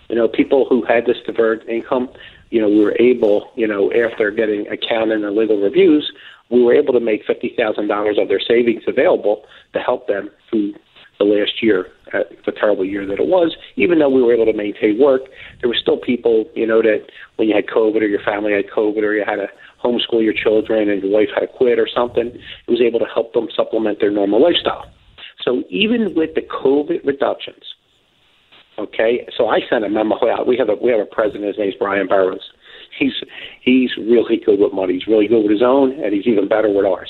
You 0.10 0.16
know, 0.16 0.28
people 0.28 0.66
who 0.70 0.86
had 0.86 1.06
this 1.06 1.18
deferred 1.26 1.68
income, 1.68 2.10
you 2.52 2.62
know, 2.62 2.70
we 2.70 2.80
were 2.80 2.96
able, 3.00 3.52
you 3.56 3.68
know, 3.68 3.92
after 3.92 4.32
getting 4.32 4.68
accounting 4.68 5.24
and 5.24 5.36
legal 5.36 5.60
reviews, 5.60 6.12
we 6.50 6.64
were 6.64 6.74
able 6.74 6.94
to 6.94 7.00
make 7.00 7.26
fifty 7.26 7.54
thousand 7.58 7.88
dollars 7.88 8.18
of 8.20 8.28
their 8.28 8.40
savings 8.40 8.84
available 8.88 9.46
to 9.74 9.80
help 9.80 10.08
them 10.08 10.30
through 10.50 10.74
the 11.18 11.26
last 11.26 11.64
year, 11.64 11.88
uh, 12.14 12.20
the 12.46 12.52
terrible 12.52 12.86
year 12.86 13.06
that 13.06 13.20
it 13.20 13.28
was. 13.28 13.56
Even 13.76 14.00
though 14.00 14.10
we 14.10 14.22
were 14.22 14.34
able 14.34 14.46
to 14.46 14.54
maintain 14.54 15.00
work, 15.00 15.22
there 15.62 15.70
were 15.70 15.78
still 15.80 15.98
people, 15.98 16.46
you 16.56 16.68
know, 16.68 16.82
that 16.82 17.08
when 17.38 17.48
you 17.48 17.56
had 17.56 17.68
COVID 17.68 18.02
or 18.02 18.06
your 18.08 18.22
family 18.22 18.52
had 18.52 18.68
COVID 18.68 19.02
or 19.02 19.14
you 19.16 19.24
had 19.26 19.38
to 19.38 19.48
homeschool 19.84 20.24
your 20.24 20.34
children 20.34 20.90
and 20.90 21.04
your 21.04 21.12
wife 21.12 21.30
had 21.34 21.42
to 21.42 21.48
quit 21.48 21.80
or 21.80 21.88
something, 21.88 22.28
it 22.28 22.72
was 22.72 22.82
able 22.82 23.00
to 23.00 23.06
help 23.06 23.34
them 23.34 23.48
supplement 23.56 24.00
their 24.00 24.12
normal 24.12 24.42
lifestyle. 24.42 24.86
So 25.42 25.64
even 25.70 26.14
with 26.16 26.36
the 26.36 26.42
COVID 26.42 27.06
reductions, 27.06 27.75
okay, 28.78 29.28
so 29.38 29.48
I 29.48 29.60
sent 29.70 29.86
a 29.86 29.90
memo 29.90 30.16
out. 30.30 30.48
We 30.48 30.58
have 30.58 30.70
a 30.70 30.76
we 30.76 30.92
have 30.92 31.00
a 31.00 31.06
president. 31.06 31.46
His 31.46 31.58
name's 31.58 31.76
Brian 31.78 32.08
Burrows. 32.08 32.52
He's 32.98 33.14
he's 33.62 33.92
really 33.98 34.38
good 34.46 34.60
with 34.60 34.74
money. 34.74 34.94
He's 34.94 35.08
really 35.08 35.28
good 35.28 35.44
with 35.44 35.52
his 35.52 35.64
own, 35.64 35.92
and 35.92 36.14
he's 36.14 36.28
even 36.28 36.48
better 36.48 36.70
with 36.70 36.86
ours. 36.86 37.10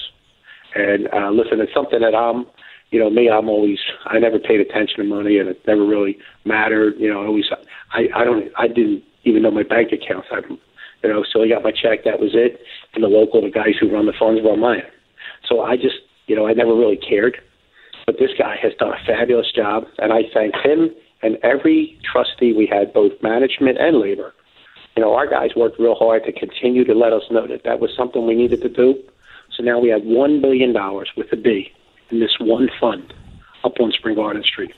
And 0.73 1.07
uh, 1.13 1.31
listen, 1.31 1.61
it's 1.61 1.73
something 1.73 2.01
that 2.01 2.15
I'm, 2.15 2.45
you 2.91 2.99
know, 2.99 3.09
me. 3.09 3.29
I'm 3.29 3.49
always 3.49 3.79
I 4.05 4.19
never 4.19 4.39
paid 4.39 4.59
attention 4.59 4.97
to 4.97 5.03
money, 5.03 5.37
and 5.39 5.49
it 5.49 5.61
never 5.67 5.85
really 5.85 6.17
mattered. 6.43 6.95
You 6.97 7.11
know, 7.11 7.23
I 7.23 7.27
always 7.27 7.45
I 7.93 8.07
I 8.15 8.23
don't 8.23 8.51
I 8.57 8.67
didn't 8.67 9.03
even 9.23 9.41
know 9.41 9.51
my 9.51 9.63
bank 9.63 9.91
accounts. 9.91 10.27
I, 10.31 10.39
you 11.03 11.09
know, 11.09 11.23
so 11.31 11.43
I 11.43 11.49
got 11.49 11.63
my 11.63 11.71
check. 11.71 12.03
That 12.03 12.19
was 12.19 12.31
it. 12.33 12.61
And 12.93 13.03
the 13.03 13.07
local, 13.07 13.41
the 13.41 13.51
guys 13.51 13.75
who 13.79 13.91
run 13.91 14.05
the 14.05 14.13
funds 14.17 14.41
run 14.43 14.59
mine. 14.59 14.81
So 15.47 15.61
I 15.61 15.75
just, 15.75 15.97
you 16.25 16.35
know, 16.35 16.47
I 16.47 16.53
never 16.53 16.73
really 16.73 16.97
cared. 16.97 17.37
But 18.05 18.15
this 18.19 18.31
guy 18.37 18.55
has 18.61 18.73
done 18.79 18.89
a 18.89 19.05
fabulous 19.05 19.51
job, 19.51 19.85
and 19.97 20.13
I 20.13 20.23
thank 20.33 20.55
him 20.63 20.89
and 21.25 21.37
every 21.41 21.99
trustee 22.11 22.53
we 22.53 22.67
had, 22.71 22.93
both 22.93 23.11
management 23.23 23.79
and 23.79 23.99
labor. 23.99 24.33
You 24.95 25.03
know, 25.03 25.15
our 25.15 25.27
guys 25.27 25.49
worked 25.55 25.79
real 25.79 25.95
hard 25.95 26.23
to 26.25 26.31
continue 26.31 26.85
to 26.85 26.93
let 26.93 27.13
us 27.13 27.23
know 27.31 27.47
that 27.47 27.63
that 27.65 27.79
was 27.79 27.89
something 27.97 28.27
we 28.27 28.35
needed 28.35 28.61
to 28.61 28.69
do. 28.69 28.93
So 29.57 29.63
now 29.63 29.79
we 29.79 29.89
have 29.89 30.01
$1 30.03 30.41
billion 30.41 30.73
with 31.17 31.27
a 31.31 31.35
B 31.35 31.71
in 32.11 32.19
this 32.19 32.37
one 32.39 32.69
fund 32.79 33.11
up 33.63 33.73
on 33.79 33.91
Spring 33.91 34.15
Garden 34.15 34.43
Street. 34.43 34.71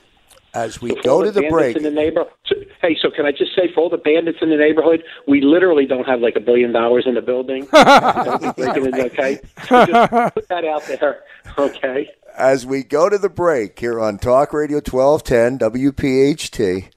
As 0.58 0.80
we 0.80 0.90
So 0.90 1.02
go 1.02 1.22
to 1.22 1.30
the 1.30 1.40
bandits 1.42 1.52
break, 1.52 1.76
in 1.76 1.82
the 1.84 1.90
neighbor. 1.90 2.24
So, 2.46 2.56
hey, 2.82 2.96
so 3.00 3.10
can 3.10 3.26
I 3.26 3.30
just 3.30 3.54
say 3.54 3.72
for 3.72 3.82
all 3.82 3.90
the 3.90 3.96
bandits 3.96 4.38
in 4.42 4.50
the 4.50 4.56
neighborhood, 4.56 5.04
we 5.26 5.40
literally 5.40 5.86
don't 5.86 6.04
have 6.06 6.20
like 6.20 6.34
a 6.36 6.40
billion 6.40 6.72
dollars 6.72 7.04
in 7.06 7.14
the 7.14 7.22
building. 7.22 7.64
Breaking 8.56 8.94
okay, 9.06 9.40
so 9.68 9.86
just 9.86 10.34
put 10.34 10.48
that 10.48 10.64
out 10.64 10.84
there. 10.86 11.22
Okay. 11.58 12.08
as 12.36 12.64
we 12.66 12.84
go 12.84 13.08
to 13.08 13.18
the 13.18 13.28
break 13.28 13.80
here 13.80 13.98
on 13.98 14.18
Talk 14.18 14.52
Radio 14.52 14.76
1210 14.76 15.58
WPHT. 15.58 16.90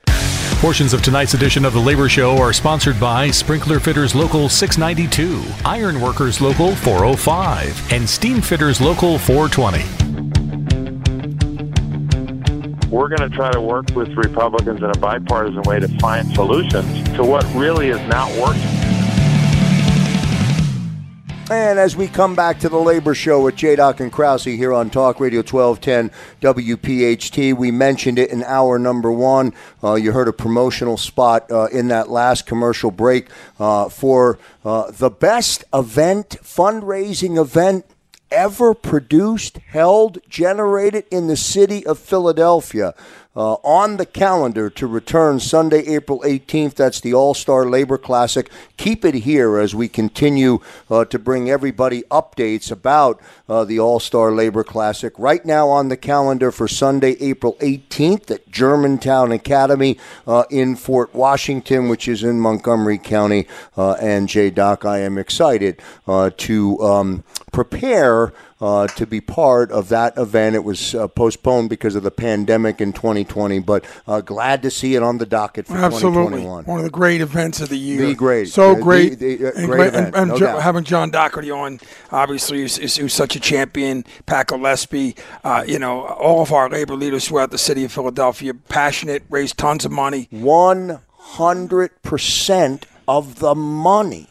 Portions 0.59 0.93
of 0.93 1.01
tonight's 1.01 1.33
edition 1.33 1.65
of 1.65 1.73
the 1.73 1.79
Labor 1.79 2.07
Show 2.07 2.37
are 2.37 2.53
sponsored 2.53 2.99
by 2.99 3.31
Sprinkler 3.31 3.79
Fitters 3.79 4.13
Local 4.13 4.47
692, 4.49 5.41
Iron 5.65 5.99
Workers 5.99 6.41
Local 6.41 6.75
405, 6.75 7.93
and 7.93 8.07
Steam 8.07 8.41
Fitters 8.41 8.79
Local 8.79 9.17
420. 9.17 10.10
We're 12.91 13.07
going 13.07 13.29
to 13.29 13.33
try 13.33 13.49
to 13.51 13.61
work 13.61 13.89
with 13.95 14.09
Republicans 14.17 14.79
in 14.79 14.89
a 14.89 14.97
bipartisan 14.97 15.61
way 15.61 15.79
to 15.79 15.87
find 15.99 16.29
solutions 16.35 17.09
to 17.15 17.23
what 17.23 17.45
really 17.55 17.87
is 17.87 18.05
not 18.09 18.29
working. 18.37 18.61
And 21.49 21.79
as 21.79 21.95
we 21.95 22.09
come 22.09 22.35
back 22.35 22.59
to 22.59 22.69
the 22.69 22.77
Labor 22.77 23.15
Show 23.15 23.43
with 23.43 23.55
J. 23.55 23.77
Doc 23.77 24.01
and 24.01 24.11
Krause 24.11 24.43
here 24.43 24.73
on 24.73 24.89
Talk 24.89 25.21
Radio 25.21 25.39
1210 25.39 26.11
WPHT, 26.41 27.55
we 27.55 27.71
mentioned 27.71 28.19
it 28.19 28.29
in 28.29 28.43
hour 28.43 28.77
number 28.77 29.09
one. 29.09 29.53
Uh, 29.81 29.95
you 29.95 30.11
heard 30.11 30.27
a 30.27 30.33
promotional 30.33 30.97
spot 30.97 31.49
uh, 31.49 31.67
in 31.67 31.87
that 31.87 32.09
last 32.09 32.45
commercial 32.45 32.91
break 32.91 33.29
uh, 33.57 33.87
for 33.87 34.37
uh, 34.65 34.91
the 34.91 35.09
best 35.09 35.63
event, 35.73 36.35
fundraising 36.43 37.39
event 37.39 37.85
ever 38.31 38.73
produced, 38.73 39.57
held, 39.57 40.19
generated 40.29 41.05
in 41.11 41.27
the 41.27 41.37
city 41.37 41.85
of 41.85 41.99
Philadelphia. 41.99 42.93
Uh, 43.33 43.53
on 43.63 43.95
the 43.95 44.05
calendar 44.05 44.69
to 44.69 44.85
return 44.85 45.39
Sunday, 45.39 45.87
April 45.87 46.19
18th. 46.25 46.75
That's 46.75 46.99
the 46.99 47.13
All 47.13 47.33
Star 47.33 47.65
Labor 47.65 47.97
Classic. 47.97 48.51
Keep 48.75 49.05
it 49.05 49.15
here 49.15 49.57
as 49.57 49.73
we 49.73 49.87
continue 49.87 50.59
uh, 50.89 51.05
to 51.05 51.17
bring 51.17 51.49
everybody 51.49 52.01
updates 52.11 52.69
about 52.69 53.21
uh, 53.47 53.63
the 53.63 53.79
All 53.79 54.01
Star 54.01 54.33
Labor 54.33 54.65
Classic. 54.65 55.13
Right 55.17 55.45
now 55.45 55.69
on 55.69 55.87
the 55.87 55.95
calendar 55.95 56.51
for 56.51 56.67
Sunday, 56.67 57.11
April 57.21 57.55
18th 57.61 58.29
at 58.31 58.51
Germantown 58.51 59.31
Academy 59.31 59.97
uh, 60.27 60.43
in 60.49 60.75
Fort 60.75 61.15
Washington, 61.15 61.87
which 61.87 62.09
is 62.09 62.23
in 62.23 62.37
Montgomery 62.37 62.97
County. 62.97 63.47
Uh, 63.77 63.93
and 63.93 64.27
J. 64.27 64.49
Doc, 64.49 64.83
I 64.83 64.99
am 64.99 65.17
excited 65.17 65.81
uh, 66.05 66.31
to 66.35 66.81
um, 66.81 67.23
prepare 67.51 68.31
uh, 68.61 68.87
to 68.87 69.05
be 69.05 69.19
part 69.21 69.71
of 69.71 69.89
that 69.89 70.17
event. 70.17 70.55
It 70.55 70.63
was 70.63 70.95
uh, 70.95 71.07
postponed 71.07 71.69
because 71.69 71.95
of 71.95 72.03
the 72.03 72.11
pandemic 72.11 72.79
in 72.79 72.93
2020, 72.93 73.59
but 73.59 73.83
uh, 74.07 74.21
glad 74.21 74.61
to 74.63 74.71
see 74.71 74.95
it 74.95 75.03
on 75.03 75.17
the 75.17 75.25
docket 75.25 75.67
for 75.67 75.75
Absolutely, 75.77 76.41
2021. 76.43 76.65
one 76.65 76.77
of 76.79 76.83
the 76.85 76.89
great 76.91 77.19
events 77.21 77.59
of 77.59 77.69
the 77.69 77.77
year. 77.77 78.05
The 78.05 78.15
great. 78.15 78.47
so 78.49 78.71
Uh, 78.71 78.75
the- 78.75 78.81
great, 78.81 79.19
the, 79.19 79.45
uh, 79.47 79.51
and, 79.55 79.65
great 79.67 79.77
great- 79.77 79.87
event, 79.89 80.05
and, 80.07 80.15
and 80.15 80.29
no 80.29 80.37
Jo- 80.37 80.59
having 80.59 80.83
John 80.83 81.09
Dougherty 81.11 81.51
on, 81.51 81.79
obviously, 82.11 82.61
is, 82.63 82.97
who's 82.97 83.13
such 83.13 83.35
a 83.35 83.39
champion. 83.39 84.05
Pat 84.25 84.47
Gillespie, 84.47 85.15
uh, 85.43 85.63
you 85.67 85.77
know, 85.79 86.01
all 86.05 86.41
of 86.41 86.51
our 86.53 86.69
labor 86.69 86.95
leaders 86.95 87.27
throughout 87.27 87.51
the 87.51 87.57
city 87.57 87.83
of 87.83 87.91
Philadelphia, 87.91 88.53
passionate, 88.53 89.23
raised 89.29 89.57
tons 89.57 89.83
of 89.85 89.91
money. 89.91 90.27
100% 90.31 92.83
of 93.07 93.39
the 93.39 93.55
money, 93.55 94.27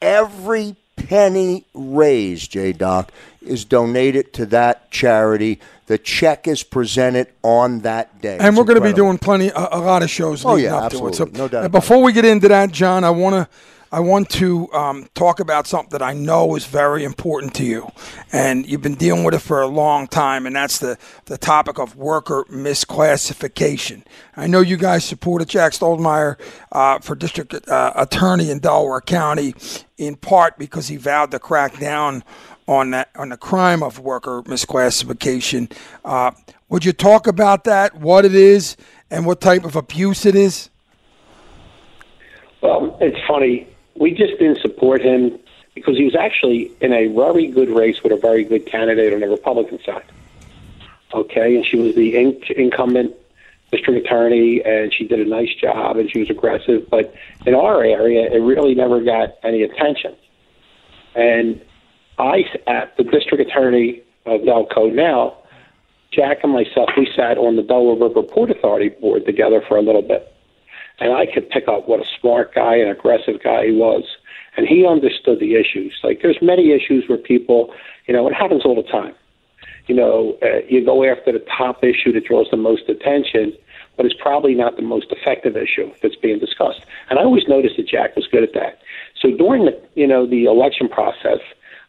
every 0.00 0.76
penny 0.96 1.64
raised, 1.74 2.52
J 2.52 2.72
Doc, 2.72 3.12
is 3.42 3.64
donated 3.64 4.32
to 4.34 4.46
that 4.46 4.90
charity. 4.90 5.60
The 5.86 5.98
check 5.98 6.48
is 6.48 6.62
presented 6.62 7.28
on 7.42 7.80
that 7.80 8.20
day. 8.22 8.38
And 8.38 8.48
It's 8.48 8.56
we're 8.56 8.64
going 8.64 8.80
to 8.80 8.86
be 8.86 8.94
doing 8.94 9.18
plenty, 9.18 9.48
a, 9.48 9.68
a 9.72 9.80
lot 9.80 10.02
of 10.02 10.08
shows 10.10 10.44
Oh, 10.44 10.56
yeah, 10.56 10.86
it. 10.86 10.92
So, 10.92 11.06
absolutely. 11.06 11.38
No 11.38 11.48
doubt 11.48 11.70
before 11.72 12.02
we 12.02 12.12
get 12.12 12.24
into 12.24 12.48
that, 12.48 12.72
John, 12.72 13.04
I 13.04 13.10
want 13.10 13.34
to, 13.34 13.48
I 13.94 14.00
want 14.00 14.28
to 14.30 14.72
um, 14.72 15.08
talk 15.14 15.38
about 15.38 15.68
something 15.68 15.90
that 15.90 16.02
I 16.02 16.14
know 16.14 16.56
is 16.56 16.66
very 16.66 17.04
important 17.04 17.54
to 17.54 17.64
you, 17.64 17.92
and 18.32 18.66
you've 18.66 18.82
been 18.82 18.96
dealing 18.96 19.22
with 19.22 19.34
it 19.34 19.38
for 19.38 19.62
a 19.62 19.68
long 19.68 20.08
time, 20.08 20.46
and 20.46 20.56
that's 20.56 20.78
the 20.78 20.98
the 21.26 21.38
topic 21.38 21.78
of 21.78 21.94
worker 21.94 22.44
misclassification. 22.50 24.02
I 24.36 24.48
know 24.48 24.62
you 24.62 24.76
guys 24.76 25.04
supported 25.04 25.48
Jack 25.48 25.74
Stollsteimer 25.74 26.40
uh, 26.72 26.98
for 26.98 27.14
district 27.14 27.54
uh, 27.68 27.92
attorney 27.94 28.50
in 28.50 28.58
Delaware 28.58 29.00
County, 29.00 29.54
in 29.96 30.16
part 30.16 30.58
because 30.58 30.88
he 30.88 30.96
vowed 30.96 31.30
to 31.30 31.38
crack 31.38 31.78
down 31.78 32.24
on 32.66 32.90
that 32.90 33.10
on 33.14 33.28
the 33.28 33.36
crime 33.36 33.80
of 33.80 34.00
worker 34.00 34.42
misclassification. 34.42 35.70
Uh, 36.04 36.32
would 36.68 36.84
you 36.84 36.92
talk 36.92 37.28
about 37.28 37.62
that? 37.62 37.94
What 37.94 38.24
it 38.24 38.34
is 38.34 38.76
and 39.08 39.24
what 39.24 39.40
type 39.40 39.64
of 39.64 39.76
abuse 39.76 40.26
it 40.26 40.34
is? 40.34 40.68
Well, 42.60 42.98
it's 43.00 43.18
funny. 43.28 43.68
We 43.96 44.12
just 44.12 44.38
didn't 44.38 44.60
support 44.60 45.02
him 45.02 45.38
because 45.74 45.96
he 45.96 46.04
was 46.04 46.14
actually 46.14 46.72
in 46.80 46.92
a 46.92 47.08
very 47.08 47.48
good 47.48 47.68
race 47.68 48.02
with 48.02 48.12
a 48.12 48.16
very 48.16 48.44
good 48.44 48.66
candidate 48.66 49.12
on 49.12 49.20
the 49.20 49.28
Republican 49.28 49.78
side. 49.84 50.04
Okay, 51.12 51.56
and 51.56 51.64
she 51.64 51.76
was 51.76 51.94
the 51.94 52.16
in- 52.16 52.40
incumbent 52.56 53.14
district 53.70 54.06
attorney, 54.06 54.62
and 54.64 54.92
she 54.92 55.06
did 55.06 55.20
a 55.20 55.24
nice 55.24 55.54
job, 55.54 55.96
and 55.96 56.10
she 56.10 56.20
was 56.20 56.30
aggressive. 56.30 56.88
But 56.90 57.14
in 57.46 57.54
our 57.54 57.82
area, 57.84 58.30
it 58.30 58.38
really 58.38 58.74
never 58.74 59.00
got 59.00 59.36
any 59.42 59.62
attention. 59.62 60.14
And 61.14 61.60
I, 62.18 62.44
at 62.66 62.96
the 62.96 63.04
district 63.04 63.48
attorney 63.48 64.02
of 64.26 64.42
Delco 64.42 64.92
now, 64.92 65.36
Jack 66.12 66.38
and 66.44 66.52
myself, 66.52 66.90
we 66.96 67.10
sat 67.16 67.38
on 67.38 67.56
the 67.56 67.62
Delaware 67.62 68.08
River 68.08 68.22
Port 68.22 68.50
Authority 68.50 68.88
board 68.88 69.26
together 69.26 69.60
for 69.66 69.76
a 69.76 69.82
little 69.82 70.02
bit. 70.02 70.33
And 71.00 71.12
I 71.12 71.26
could 71.26 71.48
pick 71.50 71.66
up 71.68 71.88
what 71.88 72.00
a 72.00 72.06
smart 72.20 72.54
guy 72.54 72.76
and 72.76 72.90
aggressive 72.90 73.42
guy 73.42 73.66
he 73.66 73.72
was. 73.72 74.04
And 74.56 74.66
he 74.68 74.86
understood 74.86 75.40
the 75.40 75.56
issues. 75.56 75.98
Like, 76.04 76.22
there's 76.22 76.40
many 76.40 76.70
issues 76.70 77.08
where 77.08 77.18
people, 77.18 77.74
you 78.06 78.14
know, 78.14 78.26
it 78.28 78.34
happens 78.34 78.64
all 78.64 78.76
the 78.76 78.88
time. 78.88 79.14
You 79.86 79.96
know, 79.96 80.38
uh, 80.42 80.60
you 80.68 80.84
go 80.84 81.04
after 81.04 81.32
the 81.32 81.44
top 81.58 81.82
issue 81.82 82.12
that 82.12 82.24
draws 82.24 82.46
the 82.50 82.56
most 82.56 82.88
attention, 82.88 83.52
but 83.96 84.06
it's 84.06 84.14
probably 84.18 84.54
not 84.54 84.76
the 84.76 84.82
most 84.82 85.06
effective 85.10 85.56
issue 85.56 85.92
that's 86.02 86.16
being 86.16 86.38
discussed. 86.38 86.80
And 87.10 87.18
I 87.18 87.24
always 87.24 87.46
noticed 87.48 87.76
that 87.76 87.88
Jack 87.88 88.16
was 88.16 88.26
good 88.26 88.42
at 88.42 88.54
that. 88.54 88.80
So 89.20 89.30
during 89.36 89.66
the, 89.66 89.80
you 89.94 90.06
know, 90.06 90.26
the 90.26 90.44
election 90.44 90.88
process, 90.88 91.40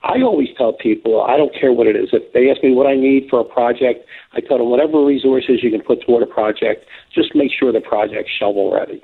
I 0.06 0.22
always 0.22 0.50
tell 0.56 0.72
people, 0.72 1.24
I 1.24 1.36
don't 1.36 1.54
care 1.54 1.74
what 1.74 1.88
it 1.88 1.96
is. 1.96 2.10
If 2.14 2.32
they 2.32 2.52
ask 2.52 2.62
me 2.62 2.74
what 2.74 2.86
I 2.86 2.94
need 2.94 3.28
for 3.28 3.40
a 3.40 3.44
project, 3.44 4.06
I 4.34 4.40
tell 4.40 4.60
them 4.60 4.70
whatever 4.70 5.04
resources 5.04 5.64
you 5.64 5.72
can 5.72 5.82
put 5.82 6.06
toward 6.06 6.22
a 6.22 6.28
project, 6.28 6.86
just 7.12 7.34
make 7.34 7.52
sure 7.52 7.72
the 7.72 7.82
project's 7.82 8.32
shovel 8.32 8.72
ready. 8.72 9.04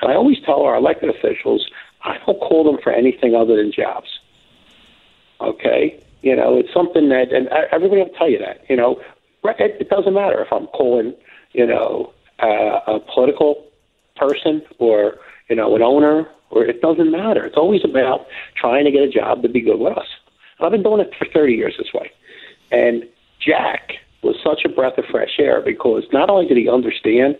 And 0.00 0.10
I 0.10 0.14
always 0.14 0.38
tell 0.46 0.62
our 0.62 0.76
elected 0.76 1.10
officials, 1.10 1.68
I 2.02 2.16
don't 2.24 2.40
call 2.40 2.64
them 2.64 2.78
for 2.82 2.90
anything 2.90 3.34
other 3.34 3.54
than 3.56 3.70
jobs. 3.70 4.08
Okay? 5.42 6.02
You 6.22 6.34
know, 6.36 6.56
it's 6.58 6.72
something 6.72 7.10
that, 7.10 7.32
and 7.32 7.48
everybody 7.70 8.00
will 8.00 8.16
tell 8.16 8.30
you 8.30 8.38
that, 8.38 8.64
you 8.70 8.76
know, 8.76 8.98
it, 9.44 9.90
doesn't 9.90 10.14
matter 10.14 10.42
if 10.42 10.50
I'm 10.50 10.68
calling, 10.68 11.14
you 11.52 11.66
know, 11.66 12.14
uh, 12.42 12.80
a 12.86 13.00
political 13.12 13.66
person 14.16 14.62
or, 14.78 15.16
you 15.50 15.56
know, 15.56 15.76
an 15.76 15.82
owner, 15.82 16.26
or 16.48 16.64
it 16.64 16.80
doesn't 16.80 17.10
matter. 17.10 17.44
It's 17.44 17.56
always 17.56 17.84
about 17.84 18.26
trying 18.56 18.86
to 18.86 18.90
get 18.90 19.02
a 19.02 19.10
job 19.10 19.42
to 19.42 19.48
be 19.50 19.60
good 19.60 19.78
with 19.78 19.98
us. 19.98 20.06
I've 20.62 20.72
been 20.72 20.82
doing 20.82 21.00
it 21.00 21.12
for 21.18 21.26
30 21.26 21.54
years 21.54 21.74
this 21.78 21.92
way. 21.92 22.10
And 22.70 23.08
Jack 23.40 23.92
was 24.22 24.36
such 24.44 24.64
a 24.64 24.68
breath 24.68 24.98
of 24.98 25.04
fresh 25.06 25.38
air 25.38 25.60
because 25.60 26.04
not 26.12 26.30
only 26.30 26.46
did 26.46 26.56
he 26.56 26.68
understand 26.68 27.38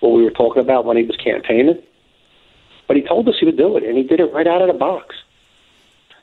what 0.00 0.10
we 0.10 0.22
were 0.22 0.30
talking 0.30 0.62
about 0.62 0.84
when 0.84 0.96
he 0.96 1.04
was 1.04 1.16
campaigning, 1.16 1.80
but 2.86 2.96
he 2.96 3.02
told 3.02 3.28
us 3.28 3.36
he 3.38 3.46
would 3.46 3.56
do 3.56 3.76
it, 3.76 3.84
and 3.84 3.96
he 3.96 4.02
did 4.02 4.18
it 4.18 4.32
right 4.32 4.46
out 4.46 4.62
of 4.62 4.68
the 4.68 4.74
box. 4.74 5.14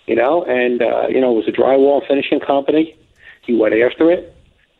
You 0.07 0.15
know, 0.15 0.43
and 0.43 0.81
uh, 0.81 1.07
you 1.07 1.19
know, 1.19 1.31
it 1.31 1.45
was 1.45 1.47
a 1.47 1.51
drywall 1.51 2.05
finishing 2.07 2.39
company. 2.39 2.97
He 3.41 3.55
went 3.55 3.73
after 3.75 4.11
it. 4.11 4.35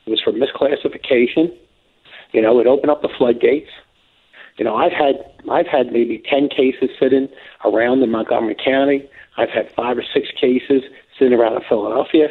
It 0.06 0.10
was 0.10 0.22
for 0.22 0.32
misclassification. 0.32 1.56
You 2.32 2.42
know, 2.42 2.60
it 2.60 2.68
opened 2.68 2.92
up 2.92 3.02
the 3.02 3.10
floodgates. 3.18 3.72
You 4.58 4.66
know, 4.66 4.76
I've 4.76 4.92
had 4.92 5.16
I've 5.50 5.68
had 5.68 5.92
maybe 5.92 6.22
ten 6.30 6.50
cases 6.50 6.90
sitting 7.00 7.30
around 7.64 8.04
in 8.04 8.12
Montgomery 8.12 8.56
County. 8.56 9.10
I've 9.38 9.50
had 9.50 9.72
five 9.76 9.98
or 9.98 10.04
six 10.14 10.30
cases 10.40 10.84
sitting 11.18 11.34
around 11.38 11.56
in 11.56 11.62
Philadelphia. 11.68 12.28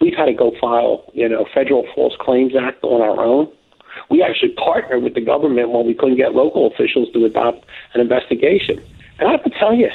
We've 0.00 0.14
had 0.14 0.26
to 0.26 0.34
go 0.34 0.52
file, 0.60 1.10
you 1.14 1.28
know, 1.28 1.46
federal 1.54 1.86
False 1.94 2.14
Claims 2.20 2.52
Act 2.56 2.82
on 2.82 3.00
our 3.00 3.24
own. 3.24 3.50
We 4.10 4.22
actually 4.22 4.52
partnered 4.52 5.02
with 5.02 5.14
the 5.14 5.20
government 5.20 5.70
when 5.70 5.86
we 5.86 5.94
couldn't 5.94 6.16
get 6.16 6.34
local 6.34 6.66
officials 6.66 7.08
to 7.12 7.24
adopt 7.24 7.64
an 7.94 8.00
investigation. 8.00 8.82
And 9.18 9.28
I 9.28 9.32
have 9.32 9.44
to 9.44 9.50
tell 9.50 9.74
you, 9.74 9.88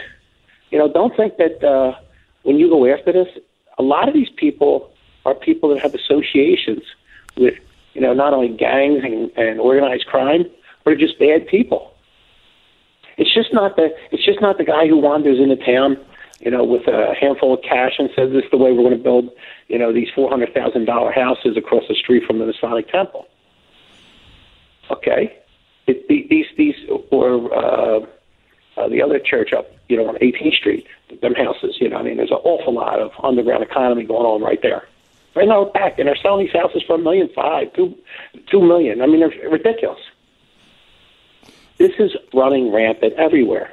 you 0.71 0.77
know, 0.77 0.91
don't 0.91 1.15
think 1.15 1.37
that 1.37 1.63
uh, 1.63 1.99
when 2.43 2.57
you 2.57 2.69
go 2.69 2.85
after 2.91 3.11
this, 3.11 3.27
a 3.77 3.83
lot 3.83 4.07
of 4.07 4.13
these 4.13 4.29
people 4.35 4.91
are 5.25 5.35
people 5.35 5.69
that 5.69 5.79
have 5.79 5.93
associations 5.93 6.83
with, 7.37 7.55
you 7.93 8.01
know, 8.01 8.13
not 8.13 8.33
only 8.33 8.49
gangs 8.49 9.03
and, 9.03 9.31
and 9.37 9.59
organized 9.59 10.05
crime, 10.05 10.45
but 10.83 10.93
are 10.93 10.97
just 10.97 11.19
bad 11.19 11.47
people. 11.47 11.93
It's 13.17 13.33
just 13.33 13.53
not 13.53 13.75
the 13.75 13.93
it's 14.11 14.23
just 14.23 14.39
not 14.41 14.57
the 14.57 14.63
guy 14.63 14.87
who 14.87 14.97
wanders 14.97 15.39
into 15.39 15.57
town 15.57 15.97
you 16.39 16.49
know, 16.51 16.63
with 16.63 16.87
a 16.87 17.13
handful 17.19 17.53
of 17.53 17.61
cash 17.61 17.93
and 17.99 18.09
says 18.15 18.31
this 18.31 18.45
is 18.45 18.51
the 18.51 18.57
way 18.57 18.71
we're 18.71 18.83
going 18.83 18.97
to 18.97 19.03
build, 19.03 19.29
you 19.67 19.77
know, 19.77 19.91
these 19.91 20.07
four 20.15 20.29
hundred 20.29 20.53
thousand 20.53 20.85
dollar 20.85 21.11
houses 21.11 21.57
across 21.57 21.83
the 21.87 21.95
street 21.95 22.23
from 22.25 22.39
the 22.39 22.45
Masonic 22.45 22.89
Temple. 22.89 23.27
Okay, 24.89 25.37
it, 25.87 26.07
these 26.07 26.47
these 26.57 26.75
or 27.11 27.53
uh, 27.53 28.05
uh, 28.77 28.87
the 28.87 29.01
other 29.01 29.19
church 29.19 29.51
up, 29.53 29.69
you 29.89 29.97
know, 29.97 30.07
on 30.07 30.15
18th 30.15 30.53
Street, 30.53 30.87
them 31.21 31.35
houses. 31.35 31.77
You 31.81 31.89
know, 31.89 31.97
I 31.97 32.03
mean, 32.03 32.17
there's 32.17 32.31
an 32.31 32.37
awful 32.43 32.73
lot 32.73 32.99
of 32.99 33.11
underground 33.21 33.63
economy 33.63 34.03
going 34.03 34.25
on 34.25 34.41
right 34.41 34.61
there. 34.61 34.87
Right 35.35 35.47
now, 35.47 35.65
back 35.65 35.99
and 35.99 36.07
they're 36.07 36.15
selling 36.15 36.45
these 36.45 36.55
houses 36.55 36.83
for 36.87 36.95
a 36.95 36.97
million 36.97 37.29
five, 37.35 37.73
two, 37.73 37.95
two 38.49 38.61
million. 38.61 39.01
I 39.01 39.07
mean, 39.07 39.19
they're 39.19 39.49
ridiculous. 39.49 39.99
This 41.77 41.91
is 41.99 42.15
running 42.33 42.71
rampant 42.71 43.13
everywhere. 43.13 43.71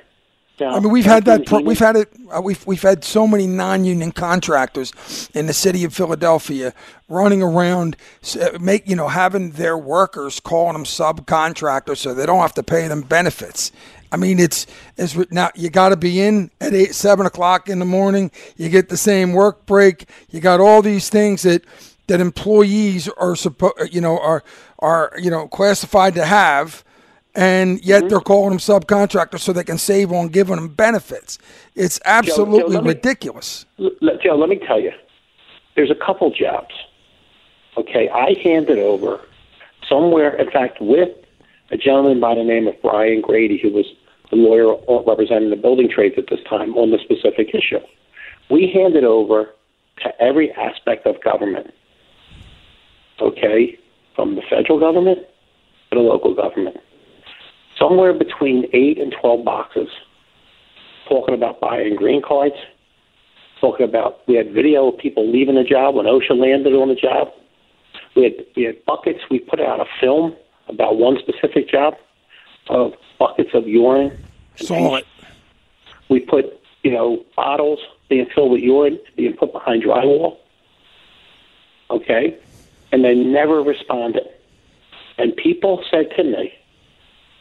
I 0.61 0.81
mean, 0.81 0.91
we've 0.91 1.05
had 1.05 1.25
that. 1.27 1.47
Pro- 1.47 1.61
we've 1.61 1.79
had 1.79 1.97
it. 1.97 2.13
Uh, 2.35 2.41
we've 2.41 2.67
we've 2.67 2.83
had 2.83 3.05
so 3.05 3.27
many 3.27 3.47
non-union 3.47 4.13
contractors 4.13 5.31
in 5.35 5.47
the 5.47 5.53
city 5.53 5.85
of 5.85 5.93
Philadelphia 5.95 6.73
running 7.09 7.43
around, 7.43 7.97
uh, 8.41 8.59
make 8.59 8.89
you 8.89 8.97
know, 8.97 9.09
having 9.09 9.51
their 9.53 9.77
workers 9.77 10.41
calling 10.41 10.73
them 10.73 10.85
subcontractors 10.85 11.99
so 11.99 12.15
they 12.15 12.27
don't 12.27 12.41
have 12.41 12.55
to 12.55 12.63
pay 12.63 12.89
them 12.89 13.03
benefits. 13.03 13.71
I 14.11 14.17
mean, 14.17 14.39
it's 14.39 14.67
it's 14.97 15.15
now 15.31 15.51
you 15.55 15.69
got 15.69 15.91
to 15.91 15.97
be 15.97 16.23
in 16.23 16.51
at 16.61 16.73
eight, 16.73 16.95
seven 16.95 17.27
o'clock 17.27 17.69
in 17.69 17.79
the 17.79 17.85
morning. 17.85 18.31
You 18.57 18.69
get 18.71 18.89
the 18.89 18.97
same 18.97 19.33
work 19.33 19.67
break. 19.67 20.09
You 20.31 20.41
got 20.41 20.61
all 20.61 20.81
these 20.81 21.11
things 21.11 21.43
that 21.43 21.65
that 22.07 22.21
employees 22.21 23.09
are 23.09 23.37
supposed, 23.37 23.93
you 23.93 24.01
know, 24.01 24.19
are 24.19 24.43
are 24.79 25.13
you 25.21 25.31
know 25.31 25.49
classified 25.49 26.15
to 26.15 26.25
have 26.25 26.85
and 27.37 27.85
yet 27.85 28.01
mm-hmm. 28.01 28.09
they're 28.09 28.21
calling 28.21 28.51
them 28.51 28.59
subcontractors 28.59 29.41
so 29.41 29.53
they 29.53 29.63
can 29.63 29.79
save 29.79 30.11
on 30.11 30.29
giving 30.29 30.57
them 30.57 30.69
benefits. 30.69 31.39
It's 31.75 32.01
absolutely 32.07 32.77
Joe, 32.77 32.81
Joe, 32.81 32.89
ridiculous. 32.89 33.67
Me, 33.79 33.91
Joe, 34.25 34.37
let 34.37 34.49
me 34.49 34.59
tell 34.59 34.81
you, 34.81 34.93
there's 35.77 35.91
a 35.91 35.95
couple 35.95 36.31
jobs. 36.31 36.75
Okay, 37.77 38.09
I 38.09 38.35
handed 38.43 38.79
over 38.79 39.21
somewhere, 39.87 40.35
in 40.35 40.51
fact, 40.51 40.81
with 40.81 41.11
a 41.71 41.77
gentleman 41.77 42.21
by 42.21 42.35
the 42.35 42.43
name 42.43 42.67
of 42.67 42.75
Brian 42.81 43.21
Grady, 43.21 43.59
who 43.59 43.71
was 43.71 43.85
the 44.31 44.37
lawyer 44.37 44.75
representing 45.07 45.51
the 45.51 45.57
building 45.57 45.91
trades 45.91 46.15
at 46.17 46.25
this 46.31 46.41
time 46.49 46.75
on 46.75 46.91
the 46.91 46.99
specific 46.99 47.55
issue. 47.55 47.81
We 48.51 48.71
handed 48.73 49.05
over 49.05 49.51
to 50.03 50.23
every 50.23 50.53
aspect 50.53 51.07
of 51.07 51.23
government, 51.23 51.73
okay, 53.21 53.79
from 54.15 54.37
the 54.37 54.43
federal 54.49 54.81
government 54.81 55.19
to 55.91 55.99
the 55.99 56.01
local 56.01 56.35
government 56.35 56.79
somewhere 57.79 58.13
between 58.13 58.67
eight 58.73 58.99
and 58.99 59.15
12 59.21 59.45
boxes 59.45 59.89
talking 61.09 61.35
about 61.35 61.61
buying 61.61 61.97
green 61.97 62.23
cards, 62.23 62.55
talking 63.61 63.87
about 63.89 64.27
we 64.27 64.35
had 64.35 64.53
video 64.53 64.89
of 64.89 64.99
people 64.99 65.31
leaving 65.31 65.55
the 65.55 65.65
job 65.65 65.95
when 65.95 66.07
OSHA 66.07 66.37
landed 66.37 66.73
on 66.73 66.89
the 66.89 66.95
job. 66.95 67.29
We 68.15 68.25
had, 68.25 68.33
we 68.57 68.65
had 68.65 68.85
buckets. 68.85 69.21
We 69.31 69.39
put 69.39 69.61
out 69.61 69.81
a 69.81 69.85
film 70.01 70.35
about 70.69 70.97
one 70.97 71.19
specific 71.19 71.69
job 71.69 71.95
of 72.69 72.93
buckets 73.19 73.51
of 73.55 73.69
urine. 73.69 74.19
Saw 74.57 74.97
it. 74.97 75.07
We 76.09 76.21
put, 76.21 76.47
you 76.83 76.93
know, 76.93 77.25
bottles 77.37 77.79
being 78.09 78.27
filled 78.35 78.53
with 78.53 78.61
urine 78.61 78.99
being 79.17 79.35
put 79.35 79.53
behind 79.53 79.83
drywall. 79.83 80.39
Okay? 81.91 82.39
And 82.93 83.05
they 83.05 83.15
never 83.15 83.63
responded. 83.63 84.25
And 85.19 85.37
people 85.37 85.85
said 85.91 86.07
to 86.17 86.25
me, 86.25 86.53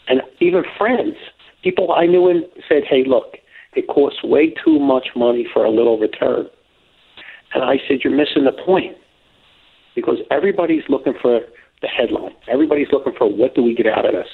and 0.08 0.22
even 0.40 0.64
friends, 0.78 1.16
people 1.64 1.92
I 1.92 2.06
knew 2.06 2.30
and 2.30 2.46
said, 2.68 2.84
"Hey, 2.84 3.04
look, 3.06 3.38
it 3.76 3.88
costs 3.88 4.24
way 4.24 4.50
too 4.64 4.80
much 4.80 5.10
money 5.16 5.46
for 5.52 5.66
a 5.66 5.70
little 5.70 5.98
return." 5.98 6.48
And 7.54 7.64
I 7.64 7.80
said, 7.88 8.04
"You're 8.04 8.14
missing 8.14 8.44
the 8.44 8.52
point, 8.52 8.98
because 9.96 10.20
everybody's 10.30 10.84
looking 10.90 11.14
for 11.22 11.42
the 11.86 11.94
headline. 11.94 12.34
Everybody's 12.50 12.90
looking 12.92 13.14
for 13.14 13.30
what 13.30 13.54
do 13.54 13.62
we 13.62 13.76
get 13.76 13.86
out 13.86 14.06
of 14.06 14.14
this." 14.14 14.28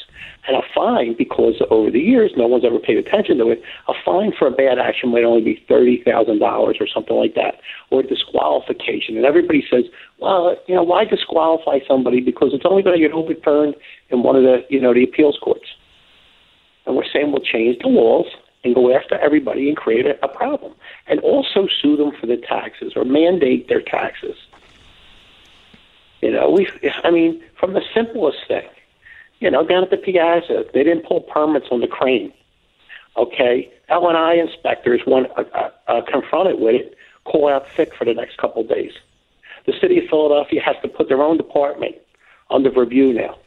And 0.48 0.56
a 0.56 0.62
fine, 0.74 1.14
because 1.18 1.62
over 1.70 1.92
the 1.92 2.00
years 2.00 2.32
no 2.36 2.48
one's 2.48 2.66
ever 2.66 2.80
paid 2.80 2.98
attention 2.98 3.38
to 3.38 3.52
it, 3.52 3.62
a 3.88 3.94
fine 4.04 4.32
for 4.32 4.48
a 4.48 4.52
bad 4.52 4.80
action 4.80 5.12
might 5.12 5.24
only 5.24 5.44
be 5.44 5.64
thirty 5.68 6.02
thousand 6.04 6.40
dollars 6.40 6.78
or 6.80 6.88
something 6.88 7.16
like 7.16 7.36
that, 7.36 7.60
or 7.92 8.02
disqualification. 8.02 9.18
And 9.18 9.26
everybody 9.26 9.64
says, 9.70 9.86
"Well, 10.18 10.56
you 10.68 10.76
know, 10.76 10.84
why 10.84 11.04
disqualify 11.06 11.80
somebody? 11.88 12.22
Because 12.22 12.54
it's 12.54 12.66
only 12.66 12.84
going 12.84 12.96
to 12.96 13.06
get 13.06 13.14
overturned 13.14 13.76
in 14.10 14.24
one 14.24 14.36
of 14.36 14.44
the, 14.44 14.66
you 14.70 14.80
know, 14.80 14.94
the 14.94 15.04
appeals 15.04 15.38
courts." 15.44 15.68
And 16.86 16.96
we're 16.96 17.12
saying 17.14 17.32
we'll 17.32 17.42
change 17.42 17.78
the 17.80 17.90
laws 17.90 18.26
and 18.64 18.76
go 18.76 18.96
after 18.96 19.18
everybody 19.20 19.68
and 19.68 19.78
create 19.78 20.06
a, 20.06 20.24
a 20.24 20.28
problem, 20.28 20.74
and 21.08 21.20
also 21.22 21.68
sue 21.82 21.98
them 21.98 22.12
for 22.20 22.28
the 22.28 22.38
taxes 22.38 22.94
or 22.96 23.04
mandate 23.06 23.68
their 23.68 23.82
taxes. 23.82 24.36
You 26.22 26.32
know, 26.32 26.50
we, 26.50 26.68
I 27.04 27.12
mean, 27.12 27.44
from 27.60 27.74
the 27.74 27.82
simplest 27.94 28.40
thing 28.48 28.68
you 29.42 29.50
know, 29.50 29.66
down 29.66 29.84
at 29.84 29.90
the 29.90 29.98
Piazza, 29.98 30.66
they 30.74 30.84
didn't 30.84 31.06
pull 31.06 31.22
permits 31.22 31.66
on 31.72 31.82
the 31.82 31.88
crane. 31.88 32.32
Okay, 33.18 33.70
L 33.90 34.08
and 34.08 34.18
I 34.18 34.36
inspectors, 34.36 35.02
when 35.06 35.26
uh, 35.36 35.44
uh, 35.54 35.70
uh, 35.88 36.02
confronted 36.10 36.62
with 36.62 36.76
it, 36.76 36.96
call 37.26 37.50
out 37.50 37.66
sick 37.76 37.94
for 37.96 38.06
the 38.06 38.14
next 38.14 38.38
couple 38.38 38.62
of 38.62 38.70
days. 38.70 38.94
The 39.66 39.74
city 39.82 39.98
of 39.98 40.06
Philadelphia 40.10 40.62
has 40.64 40.76
to 40.84 40.88
put 40.88 41.10
their 41.10 41.22
own 41.22 41.38
department 41.38 41.96
under 42.50 42.72
review 42.72 43.14
now. 43.14 43.38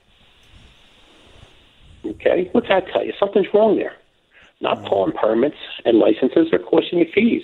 Okay, 2.05 2.51
what's 2.53 2.69
that 2.69 2.89
tell 2.89 3.05
you? 3.05 3.15
Something's 3.19 3.47
wrong 3.55 3.77
there. 3.77 3.95
Not 4.65 4.85
pulling 4.87 5.13
permits 5.13 5.57
and 5.85 5.99
licenses 5.99 6.53
are 6.53 6.59
costing 6.59 6.99
you 6.99 7.07
fees. 7.15 7.43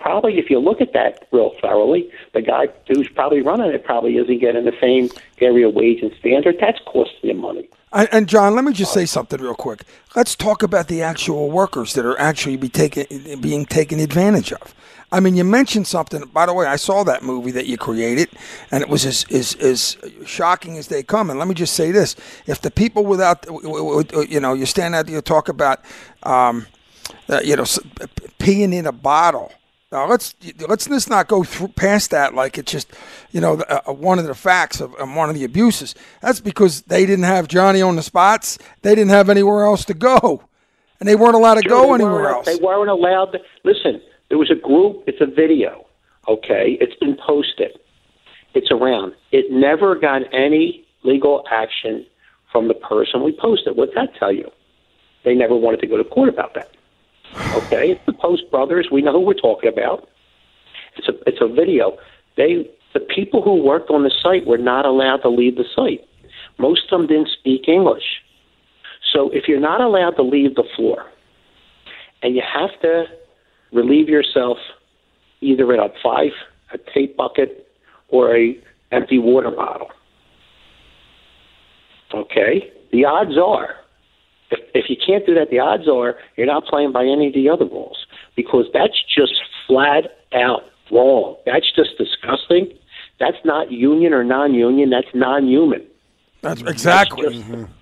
Probably, 0.00 0.38
if 0.38 0.48
you 0.48 0.60
look 0.60 0.80
at 0.80 0.92
that 0.92 1.26
real 1.32 1.52
thoroughly, 1.60 2.08
the 2.34 2.40
guy 2.40 2.68
who's 2.86 3.08
probably 3.08 3.42
running 3.42 3.72
it 3.72 3.84
probably 3.84 4.16
isn't 4.16 4.40
getting 4.40 4.64
the 4.64 4.76
same 4.80 5.10
area 5.40 5.68
wage 5.68 6.02
and 6.02 6.12
standard. 6.18 6.56
That's 6.60 6.78
costing 6.86 7.30
you 7.30 7.34
money. 7.34 7.68
And, 7.92 8.08
and 8.12 8.28
John, 8.28 8.54
let 8.54 8.64
me 8.64 8.72
just 8.72 8.92
say 8.92 9.06
something 9.06 9.40
real 9.40 9.54
quick. 9.54 9.82
Let's 10.14 10.36
talk 10.36 10.62
about 10.62 10.86
the 10.86 11.02
actual 11.02 11.50
workers 11.50 11.94
that 11.94 12.06
are 12.06 12.18
actually 12.18 12.56
be 12.56 12.68
taken, 12.68 13.40
being 13.40 13.66
taken 13.66 13.98
advantage 13.98 14.52
of. 14.52 14.74
I 15.12 15.20
mean, 15.20 15.36
you 15.36 15.44
mentioned 15.44 15.86
something. 15.86 16.24
By 16.32 16.46
the 16.46 16.52
way, 16.52 16.66
I 16.66 16.76
saw 16.76 17.04
that 17.04 17.22
movie 17.22 17.52
that 17.52 17.66
you 17.66 17.78
created, 17.78 18.28
and 18.70 18.82
it 18.82 18.88
was 18.88 19.06
as, 19.06 19.24
as, 19.30 19.54
as 19.56 19.96
shocking 20.26 20.76
as 20.78 20.88
they 20.88 21.02
come. 21.02 21.30
And 21.30 21.38
let 21.38 21.46
me 21.46 21.54
just 21.54 21.74
say 21.74 21.92
this: 21.92 22.16
if 22.46 22.60
the 22.60 22.70
people 22.70 23.04
without, 23.04 23.46
you 23.48 24.40
know, 24.40 24.52
you 24.52 24.66
stand 24.66 24.94
out 24.94 25.06
there, 25.06 25.14
you 25.14 25.20
talk 25.20 25.48
about, 25.48 25.80
um, 26.24 26.66
uh, 27.28 27.40
you 27.44 27.54
know, 27.54 27.62
peeing 28.38 28.74
in 28.74 28.86
a 28.86 28.92
bottle. 28.92 29.52
Now 29.92 30.08
let's 30.08 30.34
let's 30.66 30.86
just 30.86 31.08
not 31.08 31.28
go 31.28 31.44
through 31.44 31.68
past 31.68 32.10
that 32.10 32.34
like 32.34 32.58
it's 32.58 32.72
just 32.72 32.92
you 33.30 33.40
know 33.40 33.60
uh, 33.60 33.92
one 33.92 34.18
of 34.18 34.26
the 34.26 34.34
facts 34.34 34.80
of 34.80 34.92
um, 34.98 35.14
one 35.14 35.28
of 35.28 35.36
the 35.36 35.44
abuses. 35.44 35.94
That's 36.20 36.40
because 36.40 36.82
they 36.82 37.06
didn't 37.06 37.24
have 37.24 37.46
Johnny 37.46 37.80
on 37.82 37.94
the 37.94 38.02
spots. 38.02 38.58
They 38.82 38.96
didn't 38.96 39.10
have 39.10 39.30
anywhere 39.30 39.64
else 39.64 39.84
to 39.84 39.94
go, 39.94 40.42
and 40.98 41.08
they 41.08 41.14
weren't 41.14 41.36
allowed 41.36 41.54
to 41.54 41.62
sure, 41.62 41.70
go 41.70 41.94
anywhere 41.94 42.30
else. 42.30 42.46
They 42.46 42.56
weren't 42.56 42.90
allowed. 42.90 43.26
To, 43.26 43.38
listen, 43.62 44.02
there 44.28 44.38
was 44.38 44.50
a 44.50 44.54
group. 44.54 45.04
It's 45.06 45.20
a 45.20 45.26
video. 45.26 45.86
Okay, 46.28 46.76
it's 46.80 46.96
been 46.96 47.16
posted. 47.16 47.78
It's 48.54 48.70
around. 48.70 49.14
It 49.32 49.50
never 49.50 49.94
got 49.94 50.22
any 50.34 50.84
legal 51.04 51.44
action 51.50 52.04
from 52.50 52.68
the 52.68 52.74
person 52.74 53.22
we 53.22 53.36
posted. 53.38 53.76
What's 53.76 53.94
that 53.94 54.14
tell 54.18 54.32
you? 54.32 54.50
They 55.24 55.34
never 55.34 55.54
wanted 55.54 55.80
to 55.80 55.86
go 55.86 55.96
to 55.96 56.04
court 56.04 56.28
about 56.28 56.54
that. 56.54 56.70
Okay, 57.54 57.90
it's 57.90 58.06
the 58.06 58.12
Post 58.12 58.50
Brothers. 58.50 58.88
We 58.90 59.02
know 59.02 59.12
who 59.12 59.20
we're 59.20 59.34
talking 59.34 59.68
about. 59.68 60.08
It's 60.96 61.08
a 61.08 61.12
it's 61.26 61.38
a 61.40 61.48
video. 61.48 61.98
They 62.36 62.68
the 62.94 63.00
people 63.00 63.42
who 63.42 63.62
worked 63.62 63.90
on 63.90 64.04
the 64.04 64.12
site 64.22 64.46
were 64.46 64.58
not 64.58 64.86
allowed 64.86 65.18
to 65.18 65.28
leave 65.28 65.56
the 65.56 65.66
site. 65.74 66.06
Most 66.58 66.90
of 66.90 66.98
them 66.98 67.06
didn't 67.06 67.28
speak 67.28 67.68
English. 67.68 68.22
So 69.12 69.30
if 69.30 69.48
you're 69.48 69.60
not 69.60 69.80
allowed 69.80 70.12
to 70.12 70.22
leave 70.22 70.54
the 70.54 70.64
floor, 70.74 71.06
and 72.22 72.34
you 72.34 72.42
have 72.42 72.70
to 72.80 73.04
relieve 73.72 74.08
yourself 74.08 74.58
either 75.40 75.72
in 75.72 75.80
a 75.80 75.88
five, 76.02 76.32
a 76.72 76.78
tape 76.92 77.16
bucket, 77.16 77.68
or 78.08 78.36
a 78.36 78.58
empty 78.92 79.18
water 79.18 79.50
bottle. 79.50 79.90
Okay, 82.14 82.72
the 82.92 83.04
odds 83.04 83.36
are 83.36 83.76
if, 84.50 84.60
if 84.74 84.90
you 84.90 84.96
can't 85.04 85.26
do 85.26 85.34
that, 85.34 85.50
the 85.50 85.58
odds 85.58 85.88
are 85.88 86.16
you're 86.36 86.46
not 86.46 86.64
playing 86.64 86.92
by 86.92 87.04
any 87.04 87.28
of 87.28 87.34
the 87.34 87.48
other 87.48 87.64
rules 87.64 88.06
because 88.34 88.66
that's 88.72 89.02
just 89.14 89.34
flat 89.66 90.18
out 90.34 90.62
wrong. 90.90 91.36
That's 91.46 91.70
just 91.74 91.98
disgusting. 91.98 92.72
That's 93.18 93.38
not 93.44 93.72
union 93.72 94.12
or 94.12 94.24
non-union. 94.24 94.90
That's 94.90 95.08
non-human. 95.14 95.86
That's 96.42 96.60
exactly. 96.62 97.24
That's 97.24 97.36
just, 97.36 97.48
mm-hmm. 97.48 97.72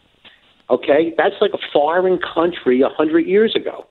Okay, 0.71 1.13
that's 1.19 1.35
like 1.41 1.53
a 1.53 1.59
foreign 1.73 2.19
country 2.19 2.81
a 2.81 2.89
hundred 2.89 3.27
years 3.27 3.55
ago. 3.55 3.87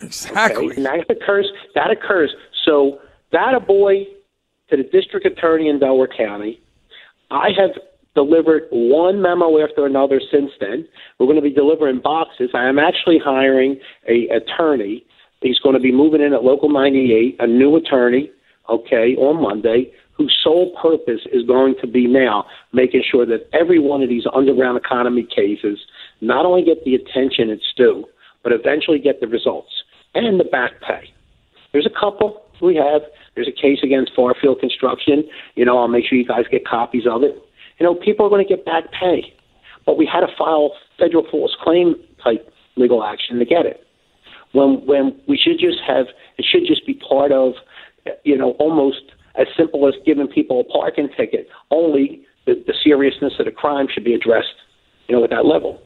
Exactly. 0.00 0.66
Okay? 0.66 0.76
And 0.76 0.86
that 0.86 1.10
occurs. 1.10 1.50
That 1.74 1.90
occurs. 1.90 2.34
So 2.64 3.00
that 3.32 3.54
a 3.54 3.60
boy 3.60 4.06
to 4.70 4.76
the 4.76 4.82
district 4.82 5.26
attorney 5.26 5.68
in 5.68 5.78
Delaware 5.78 6.08
County. 6.08 6.60
I 7.30 7.50
have 7.58 7.70
delivered 8.14 8.64
one 8.70 9.20
memo 9.20 9.62
after 9.62 9.86
another 9.86 10.20
since 10.32 10.50
then. 10.58 10.88
We're 11.18 11.26
going 11.26 11.36
to 11.36 11.42
be 11.42 11.52
delivering 11.52 12.00
boxes. 12.00 12.50
I 12.54 12.66
am 12.66 12.78
actually 12.78 13.18
hiring 13.18 13.78
a 14.08 14.28
attorney. 14.28 15.04
He's 15.42 15.58
going 15.58 15.74
to 15.74 15.80
be 15.80 15.92
moving 15.92 16.20
in 16.20 16.32
at 16.32 16.42
Local 16.42 16.70
98, 16.70 17.36
a 17.38 17.46
new 17.46 17.76
attorney, 17.76 18.30
okay, 18.68 19.14
on 19.16 19.40
Monday, 19.40 19.92
whose 20.12 20.34
sole 20.42 20.74
purpose 20.80 21.20
is 21.30 21.46
going 21.46 21.74
to 21.80 21.86
be 21.86 22.06
now 22.06 22.46
making 22.72 23.02
sure 23.08 23.26
that 23.26 23.48
every 23.52 23.78
one 23.78 24.02
of 24.02 24.08
these 24.08 24.24
underground 24.34 24.78
economy 24.78 25.24
cases 25.24 25.78
not 26.22 26.46
only 26.46 26.64
get 26.64 26.82
the 26.84 26.94
attention 26.94 27.50
it's 27.50 27.72
due, 27.76 28.06
but 28.42 28.52
eventually 28.52 28.98
get 28.98 29.20
the 29.20 29.26
results 29.26 29.72
and 30.24 30.40
the 30.40 30.44
back 30.44 30.72
pay. 30.80 31.10
There's 31.72 31.86
a 31.86 32.00
couple 32.00 32.42
we 32.62 32.76
have. 32.76 33.02
There's 33.34 33.48
a 33.48 33.52
case 33.52 33.80
against 33.82 34.16
Farfield 34.16 34.60
Construction. 34.60 35.28
You 35.56 35.64
know, 35.64 35.78
I'll 35.78 35.88
make 35.88 36.06
sure 36.06 36.16
you 36.16 36.24
guys 36.26 36.44
get 36.50 36.66
copies 36.66 37.04
of 37.06 37.22
it 37.22 37.36
you 37.78 37.84
know, 37.84 37.94
people 37.94 38.26
are 38.26 38.28
going 38.28 38.46
to 38.46 38.48
get 38.48 38.64
back 38.64 38.84
pay. 38.92 39.32
But 39.84 39.96
we 39.96 40.06
had 40.06 40.20
to 40.20 40.28
file 40.36 40.72
federal 40.98 41.26
false 41.30 41.56
claim 41.62 41.94
type 42.22 42.52
legal 42.76 43.04
action 43.04 43.38
to 43.38 43.44
get 43.44 43.66
it. 43.66 43.86
When 44.52 44.84
when 44.86 45.18
we 45.28 45.36
should 45.36 45.58
just 45.58 45.78
have 45.86 46.06
it 46.38 46.44
should 46.44 46.66
just 46.66 46.86
be 46.86 46.94
part 46.94 47.32
of, 47.32 47.54
you 48.24 48.36
know, 48.36 48.52
almost 48.52 49.02
as 49.36 49.46
simple 49.56 49.86
as 49.86 49.94
giving 50.04 50.26
people 50.26 50.60
a 50.60 50.64
parking 50.64 51.08
ticket. 51.16 51.48
Only 51.70 52.22
the, 52.46 52.54
the 52.66 52.74
seriousness 52.82 53.34
of 53.38 53.44
the 53.44 53.52
crime 53.52 53.86
should 53.92 54.04
be 54.04 54.14
addressed, 54.14 54.54
you 55.08 55.16
know, 55.16 55.24
at 55.24 55.30
that 55.30 55.44
level. 55.44 55.80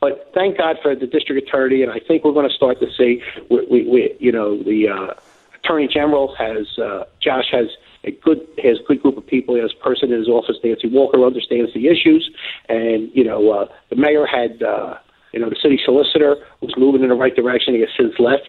But 0.00 0.30
thank 0.34 0.58
God 0.58 0.76
for 0.82 0.94
the 0.94 1.06
district 1.06 1.48
attorney, 1.48 1.82
and 1.82 1.90
I 1.90 2.00
think 2.06 2.24
we're 2.24 2.32
going 2.32 2.48
to 2.48 2.54
start 2.54 2.80
to 2.80 2.86
see, 2.96 3.22
we, 3.50 3.66
we, 3.70 3.88
we 3.88 4.16
you 4.20 4.30
know, 4.30 4.62
the 4.62 4.88
uh, 4.88 5.14
attorney 5.54 5.88
general 5.88 6.34
has, 6.36 6.78
uh, 6.78 7.04
Josh 7.20 7.46
has 7.50 7.68
a 8.04 8.12
good 8.12 8.46
has 8.62 8.78
a 8.78 8.82
good 8.86 9.02
group 9.02 9.16
of 9.16 9.26
people. 9.26 9.54
He 9.56 9.60
has 9.60 9.72
a 9.78 9.82
person 9.82 10.12
in 10.12 10.18
his 10.18 10.28
office, 10.28 10.56
Nancy 10.62 10.88
Walker, 10.88 11.24
understands 11.24 11.74
the 11.74 11.88
issues, 11.88 12.30
and 12.68 13.10
you 13.12 13.24
know 13.24 13.50
uh, 13.50 13.68
the 13.90 13.96
mayor 13.96 14.26
had 14.26 14.62
uh, 14.62 14.94
you 15.32 15.40
know 15.40 15.50
the 15.50 15.56
city 15.60 15.78
solicitor 15.84 16.36
was 16.60 16.72
moving 16.78 17.02
in 17.02 17.08
the 17.08 17.14
right 17.14 17.34
direction. 17.34 17.74
He 17.74 17.80
has 17.80 17.90
since 17.96 18.14
left, 18.18 18.48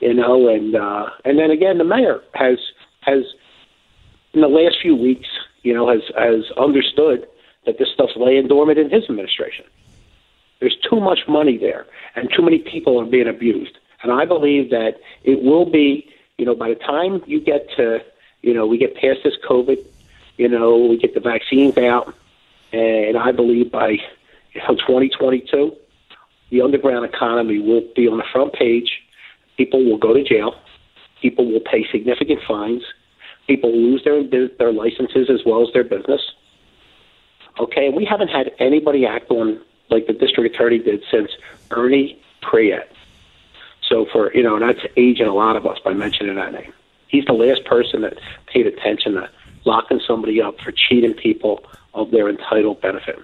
you 0.00 0.14
know, 0.14 0.48
and 0.48 0.74
uh, 0.74 1.10
and 1.24 1.38
then 1.38 1.50
again 1.50 1.78
the 1.78 1.84
mayor 1.84 2.20
has 2.34 2.58
has 3.02 3.24
in 4.32 4.40
the 4.40 4.48
last 4.48 4.76
few 4.82 4.96
weeks, 4.96 5.28
you 5.62 5.74
know, 5.74 5.88
has 5.88 6.02
has 6.16 6.50
understood 6.58 7.26
that 7.66 7.78
this 7.78 7.88
stuff's 7.94 8.16
laying 8.16 8.48
dormant 8.48 8.78
in 8.78 8.90
his 8.90 9.04
administration. 9.04 9.64
There's 10.64 10.78
too 10.88 10.98
much 10.98 11.28
money 11.28 11.58
there, 11.58 11.84
and 12.16 12.30
too 12.34 12.40
many 12.40 12.58
people 12.58 12.98
are 12.98 13.04
being 13.04 13.28
abused. 13.28 13.76
And 14.02 14.10
I 14.10 14.24
believe 14.24 14.70
that 14.70 14.94
it 15.22 15.42
will 15.42 15.68
be, 15.70 16.08
you 16.38 16.46
know, 16.46 16.54
by 16.54 16.70
the 16.70 16.74
time 16.76 17.22
you 17.26 17.38
get 17.38 17.68
to 17.76 18.00
you 18.40 18.54
know, 18.54 18.66
we 18.66 18.78
get 18.78 18.94
past 18.94 19.20
this 19.24 19.34
COVID, 19.46 19.78
you 20.38 20.48
know, 20.48 20.76
we 20.76 20.96
get 20.96 21.12
the 21.12 21.20
vaccines 21.20 21.76
out, 21.76 22.14
and 22.72 23.18
I 23.18 23.32
believe 23.32 23.70
by 23.70 23.90
you 24.52 24.60
know 24.60 24.74
2022, 24.74 25.76
the 26.48 26.62
underground 26.62 27.04
economy 27.04 27.58
will 27.58 27.82
be 27.94 28.08
on 28.08 28.16
the 28.16 28.24
front 28.32 28.54
page. 28.54 29.02
People 29.58 29.84
will 29.84 29.98
go 29.98 30.14
to 30.14 30.24
jail. 30.24 30.54
People 31.20 31.44
will 31.52 31.60
pay 31.60 31.86
significant 31.92 32.40
fines. 32.48 32.82
People 33.46 33.70
lose 33.70 34.02
their 34.04 34.22
their 34.58 34.72
licenses 34.72 35.28
as 35.28 35.40
well 35.44 35.62
as 35.66 35.72
their 35.74 35.84
business. 35.84 36.22
Okay, 37.60 37.90
we 37.90 38.06
haven't 38.06 38.28
had 38.28 38.50
anybody 38.58 39.06
act 39.06 39.30
on 39.30 39.60
like 39.90 40.06
the 40.06 40.12
district 40.12 40.54
attorney 40.54 40.78
did 40.78 41.02
since 41.10 41.30
Ernie 41.70 42.20
Preate. 42.42 42.82
So 43.88 44.06
for 44.12 44.34
you 44.34 44.42
know, 44.42 44.56
and 44.56 44.62
that's 44.62 44.86
aging 44.96 45.26
a 45.26 45.34
lot 45.34 45.56
of 45.56 45.66
us 45.66 45.78
by 45.84 45.92
mentioning 45.92 46.36
that 46.36 46.52
name. 46.52 46.72
He's 47.08 47.24
the 47.26 47.32
last 47.32 47.64
person 47.64 48.02
that 48.02 48.18
paid 48.46 48.66
attention 48.66 49.14
to 49.14 49.30
locking 49.64 50.00
somebody 50.06 50.42
up 50.42 50.60
for 50.60 50.72
cheating 50.72 51.14
people 51.14 51.64
of 51.92 52.10
their 52.10 52.28
entitled 52.28 52.80
benefit. 52.80 53.18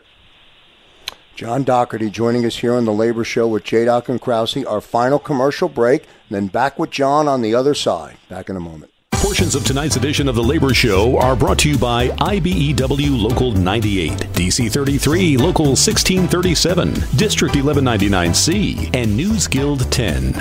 John 1.35 1.65
Dougherty 1.65 2.11
joining 2.11 2.45
us 2.45 2.59
here 2.59 2.75
on 2.75 2.85
the 2.85 2.93
Labor 2.93 3.25
Show 3.25 3.49
with 3.49 3.65
J. 3.65 3.87
Doc 3.87 4.09
and 4.09 4.21
Krause. 4.21 4.63
Our 4.65 4.81
final 4.81 5.19
commercial 5.19 5.69
break, 5.69 6.03
and 6.03 6.37
then 6.37 6.47
back 6.49 6.79
with 6.79 6.91
John 6.91 7.29
on 7.29 7.41
the 7.41 7.55
other 7.55 7.75
side. 7.75 8.19
Back 8.29 8.51
in 8.51 8.57
a 8.57 8.61
moment. 8.61 8.90
Portions 9.21 9.55
of 9.55 9.65
tonight's 9.65 9.97
edition 9.97 10.31
of 10.31 10.35
the 10.35 10.43
Labor 10.43 10.73
Show 10.73 11.19
are 11.19 11.37
brought 11.37 11.59
to 11.59 11.69
you 11.69 11.77
by 11.77 12.09
IBEW 12.09 13.21
Local 13.21 13.53
98, 13.53 14.13
DC 14.13 14.73
33 14.73 15.37
Local 15.37 15.67
1637, 15.67 16.95
District 17.17 17.55
1199C, 17.55 18.97
and 18.97 19.15
News 19.15 19.47
Guild 19.47 19.93
10. 19.93 20.33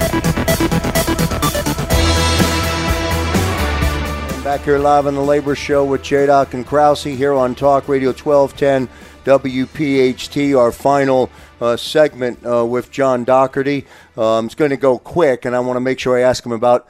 Back 4.42 4.62
here 4.62 4.80
live 4.80 5.08
on 5.08 5.16
the 5.16 5.22
Labor 5.22 5.56
Show 5.56 5.84
with 5.84 6.02
J. 6.02 6.28
Doc 6.28 6.54
and 6.54 6.66
Krause 6.66 7.04
here 7.04 7.34
on 7.34 7.56
Talk 7.56 7.90
Radio 7.90 8.12
1210 8.12 8.88
WPHT. 9.26 10.58
Our 10.58 10.72
final 10.72 11.30
uh, 11.60 11.76
segment 11.76 12.46
uh, 12.46 12.66
with 12.66 12.92
John 12.92 13.26
Dougherty. 13.26 13.86
Um, 14.16 14.46
it's 14.46 14.56
going 14.56 14.72
to 14.72 14.78
go 14.78 14.98
quick, 14.98 15.44
and 15.44 15.54
I 15.54 15.60
want 15.60 15.76
to 15.76 15.82
make 15.82 16.00
sure 16.00 16.18
I 16.18 16.22
ask 16.22 16.46
him 16.46 16.54
about 16.54 16.88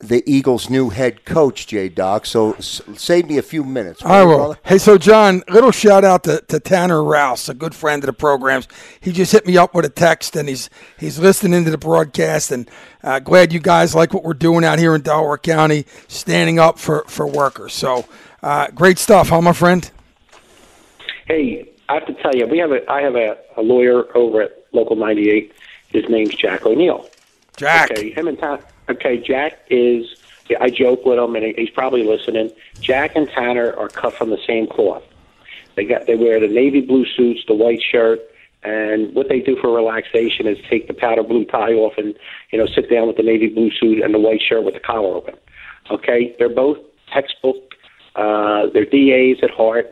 the 0.00 0.22
Eagles' 0.26 0.70
new 0.70 0.90
head 0.90 1.24
coach, 1.24 1.66
Jay 1.66 1.88
Doc. 1.88 2.24
So 2.24 2.52
s- 2.52 2.80
save 2.96 3.28
me 3.28 3.36
a 3.36 3.42
few 3.42 3.64
minutes. 3.64 4.00
I 4.04 4.22
will 4.22 4.28
will. 4.28 4.36
brother? 4.36 4.58
Hey, 4.64 4.78
so 4.78 4.96
John, 4.96 5.42
little 5.48 5.72
shout 5.72 6.04
out 6.04 6.22
to, 6.24 6.40
to 6.48 6.60
Tanner 6.60 7.02
Rouse, 7.02 7.48
a 7.48 7.54
good 7.54 7.74
friend 7.74 8.02
of 8.04 8.06
the 8.06 8.12
programs. 8.12 8.68
He 9.00 9.10
just 9.10 9.32
hit 9.32 9.44
me 9.46 9.56
up 9.56 9.74
with 9.74 9.84
a 9.84 9.88
text, 9.88 10.36
and 10.36 10.48
he's 10.48 10.70
he's 10.98 11.18
listening 11.18 11.64
to 11.64 11.70
the 11.70 11.78
broadcast. 11.78 12.52
And 12.52 12.70
uh, 13.02 13.18
glad 13.18 13.52
you 13.52 13.58
guys 13.58 13.94
like 13.94 14.14
what 14.14 14.22
we're 14.22 14.34
doing 14.34 14.64
out 14.64 14.78
here 14.78 14.94
in 14.94 15.00
Delaware 15.00 15.38
County, 15.38 15.84
standing 16.06 16.58
up 16.60 16.78
for 16.78 17.04
for 17.08 17.26
workers. 17.26 17.72
So 17.74 18.04
uh, 18.42 18.68
great 18.70 18.98
stuff, 18.98 19.30
huh, 19.30 19.40
my 19.40 19.52
friend? 19.52 19.90
Hey, 21.26 21.68
I 21.88 21.94
have 21.94 22.06
to 22.06 22.14
tell 22.22 22.34
you, 22.34 22.46
we 22.46 22.58
have 22.58 22.70
a 22.70 22.88
I 22.90 23.02
have 23.02 23.16
a, 23.16 23.36
a 23.56 23.62
lawyer 23.62 24.16
over 24.16 24.42
at 24.42 24.64
Local 24.72 24.94
98. 24.94 25.52
His 25.88 26.08
name's 26.08 26.34
Jack 26.36 26.66
O'Neill. 26.66 27.08
Jack. 27.56 27.90
Okay, 27.90 28.10
him 28.10 28.28
and 28.28 28.38
Tanner. 28.38 28.62
Okay, 28.88 29.18
Jack 29.18 29.60
is. 29.70 30.14
I 30.60 30.70
joke 30.70 31.04
with 31.04 31.18
him, 31.18 31.36
and 31.36 31.54
he's 31.58 31.68
probably 31.68 32.02
listening. 32.04 32.50
Jack 32.80 33.14
and 33.16 33.28
Tanner 33.28 33.74
are 33.76 33.88
cut 33.88 34.14
from 34.14 34.30
the 34.30 34.38
same 34.46 34.66
cloth. 34.66 35.02
They 35.74 35.84
got 35.84 36.06
they 36.06 36.16
wear 36.16 36.40
the 36.40 36.48
navy 36.48 36.80
blue 36.80 37.04
suits, 37.04 37.42
the 37.46 37.54
white 37.54 37.82
shirt, 37.82 38.20
and 38.62 39.14
what 39.14 39.28
they 39.28 39.40
do 39.40 39.56
for 39.60 39.74
relaxation 39.74 40.46
is 40.46 40.58
take 40.68 40.88
the 40.88 40.94
powder 40.94 41.22
blue 41.22 41.44
tie 41.44 41.74
off 41.74 41.94
and 41.96 42.14
you 42.50 42.58
know 42.58 42.66
sit 42.66 42.90
down 42.90 43.06
with 43.06 43.16
the 43.16 43.22
navy 43.22 43.48
blue 43.48 43.70
suit 43.70 44.02
and 44.02 44.12
the 44.12 44.18
white 44.18 44.40
shirt 44.40 44.64
with 44.64 44.74
the 44.74 44.80
collar 44.80 45.14
open. 45.14 45.34
Okay, 45.90 46.34
they're 46.38 46.48
both 46.48 46.78
textbook. 47.12 47.74
Uh, 48.16 48.66
they're 48.72 48.84
DAs 48.84 49.42
at 49.42 49.50
heart, 49.50 49.88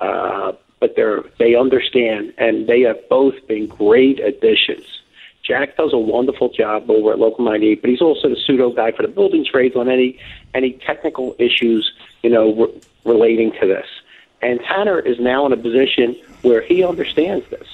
uh, 0.00 0.52
but 0.80 0.96
they're 0.96 1.22
they 1.38 1.54
understand, 1.54 2.32
and 2.38 2.66
they 2.66 2.80
have 2.80 3.08
both 3.08 3.34
been 3.46 3.66
great 3.66 4.18
additions. 4.20 5.02
Jack 5.48 5.78
does 5.78 5.94
a 5.94 5.98
wonderful 5.98 6.50
job 6.50 6.90
over 6.90 7.10
at 7.10 7.18
Local 7.18 7.42
98, 7.42 7.80
but 7.80 7.88
he's 7.88 8.02
also 8.02 8.28
the 8.28 8.36
pseudo 8.36 8.70
guy 8.70 8.92
for 8.92 9.00
the 9.00 9.08
building 9.08 9.46
trades 9.50 9.74
on 9.74 9.88
any 9.88 10.20
any 10.52 10.72
technical 10.72 11.34
issues, 11.38 11.90
you 12.22 12.28
know, 12.28 12.54
re- 12.54 12.80
relating 13.06 13.52
to 13.52 13.66
this. 13.66 13.86
And 14.42 14.60
Tanner 14.60 14.98
is 14.98 15.18
now 15.18 15.46
in 15.46 15.52
a 15.54 15.56
position 15.56 16.14
where 16.42 16.60
he 16.60 16.84
understands 16.84 17.48
this, 17.48 17.66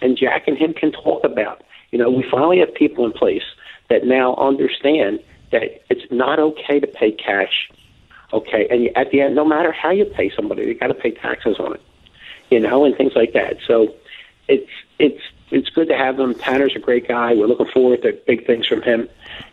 and 0.00 0.16
Jack 0.16 0.48
and 0.48 0.56
him 0.56 0.72
can 0.72 0.90
talk 0.90 1.22
about. 1.22 1.62
You 1.90 1.98
know, 1.98 2.10
we 2.10 2.24
finally 2.30 2.60
have 2.60 2.74
people 2.74 3.04
in 3.04 3.12
place 3.12 3.44
that 3.90 4.06
now 4.06 4.34
understand 4.36 5.20
that 5.52 5.82
it's 5.90 6.10
not 6.10 6.38
okay 6.38 6.80
to 6.80 6.86
pay 6.86 7.12
cash. 7.12 7.70
Okay, 8.32 8.66
and 8.70 8.88
at 8.96 9.10
the 9.10 9.20
end, 9.20 9.34
no 9.34 9.44
matter 9.44 9.70
how 9.70 9.90
you 9.90 10.06
pay 10.06 10.30
somebody, 10.34 10.62
you 10.62 10.74
got 10.74 10.88
to 10.88 10.94
pay 10.94 11.10
taxes 11.10 11.56
on 11.58 11.74
it. 11.74 11.82
You 12.50 12.60
know, 12.60 12.86
and 12.86 12.96
things 12.96 13.12
like 13.14 13.34
that. 13.34 13.58
So 13.66 13.94
it's 14.48 14.70
it's 14.98 15.20
it's 15.50 15.70
good 15.70 15.88
to 15.88 15.96
have 15.96 16.18
him. 16.18 16.34
Tanner's 16.34 16.74
a 16.76 16.78
great 16.78 17.08
guy. 17.08 17.34
We're 17.34 17.46
looking 17.46 17.68
forward 17.72 18.02
to 18.02 18.12
big 18.26 18.46
things 18.46 18.66
from 18.66 18.82
him. 18.82 19.08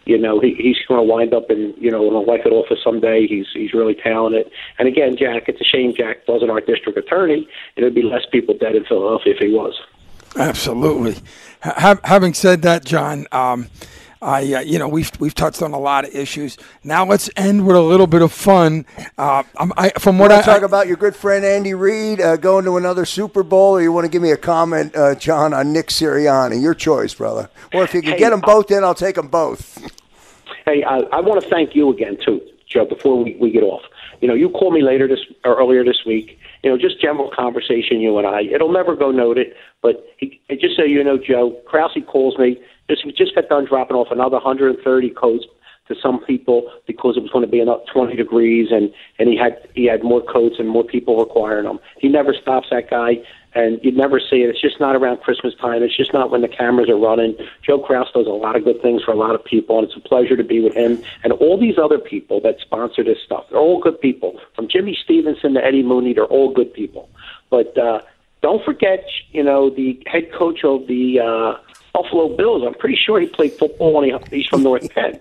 You 0.06 0.18
know, 0.18 0.40
he, 0.40 0.54
he's 0.56 0.78
going 0.88 1.00
to 1.00 1.04
wind 1.04 1.34
up 1.34 1.50
in 1.50 1.74
you 1.78 1.92
know 1.92 2.08
in 2.08 2.16
an 2.16 2.24
elected 2.24 2.54
office 2.54 2.80
someday. 2.84 3.28
He's 3.28 3.48
he's 3.54 3.74
really 3.74 3.96
talented. 3.96 4.50
And 4.78 4.88
again, 4.88 5.16
Jack, 5.18 5.48
it's 5.48 5.62
a 5.62 5.64
shame 5.64 5.94
Jack 5.96 6.28
wasn't 6.28 6.52
our 6.52 6.62
district 6.62 6.98
attorney. 6.98 7.48
There'd 7.76 7.96
be 7.96 8.04
less 8.04 8.24
people 8.32 8.56
dead 8.58 8.76
in 8.76 8.86
Philadelphia 8.86 9.34
if 9.34 9.40
he 9.40 9.52
was. 9.52 9.80
Absolutely. 10.38 11.16
Ha- 11.62 12.00
having 12.04 12.34
said 12.34 12.62
that, 12.64 12.84
John, 12.84 13.26
um, 13.32 13.70
I 14.26 14.54
uh, 14.56 14.60
you 14.62 14.80
know 14.80 14.88
we've 14.88 15.12
we've 15.20 15.36
touched 15.36 15.62
on 15.62 15.74
a 15.74 15.80
lot 15.80 16.04
of 16.04 16.16
issues. 16.16 16.58
Now 16.84 17.06
let's 17.06 17.30
end 17.36 17.66
with 17.66 17.76
a 17.76 17.82
little 17.82 18.08
bit 18.08 18.24
of 18.24 18.34
fun. 18.34 18.86
Uh, 19.20 19.44
I'm, 19.58 19.72
I, 19.78 19.90
from 20.00 20.18
what 20.18 20.32
want 20.32 20.40
I 20.40 20.42
to 20.42 20.60
talk 20.60 20.62
about 20.64 20.88
your 20.88 20.98
good 20.98 21.16
friend 21.16 21.46
Andy 21.46 21.76
Reid 21.76 22.20
uh, 22.20 22.36
going 22.36 22.66
to 22.66 22.78
another 22.78 23.06
Super 23.06 23.44
Bowl, 23.44 23.74
or 23.74 23.82
you 23.84 23.92
want 23.92 24.06
to 24.06 24.10
give 24.10 24.24
me 24.24 24.32
a 24.32 24.38
comment, 24.38 24.96
uh, 24.96 25.14
John, 25.14 25.54
on 25.54 25.72
Nick 25.72 25.90
Sirianni? 25.90 26.60
Your 26.60 26.74
choice, 26.74 27.14
brother. 27.14 27.52
Or 27.72 27.84
if 27.84 27.94
you 27.94 28.02
can 28.02 28.14
Hey, 28.14 28.18
get 28.18 28.32
them 28.32 28.42
both 28.42 28.72
in, 28.72 28.84
I'll 28.84 28.96
take 28.96 29.16
them 29.16 29.28
both. 29.28 29.80
Hey, 30.66 30.84
I, 30.84 30.98
I 30.98 31.22
want 31.22 31.44
to 31.44 31.48
thank 31.48 31.76
you 31.76 31.92
again 31.92 32.18
too, 32.26 32.42
Joe. 32.68 32.86
Before 32.86 33.24
we, 33.24 33.38
we 33.40 33.52
get 33.52 33.62
off, 33.62 33.84
you 34.20 34.28
know, 34.28 34.34
you 34.34 34.50
called 34.50 34.74
me 34.74 34.82
later 34.82 35.08
this 35.08 35.20
or 35.44 35.56
earlier 35.60 35.84
this 35.84 36.04
week. 36.08 36.40
You 36.66 36.72
know, 36.72 36.78
just 36.80 37.00
general 37.00 37.30
conversation, 37.30 38.02
you 38.02 38.18
and 38.18 38.26
I. 38.26 38.42
It'll 38.42 38.72
never 38.72 38.96
go 38.96 39.12
noted, 39.12 39.54
but 39.84 40.04
he, 40.18 40.42
just 40.50 40.76
so 40.76 40.84
you 40.84 41.04
know, 41.04 41.16
Joe, 41.16 41.56
Krause 41.68 41.96
calls 42.08 42.40
me. 42.40 42.58
Just 42.90 43.06
just 43.16 43.36
got 43.36 43.50
done 43.50 43.68
dropping 43.70 43.96
off 43.96 44.08
another 44.10 44.38
130 44.38 45.10
coats 45.12 45.46
to 45.88 45.96
some 46.02 46.24
people 46.26 46.72
because 46.88 47.16
it 47.18 47.22
was 47.22 47.32
going 47.32 47.46
to 47.46 47.52
be 47.52 47.60
another 47.60 47.84
20 47.94 48.16
degrees, 48.16 48.70
and 48.72 48.94
and 49.20 49.30
he 49.30 49.38
had 49.38 49.58
he 49.76 49.86
had 49.86 50.04
more 50.04 50.22
coats 50.22 50.56
and 50.60 50.68
more 50.68 50.84
people 50.84 51.20
requiring 51.20 51.66
them. 51.66 51.80
He 52.00 52.08
never 52.08 52.34
stops 52.34 52.68
that 52.72 52.90
guy, 52.90 53.22
and 53.54 53.80
you'd 53.84 53.96
never 53.96 54.20
see 54.20 54.42
it. 54.44 54.50
It's 54.50 54.62
just 54.62 54.80
not 54.80 54.96
around 54.96 55.22
Christmas 55.22 55.54
time. 55.56 55.84
It's 55.84 55.96
just 55.96 56.14
not 56.14 56.32
when 56.32 56.42
the 56.42 56.48
cameras 56.48 56.90
are 56.90 56.98
running. 56.98 57.36
Joe 57.62 57.80
Krause 57.80 58.12
does 58.14 58.28
a 58.28 58.32
lot 58.32 58.56
of 58.56 58.64
good 58.64 58.82
things 58.82 59.04
for 59.04 59.12
a 59.12 59.16
lot 59.16 59.36
of 59.36 59.44
people, 59.44 59.78
and 59.80 59.88
it's 59.88 59.96
a 59.96 60.00
pleasure 60.00 60.36
to 60.36 60.44
be 60.44 60.60
with 60.60 60.74
him 60.74 61.04
and 61.24 61.34
all 61.34 61.58
these 61.60 61.78
other 61.78 62.00
people 62.00 62.42
that 62.42 62.60
sponsor 62.60 63.04
this 63.04 63.20
stuff. 63.24 63.46
They're 63.50 63.60
all 63.60 63.80
good 63.80 64.00
people, 64.02 64.40
from 64.56 64.68
Jimmy 64.68 64.98
Stevenson 65.04 65.54
to 65.54 65.64
Eddie 65.64 65.84
Mooney. 65.84 66.14
They're 66.14 66.26
all 66.26 66.52
good 66.54 66.74
people, 66.74 67.10
but. 67.50 67.78
uh 67.78 68.02
don't 68.42 68.64
forget, 68.64 69.04
you 69.32 69.42
know, 69.42 69.72
the 69.72 70.00
head 70.06 70.32
coach 70.32 70.64
of 70.64 70.86
the 70.86 71.20
uh, 71.20 71.56
Buffalo 71.94 72.38
Bills. 72.38 72.62
I'm 72.64 72.76
pretty 72.76 72.96
sure 72.96 73.20
he 73.20 73.26
played 73.26 73.54
football 73.54 73.94
when 73.94 74.04
he, 74.04 74.38
he's 74.38 74.46
from 74.46 74.62
North 74.62 74.88
Penn. 74.94 75.20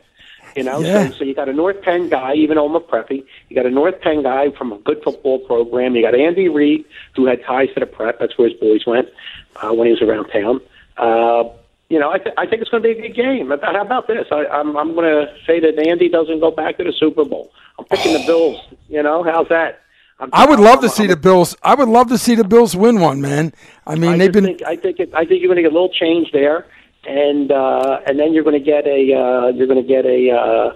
You 0.56 0.62
know, 0.62 0.80
Yeah. 0.80 1.08
so, 1.10 1.14
so 1.18 1.24
you 1.24 1.34
got 1.34 1.48
a 1.48 1.52
North 1.52 1.82
Penn 1.82 2.08
guy, 2.08 2.34
even 2.34 2.56
though 2.56 2.66
I'm 2.66 2.74
a 2.76 2.80
preppy. 2.80 3.24
You 3.48 3.56
got 3.56 3.66
a 3.66 3.70
North 3.70 4.00
Penn 4.00 4.22
guy 4.22 4.50
from 4.50 4.72
a 4.72 4.78
good 4.78 5.02
football 5.02 5.38
program. 5.40 5.96
You 5.96 6.02
got 6.02 6.14
Andy 6.14 6.48
Reid, 6.48 6.84
who 7.16 7.26
had 7.26 7.42
ties 7.44 7.68
to 7.74 7.80
the 7.80 7.86
prep. 7.86 8.18
That's 8.20 8.36
where 8.38 8.48
his 8.48 8.58
boys 8.58 8.86
went 8.86 9.08
uh, 9.56 9.72
when 9.72 9.86
he 9.86 9.92
was 9.92 10.02
around 10.02 10.28
town. 10.28 10.60
Uh, 10.96 11.44
you 11.88 11.98
know, 11.98 12.10
I, 12.10 12.18
th- 12.18 12.34
I 12.38 12.46
think 12.46 12.62
it's 12.62 12.70
going 12.70 12.82
to 12.82 12.88
be 12.94 12.98
a 12.98 13.02
good 13.08 13.14
game. 13.14 13.48
How 13.50 13.80
about- 13.82 14.06
this? 14.06 14.26
I, 14.30 14.46
I'm, 14.46 14.76
I'm 14.76 14.94
going 14.94 15.04
to 15.26 15.32
say 15.46 15.60
that 15.60 15.78
Andy 15.86 16.08
doesn't 16.08 16.40
go 16.40 16.50
back 16.50 16.76
to 16.78 16.84
the 16.84 16.92
Super 16.92 17.24
Bowl. 17.24 17.52
I'm 17.78 17.84
picking 17.86 18.12
the 18.14 18.24
Bills. 18.26 18.60
You 18.88 19.02
know, 19.02 19.22
how's 19.22 19.48
that? 19.48 19.80
I'm, 20.20 20.30
I 20.32 20.46
would 20.46 20.60
love 20.60 20.80
to 20.82 20.88
see 20.88 21.02
I'm- 21.04 21.10
the 21.10 21.16
Bills. 21.16 21.56
I 21.62 21.74
would 21.74 21.88
love 21.88 22.08
to 22.08 22.18
see 22.18 22.36
the 22.36 22.44
Bills 22.44 22.76
win 22.76 23.00
one, 23.00 23.20
man. 23.20 23.52
I 23.86 23.96
mean, 23.96 24.12
I 24.12 24.18
they've 24.18 24.32
been 24.32 24.44
Think, 24.44 24.62
I 24.62 24.76
think 24.76 25.00
it, 25.00 25.10
I 25.14 25.24
think 25.24 25.40
you're 25.42 25.48
going 25.48 25.56
to 25.56 25.62
get 25.62 25.72
a 25.72 25.74
little 25.74 25.88
change 25.92 26.30
there, 26.32 26.66
and 27.06 27.50
uh, 27.50 28.00
and 28.06 28.18
then 28.18 28.32
you're 28.32 28.44
going 28.44 28.58
to 28.58 28.64
get 28.64 28.86
a 28.86 29.14
uh, 29.14 29.48
you're 29.48 29.66
going 29.66 29.82
to 29.82 29.88
get 29.88 30.04
a. 30.04 30.30
Uh, 30.30 30.72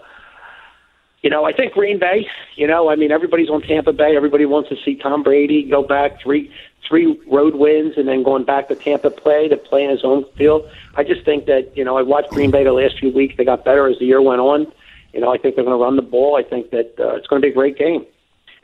you 1.20 1.30
know, 1.30 1.44
I 1.44 1.52
think 1.52 1.72
Green 1.72 1.98
Bay. 1.98 2.28
You 2.54 2.68
know, 2.68 2.90
I 2.90 2.94
mean, 2.94 3.10
everybody's 3.10 3.50
on 3.50 3.60
Tampa 3.62 3.92
Bay. 3.92 4.16
Everybody 4.16 4.46
wants 4.46 4.68
to 4.68 4.76
see 4.84 4.94
Tom 4.94 5.24
Brady 5.24 5.64
go 5.64 5.82
back 5.82 6.20
three 6.22 6.52
three 6.86 7.20
road 7.26 7.56
wins 7.56 7.94
and 7.96 8.06
then 8.06 8.22
going 8.22 8.44
back 8.44 8.68
to 8.68 8.76
Tampa 8.76 9.10
play 9.10 9.48
to 9.48 9.56
play 9.56 9.84
in 9.84 9.90
his 9.90 10.04
own 10.04 10.24
field. 10.36 10.68
I 10.94 11.02
just 11.02 11.24
think 11.24 11.46
that 11.46 11.76
you 11.76 11.84
know 11.84 11.98
I 11.98 12.02
watched 12.02 12.30
Green 12.30 12.50
Bay 12.50 12.62
the 12.62 12.72
last 12.72 12.98
few 12.98 13.10
weeks. 13.10 13.34
They 13.36 13.44
got 13.44 13.64
better 13.64 13.88
as 13.88 13.98
the 13.98 14.04
year 14.04 14.22
went 14.22 14.40
on. 14.40 14.72
You 15.12 15.20
know, 15.20 15.32
I 15.32 15.38
think 15.38 15.56
they're 15.56 15.64
going 15.64 15.76
to 15.76 15.82
run 15.82 15.96
the 15.96 16.02
ball. 16.02 16.36
I 16.36 16.42
think 16.42 16.70
that 16.70 16.94
uh, 17.00 17.16
it's 17.16 17.26
going 17.26 17.42
to 17.42 17.46
be 17.46 17.50
a 17.50 17.54
great 17.54 17.76
game. 17.76 18.06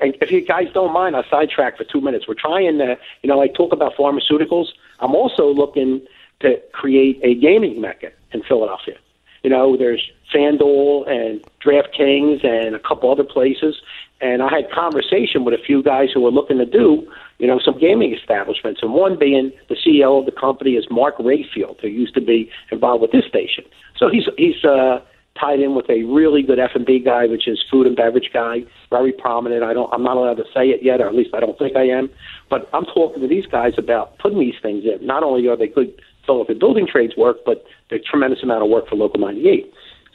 And 0.01 0.17
if 0.21 0.31
you 0.31 0.41
guys 0.41 0.69
don't 0.75 0.93
mind, 0.93 1.17
I'll 1.17 1.25
sidetrack 1.31 1.79
for 1.79 1.85
two 1.85 2.01
minutes. 2.01 2.27
We're 2.29 2.35
trying 2.35 2.79
to, 2.79 2.99
you 3.23 3.29
know, 3.29 3.41
I 3.41 3.49
talk 3.49 3.73
about 3.73 3.95
pharmaceuticals. 3.95 4.67
I'm 5.01 5.15
also 5.15 5.47
looking 5.49 6.03
to 6.41 6.61
create 6.73 7.21
a 7.23 7.35
gaming 7.35 7.81
mecca 7.81 8.11
in 8.33 8.43
Philadelphia. 8.43 8.97
You 9.43 9.51
know, 9.51 9.77
there's 9.77 10.11
FanDuel 10.35 11.09
and 11.09 11.45
DraftKings 11.65 12.45
and 12.45 12.75
a 12.75 12.79
couple 12.79 13.11
other 13.11 13.25
places. 13.25 13.77
And 14.21 14.43
I 14.43 14.49
had 14.49 14.71
conversation 14.71 15.45
with 15.45 15.55
a 15.55 15.63
few 15.63 15.83
guys 15.83 16.09
who 16.13 16.23
were 16.23 16.31
looking 16.31 16.59
to 16.59 16.65
do, 16.65 17.07
you 17.39 17.47
know, 17.47 17.61
some 17.63 17.79
gaming 17.79 18.15
establishments. 18.15 18.81
And 18.83 18.95
one 18.95 19.19
being 19.19 19.53
the 19.69 19.77
CEO 19.77 20.19
of 20.19 20.25
the 20.25 20.33
company 20.33 20.73
is 20.73 20.87
Marc 20.91 21.19
Rayfield, 21.19 21.81
who 21.81 21.89
used 21.89 22.15
to 22.15 22.21
be 22.21 22.51
involved 22.71 23.03
with 23.03 23.13
this 23.13 23.27
station. 23.27 23.65
So 23.99 24.09
he's 24.09 24.25
he's 24.39 24.65
uh, 24.65 25.01
tied 25.39 25.61
in 25.61 25.75
with 25.75 25.91
a 25.91 26.05
really 26.05 26.43
good 26.43 26.59
F 26.59 26.71
and 26.75 26.87
B 26.87 27.01
guy, 27.01 27.27
which 27.27 27.49
is 27.49 27.63
food 27.71 27.87
and 27.87 27.97
beverage 27.97 28.31
guy, 28.33 28.65
very 28.89 29.13
prominent. 29.13 29.63
I 29.63 29.75
don't, 29.75 29.93
I'm 29.93 30.03
not 30.03 30.17
allowed 30.17 30.37
to 30.37 30.45
say 30.55 30.69
it 30.69 30.83
yet, 30.83 31.01
or 31.01 31.09
at 31.09 31.15
least 31.15 31.35
I 31.35 31.41
don't 31.41 31.59
think 31.59 31.77
I 31.77 31.87
am. 31.89 32.09
But 32.49 32.69
I'm 32.73 32.85
talking 32.85 33.21
to 33.21 33.29
these 33.29 33.47
guys 33.47 33.75
about 33.77 34.19
putting 34.19 34.39
these 34.39 34.55
things 34.63 34.85
in. 34.85 35.05
Not 35.05 35.23
only 35.23 35.47
are 35.49 35.57
they 35.57 35.69
good 35.69 36.01
Philadelphia 36.27 36.57
building 36.57 36.87
trades 36.87 37.15
work, 37.17 37.39
but 37.45 37.65
they're 37.89 37.99
a 37.99 38.03
tremendous 38.03 38.43
amount 38.43 38.63
of 38.63 38.69
work 38.69 38.89
for 38.89 38.97
Local 38.97 39.21
98. 39.21 39.73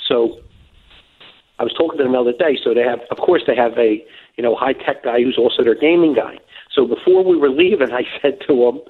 So 0.08 0.40
I 1.60 1.64
was 1.64 1.74
talking 1.74 1.98
to 1.98 2.04
them 2.04 2.14
the 2.14 2.20
other 2.20 2.34
day. 2.34 2.58
So 2.64 2.74
they 2.74 2.82
have, 2.82 3.00
of 3.12 3.18
course, 3.18 3.44
they 3.46 3.56
have 3.56 3.78
a 3.78 4.04
you 4.38 4.44
know 4.44 4.56
high 4.56 4.74
tech 4.74 5.04
guy 5.04 5.22
who's 5.22 5.38
also 5.38 5.64
their 5.64 5.76
gaming 5.76 6.14
guy. 6.14 6.38
So 6.74 6.86
before 6.86 7.24
we 7.24 7.38
were 7.38 7.50
leaving, 7.50 7.92
I 7.94 8.04
said 8.22 8.40
to 8.48 8.68
him, 8.68 8.82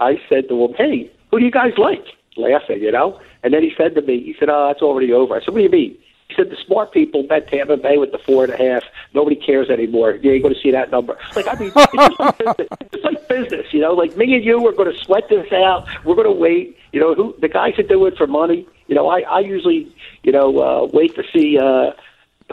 I 0.00 0.20
said 0.28 0.48
to 0.48 0.64
him, 0.64 0.74
hey, 0.76 1.10
who 1.30 1.38
do 1.38 1.44
you 1.44 1.50
guys 1.50 1.72
like? 1.78 2.04
Laughing, 2.36 2.80
you 2.80 2.92
know. 2.92 3.20
And 3.42 3.52
then 3.52 3.62
he 3.62 3.72
said 3.76 3.94
to 3.94 4.02
me, 4.02 4.22
he 4.22 4.34
said, 4.38 4.48
oh, 4.48 4.68
that's 4.68 4.82
already 4.82 5.12
over. 5.12 5.34
I 5.34 5.40
said, 5.40 5.54
what 5.54 5.58
do 5.58 5.64
you 5.64 5.70
mean? 5.70 5.98
He 6.28 6.34
said, 6.34 6.50
the 6.50 6.56
smart 6.66 6.92
people 6.92 7.22
bet 7.22 7.48
Tampa 7.48 7.76
Bay 7.76 7.96
with 7.96 8.12
the 8.12 8.18
four 8.18 8.44
and 8.44 8.52
a 8.52 8.56
half. 8.56 8.84
Nobody 9.14 9.34
cares 9.36 9.70
anymore. 9.70 10.12
You 10.22 10.32
ain't 10.32 10.42
going 10.42 10.54
to 10.54 10.60
see 10.60 10.70
that 10.72 10.90
number. 10.90 11.16
Like, 11.34 11.46
I 11.48 11.54
mean, 11.58 11.72
it's 11.74 11.92
just 11.92 12.20
like 12.20 12.38
business. 12.38 12.68
It's 12.92 13.04
like 13.04 13.28
business, 13.28 13.66
you 13.72 13.80
know. 13.80 13.92
Like 13.94 14.16
me 14.16 14.34
and 14.34 14.44
you, 14.44 14.60
we're 14.60 14.72
going 14.72 14.92
to 14.92 14.98
sweat 15.04 15.28
this 15.28 15.50
out. 15.52 15.86
We're 16.04 16.14
going 16.16 16.26
to 16.26 16.32
wait. 16.32 16.76
You 16.92 17.00
know, 17.00 17.14
who 17.14 17.34
the 17.40 17.48
guys 17.48 17.74
that 17.76 17.88
do 17.88 18.04
it 18.06 18.16
for 18.16 18.26
money. 18.26 18.66
You 18.88 18.94
know, 18.94 19.08
I 19.08 19.20
I 19.20 19.40
usually, 19.40 19.94
you 20.22 20.32
know, 20.32 20.58
uh, 20.58 20.86
wait 20.92 21.14
to 21.16 21.22
see. 21.32 21.58
uh 21.58 21.92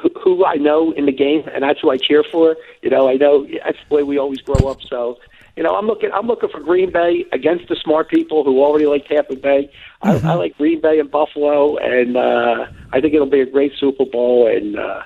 who, 0.01 0.09
who 0.21 0.45
I 0.45 0.55
know 0.55 0.91
in 0.91 1.05
the 1.05 1.11
game, 1.11 1.47
and 1.53 1.63
that's 1.63 1.79
who 1.79 1.89
I 1.89 1.97
cheer 1.97 2.23
for. 2.23 2.57
You 2.81 2.89
know, 2.89 3.07
I 3.09 3.13
know 3.15 3.45
that's 3.63 3.77
the 3.87 3.95
way 3.95 4.03
we 4.03 4.17
always 4.17 4.41
grow 4.41 4.69
up. 4.69 4.81
So, 4.81 5.19
you 5.55 5.63
know, 5.63 5.75
I'm 5.75 5.87
looking, 5.87 6.11
I'm 6.11 6.27
looking 6.27 6.49
for 6.49 6.59
Green 6.59 6.91
Bay 6.91 7.25
against 7.31 7.69
the 7.69 7.75
smart 7.75 8.09
people 8.09 8.43
who 8.43 8.61
already 8.63 8.85
like 8.85 9.07
Tampa 9.07 9.35
Bay. 9.35 9.71
I, 10.01 10.17
I 10.17 10.33
like 10.33 10.57
Green 10.57 10.81
Bay 10.81 10.99
and 10.99 11.09
Buffalo, 11.09 11.77
and 11.77 12.17
uh, 12.17 12.67
I 12.91 13.01
think 13.01 13.13
it'll 13.13 13.29
be 13.29 13.41
a 13.41 13.45
great 13.45 13.73
Super 13.79 14.05
Bowl. 14.05 14.47
And 14.47 14.77
uh, 14.77 15.03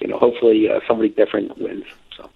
you 0.00 0.06
know, 0.06 0.18
hopefully 0.18 0.68
uh, 0.70 0.80
somebody 0.86 1.08
different 1.08 1.58
wins. 1.58 1.84
So 2.16 2.30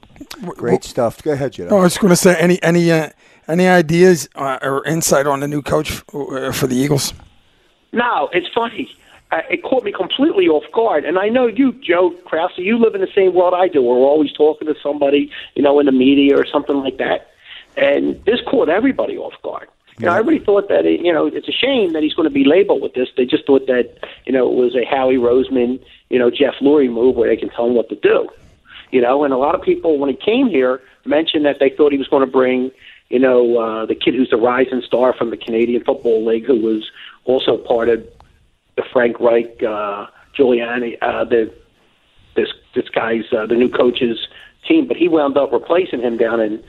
great 0.56 0.84
stuff. 0.84 1.22
Go 1.22 1.32
ahead, 1.32 1.52
Jed. 1.52 1.68
Oh, 1.70 1.78
I 1.78 1.82
was 1.82 1.98
going 1.98 2.10
to 2.10 2.16
say 2.16 2.36
any 2.36 2.60
any 2.62 2.90
uh, 2.90 3.10
any 3.48 3.68
ideas 3.68 4.28
uh, 4.34 4.58
or 4.62 4.84
insight 4.86 5.26
on 5.26 5.40
the 5.40 5.48
new 5.48 5.62
coach 5.62 6.02
uh, 6.14 6.52
for 6.52 6.66
the 6.66 6.76
Eagles? 6.76 7.12
No, 7.92 8.28
it's 8.32 8.48
funny. 8.54 8.90
Uh, 9.30 9.40
it 9.50 9.62
caught 9.62 9.84
me 9.84 9.92
completely 9.92 10.46
off 10.46 10.64
guard. 10.72 11.04
And 11.04 11.18
I 11.18 11.28
know 11.28 11.46
you, 11.46 11.72
Joe 11.72 12.10
Krause, 12.24 12.52
you 12.56 12.78
live 12.78 12.94
in 12.94 13.00
the 13.00 13.08
same 13.14 13.34
world 13.34 13.54
I 13.54 13.68
do. 13.68 13.82
We're 13.82 13.96
always 13.96 14.32
talking 14.32 14.68
to 14.68 14.74
somebody, 14.82 15.30
you 15.54 15.62
know, 15.62 15.80
in 15.80 15.86
the 15.86 15.92
media 15.92 16.36
or 16.36 16.46
something 16.46 16.76
like 16.76 16.98
that. 16.98 17.31
And 17.76 18.22
this 18.24 18.40
caught 18.46 18.68
everybody 18.68 19.16
off 19.16 19.34
guard. 19.42 19.68
You 19.98 20.06
know, 20.06 20.14
everybody 20.14 20.44
thought 20.44 20.68
that 20.68 20.86
it, 20.86 21.00
you 21.00 21.12
know 21.12 21.26
it's 21.26 21.48
a 21.48 21.52
shame 21.52 21.92
that 21.92 22.02
he's 22.02 22.14
going 22.14 22.28
to 22.28 22.32
be 22.32 22.44
labeled 22.44 22.82
with 22.82 22.94
this. 22.94 23.08
They 23.16 23.26
just 23.26 23.46
thought 23.46 23.66
that 23.66 23.98
you 24.24 24.32
know 24.32 24.50
it 24.50 24.54
was 24.54 24.74
a 24.74 24.84
Howie 24.84 25.16
Roseman, 25.16 25.80
you 26.08 26.18
know, 26.18 26.30
Jeff 26.30 26.54
Lurie 26.60 26.90
move 26.90 27.14
where 27.14 27.28
they 27.28 27.36
can 27.36 27.50
tell 27.50 27.66
him 27.66 27.74
what 27.74 27.88
to 27.90 27.96
do. 27.96 28.28
You 28.90 29.00
know, 29.00 29.24
and 29.24 29.32
a 29.32 29.36
lot 29.36 29.54
of 29.54 29.62
people 29.62 29.98
when 29.98 30.10
he 30.10 30.16
came 30.16 30.48
here 30.48 30.82
mentioned 31.04 31.44
that 31.44 31.58
they 31.60 31.70
thought 31.70 31.92
he 31.92 31.98
was 31.98 32.08
going 32.08 32.24
to 32.24 32.30
bring, 32.30 32.70
you 33.10 33.18
know, 33.18 33.58
uh, 33.58 33.86
the 33.86 33.94
kid 33.94 34.14
who's 34.14 34.30
the 34.30 34.36
rising 34.36 34.82
star 34.82 35.12
from 35.12 35.30
the 35.30 35.36
Canadian 35.36 35.84
Football 35.84 36.24
League, 36.24 36.46
who 36.46 36.60
was 36.60 36.90
also 37.24 37.56
part 37.56 37.88
of 37.88 38.06
the 38.76 38.82
Frank 38.92 39.20
Reich, 39.20 39.62
uh, 39.62 40.06
Giuliani, 40.36 40.96
uh, 41.02 41.24
the 41.24 41.52
this 42.34 42.48
this 42.74 42.88
guy's 42.88 43.24
uh, 43.32 43.46
the 43.46 43.54
new 43.54 43.68
coach's 43.68 44.26
team, 44.66 44.86
but 44.86 44.96
he 44.96 45.08
wound 45.08 45.36
up 45.36 45.52
replacing 45.52 46.00
him 46.00 46.16
down 46.16 46.40
in 46.40 46.62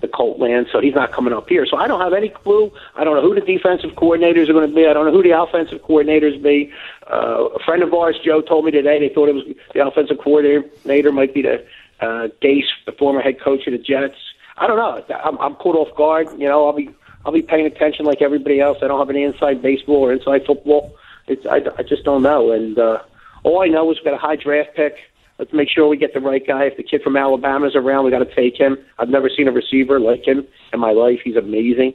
the 0.00 0.08
Colt 0.08 0.38
land, 0.38 0.66
so 0.72 0.80
he's 0.80 0.94
not 0.94 1.12
coming 1.12 1.32
up 1.32 1.48
here. 1.48 1.66
So 1.66 1.76
I 1.76 1.86
don't 1.86 2.00
have 2.00 2.12
any 2.12 2.28
clue. 2.28 2.72
I 2.96 3.04
don't 3.04 3.14
know 3.16 3.22
who 3.22 3.34
the 3.34 3.40
defensive 3.40 3.90
coordinators 3.92 4.48
are 4.48 4.52
going 4.52 4.68
to 4.68 4.74
be. 4.74 4.86
I 4.86 4.92
don't 4.92 5.06
know 5.06 5.12
who 5.12 5.22
the 5.22 5.40
offensive 5.40 5.80
coordinators 5.82 6.42
be. 6.42 6.72
Uh, 7.10 7.48
a 7.54 7.58
friend 7.64 7.82
of 7.82 7.94
ours, 7.94 8.18
Joe, 8.24 8.40
told 8.42 8.64
me 8.64 8.70
today 8.70 8.98
they 8.98 9.14
thought 9.14 9.28
it 9.28 9.34
was 9.34 9.44
the 9.74 9.86
offensive 9.86 10.18
coordinator 10.18 11.12
might 11.12 11.32
be 11.34 11.42
the 11.42 11.64
uh, 12.00 12.28
Gase, 12.42 12.64
the 12.86 12.92
former 12.92 13.20
head 13.20 13.40
coach 13.40 13.66
of 13.66 13.72
the 13.72 13.78
Jets. 13.78 14.16
I 14.56 14.66
don't 14.66 14.76
know. 14.76 15.16
I'm, 15.24 15.38
I'm 15.38 15.54
caught 15.54 15.76
off 15.76 15.96
guard. 15.96 16.28
You 16.38 16.48
know, 16.48 16.66
I'll 16.66 16.72
be 16.72 16.90
I'll 17.24 17.32
be 17.32 17.42
paying 17.42 17.66
attention 17.66 18.04
like 18.04 18.20
everybody 18.20 18.60
else. 18.60 18.78
I 18.82 18.88
don't 18.88 18.98
have 18.98 19.10
any 19.10 19.22
inside 19.22 19.62
baseball 19.62 19.96
or 19.96 20.12
inside 20.12 20.44
football. 20.44 20.94
It's 21.28 21.46
I, 21.46 21.62
I 21.78 21.82
just 21.82 22.04
don't 22.04 22.22
know. 22.22 22.52
And 22.52 22.78
uh, 22.78 23.02
all 23.44 23.62
I 23.62 23.68
know 23.68 23.90
is 23.90 23.98
we've 23.98 24.04
got 24.04 24.14
a 24.14 24.18
high 24.18 24.36
draft 24.36 24.74
pick. 24.74 24.96
Let's 25.42 25.52
make 25.52 25.68
sure 25.68 25.88
we 25.88 25.96
get 25.96 26.14
the 26.14 26.20
right 26.20 26.46
guy. 26.46 26.66
If 26.66 26.76
the 26.76 26.84
kid 26.84 27.02
from 27.02 27.16
Alabama's 27.16 27.74
around, 27.74 28.04
we 28.04 28.12
got 28.12 28.20
to 28.20 28.32
take 28.32 28.56
him. 28.56 28.78
I've 29.00 29.08
never 29.08 29.28
seen 29.28 29.48
a 29.48 29.50
receiver 29.50 29.98
like 29.98 30.24
him 30.24 30.46
in 30.72 30.78
my 30.78 30.92
life. 30.92 31.18
He's 31.24 31.34
amazing. 31.34 31.94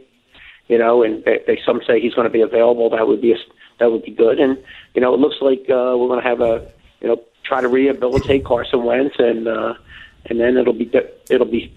You 0.68 0.78
know, 0.78 1.02
and 1.02 1.24
they, 1.24 1.40
they 1.48 1.58
some 1.66 1.80
say 1.88 2.02
he's 2.02 2.14
going 2.14 2.28
to 2.28 2.30
be 2.30 2.42
available. 2.42 2.90
That 2.90 3.08
would 3.08 3.22
be 3.22 3.32
a, 3.32 3.38
that 3.80 3.90
would 3.90 4.04
be 4.04 4.12
good. 4.12 4.42
And 4.42 4.62
you 4.96 5.00
know, 5.00 5.14
it 5.14 5.22
looks 5.22 5.38
like 5.40 5.62
uh, 5.70 5.96
we're 5.96 6.10
going 6.10 6.22
to 6.22 6.28
have 6.28 6.42
a 6.42 6.70
you 7.00 7.08
know 7.08 7.24
try 7.46 7.62
to 7.62 7.70
rehabilitate 7.70 8.44
Carson 8.44 8.84
Wentz, 8.84 9.16
and 9.18 9.48
uh, 9.48 9.76
and 10.26 10.42
then 10.42 10.58
it'll 10.58 10.74
be 10.74 10.84
di- 10.84 11.10
it'll 11.30 11.48
be 11.48 11.74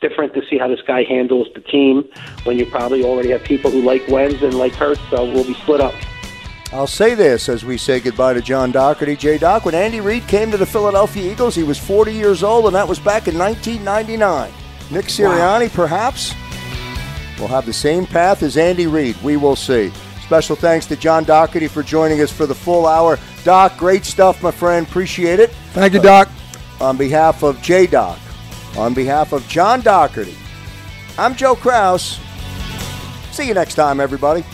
different 0.00 0.32
to 0.32 0.40
see 0.48 0.56
how 0.56 0.66
this 0.66 0.80
guy 0.86 1.04
handles 1.04 1.48
the 1.54 1.60
team 1.60 2.08
when 2.44 2.58
you 2.58 2.64
probably 2.64 3.04
already 3.04 3.28
have 3.32 3.44
people 3.44 3.70
who 3.70 3.82
like 3.82 4.08
Wentz 4.08 4.40
and 4.40 4.54
like 4.54 4.72
Hurts. 4.72 5.02
So 5.10 5.26
we'll 5.26 5.44
be 5.44 5.52
split 5.52 5.82
up. 5.82 5.92
I'll 6.72 6.86
say 6.86 7.14
this 7.14 7.48
as 7.48 7.64
we 7.64 7.76
say 7.76 7.98
goodbye 7.98 8.34
to 8.34 8.40
John 8.40 8.70
Dougherty. 8.70 9.16
J. 9.16 9.38
Doc, 9.38 9.64
when 9.64 9.74
Andy 9.74 10.00
Reid 10.00 10.28
came 10.28 10.52
to 10.52 10.56
the 10.56 10.66
Philadelphia 10.66 11.32
Eagles, 11.32 11.56
he 11.56 11.64
was 11.64 11.78
40 11.78 12.12
years 12.12 12.44
old, 12.44 12.66
and 12.66 12.74
that 12.76 12.86
was 12.86 13.00
back 13.00 13.26
in 13.26 13.36
1999. 13.36 14.52
Nick 14.92 15.06
Sirianni, 15.06 15.68
wow. 15.68 15.74
perhaps, 15.74 16.32
will 17.40 17.48
have 17.48 17.66
the 17.66 17.72
same 17.72 18.06
path 18.06 18.44
as 18.44 18.56
Andy 18.56 18.86
Reid. 18.86 19.20
We 19.20 19.36
will 19.36 19.56
see. 19.56 19.90
Special 20.22 20.54
thanks 20.54 20.86
to 20.86 20.96
John 20.96 21.24
Dougherty 21.24 21.66
for 21.66 21.82
joining 21.82 22.20
us 22.20 22.30
for 22.30 22.46
the 22.46 22.54
full 22.54 22.86
hour. 22.86 23.18
Doc, 23.42 23.76
great 23.76 24.04
stuff, 24.04 24.40
my 24.40 24.52
friend. 24.52 24.86
Appreciate 24.86 25.40
it. 25.40 25.50
Thank 25.72 25.92
you, 25.92 26.00
Doc. 26.00 26.28
Uh, 26.80 26.84
on 26.84 26.96
behalf 26.96 27.42
of 27.42 27.60
J. 27.62 27.88
Doc, 27.88 28.18
on 28.76 28.94
behalf 28.94 29.32
of 29.32 29.46
John 29.48 29.80
Dougherty, 29.80 30.36
I'm 31.18 31.34
Joe 31.34 31.56
Krause. 31.56 32.20
See 33.32 33.48
you 33.48 33.54
next 33.54 33.74
time, 33.74 33.98
everybody. 33.98 34.44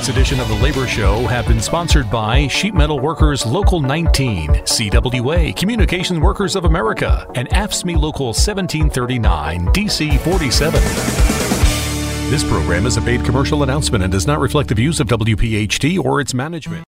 Tonight's 0.00 0.16
edition 0.16 0.40
of 0.40 0.48
the 0.48 0.54
Labor 0.64 0.86
Show 0.86 1.26
have 1.26 1.46
been 1.46 1.60
sponsored 1.60 2.10
by 2.10 2.46
Sheet 2.46 2.72
Metal 2.72 2.98
Workers 2.98 3.44
Local 3.44 3.80
19, 3.80 4.48
CWA 4.48 5.54
Communications 5.54 6.18
Workers 6.20 6.56
of 6.56 6.64
America, 6.64 7.26
and 7.34 7.46
AFSCME 7.50 7.96
Local 8.00 8.28
1739, 8.28 9.66
DC 9.66 10.18
47. 10.20 10.80
This 12.30 12.42
program 12.44 12.86
is 12.86 12.96
a 12.96 13.02
paid 13.02 13.26
commercial 13.26 13.62
announcement 13.62 14.02
and 14.02 14.10
does 14.10 14.26
not 14.26 14.40
reflect 14.40 14.70
the 14.70 14.74
views 14.74 15.00
of 15.00 15.08
WPHT 15.08 16.02
or 16.02 16.22
its 16.22 16.32
management. 16.32 16.84